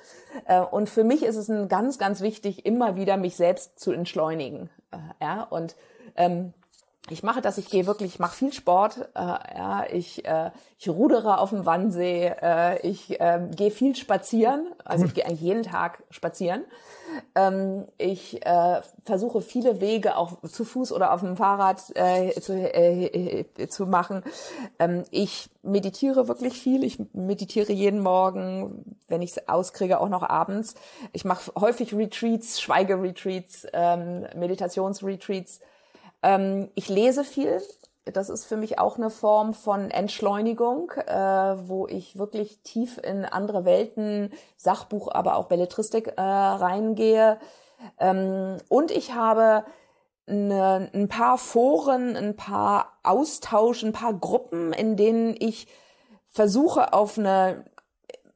Äh, 0.46 0.62
und 0.62 0.90
für 0.90 1.04
mich 1.04 1.24
ist 1.24 1.38
es 1.38 1.50
ein 1.50 1.68
ganz, 1.70 1.98
ganz 1.98 2.22
wichtig, 2.22 2.66
immer 2.66 2.96
wieder 2.96 3.18
mich 3.18 3.36
selbst 3.36 3.80
zu 3.80 3.92
entschleunigen. 3.92 4.70
Äh, 4.92 4.98
ja, 5.22 5.44
und 5.44 5.76
ähm, 6.16 6.54
ich 7.14 7.24
mache 7.24 7.42
das, 7.42 7.58
ich 7.58 7.70
gehe 7.70 7.86
wirklich, 7.86 8.16
ich 8.16 8.20
mache 8.20 8.36
viel 8.36 8.52
Sport, 8.52 9.10
äh, 9.16 9.20
ja, 9.20 9.86
ich, 9.92 10.26
äh, 10.26 10.52
ich 10.78 10.90
rudere 10.90 11.38
auf 11.38 11.52
dem 11.52 11.66
Wannsee, 11.66 12.34
äh, 12.42 12.86
ich 12.86 13.20
äh, 13.22 13.48
gehe 13.56 13.72
viel 13.72 13.96
spazieren, 13.96 14.68
also 14.84 15.06
ich 15.06 15.14
gehe 15.14 15.26
eigentlich 15.26 15.42
jeden 15.42 15.64
Tag 15.64 16.04
spazieren. 16.10 16.64
Ähm, 17.36 17.86
ich 17.98 18.46
äh, 18.46 18.82
versuche 19.06 19.42
viele 19.42 19.80
Wege 19.80 20.18
auch 20.18 20.42
zu 20.42 20.66
Fuß 20.66 20.92
oder 20.92 21.14
auf 21.14 21.22
dem 21.22 21.38
Fahrrad 21.38 21.84
äh, 21.96 22.32
zu, 22.40 22.54
äh, 22.54 23.46
zu 23.68 23.86
machen. 23.86 24.24
Ähm, 24.80 25.04
ich 25.12 25.50
meditiere 25.62 26.28
wirklich 26.28 26.60
viel. 26.60 26.84
Ich 26.84 26.98
meditiere 27.14 27.72
jeden 27.72 28.02
Morgen, 28.02 28.98
wenn 29.08 29.22
ich 29.22 29.32
es 29.32 29.48
auskriege, 29.48 30.00
auch 30.00 30.10
noch 30.10 30.24
abends. 30.24 30.76
Ich 31.12 31.26
mache 31.26 31.52
häufig 31.60 31.94
Retreats, 31.94 32.60
Schweigeretreats, 32.62 33.68
ähm, 33.74 34.26
Meditationsretreats. 34.36 35.60
Ähm, 36.24 36.70
ich 36.74 36.90
lese 36.90 37.24
viel. 37.24 37.62
Das 38.06 38.30
ist 38.30 38.46
für 38.46 38.58
mich 38.58 38.80
auch 38.80 38.98
eine 38.98 39.10
Form 39.10 39.54
von 39.54 39.90
Entschleunigung, 39.90 40.92
äh, 40.92 41.16
wo 41.16 41.88
ich 41.88 42.18
wirklich 42.18 42.60
tief 42.62 42.98
in 42.98 43.24
andere 43.24 43.64
Welten, 43.64 44.34
Sachbuch, 44.58 45.10
aber 45.14 45.38
auch 45.38 45.46
Belletristik 45.46 46.14
äh, 46.18 46.22
reingehe. 46.22 47.40
Ähm, 48.00 48.58
und 48.68 48.92
ich 48.92 49.14
habe 49.14 49.64
eine, 50.28 50.90
ein 50.94 51.08
paar 51.08 51.38
Foren, 51.38 52.16
ein 52.16 52.36
paar 52.36 52.94
Austausch, 53.04 53.84
ein 53.84 53.94
paar 53.94 54.14
Gruppen, 54.14 54.74
in 54.74 54.98
denen 54.98 55.36
ich 55.38 55.68
versuche 56.32 56.94
auf 56.94 57.18
eine 57.18 57.66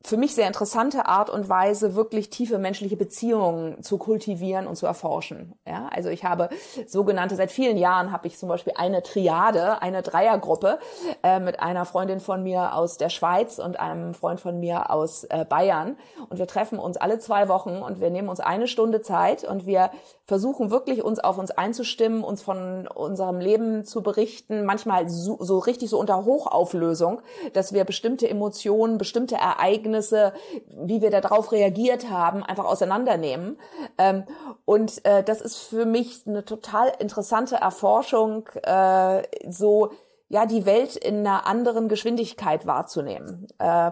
für 0.08 0.16
mich 0.16 0.34
sehr 0.36 0.48
interessante 0.48 1.06
Art 1.06 1.30
und 1.30 1.50
Weise, 1.50 1.94
wirklich 1.94 2.30
tiefe 2.30 2.58
menschliche 2.60 2.96
Beziehungen 2.96 3.84
zu 3.84 3.98
kultivieren 3.98 4.66
und 4.66 4.78
zu 4.78 4.86
erforschen. 4.86 5.54
Ja, 5.68 5.90
also 5.94 6.08
ich 6.08 6.24
habe 6.24 6.48
sogenannte, 6.88 7.36
seit 7.36 7.52
vielen 7.52 7.76
Jahren 7.78 8.14
habe 8.14 8.26
ich 8.28 8.38
zum 8.38 8.48
Beispiel 8.48 8.72
eine 8.78 9.04
Triade, 9.04 9.82
eine 9.82 10.04
Dreiergruppe 10.04 10.80
äh, 11.24 11.42
mit 11.42 11.60
einer 11.60 11.84
Freundin 11.84 12.22
von 12.22 12.42
mir 12.42 12.74
aus 12.74 12.96
der 12.96 13.10
Schweiz 13.10 13.60
und 13.60 13.82
einem 13.82 14.14
Freund 14.14 14.40
von 14.40 14.62
mir 14.62 14.92
aus 14.92 15.26
äh, 15.26 15.44
Bayern. 15.44 15.98
Und 16.30 16.40
wir 16.40 16.48
treffen 16.48 16.80
uns 16.80 16.96
alle 16.96 17.20
zwei 17.20 17.50
Wochen 17.50 17.82
und 17.82 18.00
wir 18.00 18.10
nehmen 18.10 18.30
uns 18.30 18.40
eine 18.40 18.68
Stunde 18.68 19.02
Zeit 19.02 19.44
und 19.44 19.66
wir 19.66 19.92
versuchen 20.24 20.72
wirklich 20.72 21.04
uns 21.04 21.20
auf 21.20 21.38
uns 21.38 21.52
einzustimmen, 21.52 22.24
uns 22.24 22.42
von 22.42 22.88
unserem 22.88 23.40
Leben 23.40 23.84
zu 23.84 24.02
berichten, 24.02 24.66
manchmal 24.66 25.10
so, 25.10 25.38
so 25.42 25.60
richtig 25.60 25.90
so 25.90 26.00
unter 26.00 26.24
Hochauflösung, 26.24 27.22
dass 27.54 27.74
wir 27.74 27.84
bestimmte 27.84 28.30
Emotionen, 28.30 28.98
bestimmte 28.98 29.36
Ereignisse, 29.36 29.97
wie 30.02 31.02
wir 31.02 31.12
darauf 31.12 31.52
reagiert 31.52 32.10
haben, 32.10 32.44
einfach 32.44 32.66
auseinandernehmen. 32.66 33.60
Ähm, 33.98 34.24
und 34.66 35.06
äh, 35.06 35.24
das 35.24 35.42
ist 35.42 35.58
für 35.58 35.86
mich 35.86 36.24
eine 36.28 36.46
total 36.46 36.92
interessante 37.00 37.56
Erforschung, 37.56 38.48
äh, 38.64 39.24
so 39.50 39.92
ja, 40.30 40.46
die 40.46 40.66
Welt 40.66 40.96
in 40.96 41.20
einer 41.20 41.48
anderen 41.48 41.88
Geschwindigkeit 41.88 42.66
wahrzunehmen. 42.66 43.48
Äh, 43.60 43.92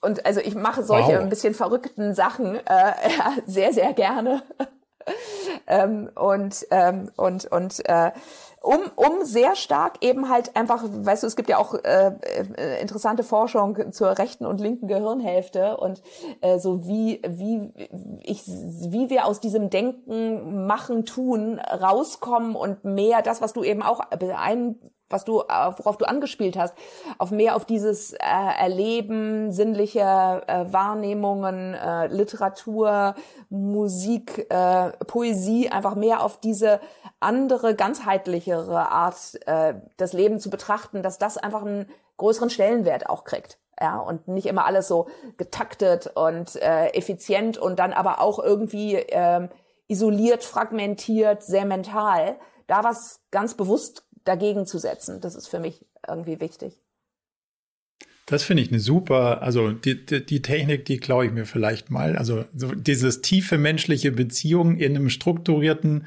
und 0.00 0.24
also 0.24 0.40
ich 0.40 0.54
mache 0.54 0.82
solche 0.84 1.14
wow. 1.14 1.20
ein 1.20 1.28
bisschen 1.28 1.54
verrückten 1.54 2.14
Sachen 2.14 2.56
äh, 2.56 2.60
ja, 2.66 3.32
sehr, 3.46 3.72
sehr 3.72 3.92
gerne 3.92 4.42
ähm, 5.66 6.10
und 6.14 6.66
ähm, 6.70 7.10
und 7.16 7.46
und 7.46 7.88
äh, 7.88 8.12
um, 8.62 8.80
um 8.96 9.24
sehr 9.24 9.56
stark 9.56 9.98
eben 10.00 10.28
halt 10.28 10.56
einfach, 10.56 10.84
weißt 10.84 11.22
du, 11.22 11.26
es 11.26 11.36
gibt 11.36 11.48
ja 11.48 11.58
auch 11.58 11.74
äh, 11.74 12.12
äh, 12.56 12.80
interessante 12.80 13.22
Forschung 13.22 13.92
zur 13.92 14.18
rechten 14.18 14.46
und 14.46 14.60
linken 14.60 14.88
Gehirnhälfte 14.88 15.76
und 15.76 16.02
äh, 16.40 16.58
so 16.58 16.86
wie, 16.86 17.22
wie, 17.26 17.72
ich, 18.22 18.46
wie 18.46 19.10
wir 19.10 19.26
aus 19.26 19.40
diesem 19.40 19.70
Denken, 19.70 20.66
Machen, 20.66 21.04
Tun 21.04 21.58
rauskommen 21.58 22.56
und 22.56 22.84
mehr 22.84 23.22
das, 23.22 23.40
was 23.40 23.52
du 23.52 23.62
eben 23.62 23.82
auch 23.82 24.00
ein 24.10 24.76
was 25.10 25.24
du, 25.24 25.36
worauf 25.36 25.96
du 25.96 26.04
angespielt 26.04 26.58
hast, 26.58 26.74
auf 27.18 27.30
mehr 27.30 27.56
auf 27.56 27.64
dieses 27.64 28.12
äh, 28.12 28.18
Erleben, 28.20 29.52
sinnliche 29.52 30.00
äh, 30.46 30.72
Wahrnehmungen, 30.72 31.74
äh, 31.74 32.08
Literatur, 32.08 33.14
Musik, 33.48 34.46
äh, 34.50 34.90
Poesie, 35.06 35.70
einfach 35.70 35.94
mehr 35.94 36.22
auf 36.22 36.38
diese 36.40 36.80
andere, 37.20 37.74
ganzheitlichere 37.74 38.90
Art, 38.90 39.38
äh, 39.46 39.74
das 39.96 40.12
Leben 40.12 40.38
zu 40.38 40.50
betrachten, 40.50 41.02
dass 41.02 41.18
das 41.18 41.36
einfach 41.36 41.62
einen 41.62 41.86
größeren 42.16 42.50
Stellenwert 42.50 43.08
auch 43.08 43.24
kriegt. 43.24 43.58
Ja, 43.80 43.98
und 43.98 44.26
nicht 44.26 44.46
immer 44.46 44.64
alles 44.64 44.88
so 44.88 45.08
getaktet 45.36 46.08
und 46.14 46.56
äh, 46.56 46.88
effizient 46.88 47.58
und 47.58 47.78
dann 47.78 47.92
aber 47.92 48.20
auch 48.20 48.40
irgendwie 48.40 48.96
äh, 48.96 49.48
isoliert, 49.86 50.42
fragmentiert, 50.42 51.44
sehr 51.44 51.64
mental. 51.64 52.36
Da 52.66 52.82
was 52.82 53.20
ganz 53.30 53.54
bewusst 53.54 54.04
dagegen 54.24 54.66
zu 54.66 54.78
setzen. 54.78 55.20
Das 55.20 55.36
ist 55.36 55.46
für 55.46 55.60
mich 55.60 55.86
irgendwie 56.06 56.40
wichtig. 56.40 56.80
Das 58.26 58.42
finde 58.42 58.62
ich 58.62 58.68
eine 58.68 58.80
super, 58.80 59.40
also 59.40 59.72
die, 59.72 60.04
die, 60.04 60.24
die 60.24 60.42
Technik, 60.42 60.84
die 60.84 60.98
klaue 60.98 61.26
ich 61.26 61.32
mir 61.32 61.46
vielleicht 61.46 61.90
mal. 61.90 62.16
Also 62.18 62.44
so 62.54 62.74
dieses 62.74 63.22
tiefe 63.22 63.56
menschliche 63.56 64.12
Beziehung 64.12 64.76
in 64.76 64.96
einem 64.96 65.08
strukturierten, 65.08 66.06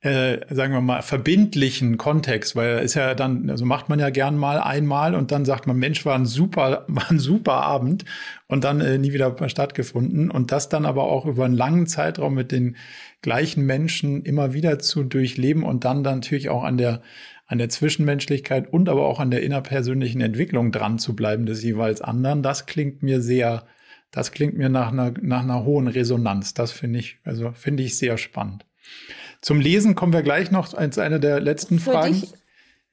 äh, 0.00 0.38
sagen 0.54 0.72
wir 0.72 0.80
mal, 0.80 1.02
verbindlichen 1.02 1.96
Kontext, 1.96 2.54
weil 2.54 2.78
ist 2.78 2.94
ja 2.94 3.14
dann, 3.14 3.48
also 3.50 3.64
macht 3.64 3.88
man 3.88 3.98
ja 3.98 4.10
gern 4.10 4.36
mal 4.36 4.60
einmal 4.60 5.14
und 5.14 5.32
dann 5.32 5.44
sagt 5.44 5.66
man, 5.66 5.78
Mensch, 5.78 6.04
war 6.04 6.14
ein 6.14 6.26
super, 6.26 6.84
war 6.88 7.10
ein 7.10 7.18
super 7.18 7.54
Abend 7.54 8.04
und 8.46 8.64
dann 8.64 8.80
äh, 8.80 8.98
nie 8.98 9.12
wieder 9.12 9.36
stattgefunden. 9.48 10.30
Und 10.30 10.52
das 10.52 10.68
dann 10.68 10.86
aber 10.86 11.04
auch 11.04 11.26
über 11.26 11.44
einen 11.44 11.56
langen 11.56 11.86
Zeitraum 11.86 12.34
mit 12.34 12.52
den 12.52 12.76
gleichen 13.22 13.64
Menschen 13.64 14.22
immer 14.22 14.52
wieder 14.52 14.78
zu 14.78 15.02
durchleben 15.02 15.64
und 15.64 15.84
dann, 15.84 16.04
dann 16.04 16.16
natürlich 16.16 16.50
auch 16.50 16.62
an 16.62 16.76
der 16.76 17.02
an 17.48 17.58
der 17.58 17.68
Zwischenmenschlichkeit 17.68 18.72
und 18.72 18.88
aber 18.88 19.06
auch 19.06 19.20
an 19.20 19.30
der 19.30 19.42
innerpersönlichen 19.42 20.20
Entwicklung 20.20 20.72
dran 20.72 20.98
zu 20.98 21.14
bleiben 21.14 21.46
des 21.46 21.62
jeweils 21.62 22.00
anderen, 22.00 22.42
das 22.42 22.66
klingt 22.66 23.02
mir 23.02 23.20
sehr, 23.20 23.66
das 24.10 24.32
klingt 24.32 24.58
mir 24.58 24.68
nach 24.68 24.90
einer, 24.90 25.14
nach 25.22 25.42
einer 25.42 25.64
hohen 25.64 25.86
Resonanz. 25.86 26.54
Das 26.54 26.72
finde 26.72 26.98
ich, 26.98 27.20
also 27.22 27.52
finde 27.52 27.84
ich 27.84 27.98
sehr 27.98 28.18
spannend. 28.18 28.66
Zum 29.46 29.60
Lesen 29.60 29.94
kommen 29.94 30.12
wir 30.12 30.22
gleich 30.22 30.50
noch 30.50 30.74
als 30.74 30.98
eine 30.98 31.20
der 31.20 31.38
letzten 31.38 31.78
Für 31.78 31.92
Fragen. 31.92 32.14
Dich 32.14 32.32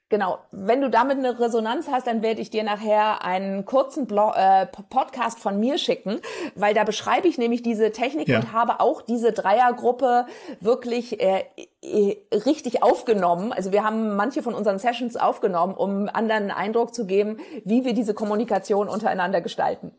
Genau, 0.09 0.38
wenn 0.51 0.81
du 0.81 0.91
damit 0.91 1.17
eine 1.17 1.39
Resonanz 1.39 1.88
hast, 1.91 2.05
dann 2.05 2.21
werde 2.21 2.41
ich 2.41 2.51
dir 2.51 2.63
nachher 2.63 3.25
einen 3.25 3.65
kurzen 3.65 4.05
Blog, 4.05 4.35
äh, 4.35 4.67
Podcast 4.67 5.39
von 5.39 5.59
mir 5.59 5.80
schicken, 5.80 6.19
weil 6.53 6.75
da 6.75 6.84
beschreibe 6.84 7.27
ich 7.27 7.39
nämlich 7.39 7.63
diese 7.63 7.91
Technik 7.91 8.27
ja. 8.27 8.38
und 8.38 8.53
habe 8.53 8.81
auch 8.81 9.01
diese 9.01 9.31
Dreiergruppe 9.31 10.27
wirklich 10.59 11.19
äh, 11.19 11.45
richtig 12.31 12.84
aufgenommen. 12.84 13.51
Also 13.51 13.71
wir 13.71 13.84
haben 13.84 14.15
manche 14.15 14.43
von 14.43 14.53
unseren 14.53 14.77
Sessions 14.77 15.15
aufgenommen, 15.15 15.73
um 15.73 16.07
anderen 16.07 16.43
einen 16.43 16.51
Eindruck 16.51 16.93
zu 16.93 17.07
geben, 17.07 17.38
wie 17.65 17.84
wir 17.84 17.95
diese 17.95 18.13
Kommunikation 18.13 18.89
untereinander 18.89 19.41
gestalten. 19.41 19.91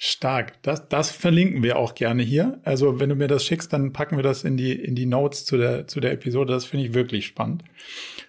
Stark. 0.00 0.62
Das, 0.62 0.88
das 0.88 1.10
verlinken 1.10 1.64
wir 1.64 1.76
auch 1.76 1.96
gerne 1.96 2.22
hier. 2.22 2.60
Also 2.62 3.00
wenn 3.00 3.08
du 3.08 3.16
mir 3.16 3.26
das 3.26 3.44
schickst, 3.44 3.72
dann 3.72 3.92
packen 3.92 4.16
wir 4.16 4.22
das 4.22 4.44
in 4.44 4.56
die, 4.56 4.72
in 4.72 4.94
die 4.94 5.06
Notes 5.06 5.44
zu 5.44 5.56
der, 5.56 5.88
zu 5.88 5.98
der 5.98 6.12
Episode. 6.12 6.52
Das 6.52 6.64
finde 6.64 6.86
ich 6.86 6.94
wirklich 6.94 7.26
spannend. 7.26 7.64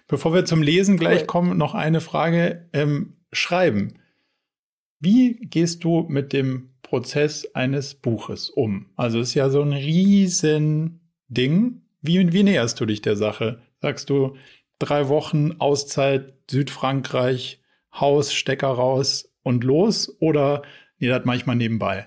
Bevor 0.08 0.34
wir 0.34 0.44
zum 0.44 0.62
Lesen 0.62 0.96
gleich 0.96 1.20
cool. 1.20 1.26
kommen, 1.26 1.56
noch 1.56 1.74
eine 1.74 2.00
Frage. 2.00 2.68
Ähm, 2.72 3.14
Schreiben. 3.32 3.94
Wie 4.98 5.34
gehst 5.34 5.84
du 5.84 6.06
mit 6.08 6.32
dem 6.32 6.70
Prozess 6.82 7.48
eines 7.54 7.94
Buches 7.94 8.50
um? 8.50 8.86
Also 8.96 9.20
es 9.20 9.28
ist 9.28 9.34
ja 9.34 9.48
so 9.48 9.62
ein 9.62 9.72
riesen 9.72 11.00
Ding. 11.28 11.82
Wie, 12.02 12.32
wie 12.32 12.42
näherst 12.42 12.80
du 12.80 12.86
dich 12.86 13.00
der 13.00 13.14
Sache? 13.14 13.62
Sagst 13.80 14.10
du 14.10 14.36
drei 14.80 15.08
wochen 15.08 15.52
Auszeit, 15.60 16.34
Südfrankreich, 16.50 17.62
Haus, 17.92 18.34
Stecker 18.34 18.68
raus 18.68 19.32
und 19.44 19.62
los? 19.62 20.16
Oder 20.18 20.62
Nee, 21.00 21.08
das 21.08 21.24
manchmal 21.24 21.56
nebenbei. 21.56 22.06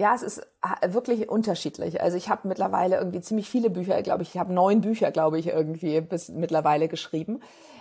Ja, 0.00 0.14
es 0.14 0.22
ist 0.22 0.46
wirklich 0.86 1.28
unterschiedlich. 1.28 2.00
Also 2.00 2.16
ich 2.16 2.28
habe 2.28 2.46
mittlerweile 2.48 2.96
irgendwie 2.96 3.20
ziemlich 3.20 3.48
viele 3.48 3.68
Bücher, 3.68 4.00
glaube 4.02 4.22
ich. 4.22 4.30
Ich 4.30 4.38
habe 4.38 4.52
neun 4.52 4.80
Bücher, 4.80 5.10
glaube 5.10 5.38
ich, 5.38 5.48
irgendwie 5.48 6.00
bis 6.00 6.28
mittlerweile 6.28 6.88
geschrieben. 6.88 7.40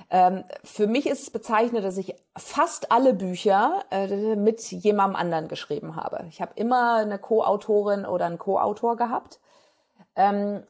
Ähm, 0.10 0.44
für 0.64 0.88
mich 0.88 1.06
ist 1.06 1.22
es 1.24 1.30
bezeichnet, 1.30 1.84
dass 1.84 1.98
ich 1.98 2.16
fast 2.36 2.92
alle 2.92 3.14
Bücher 3.14 3.84
äh, 3.92 4.36
mit 4.36 4.62
jemandem 4.72 5.16
anderen 5.16 5.48
geschrieben 5.48 5.96
habe. 5.96 6.26
Ich 6.30 6.42
habe 6.42 6.54
immer 6.56 6.96
eine 6.96 7.20
Co-Autorin 7.20 8.06
oder 8.06 8.26
einen 8.26 8.40
Co-Autor 8.40 8.98
gehabt, 8.98 9.40
ähm, 10.16 10.64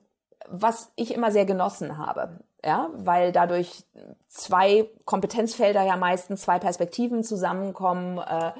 was 0.50 0.92
ich 0.96 1.14
immer 1.14 1.32
sehr 1.32 1.46
genossen 1.46 1.98
habe 1.98 2.40
ja, 2.66 2.90
weil 2.96 3.32
dadurch 3.32 3.86
zwei 4.28 4.90
Kompetenzfelder 5.06 5.84
ja 5.84 5.96
meistens 5.96 6.42
zwei 6.42 6.60
Perspektiven 6.60 7.24
zusammenkommen 7.24 8.18
äh, 8.18 8.52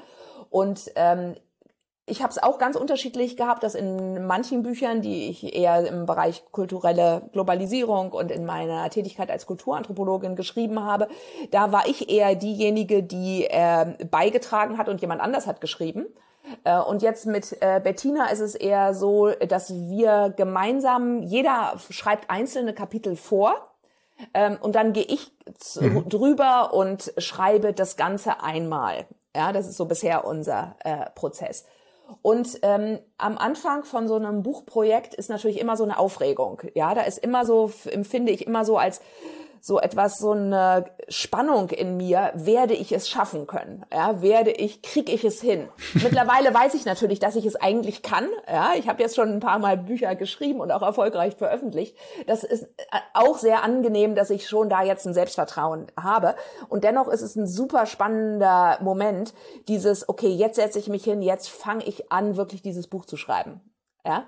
und 0.50 0.90
ähm, 0.96 1.34
ich 2.10 2.22
habe 2.22 2.30
es 2.30 2.42
auch 2.42 2.58
ganz 2.58 2.76
unterschiedlich 2.76 3.36
gehabt, 3.36 3.62
dass 3.62 3.74
in 3.74 4.26
manchen 4.26 4.62
Büchern, 4.62 5.02
die 5.02 5.28
ich 5.28 5.54
eher 5.54 5.86
im 5.86 6.06
Bereich 6.06 6.42
kulturelle 6.52 7.22
Globalisierung 7.32 8.12
und 8.12 8.30
in 8.30 8.46
meiner 8.46 8.88
Tätigkeit 8.90 9.30
als 9.30 9.46
Kulturanthropologin 9.46 10.34
geschrieben 10.34 10.82
habe, 10.82 11.08
da 11.50 11.70
war 11.72 11.86
ich 11.86 12.10
eher 12.10 12.34
diejenige, 12.34 13.02
die 13.02 13.44
äh, 13.44 13.94
beigetragen 14.10 14.78
hat 14.78 14.88
und 14.88 15.00
jemand 15.00 15.20
anders 15.20 15.46
hat 15.46 15.60
geschrieben. 15.60 16.06
Äh, 16.64 16.78
und 16.78 17.02
jetzt 17.02 17.26
mit 17.26 17.56
äh, 17.60 17.80
Bettina 17.82 18.30
ist 18.30 18.40
es 18.40 18.54
eher 18.54 18.94
so, 18.94 19.30
dass 19.30 19.72
wir 19.74 20.32
gemeinsam, 20.36 21.22
jeder 21.22 21.74
schreibt 21.90 22.30
einzelne 22.30 22.72
Kapitel 22.72 23.16
vor 23.16 23.54
ähm, 24.34 24.58
und 24.60 24.74
dann 24.74 24.92
gehe 24.92 25.04
ich 25.04 25.32
mhm. 25.80 26.08
drüber 26.08 26.72
und 26.72 27.12
schreibe 27.18 27.72
das 27.72 27.96
Ganze 27.96 28.42
einmal. 28.42 29.06
Ja, 29.34 29.52
das 29.52 29.68
ist 29.68 29.76
so 29.76 29.84
bisher 29.84 30.24
unser 30.24 30.76
äh, 30.84 31.10
Prozess. 31.14 31.64
Und 32.22 32.58
ähm, 32.62 32.98
am 33.18 33.36
Anfang 33.36 33.84
von 33.84 34.08
so 34.08 34.16
einem 34.16 34.42
Buchprojekt 34.42 35.14
ist 35.14 35.28
natürlich 35.28 35.60
immer 35.60 35.76
so 35.76 35.84
eine 35.84 35.98
Aufregung. 35.98 36.62
Ja, 36.74 36.94
da 36.94 37.02
ist 37.02 37.18
immer 37.18 37.44
so, 37.44 37.70
empfinde 37.84 38.32
ich 38.32 38.46
immer 38.46 38.64
so 38.64 38.78
als 38.78 39.02
so 39.60 39.80
etwas, 39.80 40.18
so 40.18 40.32
eine 40.32 40.86
Spannung 41.08 41.70
in 41.70 41.96
mir, 41.96 42.32
werde 42.34 42.74
ich 42.74 42.92
es 42.92 43.08
schaffen 43.08 43.46
können? 43.46 43.84
Ja, 43.92 44.22
werde 44.22 44.50
ich, 44.50 44.82
kriege 44.82 45.12
ich 45.12 45.24
es 45.24 45.40
hin? 45.40 45.68
Mittlerweile 45.94 46.52
weiß 46.52 46.74
ich 46.74 46.84
natürlich, 46.84 47.18
dass 47.18 47.36
ich 47.36 47.46
es 47.46 47.56
eigentlich 47.56 48.02
kann. 48.02 48.28
Ja, 48.46 48.72
ich 48.76 48.88
habe 48.88 49.02
jetzt 49.02 49.16
schon 49.16 49.28
ein 49.28 49.40
paar 49.40 49.58
Mal 49.58 49.76
Bücher 49.76 50.14
geschrieben 50.14 50.60
und 50.60 50.70
auch 50.70 50.82
erfolgreich 50.82 51.36
veröffentlicht. 51.36 51.96
Das 52.26 52.44
ist 52.44 52.64
äh, 52.64 52.98
auch 53.14 53.38
sehr 53.38 53.62
angenehm, 53.62 54.14
dass 54.14 54.30
ich 54.30 54.48
schon 54.48 54.68
da 54.68 54.82
jetzt 54.82 55.06
ein 55.06 55.14
Selbstvertrauen 55.14 55.86
habe. 56.00 56.34
Und 56.68 56.84
dennoch 56.84 57.08
ist 57.08 57.22
es 57.22 57.36
ein 57.36 57.46
super 57.46 57.86
spannender 57.86 58.78
Moment, 58.80 59.34
dieses, 59.68 60.08
okay, 60.08 60.28
jetzt 60.28 60.56
setze 60.56 60.78
ich 60.78 60.88
mich 60.88 61.04
hin, 61.04 61.22
jetzt 61.22 61.48
fange 61.48 61.84
ich 61.84 62.10
an, 62.12 62.36
wirklich 62.36 62.62
dieses 62.62 62.86
Buch 62.86 63.04
zu 63.04 63.16
schreiben. 63.16 63.60
Ja, 64.04 64.24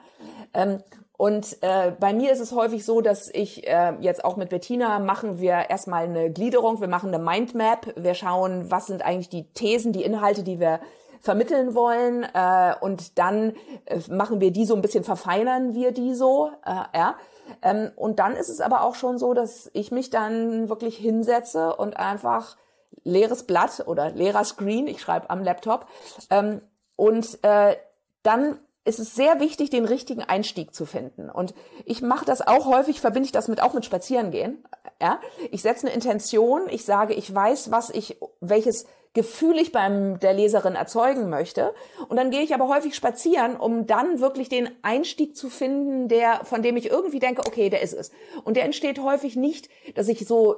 ähm, 0.53 0.83
und 1.21 1.59
äh, 1.61 1.93
bei 2.01 2.15
mir 2.15 2.33
ist 2.33 2.41
es 2.41 2.53
häufig 2.53 2.83
so, 2.83 3.03
dass 3.03 3.29
ich 3.29 3.69
äh, 3.69 3.93
jetzt 4.01 4.25
auch 4.25 4.39
mit 4.39 4.49
Bettina 4.49 4.99
machen 5.01 5.39
wir 5.39 5.69
erstmal 5.69 6.05
eine 6.05 6.33
Gliederung, 6.33 6.81
wir 6.81 6.89
machen 6.89 7.13
eine 7.13 7.23
Mindmap, 7.23 7.93
wir 7.95 8.15
schauen, 8.15 8.71
was 8.71 8.87
sind 8.87 9.05
eigentlich 9.05 9.29
die 9.29 9.45
Thesen, 9.53 9.93
die 9.93 10.03
Inhalte, 10.03 10.43
die 10.43 10.61
wir 10.61 10.81
vermitteln 11.21 11.75
wollen. 11.75 12.23
Äh, 12.23 12.75
und 12.81 13.19
dann 13.19 13.53
äh, 13.85 14.01
machen 14.11 14.41
wir 14.41 14.51
die 14.51 14.65
so 14.65 14.75
ein 14.75 14.81
bisschen, 14.81 15.05
verfeinern 15.05 15.75
wir 15.75 15.93
die 15.93 16.15
so, 16.15 16.53
äh, 16.65 16.97
ja. 16.97 17.17
Ähm, 17.61 17.91
und 17.97 18.19
dann 18.19 18.35
ist 18.35 18.49
es 18.49 18.63
aber 18.63 18.83
auch 18.83 18.95
schon 18.95 19.19
so, 19.19 19.35
dass 19.35 19.69
ich 19.75 19.93
mich 19.93 20.09
dann 20.09 20.71
wirklich 20.71 20.97
hinsetze 20.97 21.77
und 21.77 21.99
einfach 21.99 22.57
leeres 23.05 23.43
Blatt 23.43 23.85
oder 23.87 24.09
leerer 24.09 24.45
Screen, 24.45 24.87
ich 24.87 25.03
schreibe 25.03 25.29
am 25.29 25.45
Laptop, 25.45 25.85
ähm, 26.31 26.63
und 26.97 27.45
äh, 27.45 27.77
dann 28.23 28.57
ist 28.85 28.99
es 28.99 29.15
sehr 29.15 29.41
wichtig, 29.41 29.71
den 29.71 29.85
richtigen 29.85 30.23
Einstieg 30.23 30.75
zu 30.75 30.87
finden. 30.87 31.29
Und 31.29 31.55
ich 31.85 32.03
mache 32.03 32.25
das 32.25 32.47
auch 32.47 32.67
häufig, 32.67 33.01
verbinde 33.01 33.27
ich 33.27 33.33
das 33.33 33.49
mit 33.49 33.63
auch 33.63 33.75
mit 33.75 33.85
Spazierengehen. 33.85 34.65
Ja, 35.01 35.21
ich 35.51 35.63
setze 35.63 35.87
eine 35.87 35.95
Intention, 35.95 36.63
ich 36.69 36.85
sage, 36.85 37.15
ich 37.15 37.33
weiß, 37.35 37.71
was 37.71 37.91
ich, 37.91 38.19
welches 38.41 38.87
Gefühl 39.13 39.59
ich 39.59 39.73
beim 39.73 40.21
der 40.21 40.35
Leserin 40.35 40.77
erzeugen 40.77 41.31
möchte. 41.31 41.75
Und 42.09 42.17
dann 42.17 42.31
gehe 42.31 42.43
ich 42.43 42.55
aber 42.55 42.69
häufig 42.69 42.95
spazieren, 42.95 43.57
um 43.57 43.87
dann 43.87 44.21
wirklich 44.21 44.49
den 44.49 44.71
Einstieg 44.83 45.37
zu 45.37 45.51
finden, 45.51 46.09
der, 46.09 46.45
von 46.45 46.63
dem 46.63 46.77
ich 46.77 46.91
irgendwie 46.91 47.19
denke, 47.19 47.43
okay, 47.47 47.71
der 47.71 47.83
ist 47.83 47.95
es. 47.95 48.13
Und 48.45 48.57
der 48.57 48.65
entsteht 48.65 49.01
häufig 49.01 49.37
nicht, 49.37 49.69
dass 49.95 50.09
ich 50.09 50.27
so 50.27 50.57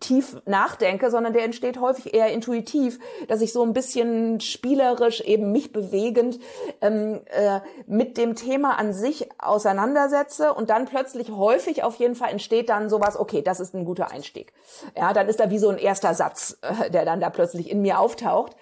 tief 0.00 0.36
nachdenke, 0.46 1.10
sondern 1.10 1.32
der 1.32 1.44
entsteht 1.44 1.80
häufig 1.80 2.14
eher 2.14 2.32
intuitiv, 2.32 2.98
dass 3.28 3.40
ich 3.40 3.52
so 3.52 3.62
ein 3.62 3.72
bisschen 3.72 4.40
spielerisch 4.40 5.20
eben 5.20 5.52
mich 5.52 5.72
bewegend 5.72 6.38
ähm, 6.80 7.20
äh, 7.26 7.60
mit 7.86 8.16
dem 8.16 8.34
Thema 8.34 8.78
an 8.78 8.92
sich 8.92 9.28
auseinandersetze 9.38 10.52
und 10.52 10.70
dann 10.70 10.86
plötzlich 10.86 11.30
häufig 11.30 11.82
auf 11.82 11.96
jeden 11.96 12.14
Fall 12.14 12.30
entsteht 12.30 12.68
dann 12.68 12.88
sowas, 12.88 13.18
okay, 13.18 13.42
das 13.42 13.60
ist 13.60 13.74
ein 13.74 13.84
guter 13.84 14.10
Einstieg. 14.10 14.52
Ja, 14.96 15.12
dann 15.12 15.28
ist 15.28 15.40
da 15.40 15.50
wie 15.50 15.58
so 15.58 15.68
ein 15.68 15.78
erster 15.78 16.14
Satz, 16.14 16.58
äh, 16.62 16.90
der 16.90 17.04
dann 17.04 17.20
da 17.20 17.30
plötzlich 17.30 17.70
in 17.70 17.82
mir 17.82 17.98
auftaucht 17.98 18.56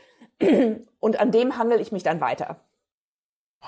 und 1.01 1.21
an 1.21 1.31
dem 1.31 1.59
hangel 1.59 1.81
ich 1.81 1.93
mich 1.93 2.03
dann 2.03 2.21
weiter. 2.21 2.57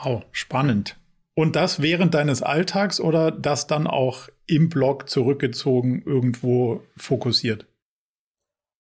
Wow, 0.03 0.23
spannend. 0.33 0.97
Und 1.35 1.57
das 1.57 1.83
während 1.83 2.15
deines 2.15 2.43
Alltags 2.43 3.01
oder 3.01 3.31
das 3.31 3.67
dann 3.67 3.87
auch 3.87 4.29
im 4.47 4.69
Blog 4.69 5.09
zurückgezogen 5.09 6.03
irgendwo 6.05 6.83
fokussiert? 6.97 7.67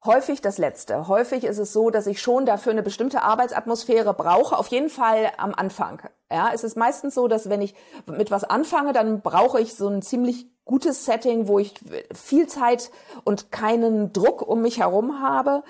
Häufig 0.04 0.42
das 0.42 0.58
Letzte. 0.58 1.08
Häufig 1.08 1.44
ist 1.44 1.56
es 1.56 1.72
so, 1.72 1.88
dass 1.88 2.06
ich 2.06 2.20
schon 2.20 2.44
dafür 2.44 2.72
eine 2.72 2.82
bestimmte 2.82 3.22
Arbeitsatmosphäre 3.22 4.12
brauche. 4.12 4.58
Auf 4.58 4.66
jeden 4.66 4.90
Fall 4.90 5.32
am 5.38 5.54
Anfang. 5.54 6.02
Ja, 6.30 6.50
es 6.52 6.62
ist 6.62 6.76
meistens 6.76 7.14
so, 7.14 7.26
dass 7.26 7.48
wenn 7.48 7.62
ich 7.62 7.74
mit 8.06 8.30
was 8.30 8.44
anfange, 8.44 8.92
dann 8.92 9.22
brauche 9.22 9.62
ich 9.62 9.74
so 9.74 9.88
ein 9.88 10.02
ziemlich 10.02 10.46
gutes 10.66 11.06
Setting, 11.06 11.48
wo 11.48 11.58
ich 11.58 11.74
viel 12.12 12.46
Zeit 12.48 12.90
und 13.24 13.50
keinen 13.50 14.12
Druck 14.12 14.42
um 14.42 14.60
mich 14.60 14.80
herum 14.80 15.22
habe. 15.22 15.62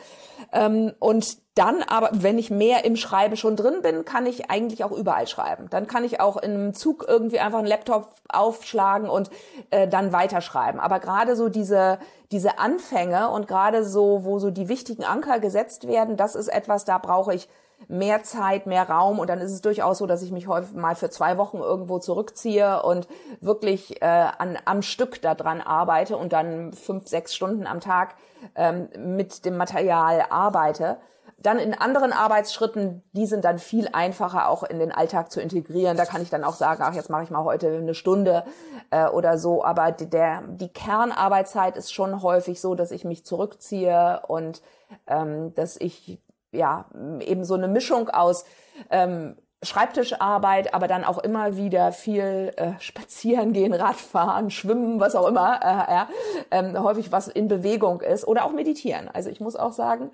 Ähm, 0.54 0.92
und 1.00 1.38
dann 1.56 1.82
aber, 1.82 2.10
wenn 2.12 2.38
ich 2.38 2.50
mehr 2.50 2.84
im 2.84 2.96
Schreiben 2.96 3.36
schon 3.36 3.56
drin 3.56 3.82
bin, 3.82 4.04
kann 4.04 4.24
ich 4.24 4.50
eigentlich 4.50 4.84
auch 4.84 4.92
überall 4.92 5.26
schreiben. 5.26 5.66
Dann 5.68 5.86
kann 5.86 6.04
ich 6.04 6.20
auch 6.20 6.36
einem 6.36 6.74
Zug 6.74 7.04
irgendwie 7.06 7.40
einfach 7.40 7.58
einen 7.58 7.66
Laptop 7.66 8.14
aufschlagen 8.28 9.10
und 9.10 9.30
äh, 9.70 9.88
dann 9.88 10.12
weiterschreiben. 10.12 10.80
Aber 10.80 11.00
gerade 11.00 11.36
so 11.36 11.48
diese, 11.48 11.98
diese 12.30 12.58
Anfänge 12.58 13.30
und 13.30 13.48
gerade 13.48 13.84
so, 13.84 14.24
wo 14.24 14.38
so 14.38 14.50
die 14.50 14.68
wichtigen 14.68 15.04
Anker 15.04 15.40
gesetzt 15.40 15.86
werden, 15.86 16.16
das 16.16 16.34
ist 16.36 16.48
etwas, 16.48 16.84
da 16.84 16.98
brauche 16.98 17.34
ich 17.34 17.48
mehr 17.88 18.22
Zeit, 18.22 18.66
mehr 18.66 18.88
Raum 18.88 19.18
und 19.18 19.28
dann 19.28 19.40
ist 19.40 19.52
es 19.52 19.60
durchaus 19.60 19.98
so, 19.98 20.06
dass 20.06 20.22
ich 20.22 20.32
mich 20.32 20.48
häufig 20.48 20.74
mal 20.74 20.94
für 20.94 21.10
zwei 21.10 21.38
Wochen 21.38 21.58
irgendwo 21.58 21.98
zurückziehe 21.98 22.82
und 22.82 23.08
wirklich 23.40 24.02
äh, 24.02 24.06
an, 24.06 24.58
am 24.64 24.82
Stück 24.82 25.20
daran 25.22 25.60
arbeite 25.60 26.16
und 26.16 26.32
dann 26.32 26.72
fünf, 26.72 27.08
sechs 27.08 27.34
Stunden 27.34 27.66
am 27.66 27.80
Tag 27.80 28.14
ähm, 28.54 28.88
mit 28.98 29.44
dem 29.44 29.56
Material 29.56 30.24
arbeite. 30.30 30.98
Dann 31.44 31.58
in 31.58 31.74
anderen 31.74 32.14
Arbeitsschritten, 32.14 33.02
die 33.12 33.26
sind 33.26 33.44
dann 33.44 33.58
viel 33.58 33.90
einfacher 33.92 34.48
auch 34.48 34.62
in 34.62 34.78
den 34.78 34.92
Alltag 34.92 35.30
zu 35.30 35.42
integrieren. 35.42 35.94
Da 35.94 36.06
kann 36.06 36.22
ich 36.22 36.30
dann 36.30 36.42
auch 36.42 36.54
sagen, 36.54 36.82
ach, 36.82 36.94
jetzt 36.94 37.10
mache 37.10 37.24
ich 37.24 37.30
mal 37.30 37.44
heute 37.44 37.68
eine 37.68 37.94
Stunde 37.94 38.44
äh, 38.90 39.06
oder 39.08 39.36
so. 39.36 39.62
Aber 39.62 39.92
der, 39.92 40.42
die 40.46 40.72
Kernarbeitszeit 40.72 41.76
ist 41.76 41.92
schon 41.92 42.22
häufig 42.22 42.62
so, 42.62 42.74
dass 42.74 42.90
ich 42.90 43.04
mich 43.04 43.26
zurückziehe 43.26 44.22
und 44.26 44.62
ähm, 45.06 45.54
dass 45.54 45.76
ich 45.76 46.18
ja 46.54 46.86
eben 47.20 47.44
so 47.44 47.54
eine 47.54 47.68
Mischung 47.68 48.08
aus 48.08 48.44
ähm, 48.90 49.36
Schreibtischarbeit, 49.64 50.74
aber 50.74 50.88
dann 50.88 51.04
auch 51.04 51.18
immer 51.18 51.56
wieder 51.56 51.92
viel 51.92 52.52
äh, 52.56 52.72
spazieren 52.78 53.52
gehen, 53.52 53.72
Radfahren, 53.72 54.50
schwimmen, 54.50 55.00
was 55.00 55.14
auch 55.14 55.26
immer, 55.26 55.60
äh, 55.62 55.92
ja, 55.92 56.08
ähm, 56.50 56.80
häufig 56.82 57.12
was 57.12 57.28
in 57.28 57.48
Bewegung 57.48 58.00
ist 58.00 58.26
oder 58.26 58.44
auch 58.44 58.52
meditieren. 58.52 59.08
Also 59.12 59.30
ich 59.30 59.40
muss 59.40 59.56
auch 59.56 59.72
sagen, 59.72 60.10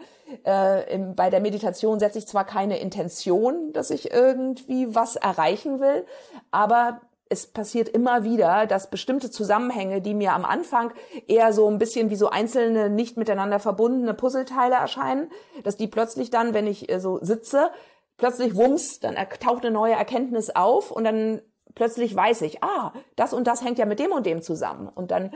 äh, 0.47 0.93
im, 0.95 1.15
bei 1.15 1.31
der 1.31 1.41
Meditation 1.41 1.99
setze 1.99 2.19
ich 2.19 2.27
zwar 2.27 2.45
keine 2.45 2.79
Intention, 2.79 3.73
dass 3.73 3.91
ich 3.91 4.12
irgendwie 4.12 4.95
was 4.95 5.17
erreichen 5.17 5.81
will, 5.81 6.07
aber 6.51 7.01
es 7.31 7.47
passiert 7.47 7.89
immer 7.89 8.24
wieder, 8.24 8.66
dass 8.66 8.90
bestimmte 8.90 9.31
Zusammenhänge, 9.31 10.02
die 10.02 10.15
mir 10.15 10.35
am 10.35 10.44
Anfang 10.44 10.93
eher 11.28 11.52
so 11.52 11.70
ein 11.70 11.78
bisschen 11.78 12.11
wie 12.11 12.16
so 12.16 12.28
einzelne 12.28 12.90
nicht 12.90 13.16
miteinander 13.16 13.61
verbundene 13.61 14.15
Puzzleteile 14.15 14.74
erscheinen, 14.74 15.31
dass 15.62 15.77
die 15.77 15.86
plötzlich 15.86 16.31
dann, 16.31 16.55
wenn 16.55 16.66
ich 16.66 16.90
äh, 16.90 16.98
so 16.98 17.19
sitze, 17.23 17.70
plötzlich 18.19 18.57
wumms, 18.57 18.98
dann 18.98 19.15
taucht 19.39 19.65
eine 19.65 19.73
neue 19.73 19.94
Erkenntnis 19.94 20.51
auf 20.51 20.90
und 20.90 21.05
dann 21.05 21.40
plötzlich 21.77 22.15
weiß 22.15 22.43
ich, 22.43 22.65
ah, 22.65 22.93
das 23.15 23.32
und 23.32 23.47
das 23.47 23.65
hängt 23.65 23.78
ja 23.78 23.86
mit 23.86 24.01
dem 24.01 24.11
und 24.11 24.27
dem 24.27 24.43
zusammen 24.43 24.89
und 24.89 25.12
dann 25.12 25.32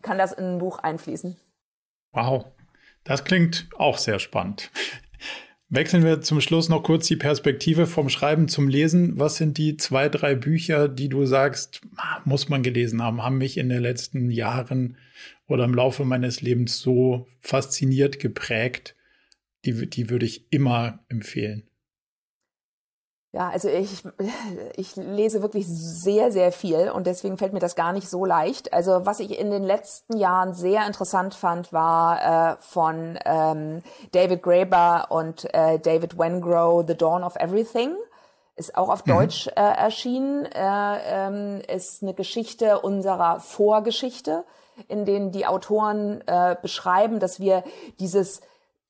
kann 0.00 0.16
das 0.16 0.32
in 0.32 0.54
ein 0.54 0.58
Buch 0.58 0.78
einfließen. 0.78 1.38
Wow, 2.12 2.46
das 3.04 3.24
klingt 3.24 3.68
auch 3.76 3.98
sehr 3.98 4.18
spannend. 4.18 4.70
Wechseln 5.70 6.04
wir 6.04 6.20
zum 6.20 6.40
Schluss 6.40 6.68
noch 6.68 6.82
kurz 6.82 7.06
die 7.06 7.16
Perspektive 7.16 7.86
vom 7.86 8.08
Schreiben 8.08 8.48
zum 8.48 8.68
Lesen. 8.68 9.18
Was 9.18 9.36
sind 9.36 9.56
die 9.58 9.76
zwei, 9.76 10.08
drei 10.08 10.34
Bücher, 10.34 10.88
die 10.88 11.08
du 11.08 11.24
sagst, 11.24 11.80
muss 12.24 12.48
man 12.48 12.62
gelesen 12.62 13.02
haben, 13.02 13.22
haben 13.22 13.38
mich 13.38 13.56
in 13.56 13.70
den 13.70 13.82
letzten 13.82 14.30
Jahren 14.30 14.96
oder 15.46 15.64
im 15.64 15.74
Laufe 15.74 16.04
meines 16.04 16.42
Lebens 16.42 16.78
so 16.78 17.26
fasziniert, 17.40 18.18
geprägt? 18.18 18.94
Die, 19.64 19.88
die 19.88 20.10
würde 20.10 20.26
ich 20.26 20.52
immer 20.52 21.04
empfehlen. 21.08 21.64
Ja, 23.34 23.48
also 23.48 23.68
ich, 23.68 24.04
ich 24.76 24.94
lese 24.94 25.42
wirklich 25.42 25.66
sehr, 25.66 26.30
sehr 26.30 26.52
viel 26.52 26.88
und 26.88 27.08
deswegen 27.08 27.36
fällt 27.36 27.52
mir 27.52 27.58
das 27.58 27.74
gar 27.74 27.92
nicht 27.92 28.08
so 28.08 28.24
leicht. 28.24 28.72
Also 28.72 29.06
was 29.06 29.18
ich 29.18 29.36
in 29.36 29.50
den 29.50 29.64
letzten 29.64 30.16
Jahren 30.16 30.54
sehr 30.54 30.86
interessant 30.86 31.34
fand, 31.34 31.72
war 31.72 32.52
äh, 32.52 32.56
von 32.60 33.18
ähm, 33.24 33.82
David 34.12 34.40
Graeber 34.40 35.06
und 35.08 35.52
äh, 35.52 35.80
David 35.80 36.16
Wengrow, 36.16 36.84
The 36.86 36.96
Dawn 36.96 37.24
of 37.24 37.34
Everything. 37.34 37.96
Ist 38.54 38.76
auch 38.76 38.88
auf 38.88 39.04
mhm. 39.04 39.10
Deutsch 39.10 39.48
äh, 39.48 39.50
erschienen. 39.54 40.46
Äh, 40.46 40.98
ähm, 41.04 41.60
ist 41.66 42.04
eine 42.04 42.14
Geschichte 42.14 42.82
unserer 42.82 43.40
Vorgeschichte, 43.40 44.44
in 44.86 45.04
denen 45.04 45.32
die 45.32 45.44
Autoren 45.44 46.22
äh, 46.28 46.54
beschreiben, 46.62 47.18
dass 47.18 47.40
wir 47.40 47.64
dieses 47.98 48.42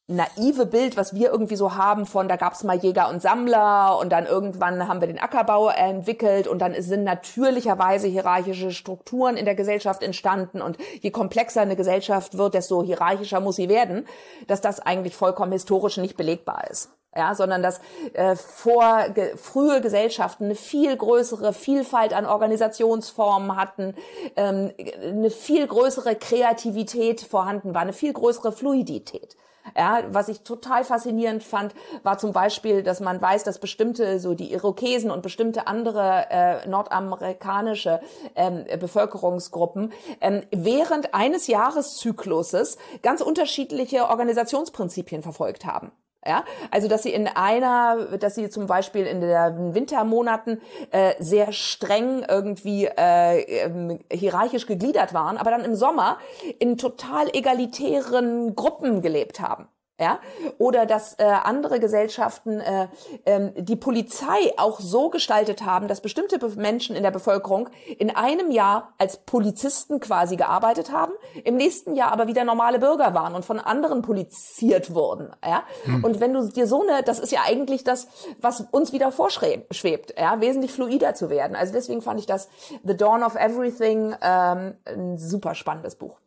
naive 0.07 0.67
Bild, 0.67 0.99
was 0.99 1.15
wir 1.15 1.31
irgendwie 1.31 1.57
so 1.57 1.77
haben 1.77 2.05
von, 2.05 2.29
da 2.29 2.37
gab 2.37 2.53
es 2.53 2.63
mal 2.63 2.77
Jäger 2.77 3.09
und 3.09 3.23
Sammler 3.23 3.99
und 3.99 4.11
dann 4.11 4.27
irgendwann 4.27 4.87
haben 4.87 5.01
wir 5.01 5.09
den 5.09 5.19
Ackerbau 5.19 5.69
entwickelt 5.69 6.47
und 6.47 6.59
dann 6.59 6.75
sind 6.83 7.05
natürlicherweise 7.05 8.07
hierarchische 8.07 8.71
Strukturen 8.71 9.39
in 9.39 9.47
der 9.47 9.55
Gesellschaft 9.55 10.03
entstanden 10.03 10.61
und 10.61 10.77
je 11.01 11.11
komplexer 11.11 11.63
eine 11.63 11.77
Gesellschaft 11.77 12.37
wird, 12.37 12.53
desto 12.53 12.83
hierarchischer 12.83 13.41
muss 13.41 13.57
sie 13.57 13.71
werden, 13.71 14.07
dass 14.47 14.61
das 14.61 14.79
eigentlich 14.79 15.17
vollkommen 15.17 15.53
historisch 15.53 15.97
nicht 15.97 16.17
belegbar 16.19 16.65
ist. 16.71 16.91
Ja, 17.17 17.37
sondern 17.37 17.63
dass 17.63 17.81
äh, 18.15 18.35
vor 18.35 19.09
ge, 19.15 19.37
frühe 19.37 19.81
Gesellschaften 19.81 20.47
eine 20.47 20.57
viel 20.57 20.97
größere 20.97 21.53
Vielfalt 21.53 22.13
an 22.13 22.27
Organisationsformen 22.27 23.57
hatten, 23.57 23.95
ähm, 24.35 24.73
eine 25.01 25.31
viel 25.31 25.65
größere 25.65 26.17
Kreativität 26.17 27.21
vorhanden 27.21 27.73
war, 27.73 27.83
eine 27.83 27.93
viel 27.93 28.13
größere 28.13 28.51
Fluidität. 28.51 29.37
Ja, 29.77 30.03
was 30.11 30.29
ich 30.29 30.43
total 30.43 30.85
faszinierend 30.85 31.43
fand, 31.43 31.75
war 32.03 32.19
zum 32.19 32.33
Beispiel, 32.33 32.83
dass 32.83 33.01
man 33.01 33.21
weiß, 33.21 33.45
dass 33.45 33.59
bestimmte, 33.59 34.21
so 34.21 34.35
die 34.35 34.53
Irokesen 34.53 35.11
und 35.11 35.23
bestimmte 35.23 35.67
andere 35.67 36.27
äh, 36.31 36.69
nordamerikanische 36.69 38.01
ähm, 38.35 38.65
Bevölkerungsgruppen 38.79 39.93
ähm, 40.21 40.43
während 40.51 41.15
eines 41.15 41.47
Jahreszykluses 41.47 42.77
ganz 43.03 43.21
unterschiedliche 43.21 44.09
Organisationsprinzipien 44.09 45.23
verfolgt 45.23 45.65
haben. 45.65 45.93
Ja, 46.27 46.45
also 46.71 46.89
dass 46.89 47.03
sie 47.03 47.13
in 47.13 47.29
einer, 47.29 48.17
dass 48.19 48.35
sie 48.35 48.49
zum 48.49 48.67
Beispiel 48.67 49.07
in 49.07 49.21
den 49.21 49.75
Wintermonaten 49.75 50.61
äh, 50.91 51.13
sehr 51.19 51.53
streng 51.53 52.25
irgendwie 52.27 52.87
äh, 52.87 53.41
ähm, 53.41 53.99
hierarchisch 54.11 54.67
gegliedert 54.67 55.13
waren, 55.13 55.37
aber 55.37 55.51
dann 55.51 55.65
im 55.65 55.75
Sommer 55.75 56.19
in 56.59 56.79
total 56.79 57.29
egalitären 57.35 58.55
Gruppen 58.55 59.03
gelebt 59.03 59.41
haben 59.41 59.69
ja, 60.01 60.19
oder 60.59 60.87
dass 60.87 61.15
äh, 61.21 61.23
andere 61.25 61.79
Gesellschaften 61.79 62.59
äh, 62.59 62.89
ähm, 63.27 63.53
die 63.57 63.77
Polizei 63.77 64.53
auch 64.57 64.81
so 64.81 65.09
gestaltet 65.09 65.65
haben, 65.65 65.87
dass 65.87 66.01
bestimmte 66.01 66.45
Menschen 66.57 66.97
in 66.97 67.05
der 67.05 67.13
Bevölkerung 67.13 67.69
in 67.97 68.11
einem 68.11 68.51
Jahr 68.51 68.95
als 68.99 69.19
Polizisten 69.19 70.01
quasi 70.01 70.35
gearbeitet 70.35 70.91
haben, 70.91 71.13
im 71.45 71.55
nächsten 71.55 71.95
Jahr 71.95 72.11
aber 72.11 72.27
wieder 72.27 72.43
normale 72.43 72.81
Bürger 72.81 73.15
waren 73.15 73.37
und 73.37 73.45
von 73.45 73.61
anderen 73.61 74.03
poliziert 74.03 74.95
wurden, 74.95 75.31
ja. 75.45 75.63
Hm. 75.85 76.03
Und 76.03 76.19
wenn 76.19 76.33
du 76.33 76.49
dir 76.49 76.67
so 76.67 76.83
eine, 76.83 77.05
das 77.05 77.21
ist 77.21 77.31
ja 77.31 77.43
eigentlich 77.47 77.85
das, 77.85 78.09
was 78.41 78.63
uns 78.73 78.93
wieder 78.93 79.13
vorschwebt, 79.13 80.15
ja, 80.19 80.41
wesentlich 80.41 80.73
fluider 80.73 81.15
zu 81.15 81.31
werden. 81.31 81.55
Also 81.55 81.73
deswegen 81.73 82.03
fand 82.03 82.19
ich 82.19 82.27
das 82.27 82.49
The 82.83 82.97
Dawn 82.97 83.23
of 83.23 83.37
Everything 83.37 84.15
ähm, 84.21 84.75
ein 84.87 85.19
super 85.19 85.55
spannendes 85.55 85.95
Buch. 85.95 86.19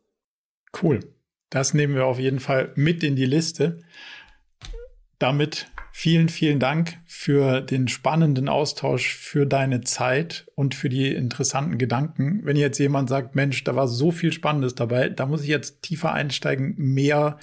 Cool. 0.82 1.00
Das 1.50 1.74
nehmen 1.74 1.94
wir 1.94 2.06
auf 2.06 2.18
jeden 2.18 2.40
Fall 2.40 2.72
mit 2.74 3.02
in 3.02 3.16
die 3.16 3.26
Liste. 3.26 3.80
Damit 5.18 5.70
vielen, 5.98 6.28
vielen 6.28 6.60
Dank 6.60 6.98
für 7.06 7.60
den 7.60 7.88
spannenden 7.88 8.48
Austausch, 8.48 9.16
für 9.16 9.46
deine 9.46 9.80
Zeit 9.80 10.46
und 10.54 10.76
für 10.76 10.88
die 10.88 11.12
interessanten 11.12 11.76
Gedanken. 11.76 12.40
Wenn 12.44 12.56
jetzt 12.56 12.78
jemand 12.78 13.08
sagt, 13.08 13.34
Mensch, 13.34 13.64
da 13.64 13.74
war 13.74 13.88
so 13.88 14.12
viel 14.12 14.32
Spannendes 14.32 14.76
dabei, 14.76 15.08
da 15.08 15.26
muss 15.26 15.42
ich 15.42 15.48
jetzt 15.48 15.82
tiefer 15.82 16.12
einsteigen, 16.12 16.74
mehr 16.76 17.38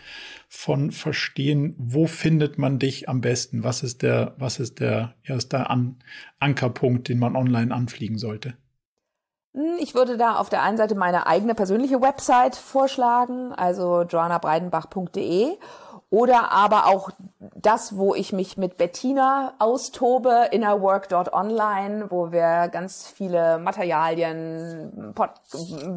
von 0.47 0.91
verstehen, 0.91 1.75
wo 1.77 2.07
findet 2.07 2.57
man 2.57 2.79
dich 2.79 3.09
am 3.09 3.19
besten? 3.19 3.63
Was 3.65 3.83
ist 3.83 4.03
der, 4.03 4.35
was 4.37 4.59
ist 4.59 4.79
der 4.79 5.15
erste 5.23 5.69
An 5.69 5.97
Ankerpunkt, 6.39 7.09
den 7.09 7.19
man 7.19 7.35
online 7.35 7.75
anfliegen 7.75 8.17
sollte? 8.17 8.55
Hm, 9.55 9.77
ich 9.79 9.95
würde 9.95 10.17
da 10.17 10.35
auf 10.35 10.49
der 10.49 10.61
einen 10.61 10.77
Seite 10.77 10.95
meine 10.95 11.27
eigene 11.27 11.55
persönliche 11.55 12.01
Website 12.01 12.55
vorschlagen, 12.55 13.53
also 13.53 14.01
joannabreidenbach.de 14.01 15.57
oder 16.09 16.51
aber 16.51 16.85
auch 16.87 17.09
das, 17.55 17.97
wo 17.97 18.13
ich 18.13 18.31
mich 18.31 18.57
mit 18.57 18.77
Bettina 18.77 19.53
austobe, 19.59 20.49
innerwork.online, 20.51 22.11
wo 22.11 22.31
wir 22.31 22.67
ganz 22.67 23.07
viele 23.07 23.57
Materialien, 23.57 25.13
Pod 25.15 25.31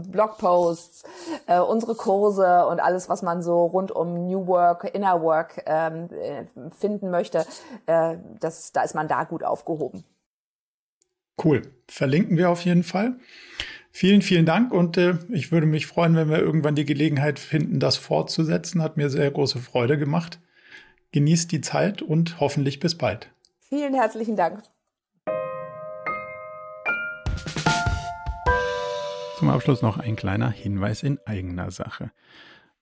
Blogposts, 0.09 1.03
äh, 1.47 1.59
unsere 1.61 1.95
Kurse 1.95 2.67
und 2.67 2.81
alles, 2.81 3.09
was 3.09 3.23
man 3.23 3.43
so 3.43 3.67
rund 3.67 3.91
um 3.93 4.27
New 4.27 4.47
Work, 4.47 4.85
Inner 4.95 5.21
Work 5.21 5.63
ähm, 5.67 6.09
äh, 6.13 6.45
finden 6.79 7.11
möchte, 7.11 7.45
äh, 7.87 8.17
das, 8.41 8.73
da 8.73 8.83
ist 8.83 8.95
man 8.95 9.09
da 9.09 9.25
gut 9.25 9.45
aufgehoben. 9.45 10.05
Cool. 11.43 11.63
Verlinken 11.87 12.37
wir 12.37 12.51
auf 12.51 12.65
jeden 12.65 12.83
Fall. 12.83 13.19
Vielen, 13.91 14.23
vielen 14.23 14.45
Dank 14.45 14.73
und 14.73 14.97
äh, 14.97 15.19
ich 15.31 15.51
würde 15.51 15.67
mich 15.67 15.87
freuen, 15.87 16.15
wenn 16.17 16.29
wir 16.29 16.39
irgendwann 16.39 16.75
die 16.75 16.85
Gelegenheit 16.85 17.39
finden, 17.39 17.81
das 17.81 17.97
fortzusetzen. 17.97 18.83
Hat 18.83 18.97
mir 18.97 19.09
sehr 19.09 19.31
große 19.31 19.59
Freude 19.59 19.99
gemacht. 19.99 20.41
Genießt 21.13 21.51
die 21.53 21.61
Zeit 21.61 22.03
und 22.03 22.39
hoffentlich 22.41 22.81
bis 22.81 22.97
bald. 22.97 23.31
Vielen 23.61 23.95
herzlichen 23.95 24.37
Dank. 24.37 24.63
Zum 29.39 29.51
Abschluss 29.51 29.83
noch 29.83 29.99
ein 29.99 30.17
kleiner 30.17 30.51
Hinweis 30.51 31.03
in 31.03 31.19
eigener 31.25 31.71
Sache. 31.71 32.11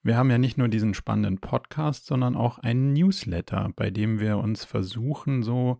Wir 0.01 0.17
haben 0.17 0.31
ja 0.31 0.37
nicht 0.37 0.57
nur 0.57 0.67
diesen 0.67 0.93
spannenden 0.93 1.39
Podcast, 1.39 2.07
sondern 2.07 2.35
auch 2.35 2.57
einen 2.59 2.93
Newsletter, 2.93 3.69
bei 3.75 3.91
dem 3.91 4.19
wir 4.19 4.37
uns 4.37 4.65
versuchen, 4.65 5.43
so 5.43 5.79